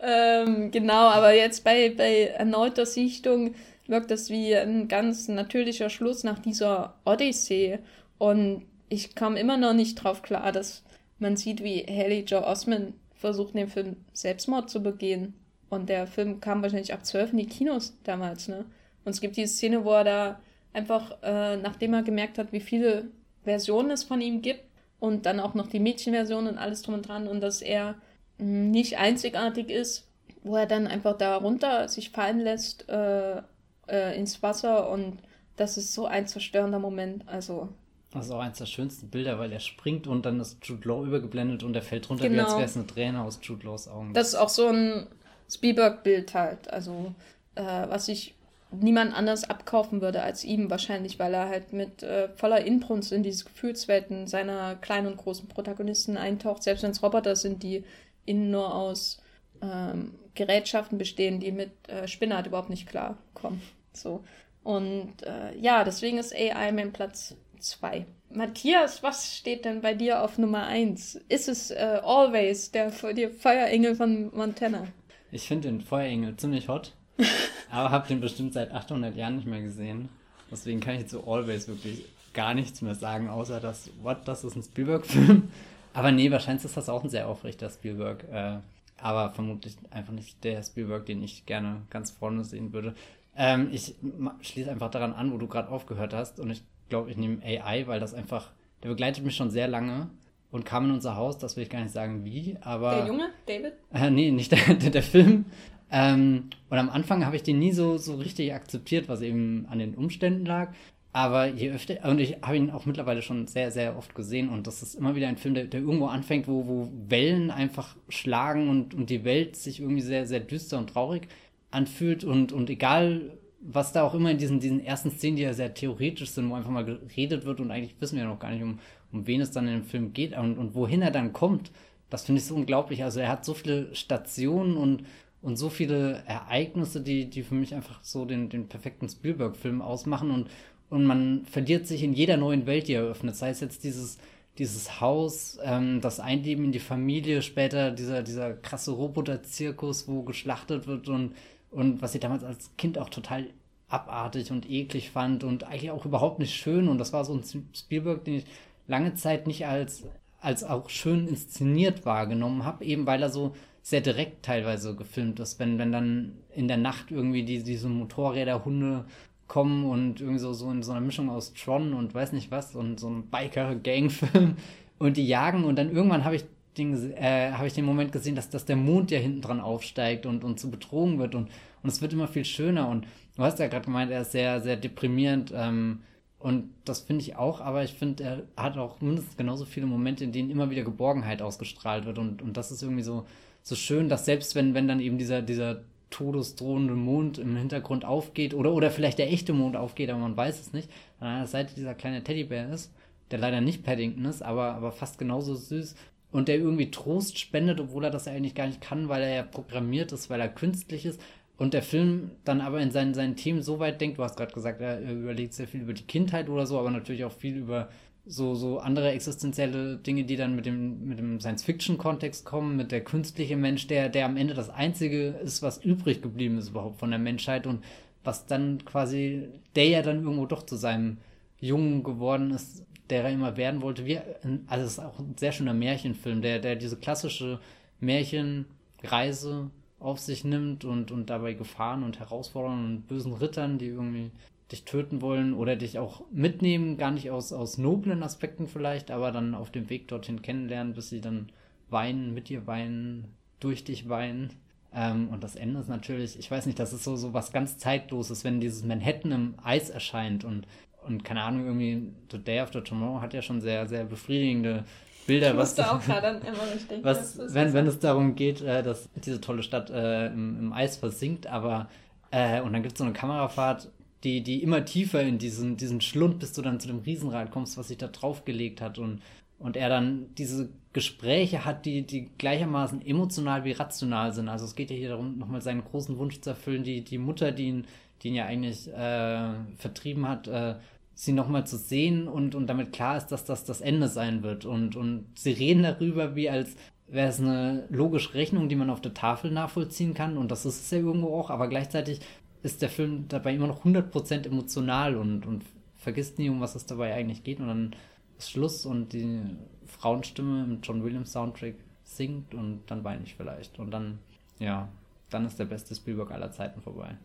[0.00, 3.54] ähm, genau, aber jetzt bei, bei erneuter Sichtung
[3.88, 7.78] wirkt das wie ein ganz natürlicher Schluss nach dieser Odyssee.
[8.18, 10.84] Und ich kam immer noch nicht drauf klar, dass
[11.18, 15.34] man sieht, wie Haley Joe Osman versucht, den Film Selbstmord zu begehen.
[15.68, 18.64] Und der Film kam wahrscheinlich ab 12 in die Kinos damals, ne?
[19.04, 20.40] Und es gibt diese Szene, wo er da
[20.72, 23.08] einfach, äh, nachdem er gemerkt hat, wie viele
[23.44, 24.64] Versionen es von ihm gibt
[24.98, 27.94] und dann auch noch die Mädchenversion und alles drum und dran und dass er
[28.38, 30.08] hm, nicht einzigartig ist,
[30.42, 33.42] wo er dann einfach da runter sich fallen lässt äh,
[33.86, 35.18] äh, ins Wasser und
[35.56, 37.26] das ist so ein zerstörender Moment.
[37.28, 37.68] Also
[38.12, 41.04] das ist auch eines der schönsten Bilder, weil er springt und dann ist Jude Law
[41.04, 42.42] übergeblendet und er fällt runter, genau.
[42.42, 44.14] wie als wäre es eine Träne aus Jude Laws Augen.
[44.14, 45.06] Das ist auch so ein
[45.50, 46.72] Spielberg-Bild halt.
[46.72, 47.14] Also,
[47.56, 48.34] äh, was ich
[48.70, 53.22] niemand anders abkaufen würde als ihm wahrscheinlich, weil er halt mit äh, voller Inbrunst in
[53.22, 57.84] diese Gefühlswelten seiner kleinen und großen Protagonisten eintaucht, selbst wenn es Roboter sind, die
[58.24, 59.18] innen nur aus
[59.62, 63.62] ähm, Gerätschaften bestehen, die mit äh, Spinnart überhaupt nicht klarkommen.
[63.96, 64.24] So.
[64.62, 68.06] Und äh, ja, deswegen ist AI mein Platz 2.
[68.30, 71.20] Matthias, was steht denn bei dir auf Nummer 1?
[71.28, 74.88] Ist es äh, Always, der, der Feuerengel von Montana?
[75.30, 76.92] Ich finde den Feuerengel ziemlich hot,
[77.70, 80.08] aber habe den bestimmt seit 800 Jahren nicht mehr gesehen.
[80.50, 84.44] Deswegen kann ich jetzt so Always wirklich gar nichts mehr sagen, außer dass, what, das
[84.44, 85.50] ist ein Spielberg-Film.
[85.94, 88.24] Aber nee, wahrscheinlich ist das auch ein sehr aufrechter Spielberg.
[88.30, 88.58] Äh,
[88.98, 92.94] aber vermutlich einfach nicht der Spielberg, den ich gerne ganz vorne sehen würde.
[93.36, 93.94] Ähm, ich
[94.40, 96.40] schließe einfach daran an, wo du gerade aufgehört hast.
[96.40, 100.10] Und ich glaube, ich nehme AI, weil das einfach, der begleitet mich schon sehr lange
[100.50, 102.96] und kam in unser Haus, das will ich gar nicht sagen wie, aber.
[102.96, 103.74] Der Junge, David?
[103.92, 105.46] Äh, nee, nicht der, der, Film.
[105.90, 109.78] Ähm, und am Anfang habe ich den nie so, so richtig akzeptiert, was eben an
[109.78, 110.72] den Umständen lag.
[111.12, 114.66] Aber je öfter, und ich habe ihn auch mittlerweile schon sehr, sehr oft gesehen und
[114.66, 118.68] das ist immer wieder ein Film, der, der irgendwo anfängt, wo, wo Wellen einfach schlagen
[118.68, 121.28] und, und die Welt sich irgendwie sehr, sehr düster und traurig
[121.76, 125.52] anfühlt und, und egal, was da auch immer in diesen, diesen ersten Szenen, die ja
[125.52, 128.50] sehr theoretisch sind, wo einfach mal geredet wird und eigentlich wissen wir ja noch gar
[128.50, 128.78] nicht, um,
[129.12, 131.70] um wen es dann in dem Film geht und, und wohin er dann kommt,
[132.08, 133.02] das finde ich so unglaublich.
[133.02, 135.04] Also er hat so viele Stationen und,
[135.42, 140.30] und so viele Ereignisse, die, die für mich einfach so den, den perfekten Spielberg-Film ausmachen
[140.30, 140.48] und,
[140.88, 143.34] und man verliert sich in jeder neuen Welt, die er öffnet.
[143.34, 144.18] Sei es jetzt dieses,
[144.58, 150.86] dieses Haus, ähm, das Einleben in die Familie, später dieser, dieser krasse Roboter-Zirkus, wo geschlachtet
[150.86, 151.32] wird und,
[151.70, 153.46] und was ich damals als Kind auch total
[153.88, 156.88] abartig und eklig fand und eigentlich auch überhaupt nicht schön.
[156.88, 158.46] Und das war so ein Spielberg, den ich
[158.86, 160.04] lange Zeit nicht als,
[160.40, 165.60] als auch schön inszeniert wahrgenommen habe, eben weil er so sehr direkt teilweise gefilmt ist.
[165.60, 169.04] Wenn, wenn dann in der Nacht irgendwie die, diese Motorräder, Hunde
[169.46, 172.74] kommen und irgendwie so, so in so einer Mischung aus Tron und weiß nicht was
[172.74, 174.56] und so ein Biker-Gang-Film
[174.98, 176.44] und die jagen und dann irgendwann habe ich
[176.78, 180.26] den, äh, habe ich den Moment gesehen, dass, dass der Mond ja hinten dran aufsteigt
[180.26, 181.48] und, und zu Bedrohung wird und,
[181.82, 182.88] und es wird immer viel schöner.
[182.88, 183.06] Und
[183.36, 186.00] du hast ja gerade gemeint, er ist sehr, sehr deprimierend ähm,
[186.38, 190.24] und das finde ich auch, aber ich finde, er hat auch mindestens genauso viele Momente,
[190.24, 192.18] in denen immer wieder Geborgenheit ausgestrahlt wird.
[192.18, 193.26] Und, und das ist irgendwie so,
[193.62, 198.54] so schön, dass selbst wenn, wenn dann eben dieser, dieser todesdrohende Mond im Hintergrund aufgeht
[198.54, 200.88] oder, oder vielleicht der echte Mond aufgeht, aber man weiß es nicht,
[201.18, 202.92] an einer Seite dieser kleine Teddybär ist,
[203.32, 205.96] der leider nicht Paddington ist, aber, aber fast genauso süß
[206.32, 209.34] und der irgendwie Trost spendet, obwohl er das ja eigentlich gar nicht kann, weil er
[209.34, 211.20] ja programmiert ist, weil er künstlich ist.
[211.56, 214.52] Und der Film dann aber in seinen, seinen Themen so weit denkt, du hast gerade
[214.52, 217.88] gesagt, er überlegt sehr viel über die Kindheit oder so, aber natürlich auch viel über
[218.26, 223.04] so, so andere existenzielle Dinge, die dann mit dem, mit dem Science-Fiction-Kontext kommen, mit der
[223.04, 227.10] künstliche Mensch, der, der am Ende das Einzige ist, was übrig geblieben ist überhaupt von
[227.10, 227.84] der Menschheit und
[228.24, 231.18] was dann quasi, der ja dann irgendwo doch zu seinem
[231.60, 234.06] Jungen geworden ist, der er immer werden wollte.
[234.06, 234.18] Wie,
[234.66, 237.60] also es ist auch ein sehr schöner Märchenfilm, der, der diese klassische
[238.00, 244.30] Märchenreise auf sich nimmt und, und dabei Gefahren und Herausforderungen und bösen Rittern, die irgendwie
[244.70, 249.30] dich töten wollen oder dich auch mitnehmen, gar nicht aus, aus noblen Aspekten vielleicht, aber
[249.30, 251.50] dann auf dem Weg dorthin kennenlernen, bis sie dann
[251.88, 253.26] weinen, mit dir weinen,
[253.60, 254.50] durch dich weinen.
[254.92, 257.78] Ähm, und das Ende ist natürlich, ich weiß nicht, das ist so, so was ganz
[257.78, 260.66] Zeitloses, wenn dieses Manhattan im Eis erscheint und,
[261.06, 264.84] und keine Ahnung, irgendwie The Day After Tomorrow hat ja schon sehr, sehr befriedigende
[265.26, 268.82] Bilder, ich was, auch gerade immer nicht denken, was wenn, wenn es darum geht, äh,
[268.82, 271.88] dass diese tolle Stadt äh, im, im Eis versinkt, aber
[272.30, 273.88] äh, und dann gibt es so eine Kamerafahrt
[274.26, 277.76] die, die immer tiefer in diesen, diesen Schlund, bis du dann zu dem Riesenrad kommst,
[277.78, 279.22] was sich da draufgelegt hat und,
[279.58, 284.48] und er dann diese Gespräche hat, die, die gleichermaßen emotional wie rational sind.
[284.48, 287.52] Also es geht ja hier darum, nochmal seinen großen Wunsch zu erfüllen, die, die Mutter,
[287.52, 287.86] die ihn,
[288.22, 290.74] die ihn ja eigentlich äh, vertrieben hat, äh,
[291.16, 294.66] sie nochmal zu sehen und, und damit klar ist, dass das das Ende sein wird.
[294.66, 296.76] Und, und sie reden darüber, wie als
[297.08, 300.36] wäre es eine logische Rechnung, die man auf der Tafel nachvollziehen kann.
[300.36, 302.20] Und das ist es ja irgendwo auch, aber gleichzeitig
[302.62, 305.64] ist der Film dabei immer noch 100% emotional und, und
[305.96, 307.60] vergisst nie, um was es dabei eigentlich geht.
[307.60, 307.96] Und dann
[308.36, 309.40] ist Schluss und die
[309.86, 313.78] Frauenstimme im John Williams Soundtrack singt und dann weine ich vielleicht.
[313.78, 314.18] Und dann,
[314.58, 314.88] ja,
[315.30, 317.16] dann ist der beste Spielberg aller Zeiten vorbei.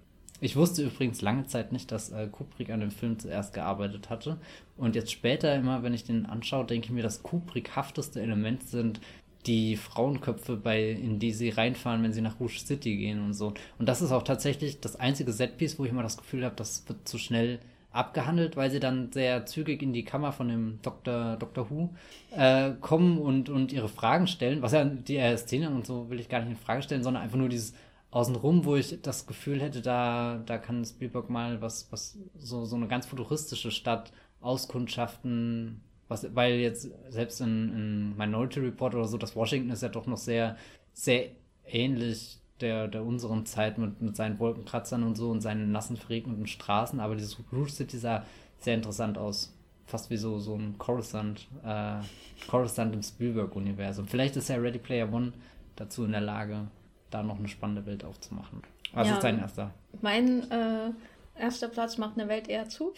[0.44, 4.38] Ich wusste übrigens lange Zeit nicht, dass äh, Kubrick an dem Film zuerst gearbeitet hatte.
[4.76, 9.00] Und jetzt später immer, wenn ich den anschaue, denke ich mir, das Kubrick-hafteste Element sind
[9.46, 13.54] die Frauenköpfe, bei, in die sie reinfahren, wenn sie nach Rouge City gehen und so.
[13.78, 16.88] Und das ist auch tatsächlich das einzige Setpiece, wo ich immer das Gefühl habe, das
[16.88, 17.60] wird zu schnell
[17.92, 21.36] abgehandelt, weil sie dann sehr zügig in die Kammer von dem Dr.
[21.38, 21.70] Dr.
[21.70, 21.90] Who
[22.36, 24.64] äh, kommen und, und ihre Fragen stellen.
[24.64, 27.22] Was ja die äh, Szene und so will ich gar nicht in Frage stellen, sondern
[27.22, 27.74] einfach nur dieses
[28.12, 32.76] Außenrum, wo ich das Gefühl hätte, da, da kann Spielberg mal was, was so, so
[32.76, 39.18] eine ganz futuristische Stadt auskundschaften, was, weil jetzt selbst in, in Minority Report oder so,
[39.18, 40.58] das Washington ist ja doch noch sehr,
[40.92, 41.30] sehr
[41.66, 46.48] ähnlich der, der unseren Zeit mit, mit seinen Wolkenkratzern und so und seinen nassen, verregneten
[46.48, 48.26] Straßen, aber dieses Rouge City sah
[48.60, 49.56] sehr interessant aus.
[49.86, 52.00] Fast wie so, so ein Coruscant, äh,
[52.48, 54.06] Coruscant im Spielberg-Universum.
[54.08, 55.34] Vielleicht ist ja Ready Player One
[55.76, 56.68] dazu in der Lage,
[57.12, 58.64] da noch eine spannende Welt aufzumachen.
[58.94, 59.72] Was ja, ist dein erster?
[60.02, 60.92] Mein äh,
[61.40, 62.94] erster Platz macht eine Welt eher zu.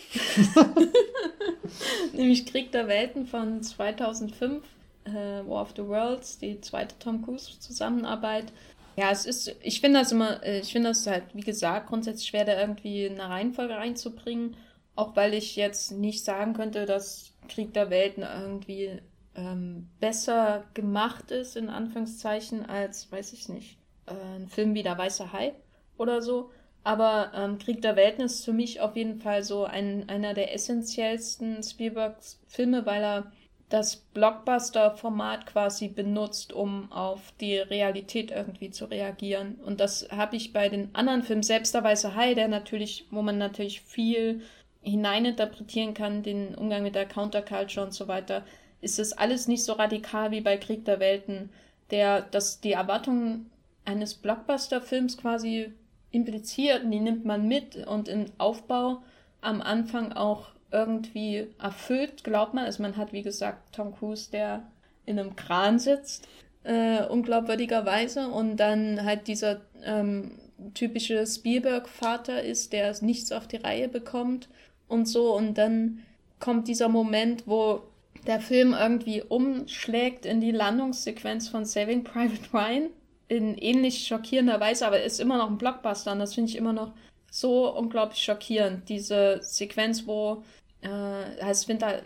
[2.13, 4.63] Nämlich Krieg der Welten von 2005,
[5.05, 8.51] äh, War of the Worlds, die zweite Tom Cruise Zusammenarbeit.
[8.95, 12.27] Ja, es ist, ich finde das immer, äh, ich finde das halt, wie gesagt, grundsätzlich
[12.27, 14.55] schwer, da irgendwie eine Reihenfolge reinzubringen.
[14.95, 18.99] Auch weil ich jetzt nicht sagen könnte, dass Krieg der Welten irgendwie
[19.35, 24.97] ähm, besser gemacht ist, in Anführungszeichen, als, weiß ich nicht, äh, ein Film wie Der
[24.97, 25.53] Weiße Hai
[25.97, 26.51] oder so.
[26.83, 30.53] Aber ähm, Krieg der Welten ist für mich auf jeden Fall so ein, einer der
[30.53, 33.31] essentiellsten Spielbergs Filme, weil er
[33.69, 39.55] das Blockbuster-Format quasi benutzt, um auf die Realität irgendwie zu reagieren.
[39.55, 43.21] Und das habe ich bei den anderen Filmen, selbst der Weiße Hai, der natürlich, wo
[43.21, 44.41] man natürlich viel
[44.81, 48.45] hineininterpretieren kann, den Umgang mit der Counterculture und so weiter,
[48.81, 51.49] ist das alles nicht so radikal wie bei Krieg der Welten
[51.93, 53.49] der das die Erwartungen
[53.85, 55.73] eines Blockbuster-Films quasi
[56.11, 59.01] impliziert die nimmt man mit und im Aufbau
[59.41, 62.65] am Anfang auch irgendwie erfüllt, glaubt man.
[62.65, 64.63] Also man hat, wie gesagt, Tom Cruise, der
[65.05, 66.27] in einem Kran sitzt,
[66.63, 70.39] äh, unglaubwürdigerweise, und dann halt dieser ähm,
[70.73, 74.49] typische Spielberg-Vater ist, der nichts auf die Reihe bekommt
[74.87, 75.35] und so.
[75.35, 75.99] Und dann
[76.39, 77.81] kommt dieser Moment, wo
[78.27, 82.89] der Film irgendwie umschlägt in die Landungssequenz von Saving Private Ryan
[83.33, 86.73] in ähnlich schockierender Weise, aber ist immer noch ein Blockbuster und das finde ich immer
[86.73, 86.93] noch
[87.31, 88.87] so unglaublich schockierend.
[88.89, 90.43] Diese Sequenz, wo
[90.81, 92.03] äh, es fängt halt,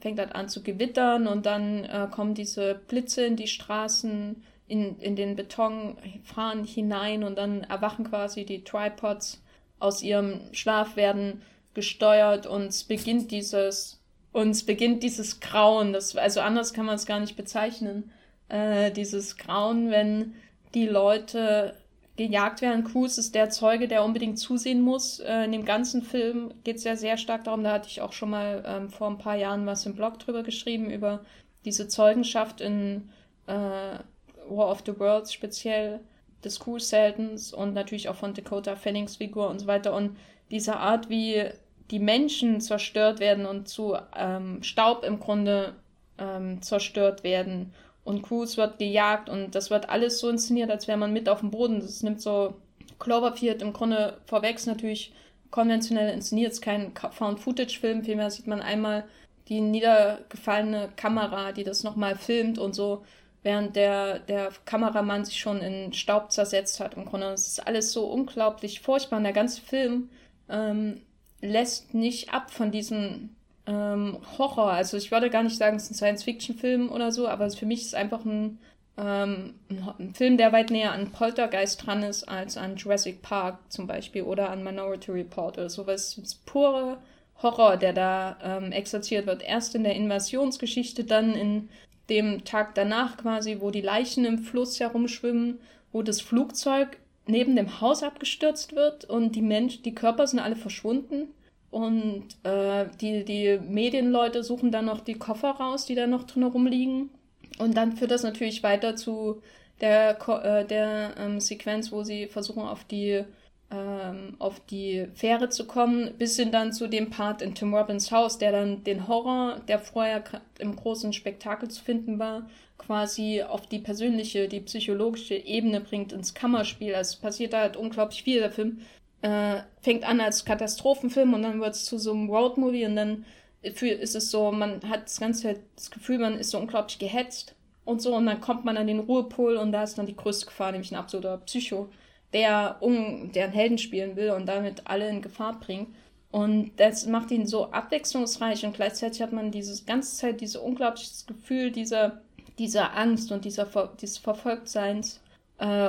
[0.00, 4.98] fängt halt an zu gewittern und dann äh, kommen diese Blitze in die Straßen, in,
[5.00, 9.42] in den Beton, fahren hinein und dann erwachen quasi die Tripods
[9.80, 11.42] aus ihrem Schlaf, werden
[11.74, 14.00] gesteuert und es beginnt dieses,
[14.32, 18.12] und es beginnt dieses Grauen, das, also anders kann man es gar nicht bezeichnen,
[18.48, 20.34] äh, dieses Grauen, wenn
[20.74, 21.74] die Leute
[22.16, 22.84] gejagt werden.
[22.84, 25.20] Cruz ist der Zeuge, der unbedingt zusehen muss.
[25.20, 28.12] Äh, in dem ganzen Film geht es ja sehr stark darum, da hatte ich auch
[28.12, 31.24] schon mal ähm, vor ein paar Jahren was im Blog drüber geschrieben, über
[31.64, 33.10] diese Zeugenschaft in
[33.46, 36.00] äh, War of the Worlds speziell
[36.44, 39.94] des Cruz Seldens und natürlich auch von Dakota Fannings Figur und so weiter.
[39.94, 40.16] Und
[40.50, 41.44] diese Art, wie
[41.90, 45.74] die Menschen zerstört werden und zu ähm, Staub im Grunde
[46.18, 50.98] ähm, zerstört werden und Cruz wird gejagt und das wird alles so inszeniert, als wäre
[50.98, 51.80] man mit auf dem Boden.
[51.80, 52.54] Das nimmt so
[52.98, 55.12] Cloverfield im Grunde vorweg natürlich
[55.50, 56.52] konventionell inszeniert.
[56.52, 59.04] Es ist kein Found-Footage-Film, vielmehr sieht man einmal
[59.48, 63.04] die niedergefallene Kamera, die das nochmal filmt und so,
[63.42, 67.28] während der, der Kameramann sich schon in Staub zersetzt hat im Grunde.
[67.28, 69.16] Es ist alles so unglaublich furchtbar.
[69.16, 70.10] Und der ganze Film
[70.48, 71.00] ähm,
[71.40, 73.30] lässt nicht ab von diesem
[73.70, 74.72] ähm, Horror.
[74.72, 77.82] Also ich würde gar nicht sagen, es ist ein Science-Fiction-Film oder so, aber für mich
[77.82, 78.58] ist es einfach ein,
[78.98, 83.86] ähm, ein, Film, der weit näher an Poltergeist dran ist als an Jurassic Park zum
[83.86, 86.18] Beispiel oder an Minority Report oder sowas.
[86.18, 86.98] Es ist pure
[87.42, 89.42] Horror, der da ähm, exerziert wird.
[89.42, 91.68] Erst in der Invasionsgeschichte, dann in
[92.10, 95.60] dem Tag danach quasi, wo die Leichen im Fluss herumschwimmen,
[95.92, 100.56] wo das Flugzeug neben dem Haus abgestürzt wird und die Menschen, die Körper sind alle
[100.56, 101.28] verschwunden
[101.70, 106.42] und äh, die, die Medienleute suchen dann noch die Koffer raus, die da noch drin
[106.42, 107.10] rumliegen.
[107.58, 109.42] Und dann führt das natürlich weiter zu
[109.80, 113.24] der, äh, der ähm, Sequenz, wo sie versuchen, auf die,
[113.70, 118.10] ähm, auf die Fähre zu kommen, bis hin dann zu dem Part in Tim Robbins
[118.10, 120.24] Haus, der dann den Horror, der vorher
[120.58, 126.34] im großen Spektakel zu finden war, quasi auf die persönliche, die psychologische Ebene bringt ins
[126.34, 126.94] Kammerspiel.
[126.94, 128.40] Also es passiert da halt unglaublich viel.
[128.40, 128.80] Der Film
[129.22, 133.24] äh, fängt an als Katastrophenfilm und dann wird es zu so einem Roadmovie und dann
[133.62, 138.00] ist es so, man hat das ganze das Gefühl, man ist so unglaublich gehetzt und
[138.00, 140.72] so und dann kommt man an den Ruhepol und da ist dann die größte Gefahr,
[140.72, 141.88] nämlich ein absoluter Psycho,
[142.32, 145.88] der, um, der einen Helden spielen will und damit alle in Gefahr bringt.
[146.30, 151.26] Und das macht ihn so abwechslungsreich und gleichzeitig hat man diese ganze Zeit dieses unglaubliches
[151.26, 152.22] Gefühl dieser,
[152.56, 153.66] dieser Angst und dieser,
[154.00, 155.20] dieses Verfolgtseins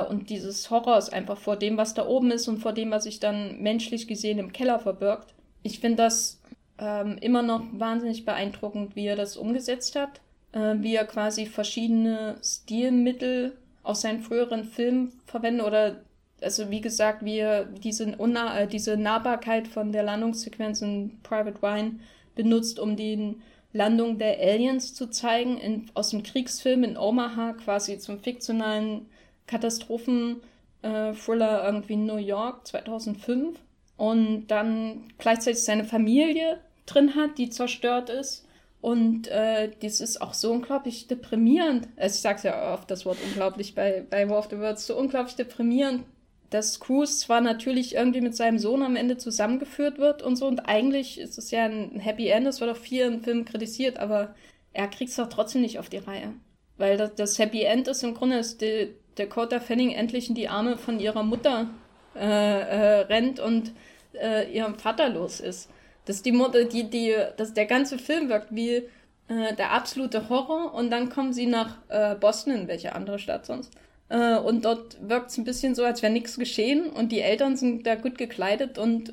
[0.08, 3.20] und dieses Horrors einfach vor dem, was da oben ist und vor dem, was sich
[3.20, 5.34] dann menschlich gesehen im Keller verbirgt.
[5.62, 6.40] Ich finde das
[6.78, 10.20] ähm, immer noch wahnsinnig beeindruckend, wie er das umgesetzt hat,
[10.52, 15.96] äh, wie er quasi verschiedene Stilmittel aus seinen früheren Filmen verwendet oder
[16.42, 21.62] also wie gesagt, wie er diese, Unna äh, diese Nahbarkeit von der Landungssequenz in Private
[21.62, 22.00] Ryan
[22.34, 23.36] benutzt, um die
[23.72, 29.06] Landung der Aliens zu zeigen, in, aus dem Kriegsfilm in Omaha quasi zum fiktionalen
[29.46, 33.58] Katastrophen-Thriller äh, irgendwie in New York 2005
[33.96, 38.48] und dann gleichzeitig seine Familie drin hat, die zerstört ist.
[38.80, 41.86] Und äh, das ist auch so unglaublich deprimierend.
[41.96, 44.98] Also ich sag's ja oft das Wort unglaublich bei, bei War of the Worlds, so
[44.98, 46.02] unglaublich deprimierend,
[46.50, 50.68] dass Cruz zwar natürlich irgendwie mit seinem Sohn am Ende zusammengeführt wird und so, und
[50.68, 54.34] eigentlich ist es ja ein Happy End, das wird auch viel im Film kritisiert, aber
[54.72, 56.32] er kriegt es doch trotzdem nicht auf die Reihe.
[56.76, 60.48] Weil das, das Happy End ist im Grunde, ist die, Dakota Fanning endlich in die
[60.48, 61.68] Arme von ihrer Mutter
[62.14, 63.72] äh, äh, rennt und
[64.14, 65.70] äh, ihrem Vater los ist.
[66.04, 68.82] Dass die Mutter, die, die, dass der ganze Film wirkt wie
[69.28, 73.46] äh, der absolute Horror und dann kommen sie nach äh, Boston, in welche andere Stadt
[73.46, 73.72] sonst.
[74.08, 77.56] Äh, und dort wirkt es ein bisschen so, als wäre nichts geschehen und die Eltern
[77.56, 79.12] sind da gut gekleidet und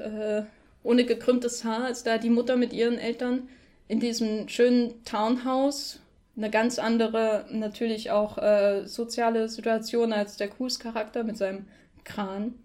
[0.81, 3.49] ohne gekrümmtes Haar ist da die Mutter mit ihren Eltern
[3.87, 5.99] in diesem schönen Townhouse
[6.39, 11.67] eine ganz andere, natürlich auch äh, soziale Situation als der Cruz-Charakter mit seinem
[12.05, 12.55] Kran.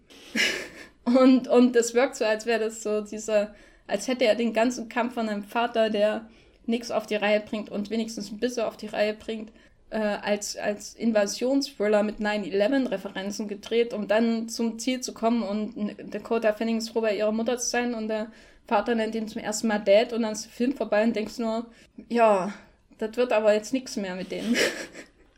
[1.03, 3.53] und, und das wirkt so, als wäre das so dieser,
[3.85, 6.29] als hätte er den ganzen Kampf von einem Vater, der
[6.65, 9.51] nichts auf die Reihe bringt und wenigstens ein bisschen auf die Reihe bringt,
[9.89, 16.53] äh, als, als Invasionsthriller mit 9-11-Referenzen gedreht, um dann zum Ziel zu kommen und Dakota
[16.53, 18.31] Fanning ist froh, bei ihrer Mutter zu sein und der
[18.67, 21.37] Vater nennt ihn zum ersten Mal Dad und dann ist der Film vorbei und denkst
[21.37, 21.65] nur,
[22.09, 22.53] ja,
[22.97, 24.55] das wird aber jetzt nichts mehr mit denen.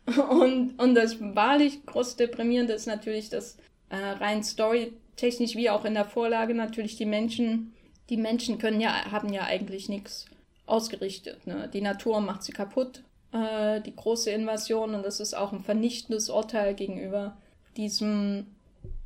[0.30, 3.58] und, und das wahrlich groß deprimierende ist natürlich, dass
[3.90, 7.74] äh, rein storytechnisch wie auch in der Vorlage natürlich die Menschen,
[8.10, 10.26] die Menschen können ja, haben ja eigentlich nichts
[10.66, 11.48] ausgerichtet.
[11.48, 11.70] Ne?
[11.74, 16.30] Die Natur macht sie kaputt, äh, die große Invasion, und das ist auch ein vernichtendes
[16.30, 17.38] Urteil gegenüber
[17.76, 18.48] diesem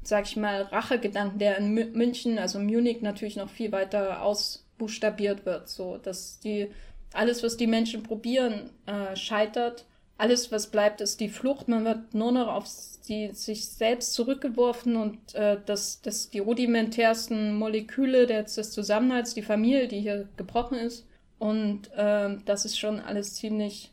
[0.04, 5.70] sag ich mal, Rachegedanken, der in München, also Munich, natürlich noch viel weiter ausbuchstabiert wird.
[5.70, 6.70] So, dass die,
[7.14, 9.86] alles, was die Menschen probieren, äh, scheitert.
[10.18, 11.68] Alles, was bleibt, ist die Flucht.
[11.68, 12.66] Man wird nur noch auf
[13.08, 19.42] die, sich selbst zurückgeworfen und äh, das, das, die rudimentärsten Moleküle des, des Zusammenhalts, die
[19.42, 21.08] Familie, die hier gebrochen ist.
[21.40, 23.92] Und äh, das ist schon alles ziemlich,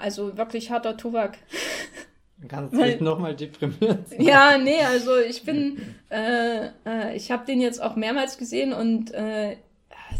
[0.00, 1.38] also wirklich harter Tobak.
[2.48, 4.20] Kannst du dich nochmal deprimiert sein?
[4.20, 9.14] Ja, nee, also ich bin, äh, äh, ich habe den jetzt auch mehrmals gesehen und
[9.14, 9.56] äh,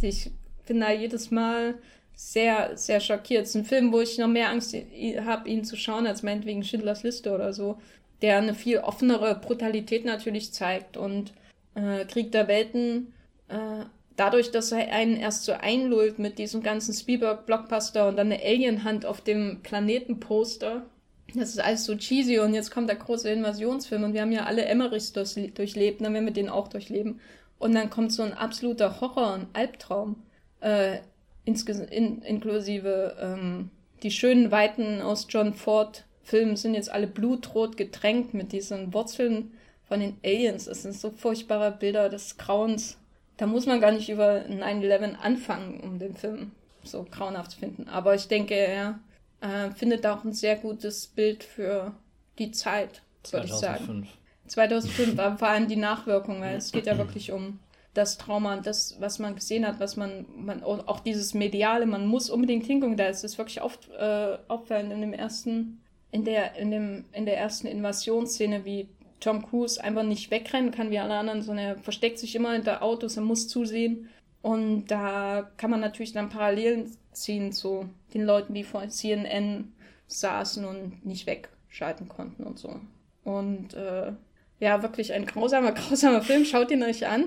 [0.01, 0.31] ich
[0.67, 1.75] bin da jedes Mal
[2.17, 3.45] sehr, sehr schockiert.
[3.45, 6.65] Es ist ein Film, wo ich noch mehr Angst habe, ihn zu schauen, als meinetwegen
[6.65, 7.78] Schindlers Liste oder so,
[8.23, 11.33] der eine viel offenere Brutalität natürlich zeigt und
[11.75, 13.12] äh, Krieg der Welten,
[13.49, 13.85] äh,
[14.17, 19.07] dadurch, dass er einen erst so einlullt mit diesem ganzen Spielberg-Blockbuster und dann eine Alien-Hand
[19.07, 20.86] auf dem Planetenposter
[21.35, 24.45] das ist alles so cheesy und jetzt kommt der große Invasionsfilm und wir haben ja
[24.45, 27.20] alle Emmerichs durchlebt, dann werden wir den auch durchleben.
[27.59, 30.23] Und dann kommt so ein absoluter Horror und Albtraum,
[30.61, 30.99] äh,
[31.47, 33.70] in, inklusive ähm,
[34.02, 39.52] die schönen Weiten aus John Ford Filmen sind jetzt alle blutrot getränkt mit diesen Wurzeln
[39.89, 40.65] von den Aliens.
[40.65, 42.99] Das sind so furchtbare Bilder des Grauens.
[43.36, 46.50] Da muss man gar nicht über 9-11 anfangen, um den Film
[46.83, 47.89] so grauenhaft zu finden.
[47.89, 48.99] Aber ich denke, er
[49.41, 51.92] äh, findet auch ein sehr gutes Bild für
[52.39, 54.08] die Zeit, würde ich sagen.
[54.49, 57.60] 2005 war vor allem die Nachwirkung, weil es geht ja wirklich um
[57.97, 62.31] das Trauma das, was man gesehen hat, was man, man auch dieses Mediale, man muss
[62.31, 66.70] unbedingt hingucken, da ist es wirklich oft äh, auffallend in dem ersten, in der, in
[66.70, 68.89] dem, in der ersten Invasionsszene, wie
[69.20, 72.83] Tom Cruise einfach nicht wegrennen kann wie alle anderen, sondern er versteckt sich immer hinter
[72.83, 74.08] Autos, er muss zusehen.
[74.42, 79.73] Und da kann man natürlich dann Parallelen ziehen zu den Leuten, die vor CNN
[80.07, 82.78] saßen und nicht wegschalten konnten und so.
[83.25, 84.12] Und äh,
[84.60, 86.44] ja, wirklich ein grausamer, grausamer Film.
[86.44, 87.25] Schaut ihn euch an,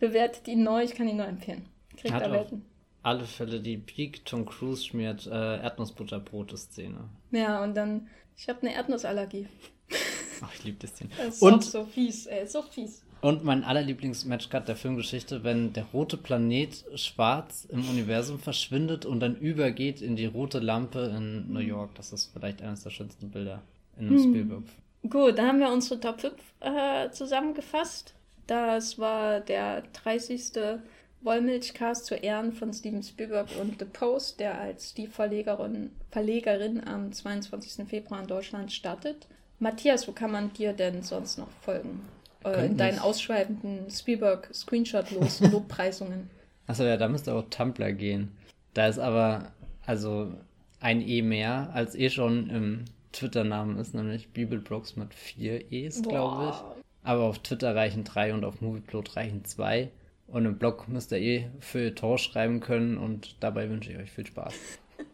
[0.00, 1.66] bewertet ihn neu, ich kann ihn nur empfehlen.
[1.96, 2.64] Kriegt Hat da Welten.
[3.02, 7.08] Alle Fälle die Peak Tom Cruise schmiert äh, Erdnussbutterbrote-Szene.
[7.30, 9.46] Ja, und dann, ich habe eine Erdnussallergie.
[10.42, 11.10] Ach, ich liebe das Ding.
[11.16, 13.04] Das ist und so fies, ey, so fies.
[13.22, 19.20] Und mein allerlieblings Matchcut der Filmgeschichte, wenn der rote Planet schwarz im Universum verschwindet und
[19.20, 21.94] dann übergeht in die rote Lampe in New York.
[21.96, 23.60] Das ist vielleicht eines der schönsten Bilder
[23.98, 24.30] in einem hm.
[24.30, 24.62] Spielberg.
[25.08, 28.14] Gut, dann haben wir unsere Top 5 äh, zusammengefasst.
[28.50, 30.80] Das war der 30.
[31.20, 37.12] Wollmilchcast zu Ehren von Steven Spielberg und The Post, der als die Verlegerin, Verlegerin am
[37.12, 37.86] 22.
[37.86, 39.28] Februar in Deutschland startet.
[39.60, 42.00] Matthias, wo kann man dir denn sonst noch folgen?
[42.44, 46.28] äh, in deinen ausschweifenden Spielberg-Screenshot-los Lobpreisungen.
[46.66, 48.32] Achso, ja, da müsste auch Tumblr gehen.
[48.74, 49.52] Da ist aber,
[49.86, 50.32] also
[50.80, 56.50] ein E mehr, als eh schon im Twitter-Namen ist, nämlich Bibelbrox mit vier E's, glaube
[56.50, 56.80] ich.
[57.02, 59.90] Aber auf Twitter reichen drei und auf Movieplot reichen zwei.
[60.26, 64.10] Und im Blog müsst ihr eh für Tor schreiben können und dabei wünsche ich euch
[64.12, 64.54] viel Spaß.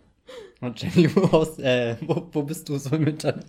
[0.61, 3.47] und Jenny, wo, äh, wo, wo bist du so im Internet?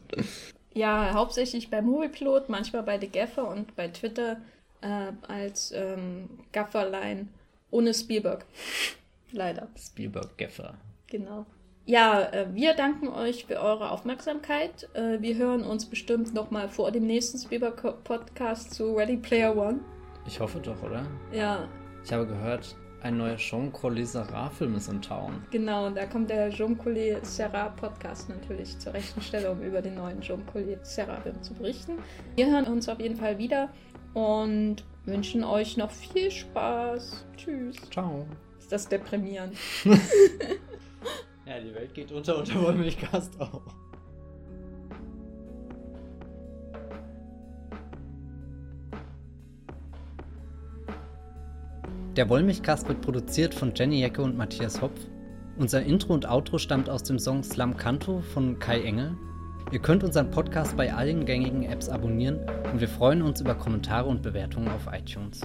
[0.73, 4.37] Ja, hauptsächlich bei Moviepilot, manchmal bei The Gaffer und bei Twitter
[4.81, 7.27] äh, als ähm, Gafferline
[7.71, 8.45] ohne Spielberg.
[9.31, 9.67] Leider.
[9.77, 10.75] Spielberg Gaffer.
[11.07, 11.45] Genau.
[11.87, 14.89] Ja, äh, wir danken euch für eure Aufmerksamkeit.
[14.93, 19.79] Äh, wir hören uns bestimmt nochmal vor dem nächsten Spielberg-Podcast zu Ready Player One.
[20.27, 21.07] Ich hoffe doch, oder?
[21.31, 21.65] Ja.
[22.03, 25.41] Ich habe gehört, ein neuer Jean Collet Serrat-Film ist in Town.
[25.49, 29.95] Genau, da kommt der Jean Collet Serrat Podcast natürlich zur rechten Stelle, um über den
[29.95, 31.99] neuen Jean Collet Serrat Film zu berichten.
[32.35, 33.69] Wir hören uns auf jeden Fall wieder
[34.13, 37.25] und wünschen euch noch viel Spaß.
[37.37, 37.77] Tschüss.
[37.91, 38.25] Ciao.
[38.59, 39.55] Ist das deprimierend?
[41.47, 43.61] ja, die Welt geht unter und der Wollmilchcast auch.
[52.15, 54.99] Der Wollmilchcast wird produziert von Jenny Jecke und Matthias Hopf.
[55.57, 59.15] Unser Intro und Outro stammt aus dem Song Slam Canto von Kai Engel.
[59.71, 62.39] Ihr könnt unseren Podcast bei allen gängigen Apps abonnieren
[62.71, 65.41] und wir freuen uns über Kommentare und Bewertungen auf iTunes.